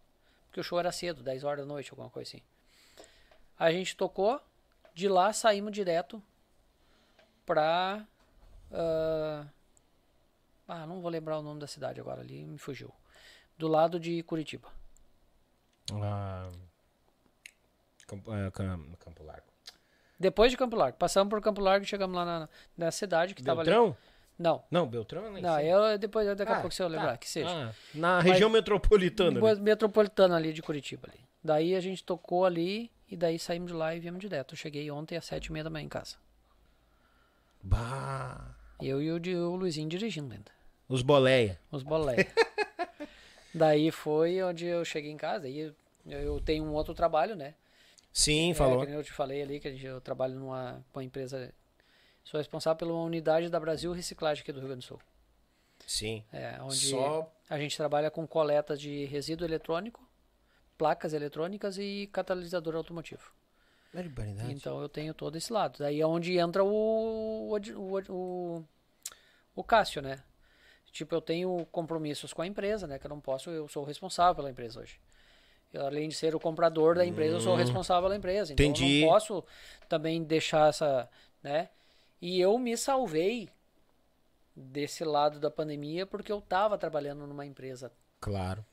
[0.48, 2.44] Porque o show era cedo, 10 horas da noite, alguma coisa assim.
[3.58, 4.40] A gente tocou,
[4.94, 6.22] de lá saímos direto
[7.46, 8.06] pra.
[8.72, 9.46] ah,
[10.68, 12.94] ah, não vou lembrar o nome da cidade agora, ali me fugiu.
[13.58, 14.70] Do lado de Curitiba.
[15.94, 16.50] Ah,
[18.10, 19.44] Campo, Cam- Campo Largo.
[20.20, 20.98] Depois de Campo Largo.
[20.98, 23.70] Passamos por Campo Largo e chegamos lá na, na cidade que tava ali.
[23.70, 23.96] Beltrão?
[24.38, 24.64] Não.
[24.72, 26.96] Não, Beltrão é lá em Não, eu depois, daqui a Ah, pouco se eu tá.
[26.96, 27.50] lembrar, que seja.
[27.50, 29.40] Ah, na região metropolitana.
[29.40, 29.62] Boa- né?
[29.62, 31.20] Metropolitana ali de Curitiba ali.
[31.44, 34.54] Daí a gente tocou ali e daí saímos de lá e viemos direto.
[34.54, 36.16] Eu cheguei ontem às sete e meia da manhã em casa.
[37.62, 40.52] Bah, Eu e o, o Luizinho dirigindo ainda.
[40.88, 41.60] os boleia.
[41.72, 42.28] Os bolé.
[43.54, 45.48] daí foi onde eu cheguei em casa.
[45.48, 45.74] Aí eu,
[46.06, 47.54] eu tenho um outro trabalho, né?
[48.12, 48.84] Sim, É, falou.
[48.84, 51.54] eu te falei ali que a gente- eu trabalho numa uma empresa.
[52.24, 55.00] Sou responsável pela unidade da Brasil Reciclagem aqui do Rio Grande do Sul.
[55.86, 56.24] Sim.
[56.32, 60.08] É, onde Só a gente trabalha com coleta de resíduo eletrônico,
[60.78, 63.32] placas eletrônicas e catalisador automotivo.
[63.94, 64.52] barbaridade.
[64.54, 65.80] Então eu tenho todo esse lado.
[65.80, 66.70] Daí é onde entra o,
[67.52, 68.66] o, o, o,
[69.56, 70.22] o Cássio, né?
[70.92, 73.00] Tipo, eu tenho compromissos com a empresa, né?
[73.00, 75.00] Que eu não posso, eu sou o responsável pela empresa hoje.
[75.74, 78.54] Eu, além de ser o comprador da empresa, eu sou o responsável pela empresa.
[78.54, 78.74] Então eu Hum.
[78.74, 79.02] Entendi.
[79.02, 79.44] não posso
[79.88, 81.08] também deixar essa,
[81.44, 81.70] né?
[82.22, 83.50] E eu me salvei
[84.56, 88.66] desse lado da pandemia porque eu estava trabalhando numa empresa, Claro.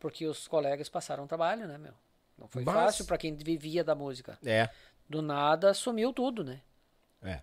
[0.00, 1.92] porque os colegas passaram trabalho, né, meu?
[2.36, 4.38] Não foi Mas- fácil para quem vivia da música.
[4.44, 4.68] É.
[5.08, 6.60] Do nada sumiu tudo, né?
[7.22, 7.34] É.
[7.34, 7.42] A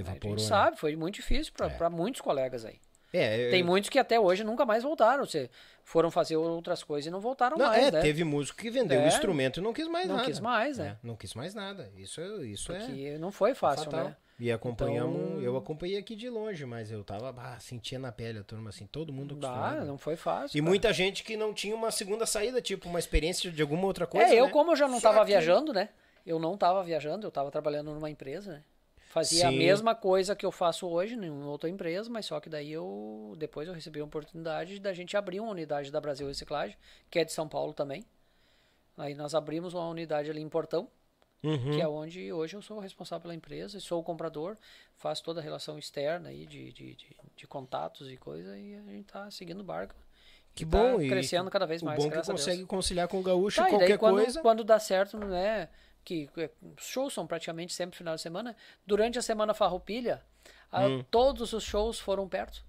[0.00, 0.36] Evaporou.
[0.38, 0.48] gente né?
[0.48, 1.68] sabe, foi muito difícil É.
[1.68, 2.80] para muitos colegas aí.
[3.16, 5.24] É, Tem eu- muitos que até hoje nunca mais voltaram.
[5.24, 5.48] Você
[5.84, 8.00] foram fazer outras coisas e não voltaram Não, mais, é, né?
[8.00, 9.08] teve músico que vendeu o É.
[9.08, 10.26] instrumento e não quis mais Não nada.
[10.26, 10.96] quis mais, né?
[11.02, 11.90] É, não quis mais nada.
[11.96, 13.16] Isso, é- isso é.
[13.18, 14.04] Não foi fácil, fatal.
[14.06, 14.16] né?
[14.40, 18.40] E acompanhamos, Então- eu acompanhei aqui de longe, mas eu tava, bah, sentia na pele
[18.40, 19.84] a turma assim, todo mundo acostumado.
[19.86, 20.58] não foi fácil.
[20.58, 20.68] E cara.
[20.68, 24.26] muita gente que não tinha uma segunda saída, tipo uma experiência de alguma outra coisa.
[24.26, 24.50] É, eu né?
[24.50, 25.88] como eu já não Só tava que- viajando, né?
[26.26, 28.62] Eu não tava viajando, eu tava trabalhando numa empresa, né?
[29.14, 29.58] Fazia a Sim.
[29.58, 33.68] mesma coisa que eu faço hoje em outra empresa, mas só que daí eu depois
[33.68, 36.76] eu recebi a oportunidade da gente abrir uma unidade da Brasil Reciclagem,
[37.08, 38.04] que é de São Paulo também.
[38.98, 40.88] Aí nós abrimos uma unidade ali em Portão,
[41.44, 41.72] Uhum.
[41.76, 44.56] que é onde hoje eu sou o responsável pela empresa, sou o comprador,
[44.96, 48.80] faço toda a relação externa aí de, de, de, de contatos e coisa, e a
[48.90, 49.94] gente tá seguindo o barco.
[50.56, 50.96] Que E bom.
[50.96, 52.44] Tá e crescendo cada vez o mais, bom que graças a Deus.
[52.46, 54.40] consegue conciliar com o gaúcho Tá, e qualquer daí quando, coisa.
[54.42, 55.68] quando dá certo, não é
[56.04, 56.28] que
[56.76, 58.54] os shows são praticamente sempre final de semana.
[58.86, 60.22] Durante a semana farroupilha,
[60.70, 61.04] a- Hum.
[61.10, 62.62] todos os shows foram perto.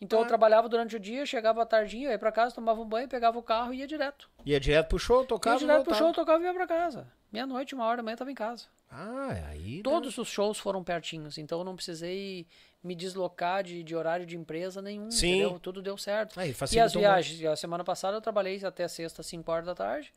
[0.00, 0.22] Então Ah.
[0.22, 3.36] eu trabalhava durante o dia, chegava à tardinha, ia pra casa, tomava um banho, pegava
[3.38, 4.28] o carro e ia direto.
[4.46, 7.10] Ia direto pro show, tocava ia direto pro show, tocava e ia pra casa.
[7.32, 8.66] Meia-noite, uma hora da manhã, tava em casa.
[8.90, 9.82] Ah, aí...
[9.82, 12.46] dá- Todos os shows foram pertinhos, então eu não precisei
[12.82, 15.40] me deslocar de, de horário de empresa nenhum, Sim.
[15.40, 15.58] entendeu?
[15.58, 16.38] Tudo deu certo.
[16.38, 16.98] Aí, E as muito.
[17.04, 20.12] viagens, a semana passada eu trabalhei até sexta, 5 horas da tarde,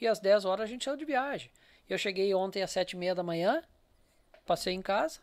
[0.00, 1.50] e às 10 horas a gente saiu de viagem.
[1.88, 3.62] Eu cheguei ontem às 7 e meia da manhã,
[4.46, 5.20] passei em casa,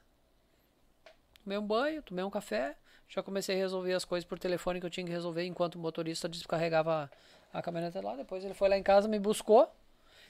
[1.43, 2.75] tomei um banho, tomei um café,
[3.09, 5.79] já comecei a resolver as coisas por telefone que eu tinha que resolver enquanto o
[5.79, 7.09] motorista descarregava
[7.53, 8.15] a, caminhonete lá.
[8.15, 9.69] Depois ele foi lá em casa, me buscou,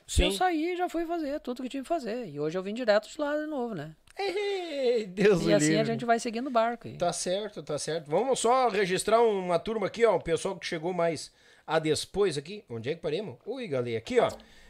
[0.08, 0.26] Sim.
[0.26, 2.28] eu saí e já fui fazer tudo que tinha que fazer.
[2.28, 3.96] E hoje eu vim direto de lá de novo, né?
[4.18, 6.88] Ei, Deus E assim a gente vai seguindo o barco.
[6.88, 6.98] aí.
[6.98, 8.10] Tá certo, tá certo.
[8.10, 10.16] Vamos só registrar uma turma aqui, ó.
[10.16, 11.32] O pessoal que chegou mais
[11.66, 12.64] a depois aqui.
[12.70, 13.38] Onde é que paremos?
[13.46, 13.98] Ui, galera.
[13.98, 14.30] Aqui, ó.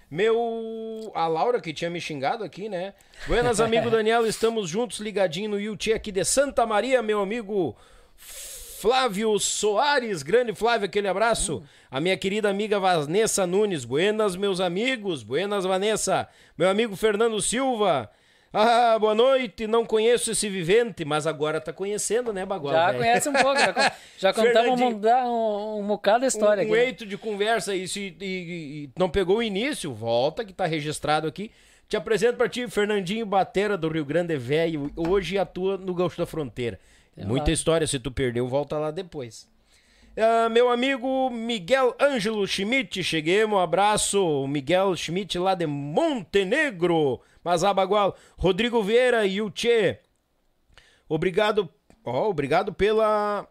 [0.09, 1.11] Meu.
[1.15, 2.93] A Laura que tinha me xingado aqui, né?
[3.27, 4.25] Buenas, amigo Daniel.
[4.25, 7.75] Estamos juntos, ligadinho no YouTube aqui de Santa Maria, meu amigo
[8.15, 10.23] Flávio Soares.
[10.23, 11.63] Grande Flávio, aquele abraço.
[11.89, 13.85] A minha querida amiga Vanessa Nunes.
[13.85, 15.23] Buenas, meus amigos.
[15.23, 16.27] Buenas, Vanessa.
[16.57, 18.09] Meu amigo Fernando Silva.
[18.53, 19.65] Ah, boa noite.
[19.65, 22.73] Não conheço esse vivente, mas agora tá conhecendo, né, Bagual?
[22.73, 22.97] Já velho?
[22.99, 24.87] conhece um pouco, já, já contamos um,
[25.29, 26.81] um, um bocado da história um, um aqui.
[26.81, 26.85] né?
[26.87, 31.27] eito de conversa e, se, e- e- não pegou o início, volta que tá registrado
[31.27, 31.49] aqui.
[31.87, 34.91] Te apresento pra ti, Fernandinho Batera do Rio Grande Velho.
[34.95, 36.79] Hoje atua no Gaúcho da Fronteira.
[37.17, 37.53] Muita lá.
[37.53, 39.49] história, se tu perdeu, volta lá depois.
[40.17, 44.45] Ah, meu amigo Miguel Ângelo Schmidt, cheguei, um abraço.
[44.47, 48.17] Miguel Schmidt lá de Montenegro, mas Abagual.
[48.37, 49.99] Rodrigo Vieira e o Tchê.
[51.07, 51.69] Obrigado,
[52.03, 53.47] ó, obrigado pela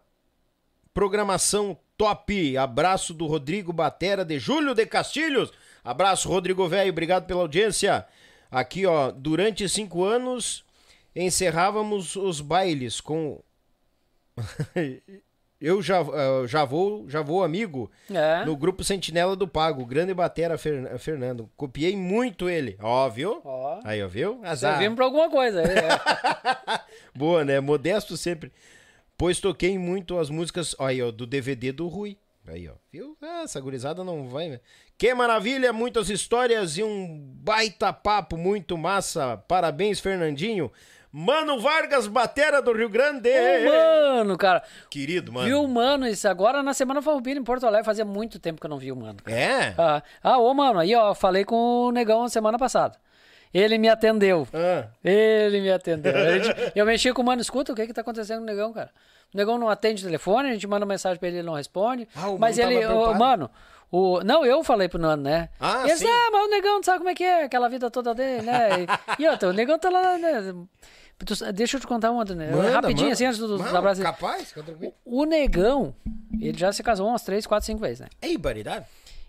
[0.93, 2.55] programação top.
[2.57, 5.51] Abraço do Rodrigo Batera de Júlio de Castilhos.
[5.83, 8.05] Abraço, Rodrigo Velho, obrigado pela audiência.
[8.51, 10.63] Aqui, ó, durante cinco anos
[11.15, 13.41] encerrávamos os bailes com.
[15.61, 18.43] Eu já, eh, já vou, já vou amigo É.
[18.45, 21.47] no grupo Sentinela do Pago, grande batera Fer- Fernando.
[21.55, 23.39] Copiei muito ele, ó, viu?
[23.45, 24.39] Ó, Aí, ó, viu?
[24.43, 24.71] Azar.
[24.73, 25.61] servimos pra alguma coisa.
[25.61, 26.81] é.
[27.15, 27.59] Boa, né?
[27.59, 28.51] Modesto sempre.
[29.17, 32.17] Pois toquei muito as músicas, ó, aí, ó, do DVD do Rui.
[32.47, 33.15] Aí, ó, viu?
[33.21, 34.59] Ah, essa gurizada não vai, né?
[34.97, 39.37] Que maravilha, muitas histórias e um baita papo muito massa.
[39.47, 40.71] Parabéns, Fernandinho.
[41.11, 43.29] Mano Vargas, batera do Rio Grande.
[43.29, 44.63] Ô, mano, cara.
[44.89, 45.45] Querido, mano.
[45.45, 47.85] Viu o Mano isso agora na Semana Farroupilha em Porto Alegre.
[47.85, 49.17] Fazia muito tempo que eu não vi o Mano.
[49.23, 49.37] cara.
[49.37, 49.73] É?
[49.77, 52.97] Ah, ah, ô, mano, aí, ó, falei com o Negão semana passada.
[53.53, 54.47] Ele me atendeu.
[54.53, 54.87] Ah.
[55.03, 56.13] Ele me atendeu.
[56.13, 58.71] Gente- eu mexi com o mano, escuta, o que que tá acontecendo com o negão,
[58.71, 58.89] cara?
[59.33, 62.07] O negão não atende o telefone, a gente manda mensagem pra ele, ele não responde.
[62.15, 63.49] Ah, o mas ele, ô, mano,
[63.91, 65.49] o, não, eu falei pro Nano, né?
[65.59, 66.07] Ah, sim.
[66.07, 68.69] ah, mas o negão não sabe como é que é, aquela vida toda dele, né?
[69.19, 70.53] E, e outra, o negão tá lá, né?
[71.53, 72.51] Deixa eu te contar uma, né?
[72.51, 73.13] Manda, rapidinho, manda.
[73.13, 74.01] assim, antes do, do Não, abraço.
[74.01, 74.93] Capaz, fica tranquilo.
[75.05, 75.95] O negão,
[76.39, 78.07] ele já se casou umas três, quatro, cinco vezes, né?
[78.21, 78.85] Ei, baridade.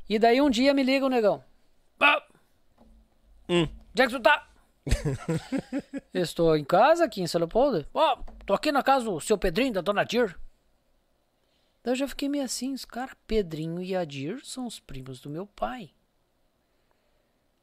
[0.09, 1.43] E daí um dia me liga o negão.
[2.01, 2.23] Ah,
[3.49, 3.69] Hum.
[3.93, 4.49] onde é que tu tá?
[6.15, 7.87] Estou em casa, aqui em São Leopoldo.
[7.93, 10.37] Ó, tô aqui na casa do seu Pedrinho, da dona Dir.
[11.85, 15.29] Daí eu já fiquei meio assim, os caras, Pedrinho e Adir são os primos do
[15.29, 15.91] meu pai.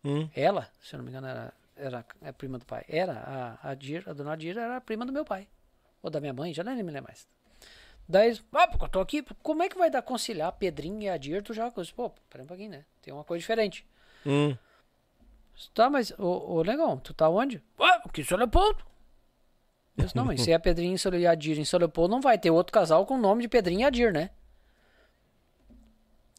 [0.04, 0.30] Hum.
[0.36, 2.84] Ela, se eu não me engano, era, era a prima do pai.
[2.88, 5.48] Era a Adir, a dona Adir era a prima do meu pai.
[6.02, 7.28] Ou da minha mãe, já nem me lembro mais.
[8.08, 11.44] Daí, ah, porque eu tô aqui, como é que vai dar conciliar Pedrinho e Adir?
[11.44, 12.86] Tu já, pô, pera um pouquinho, né?
[13.02, 13.86] Tem uma coisa diferente.
[14.26, 14.58] Hum.
[15.74, 17.62] Tá, mas, ô, ô Negão, tu tá onde?
[17.80, 18.84] Ah, aqui em São Leopoldo.
[19.98, 22.50] Eu disse, não, mas se é Pedrinho e Adir em São Leopoldo, não vai ter
[22.50, 24.30] outro casal com o nome de Pedrinho e Adir, né?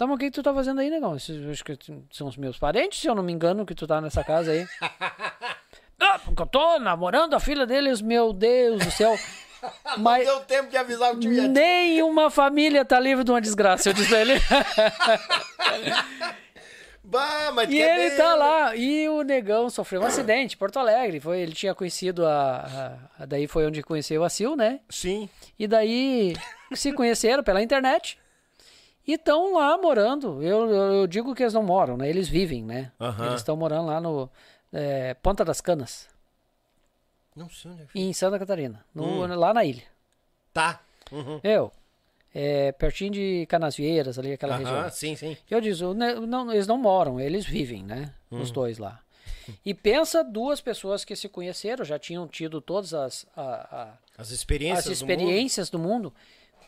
[0.01, 1.15] Tá, mas o que, que tu tá fazendo aí, Negão?
[1.15, 1.77] Esses, acho que
[2.11, 4.67] são os meus parentes, se eu não me engano, que tu tá nessa casa aí.
[6.01, 9.15] ah, porque eu tô namorando a filha deles, meu Deus do céu.
[9.99, 13.91] Mas Deu tempo de avisar o time ia nenhuma família tá livre de uma desgraça,
[13.91, 14.41] eu disse pra ele.
[17.03, 18.77] Bah, mas E ele bem, tá lá.
[18.77, 21.19] E o negão sofreu um acidente Porto Alegre.
[21.19, 24.79] Foi, ele tinha conhecido a, a- Daí foi onde conheceu a Sil, né?
[24.89, 25.29] Sim.
[25.59, 26.37] E daí
[26.73, 28.17] se conheceram pela internet.
[29.07, 30.43] E estão lá morando.
[30.43, 32.09] Eu, eu, eu digo que eles não moram, né?
[32.09, 32.93] Eles vivem, né?
[33.01, 33.27] Aham.
[33.27, 34.31] Eles estão morando lá no
[34.73, 36.09] é, Ponta das Canas,
[37.35, 38.85] Não sei onde é em Santa Catarina.
[38.95, 39.35] no- Hum.
[39.37, 39.83] Lá na ilha.
[40.53, 40.81] Tá.
[41.11, 41.41] Uhum.
[41.43, 41.73] Eu.
[42.33, 44.77] É, pertinho de Canasvieiras, ali, aquela região.
[44.79, 45.37] Aham, sim, sim.
[45.51, 48.13] Eu disse, o ne- não, eles não moram, eles vivem, né?
[48.31, 48.41] Hum.
[48.41, 49.01] Os dois lá.
[49.67, 54.31] E pensa duas pessoas que se conheceram, já tinham tido todas as, a- a- As
[54.31, 55.11] experiências as do mundo.
[55.11, 56.13] experiências do mundo.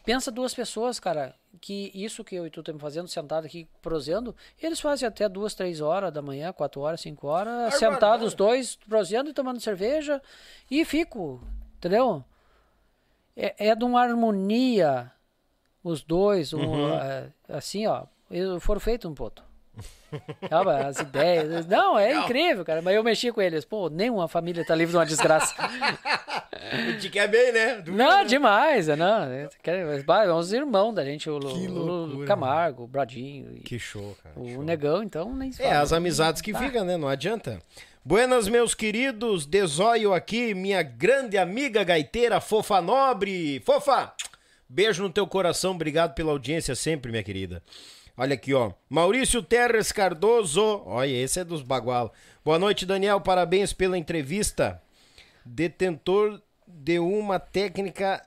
[0.04, 4.34] Pensa duas pessoas, cara, que isso que eu e tu estamos fazendo, sentado aqui prosendo,
[4.60, 8.76] eles fazem até duas, três horas da manhã, quatro horas, cinco horas, sentados os dois,
[8.88, 10.20] prosendo e tomando cerveja,
[10.70, 11.40] e fico,
[11.76, 12.24] entendeu?
[13.36, 15.12] É, é de uma harmonia,
[15.84, 17.30] os dois, um, Uhum.
[17.48, 18.06] assim, ó,
[18.60, 19.42] foram feitos um ponto.
[20.48, 21.66] Sabe, as ideias.
[21.68, 22.80] Não, é incrível, cara.
[22.82, 23.64] Mas eu mexi com eles.
[23.64, 25.54] Pô, nenhuma família tá livre de uma desgraça.
[27.00, 27.74] Te quer bem, né?
[27.76, 29.24] Do- Não, demais, é, não.
[29.24, 34.16] é, É uns irmãos da gente, o, Que o loucura, Camargo, o Bradinho, Que show,
[34.22, 34.34] cara.
[34.38, 34.62] o show.
[34.62, 35.80] Negão, então nem se É, fala.
[35.80, 36.96] as amizades que ficam, né?
[36.96, 37.58] Não adianta.
[38.04, 39.44] Buenas, meus queridos.
[39.46, 43.60] Desóio aqui, minha grande amiga gaiteira, Fofa Nobre.
[43.60, 44.12] Fofa,
[44.68, 45.72] beijo no teu coração.
[45.72, 47.62] Obrigado pela audiência sempre, minha querida.
[48.22, 48.70] Olha aqui, ó.
[48.88, 50.84] Maurício Terres Cardoso.
[50.86, 52.14] Olha, esse é dos bagual.
[52.44, 53.20] Boa noite, Daniel.
[53.20, 54.80] Parabéns pela entrevista.
[55.44, 58.24] Detentor de uma técnica.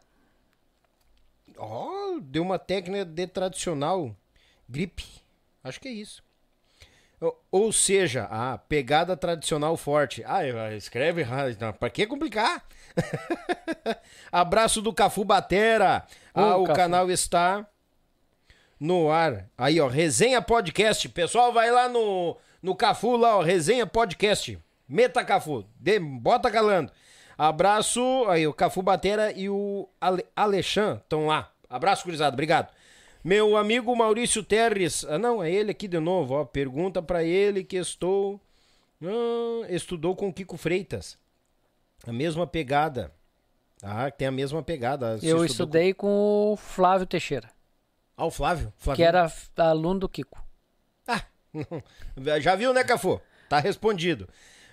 [1.58, 4.14] Ó, de uma técnica de tradicional
[4.68, 5.06] gripe.
[5.64, 6.22] Acho que é isso.
[7.50, 10.22] Ou- seja, a pegada tradicional forte.
[10.28, 11.56] Ah, eu- escreve errado.
[11.58, 12.66] Não, Pra que complicar?
[14.30, 16.06] Abraço do Cafu Batera.
[16.34, 16.76] Ah, o Cafu.
[16.76, 17.66] canal está
[18.80, 19.50] no ar.
[19.58, 21.08] Aí, ó, Resenha Podcast.
[21.10, 24.58] Pessoal, vai lá no, no Cafu, lá, ó, Resenha Podcast.
[24.88, 25.66] Meta Cafu.
[25.80, 26.92] De, bota calando.
[27.38, 28.26] Abraço.
[28.28, 31.52] Aí, o Cafu Batera e o Ale, Alexandre estão lá.
[31.70, 32.34] Abraço, gurizada.
[32.34, 32.72] Obrigado.
[33.24, 35.04] Meu amigo Maurício Terres.
[35.10, 36.46] Ah, não, é ele aqui de novo, ó.
[36.46, 38.40] Pergunta pra ele que estou.
[39.04, 41.18] Ah, estudou com Kiko Freitas.
[42.08, 43.12] A mesma pegada.
[43.82, 45.20] Ah, tem a mesma pegada.
[45.22, 47.55] Eu estudei com o Flávio Teixeira, Com...
[48.18, 48.74] Ah, o Flávio?
[48.96, 50.42] que era aluno do Kiko.
[51.08, 51.22] Ah,
[52.40, 53.22] já viu, né, Cafu?
[53.50, 54.28] Tá respondido.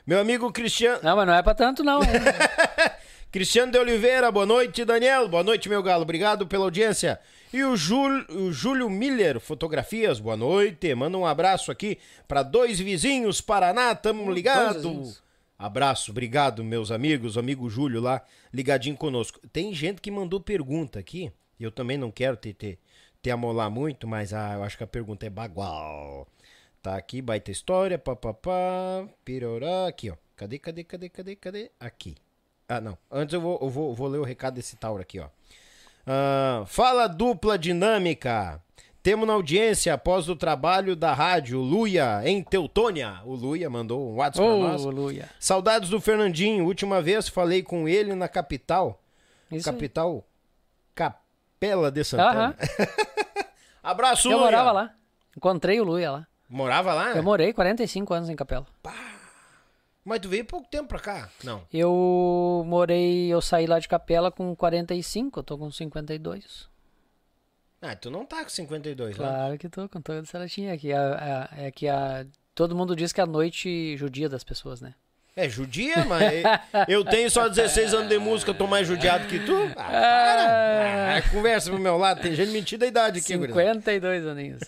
[0.06, 1.00] Meu amigo Cristiano.
[1.02, 2.00] Não, mas não é pra tanto, não.
[3.30, 5.28] Cristiano de Oliveira, boa noite, Daniel.
[5.28, 6.02] Boa noite, meu galo.
[6.02, 7.18] Obrigado pela audiência.
[7.52, 10.94] E o, Jul, o Júlio Miller, fotografias, boa noite.
[10.94, 11.98] Manda um abraço aqui
[12.28, 14.74] para dois vizinhos, Paraná, tamo ligado.
[14.74, 15.22] vizinhos.
[15.58, 18.22] Abraço, obrigado, meus amigos, amigo Júlio lá,
[18.52, 19.38] ligadinho conosco.
[19.52, 21.30] Tem gente que mandou pergunta aqui,
[21.60, 22.78] eu também não quero te, te,
[23.22, 26.26] te amolar muito, mas ah, eu acho que a pergunta é bagual.
[26.82, 30.16] Tá aqui, baita história, papapá, pirorá, aqui, ó.
[30.34, 31.70] Cadê, cadê, cadê, cadê, cadê?
[31.78, 32.16] Aqui.
[32.68, 32.98] Ah, não.
[33.08, 35.28] Antes eu vou, eu vou, vou ler o recado desse Tauro aqui, ó.
[36.04, 38.60] Ah, fala dupla dinâmica.
[39.04, 43.20] Temos na audiência, após o trabalho da rádio Luia, em Teutônia.
[43.24, 44.84] O Luia mandou um WhatsApp pra nós.
[44.84, 45.28] Luia.
[45.38, 46.64] Saudades do Fernandinho.
[46.64, 49.00] Última vez falei com ele na capital.
[49.50, 49.74] Isso aí.
[49.74, 50.24] capital
[51.62, 52.56] Capela de Santana.
[52.58, 52.88] Aham.
[53.82, 54.44] Abraço, Eu Luia.
[54.44, 54.94] morava lá.
[55.36, 56.26] Encontrei o Luia lá.
[56.48, 57.12] Morava lá?
[57.12, 58.66] Eu morei 45 anos em Capela.
[60.04, 61.30] Mas tu veio pouco tempo pra cá?
[61.44, 61.62] Não.
[61.72, 66.68] Eu morei, eu saí lá de Capela com 45, eu tô com 52.
[67.80, 69.24] Ah, tu não tá com 52, né?
[69.24, 70.90] Claro que tô com toda essa latinha aqui.
[71.56, 74.94] É que a, todo mundo diz que a noite judia das pessoas, né?
[75.34, 76.22] É judia, mas
[76.88, 79.54] eu tenho só 16 anos de música, eu tô mais judiado que tu.
[79.76, 81.16] Ah, para!
[81.16, 83.62] Ah, conversa pro meu lado, tem gente mentindo a idade aqui, gurizada.
[83.72, 84.60] 52 aninhos.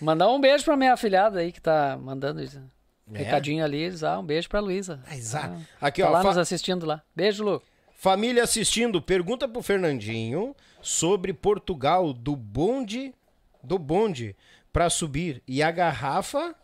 [0.00, 2.58] Mandar um beijo pra minha afilhada aí que tá mandando isso.
[3.12, 3.18] É?
[3.18, 5.00] Recadinho ali, ah, um beijo pra Luísa.
[5.06, 5.56] Ah, exato.
[5.80, 7.02] Ah, Aqui, tá ó, lá fa- nos assistindo lá.
[7.14, 7.62] Beijo, Lu.
[7.94, 13.12] família assistindo, pergunta pro Fernandinho sobre Portugal do bonde,
[13.62, 14.34] do bonde
[14.72, 16.54] pra subir e a garrafa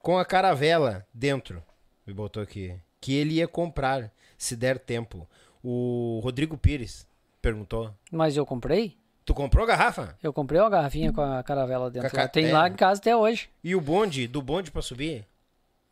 [0.00, 1.62] com a caravela dentro.
[2.06, 2.74] Me botou aqui.
[3.00, 5.28] Que ele ia comprar, se der tempo.
[5.62, 7.06] O Rodrigo Pires
[7.40, 7.90] perguntou.
[8.10, 8.96] Mas eu comprei?
[9.24, 10.16] Tu comprou a garrafa?
[10.22, 12.10] Eu comprei uma garrafinha com a caravela dentro.
[12.10, 12.26] Com a lá.
[12.26, 12.52] ca- Tem é.
[12.52, 13.48] lá em casa até hoje.
[13.62, 15.24] E o bonde, do bonde pra subir?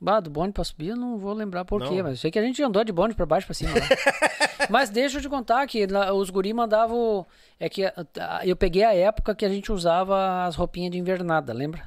[0.00, 2.38] Bah, do bonde pra subir eu não vou lembrar por quê, mas eu sei que
[2.38, 3.72] a gente andou de bonde pra baixo pra cima.
[3.74, 3.80] lá.
[4.70, 7.26] mas deixa eu te contar que os guri mandavam.
[7.58, 11.52] É que ah, eu peguei a época que a gente usava as roupinhas de invernada,
[11.52, 11.82] lembra?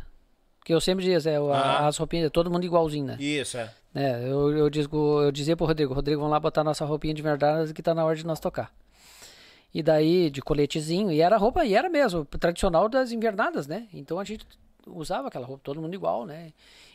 [0.64, 1.88] Que eu sempre dizia, é, Ah.
[1.88, 3.18] as roupinhas, todo mundo igualzinho, né?
[3.20, 3.74] Isso, é.
[3.94, 7.22] É, eu, eu, digo, eu dizia pro Rodrigo, Rodrigo, vamos lá botar nossa roupinha de
[7.22, 8.72] verdade que tá na hora de nós tocar.
[9.74, 13.88] E daí, de coletezinho, e era roupa, e era mesmo, tradicional das invernadas, né?
[13.94, 14.46] Então a gente
[14.88, 16.52] usava aquela roupa, todo mundo igual, né?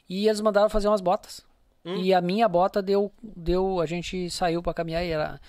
[0.08, 1.44] E eles mandaram fazer umas botas.
[1.84, 5.40] E a minha bota deu, deu, a gente saiu pra caminhar e era,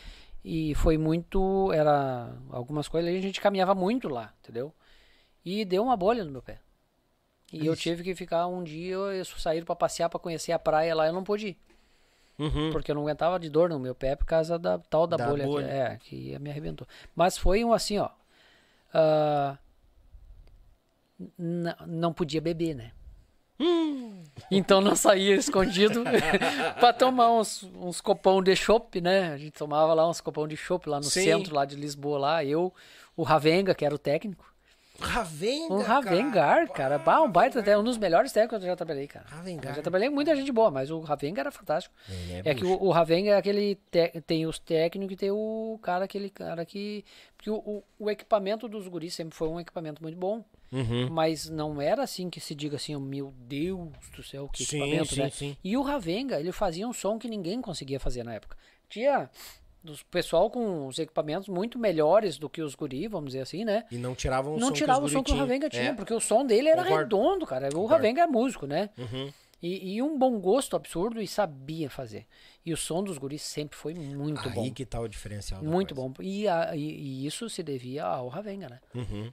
[0.45, 4.71] e foi muito, era algumas coisas, a gente caminhava muito lá, entendeu?
[5.43, 6.59] E deu uma bolha no meu pé.
[7.51, 10.93] E eu tive que ficar um dia, eu sair pra passear, pra conhecer a praia
[10.93, 11.57] lá, eu não pude ir.
[12.37, 12.71] Uhum.
[12.71, 15.27] Porque eu não aguentava de dor no meu pé por causa da tal da, Da
[15.27, 15.67] bolha, bolha.
[15.67, 15.97] Que, é,
[16.33, 16.85] que me arrebentou.
[17.15, 18.09] Mas foi um assim, ó.
[21.39, 22.91] n- não podia beber, né?
[23.59, 24.23] Hum.
[24.51, 26.03] Então não saía escondido
[26.79, 29.33] pra tomar uns, uns copão de chopp, né?
[29.33, 31.23] A gente tomava lá uns copão de chopp lá no Sim.
[31.23, 32.45] centro lá de Lisboa lá.
[32.45, 32.71] Eu,
[33.15, 34.45] o Ravenga, que era o técnico.
[34.99, 36.97] Ravenga, Um Ravengar, cara.
[36.97, 39.25] Bah, um baita até um dos melhores técnicos que eu já trabalhei, cara.
[39.29, 39.71] Ravengar.
[39.71, 41.93] Eu já trabalhei com muita gente boa, mas o Ravenga era fantástico.
[42.09, 43.75] Ele É, que o, o Ravenga é aquele.
[43.91, 47.03] te- tem os técnicos e tem o cara, aquele cara que.
[47.35, 50.43] Porque o, o, o equipamento dos guris sempre foi um equipamento muito bom.
[50.71, 51.09] Uhum.
[51.09, 54.81] Mas não era assim que se diga assim, oh, meu Deus do céu, que Sim,
[54.81, 55.29] equipamento, sim, né?
[55.29, 55.57] sim.
[55.63, 58.57] E o Ravenga, ele fazia um som que ninguém conseguia fazer na época.
[58.89, 59.29] Tinha
[59.87, 63.85] dos pessoal com os equipamentos muito melhores do que os guri, vamos dizer assim, né?
[63.91, 65.35] E não tiravam o não som tirava que o som que o.
[65.35, 65.93] Ravenga tinha, É.
[65.93, 67.15] porque o som dele era Concordo.
[67.17, 67.67] redondo, cara.
[67.67, 67.93] O Concordo.
[67.93, 68.89] Ravenga é músico, né?
[68.97, 69.31] Uhum.
[69.61, 72.27] E, e um bom gosto absurdo e sabia fazer.
[72.63, 74.71] E o som dos guris sempre foi muito Aí bom.
[74.71, 75.63] que tá o diferencial.
[75.63, 76.09] Muito coisa.
[76.09, 76.23] bom.
[76.23, 76.79] E, a- e-
[77.23, 78.79] e isso se devia ao Ravenga, né?
[78.93, 79.31] Uhum.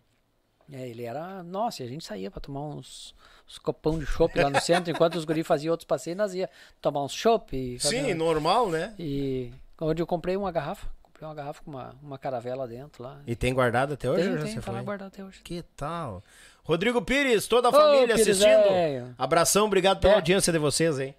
[0.72, 1.42] É, ele era.
[1.42, 3.14] Nossa, a gente saía pra tomar uns,
[3.46, 6.48] uns copão de chopp lá no centro, enquanto os guris faziam outros passeios, nós ia
[6.80, 7.54] tomar uns chopp.
[7.78, 8.94] Sim, fazer- normal, né?
[8.98, 9.52] e
[9.84, 10.86] onde eu comprei uma garrafa.
[11.02, 13.18] Comprei uma garrafa com uma, uma caravela dentro lá.
[13.26, 14.22] E tem guardado até hoje?
[14.22, 14.84] Tem, tem, você tá lá foi?
[14.84, 15.40] guardado até hoje.
[15.42, 16.22] Que tal?
[16.64, 18.62] Rodrigo Pires, toda a Ô, família Pires, assistindo.
[18.68, 19.14] velho.
[19.18, 20.16] Abração, obrigado pela É.
[20.16, 21.14] audiência de vocês, hein?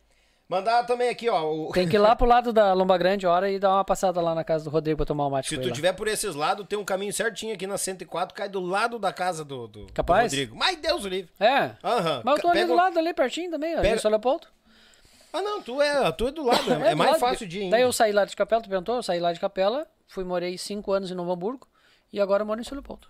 [0.48, 1.42] Mandar também aqui, ó.
[1.52, 4.22] o- Tem que ir lá pro lado da Lomba Grande, hora, e dar uma passada
[4.22, 5.74] lá na casa do Rodrigo pra tomar um mate Se tu lá.
[5.74, 9.11] tiver por esses lados, tem um caminho certinho aqui na 104, cai do lado da
[9.11, 10.32] casa do, do, do Capaz?
[10.32, 10.56] Rodrigo.
[10.56, 11.32] Mas Deus o livre.
[11.40, 11.72] É.
[11.84, 12.22] Aham.
[12.24, 14.00] Mas eu tô ali Pega do lado, ali pertinho também, ali Pega- em.
[15.38, 16.72] Ah, não, tu é, tu é do lado.
[16.72, 17.70] É, do mais lado, fácil de ir.
[17.70, 18.96] Daí eu saí lá de Capela, tu perguntou?
[18.96, 21.68] Eu saí lá de Capela, fui, morei cinco anos em Novo Hamburgo
[22.14, 23.08] e agora moro em São Leopoldo.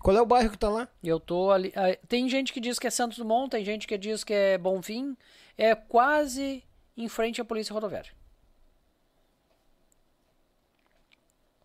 [0.00, 0.88] Qual é o bairro que tá lá?
[1.02, 1.72] Eu tô ali.
[1.76, 4.56] ah, Tem gente que diz que é Santos Dumont, tem gente que diz que é
[4.58, 5.16] Bonfim.
[5.56, 6.62] É quase
[6.96, 8.10] em frente à Polícia Rodoviária.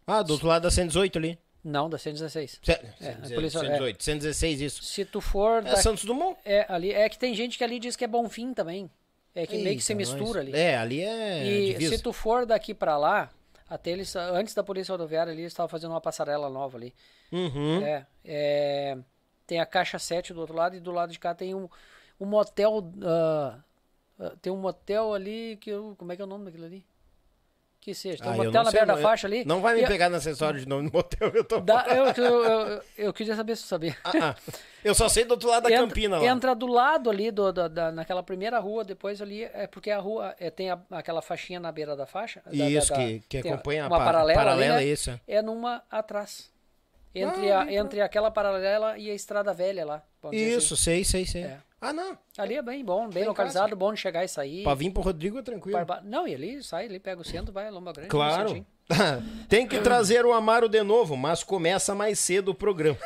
[0.08, 1.38] Ah, do outro lado da 118 ali.
[1.64, 2.59] Não, da 116.
[2.64, 4.83] Ce- É, a 118, polícia- 118, 116, isso.
[4.83, 5.59] Se tu for.
[5.59, 6.38] É da- Santos Dumont.
[6.45, 8.90] É, ali, é que tem gente que ali diz que é Bonfim também.
[9.35, 10.53] É que meio que se Eita, mistura nós.
[10.53, 10.58] ali.
[10.58, 11.98] É, ali é E divisa.
[11.98, 13.30] se tu for daqui pra lá,
[13.69, 16.93] até eles, antes da polícia rodoviária ali, eles estavam fazendo uma passarela nova ali.
[17.32, 17.82] Uhum.
[17.83, 18.98] É, é,
[19.45, 21.69] tem a caixa 7 do outro lado e do lado de cá tem um,
[22.19, 22.91] um motel.
[23.03, 23.59] ah,
[24.41, 26.85] tem um motel ali que eu, como é que é o nome daquilo ali?
[27.82, 29.45] Que seja, tem um Ah, motel na sei, beira da faixa ali.
[29.45, 31.61] Não vai me a- pegar nessa história de nome do motel, eu tô...
[31.61, 33.95] dá- eu, eu, eu, eu queria saber se tu sabia.
[34.03, 34.35] Ah, ah.
[34.83, 36.25] Eu só sei do outro lado da entra, Campina lá.
[36.25, 39.98] entra do lado ali, do, da, da- naquela primeira rua, depois ali, é porque a
[39.99, 42.41] rua é, tem a- aquela faixinha na beira da faixa.
[42.45, 44.91] da- da- Isso, da- que, que tem acompanha a uma pa- paralela, paralela, ali, né?
[44.91, 45.19] isso.
[45.25, 45.41] é.
[45.41, 46.49] Numa atrás.
[47.16, 50.03] Entre, Ah, a, bem entre aquela paralela e a estrada velha lá.
[50.32, 51.43] dizer Isso, sei, sei, sei.
[51.43, 51.53] assim.
[51.53, 51.68] É.
[51.82, 52.17] Ah, não.
[52.38, 54.64] Ali é bem bom, bem Em localizado, bom de chegar e sair.
[54.64, 55.77] Pra vir pro Rodrigo é tranquilo.
[55.77, 58.09] Barba- Não, e ali sai, ali pega o centro, vai a Lomba Grande.
[58.09, 58.66] Claro.
[59.48, 62.98] Tem que trazer o Amaro de novo, mas começa mais cedo o programa.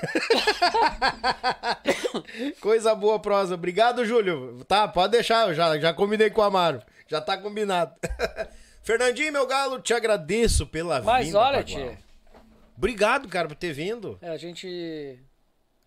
[2.62, 3.56] Coisa boa, prosa.
[3.56, 4.64] Obrigado, Júlio.
[4.66, 6.82] Tá, pode deixar, eu já, já combinei com o Amaro.
[7.08, 7.94] Já tá combinado.
[8.82, 11.40] Fernandinho, meu galo, te agradeço pela Mas vinda.
[11.40, 11.66] olha, Bagual.
[11.66, 11.98] tia,
[12.78, 14.18] Obrigado, cara, por ter vindo.
[14.22, 15.20] é, a gente.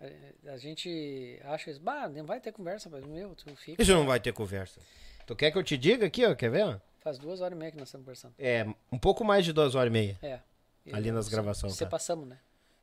[0.00, 3.82] A, a gente acha isso, bah, não vai ter conversa, mas meu, tu fica.
[3.82, 4.80] Isso não vai ter conversa.
[5.26, 6.34] Tu quer que eu te diga aqui, ó?
[6.34, 6.80] Quer ver?
[7.00, 8.34] Faz duas horas e meia que nós estamos conversando.
[8.38, 10.18] É, um pouco mais de duas horas e meia.
[10.22, 10.38] É.
[10.84, 11.90] E Ali nas gravações, Você tá.
[11.90, 12.38] passamos, né?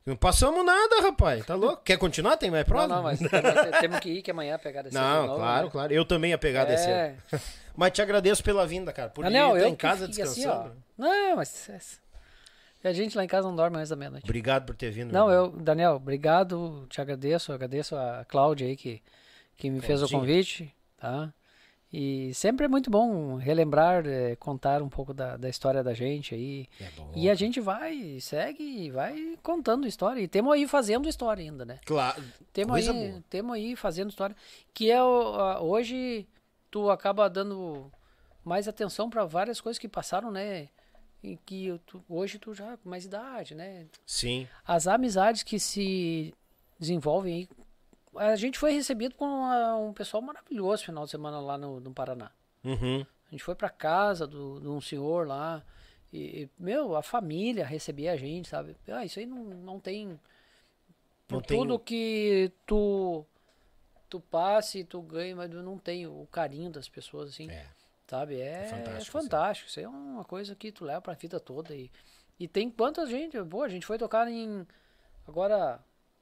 [0.06, 1.46] Não passamos nada, rapaz.
[1.46, 1.82] Tá louco?
[1.84, 2.36] Quer continuar?
[2.36, 2.88] Tem mais prova?
[2.88, 3.20] Não, não, mas
[3.80, 5.94] temos, que ir que amanhã pegar desse Não, claro, claro.
[5.94, 6.90] Eu também ia pegar desse.
[6.90, 7.16] É.
[7.76, 9.10] Mas te agradeço pela vinda, cara.
[9.10, 10.76] Por ir não, estar eu em casa fico assim, descansando.
[10.96, 11.04] ó.
[11.04, 12.00] Não, mas.
[12.84, 14.26] É- A gente lá em casa não dorme mais da meia-noite.
[14.26, 15.12] Obrigado por ter vindo.
[15.12, 19.02] Não, eu, Daniel, obrigado, te agradeço, agradeço a Cláudia aí que,
[19.56, 21.34] que me fez o convite, tá?
[21.96, 26.34] E sempre é muito bom relembrar, eh, contar um pouco da, da história da gente
[26.34, 26.68] aí.
[26.82, 27.12] É bom.
[27.16, 30.20] E a gente vai, segue e vai contando história.
[30.20, 31.80] E temos aí fazendo história ainda, né?
[31.86, 32.24] Claro.
[32.52, 33.24] Temos aí, boa.
[33.30, 34.36] temos aí fazendo história.
[34.74, 36.28] Que é hoje
[36.72, 37.92] tu acaba dando
[38.44, 40.70] mais atenção para várias coisas que passaram, né?
[41.24, 43.88] E que tu- hoje tu já com mais idade, né?
[44.06, 44.48] Sim.
[44.68, 46.34] as amizades que se
[46.78, 47.50] desenvolvem aí.
[48.32, 51.94] A gente foi recebido com uma- um pessoal maravilhoso final de semana lá no, no
[51.94, 52.30] Paraná.
[52.64, 53.02] Uhum.
[53.28, 55.64] A gente foi pra casa do, de um senhor lá.
[56.12, 58.76] E, meu, a família recebia a gente, sabe?
[58.88, 60.20] Ah, isso aí não, não tem.
[61.28, 63.26] Por Não tem- tudo que tu
[64.10, 67.50] tu passe, tu ganha, mas não tem o carinho das pessoas, assim.
[67.50, 67.66] É.
[68.14, 68.40] Sabe?
[68.40, 69.70] É, É fantástico, fantástico.
[69.70, 71.76] Isso é uma coisa que tu leva pra vida toda.
[71.76, 71.90] E,
[72.40, 73.42] e tem quanta gente.
[73.46, 74.68] Pô, a gente foi tocar em.
[75.28, 75.80] Agora,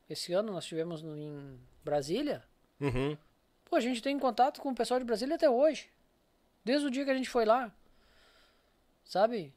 [0.10, 2.44] esse ano nós tivemos no- em Brasília.
[2.80, 3.18] Uhum.
[3.66, 5.90] Pô, a gente tem contato com o pessoal de Brasília até hoje.
[6.64, 7.70] Desde o dia que a gente foi lá.
[9.04, 9.54] Sabe?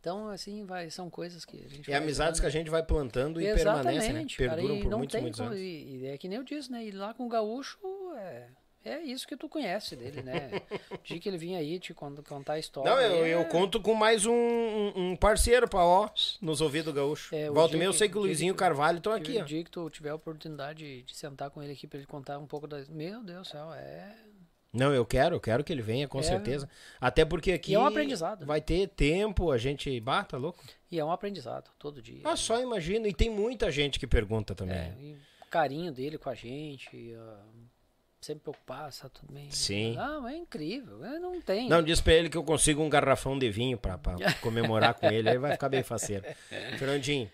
[0.00, 3.40] Então, assim, vai, são coisas que a gente É amizades que a gente vai plantando
[3.40, 4.48] e Exatamente, permanecem, né?
[4.48, 5.56] cara, Perduram e por muitos, muitos anos.
[5.58, 5.60] E,
[6.02, 6.84] e é que nem eu disse, né?
[6.84, 7.78] E lá com o gaúcho
[8.16, 8.48] é,
[8.84, 10.50] é isso que tu conhece dele, né?
[10.90, 12.90] O dia que ele vinha aí te con- contar a história.
[12.90, 14.32] Não, eu, é- eu conto com mais um,
[14.94, 16.08] um- parceiro pra ó,
[16.40, 17.34] nos ouvidos gaúcho.
[17.34, 19.62] É, Volta e meia eu sei que o Luizinho que- Carvalho estão aqui, o dia
[19.64, 22.46] que tu tiver a oportunidade de, de sentar com ele aqui pra ele contar um
[22.46, 22.88] pouco das.
[22.88, 24.14] Meu Deus do céu, é.
[24.72, 26.22] Não, eu quero, eu quero que ele venha, com É.
[26.22, 26.68] certeza.
[27.00, 28.46] Até porque aqui E é um aprendizado.
[28.46, 29.98] vai ter tempo, a gente...
[30.00, 30.62] Bah, tá louco?
[30.88, 32.20] E é um aprendizado, todo dia.
[32.22, 33.08] Ah, só imagina.
[33.08, 34.76] E tem muita gente que pergunta também.
[34.76, 35.16] É, e
[35.50, 37.42] carinho dele com a gente, ah,
[38.20, 39.50] sempre preocupado, tá tudo bem.
[39.50, 39.94] Sim.
[39.94, 41.68] Não, é incrível, é, não tem.
[41.68, 45.06] Não, diz pra ele que eu consigo um garrafão de vinho pra, pra comemorar com
[45.06, 46.24] ele, aí vai ficar bem faceiro.
[46.78, 47.30] Fernandinho,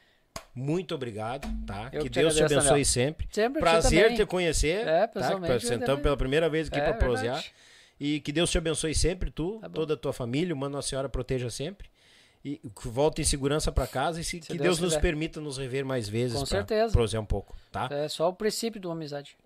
[0.55, 1.91] muito obrigado, tá?
[1.93, 2.85] Eu que Deus te abençoe Daniel.
[2.85, 3.29] sempre.
[3.31, 4.17] Sempre, Prazer também.
[4.17, 4.87] te conhecer.
[4.87, 5.21] É, tá?
[5.21, 6.03] pessoalmente, Que Sentamos também.
[6.03, 7.35] pela primeira vez aqui É, pra prosear.
[7.35, 7.55] verdade.
[7.99, 11.09] E que Deus te abençoe sempre, tu, Tá toda a tua família, uma Nossa Senhora
[11.09, 11.89] proteja sempre.
[12.45, 15.59] E que volte em segurança pra casa e se, que Deus Deus nos permita nos
[15.59, 16.93] rever mais vezes Com certeza.
[16.93, 17.89] prosear um pouco, tá?
[17.91, 19.37] É só o princípio de uma amizade.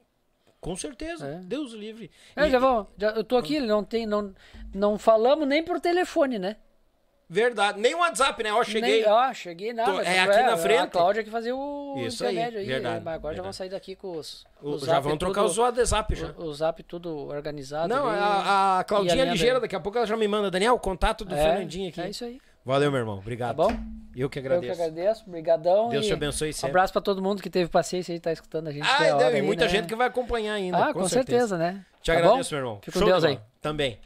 [0.60, 1.26] Com certeza.
[1.26, 1.38] É.
[1.38, 2.10] Deus o livre.
[2.36, 2.58] É, E- já
[2.98, 4.34] já, eu tô aqui, não tem, não,
[4.74, 6.56] não falamos nem por telefone, né?
[7.32, 7.78] Verdade.
[7.80, 8.52] Nem o WhatsApp, né?
[8.52, 9.02] Ó, cheguei.
[9.02, 9.92] Nem, ó, cheguei nada.
[9.92, 10.90] Tô- é Tanto aqui na A frente.
[10.90, 12.66] Cláudia que fazia o Isso aí, aí.
[12.66, 13.40] verdade, mas agora já verdade.
[13.42, 14.44] vão sair daqui com os.
[14.60, 16.34] O- o já vão trocar tudo- os WhatsApp já.
[16.36, 17.88] O, o zap tudo organizado.
[17.94, 20.50] Não, ali, a, a Claudinha a ligeira, daqui a pouco ela já me manda.
[20.50, 22.00] Daniel, contato do é, Fernandinho aqui.
[22.00, 22.40] É isso aí.
[22.64, 23.18] Valeu, meu irmão.
[23.18, 23.56] Obrigado.
[23.56, 23.72] Tá bom?
[24.14, 24.82] Eu que Eu que agradeço.
[24.82, 25.88] agradeço, brigadão.
[25.88, 26.70] Deus te abençoe Um sempre.
[26.70, 28.86] abraço pra todo mundo que teve paciência e tá escutando a gente.
[28.86, 29.70] Ah, e aí, muita né?
[29.70, 30.76] gente que vai acompanhar ainda.
[30.78, 31.84] Ah, com, com, certeza, né?
[32.02, 32.56] Te Tá agradeço, bom?
[32.56, 32.80] meu irmão.
[32.82, 33.38] Fica com Deus aí.
[33.60, 33.98] Também.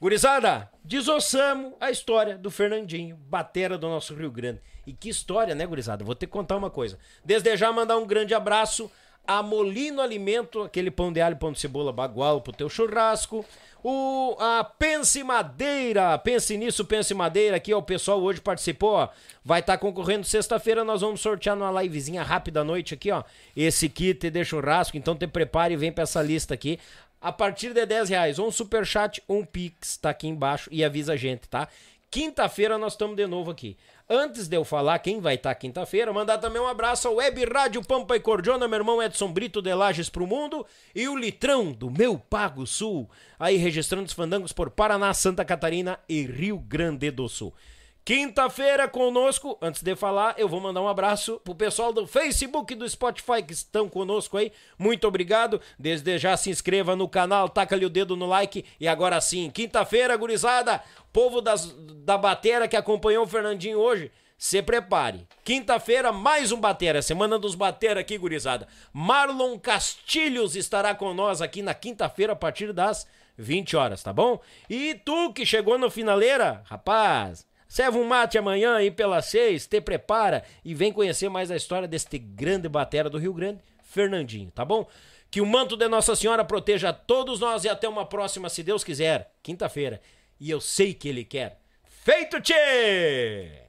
[0.00, 4.60] Gurizada, desossamos a história do Fernandinho, batera do nosso Rio Grande.
[4.86, 6.04] E que história, né, gurizada?
[6.04, 6.96] Vou ter que contar uma coisa.
[7.24, 8.88] Desde já mandar um grande abraço
[9.28, 13.44] a Molino Alimento, aquele pão de alho, pão de cebola bagual pro teu churrasco.
[13.84, 19.08] O, a Pense Madeira, pense nisso, Pense Madeira, aqui ó, o pessoal hoje participou, ó,
[19.44, 23.22] vai estar concorrendo sexta-feira, nós vamos sortear numa livezinha rápida à noite aqui, ó,
[23.54, 26.80] esse kit de churrasco, então te prepare e vem pra essa lista aqui,
[27.20, 30.68] a partir de 10 reais, um superchat, um pix, tá aqui embaixo.
[30.72, 31.68] E avisa a gente, tá?
[32.10, 33.76] Quinta-feira nós estamos de novo aqui.
[34.10, 37.84] Antes de eu falar quem vai estar quinta-feira, mandar também um abraço ao Web Rádio
[37.84, 40.64] Pampa e Cordiona, meu irmão Edson Brito de Lages pro Mundo
[40.94, 43.06] e o Litrão do meu Pago Sul,
[43.38, 47.52] aí registrando os fandangos por Paraná, Santa Catarina e Rio Grande do Sul.
[48.08, 52.74] Quinta-feira conosco, antes de falar, eu vou mandar um abraço pro pessoal do Facebook e
[52.74, 54.50] do Spotify que estão conosco aí.
[54.78, 55.60] Muito obrigado.
[55.78, 58.64] Desde já se inscreva no canal, taca-lhe o dedo no like.
[58.80, 61.70] E agora sim, quinta-feira, gurizada, povo das,
[62.02, 64.10] da batera que acompanhou o Fernandinho hoje.
[64.38, 65.28] se prepare.
[65.44, 67.02] Quinta-feira, mais um Batera.
[67.02, 68.66] Semana dos Batera aqui, gurizada.
[68.90, 73.06] Marlon Castilhos estará com nós aqui na quinta-feira, a partir das
[73.36, 74.40] 20 horas, tá bom?
[74.70, 79.80] E tu que chegou no finaleira, rapaz, serve um mate amanhã aí pelas seis, te
[79.80, 84.64] prepara e vem conhecer mais a história deste grande batera do Rio Grande, Fernandinho, tá
[84.64, 84.88] bom?
[85.30, 88.82] Que o manto de Nossa Senhora proteja todos nós e até uma próxima, se Deus
[88.82, 90.00] quiser, quinta-feira.
[90.40, 91.60] E eu sei que Ele quer.
[91.84, 93.68] Feito, tchê!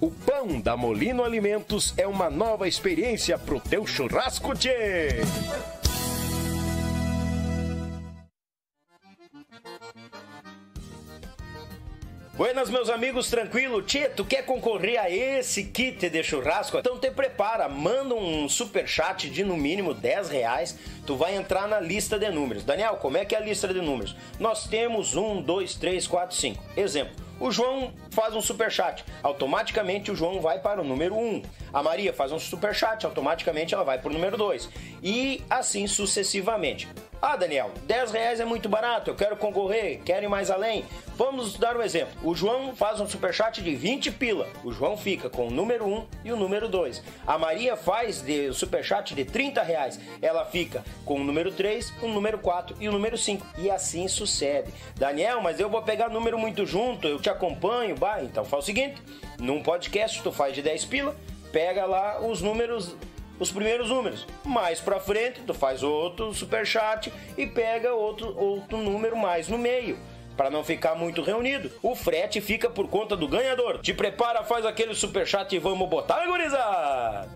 [0.00, 5.08] O pão da Molino Alimentos é uma nova experiência pro teu churrasco, tchê!
[12.32, 13.82] Buenas, meus amigos, tranquilo?
[13.82, 16.78] Tchê, tu quer concorrer a esse kit de churrasco?
[16.78, 21.68] Então te prepara, manda um super chat de no mínimo 10 reais, tu vai entrar
[21.68, 22.64] na lista de números.
[22.64, 24.16] Daniel, como é que é a lista de números?
[24.38, 26.64] Nós temos 1, 2, 3, 4, 5.
[26.74, 31.42] Exemplo, o João faz um super chat, automaticamente o João vai para o número 1.
[31.72, 34.68] A Maria faz um super chat, automaticamente ela vai para o número 2.
[35.02, 36.86] E assim sucessivamente.
[37.22, 40.86] Ah, Daniel, 10 reais é muito barato, eu quero concorrer, quero ir mais além.
[41.16, 42.14] Vamos dar um exemplo.
[42.24, 44.48] O João faz um superchat de 20 pila.
[44.64, 47.02] O João fica com o número 1 e o número 2.
[47.26, 50.00] A Maria faz de superchat de 30 reais.
[50.22, 53.46] Ela fica com o número 3, o número 4 e o número 5.
[53.58, 54.72] E assim sucede.
[54.96, 57.96] Daniel, mas eu vou pegar número muito junto, eu te acompanho.
[57.96, 59.02] Bah, então faz o seguinte:
[59.38, 61.14] num podcast tu faz de 10 pila,
[61.52, 62.96] pega lá os números
[63.40, 64.26] os primeiros números.
[64.44, 69.98] Mais para frente, tu faz outro superchat e pega outro, outro número mais no meio.
[70.36, 73.80] Para não ficar muito reunido, o frete fica por conta do ganhador.
[73.80, 77.28] Te prepara, faz aquele superchat e vamos botar, gurizada!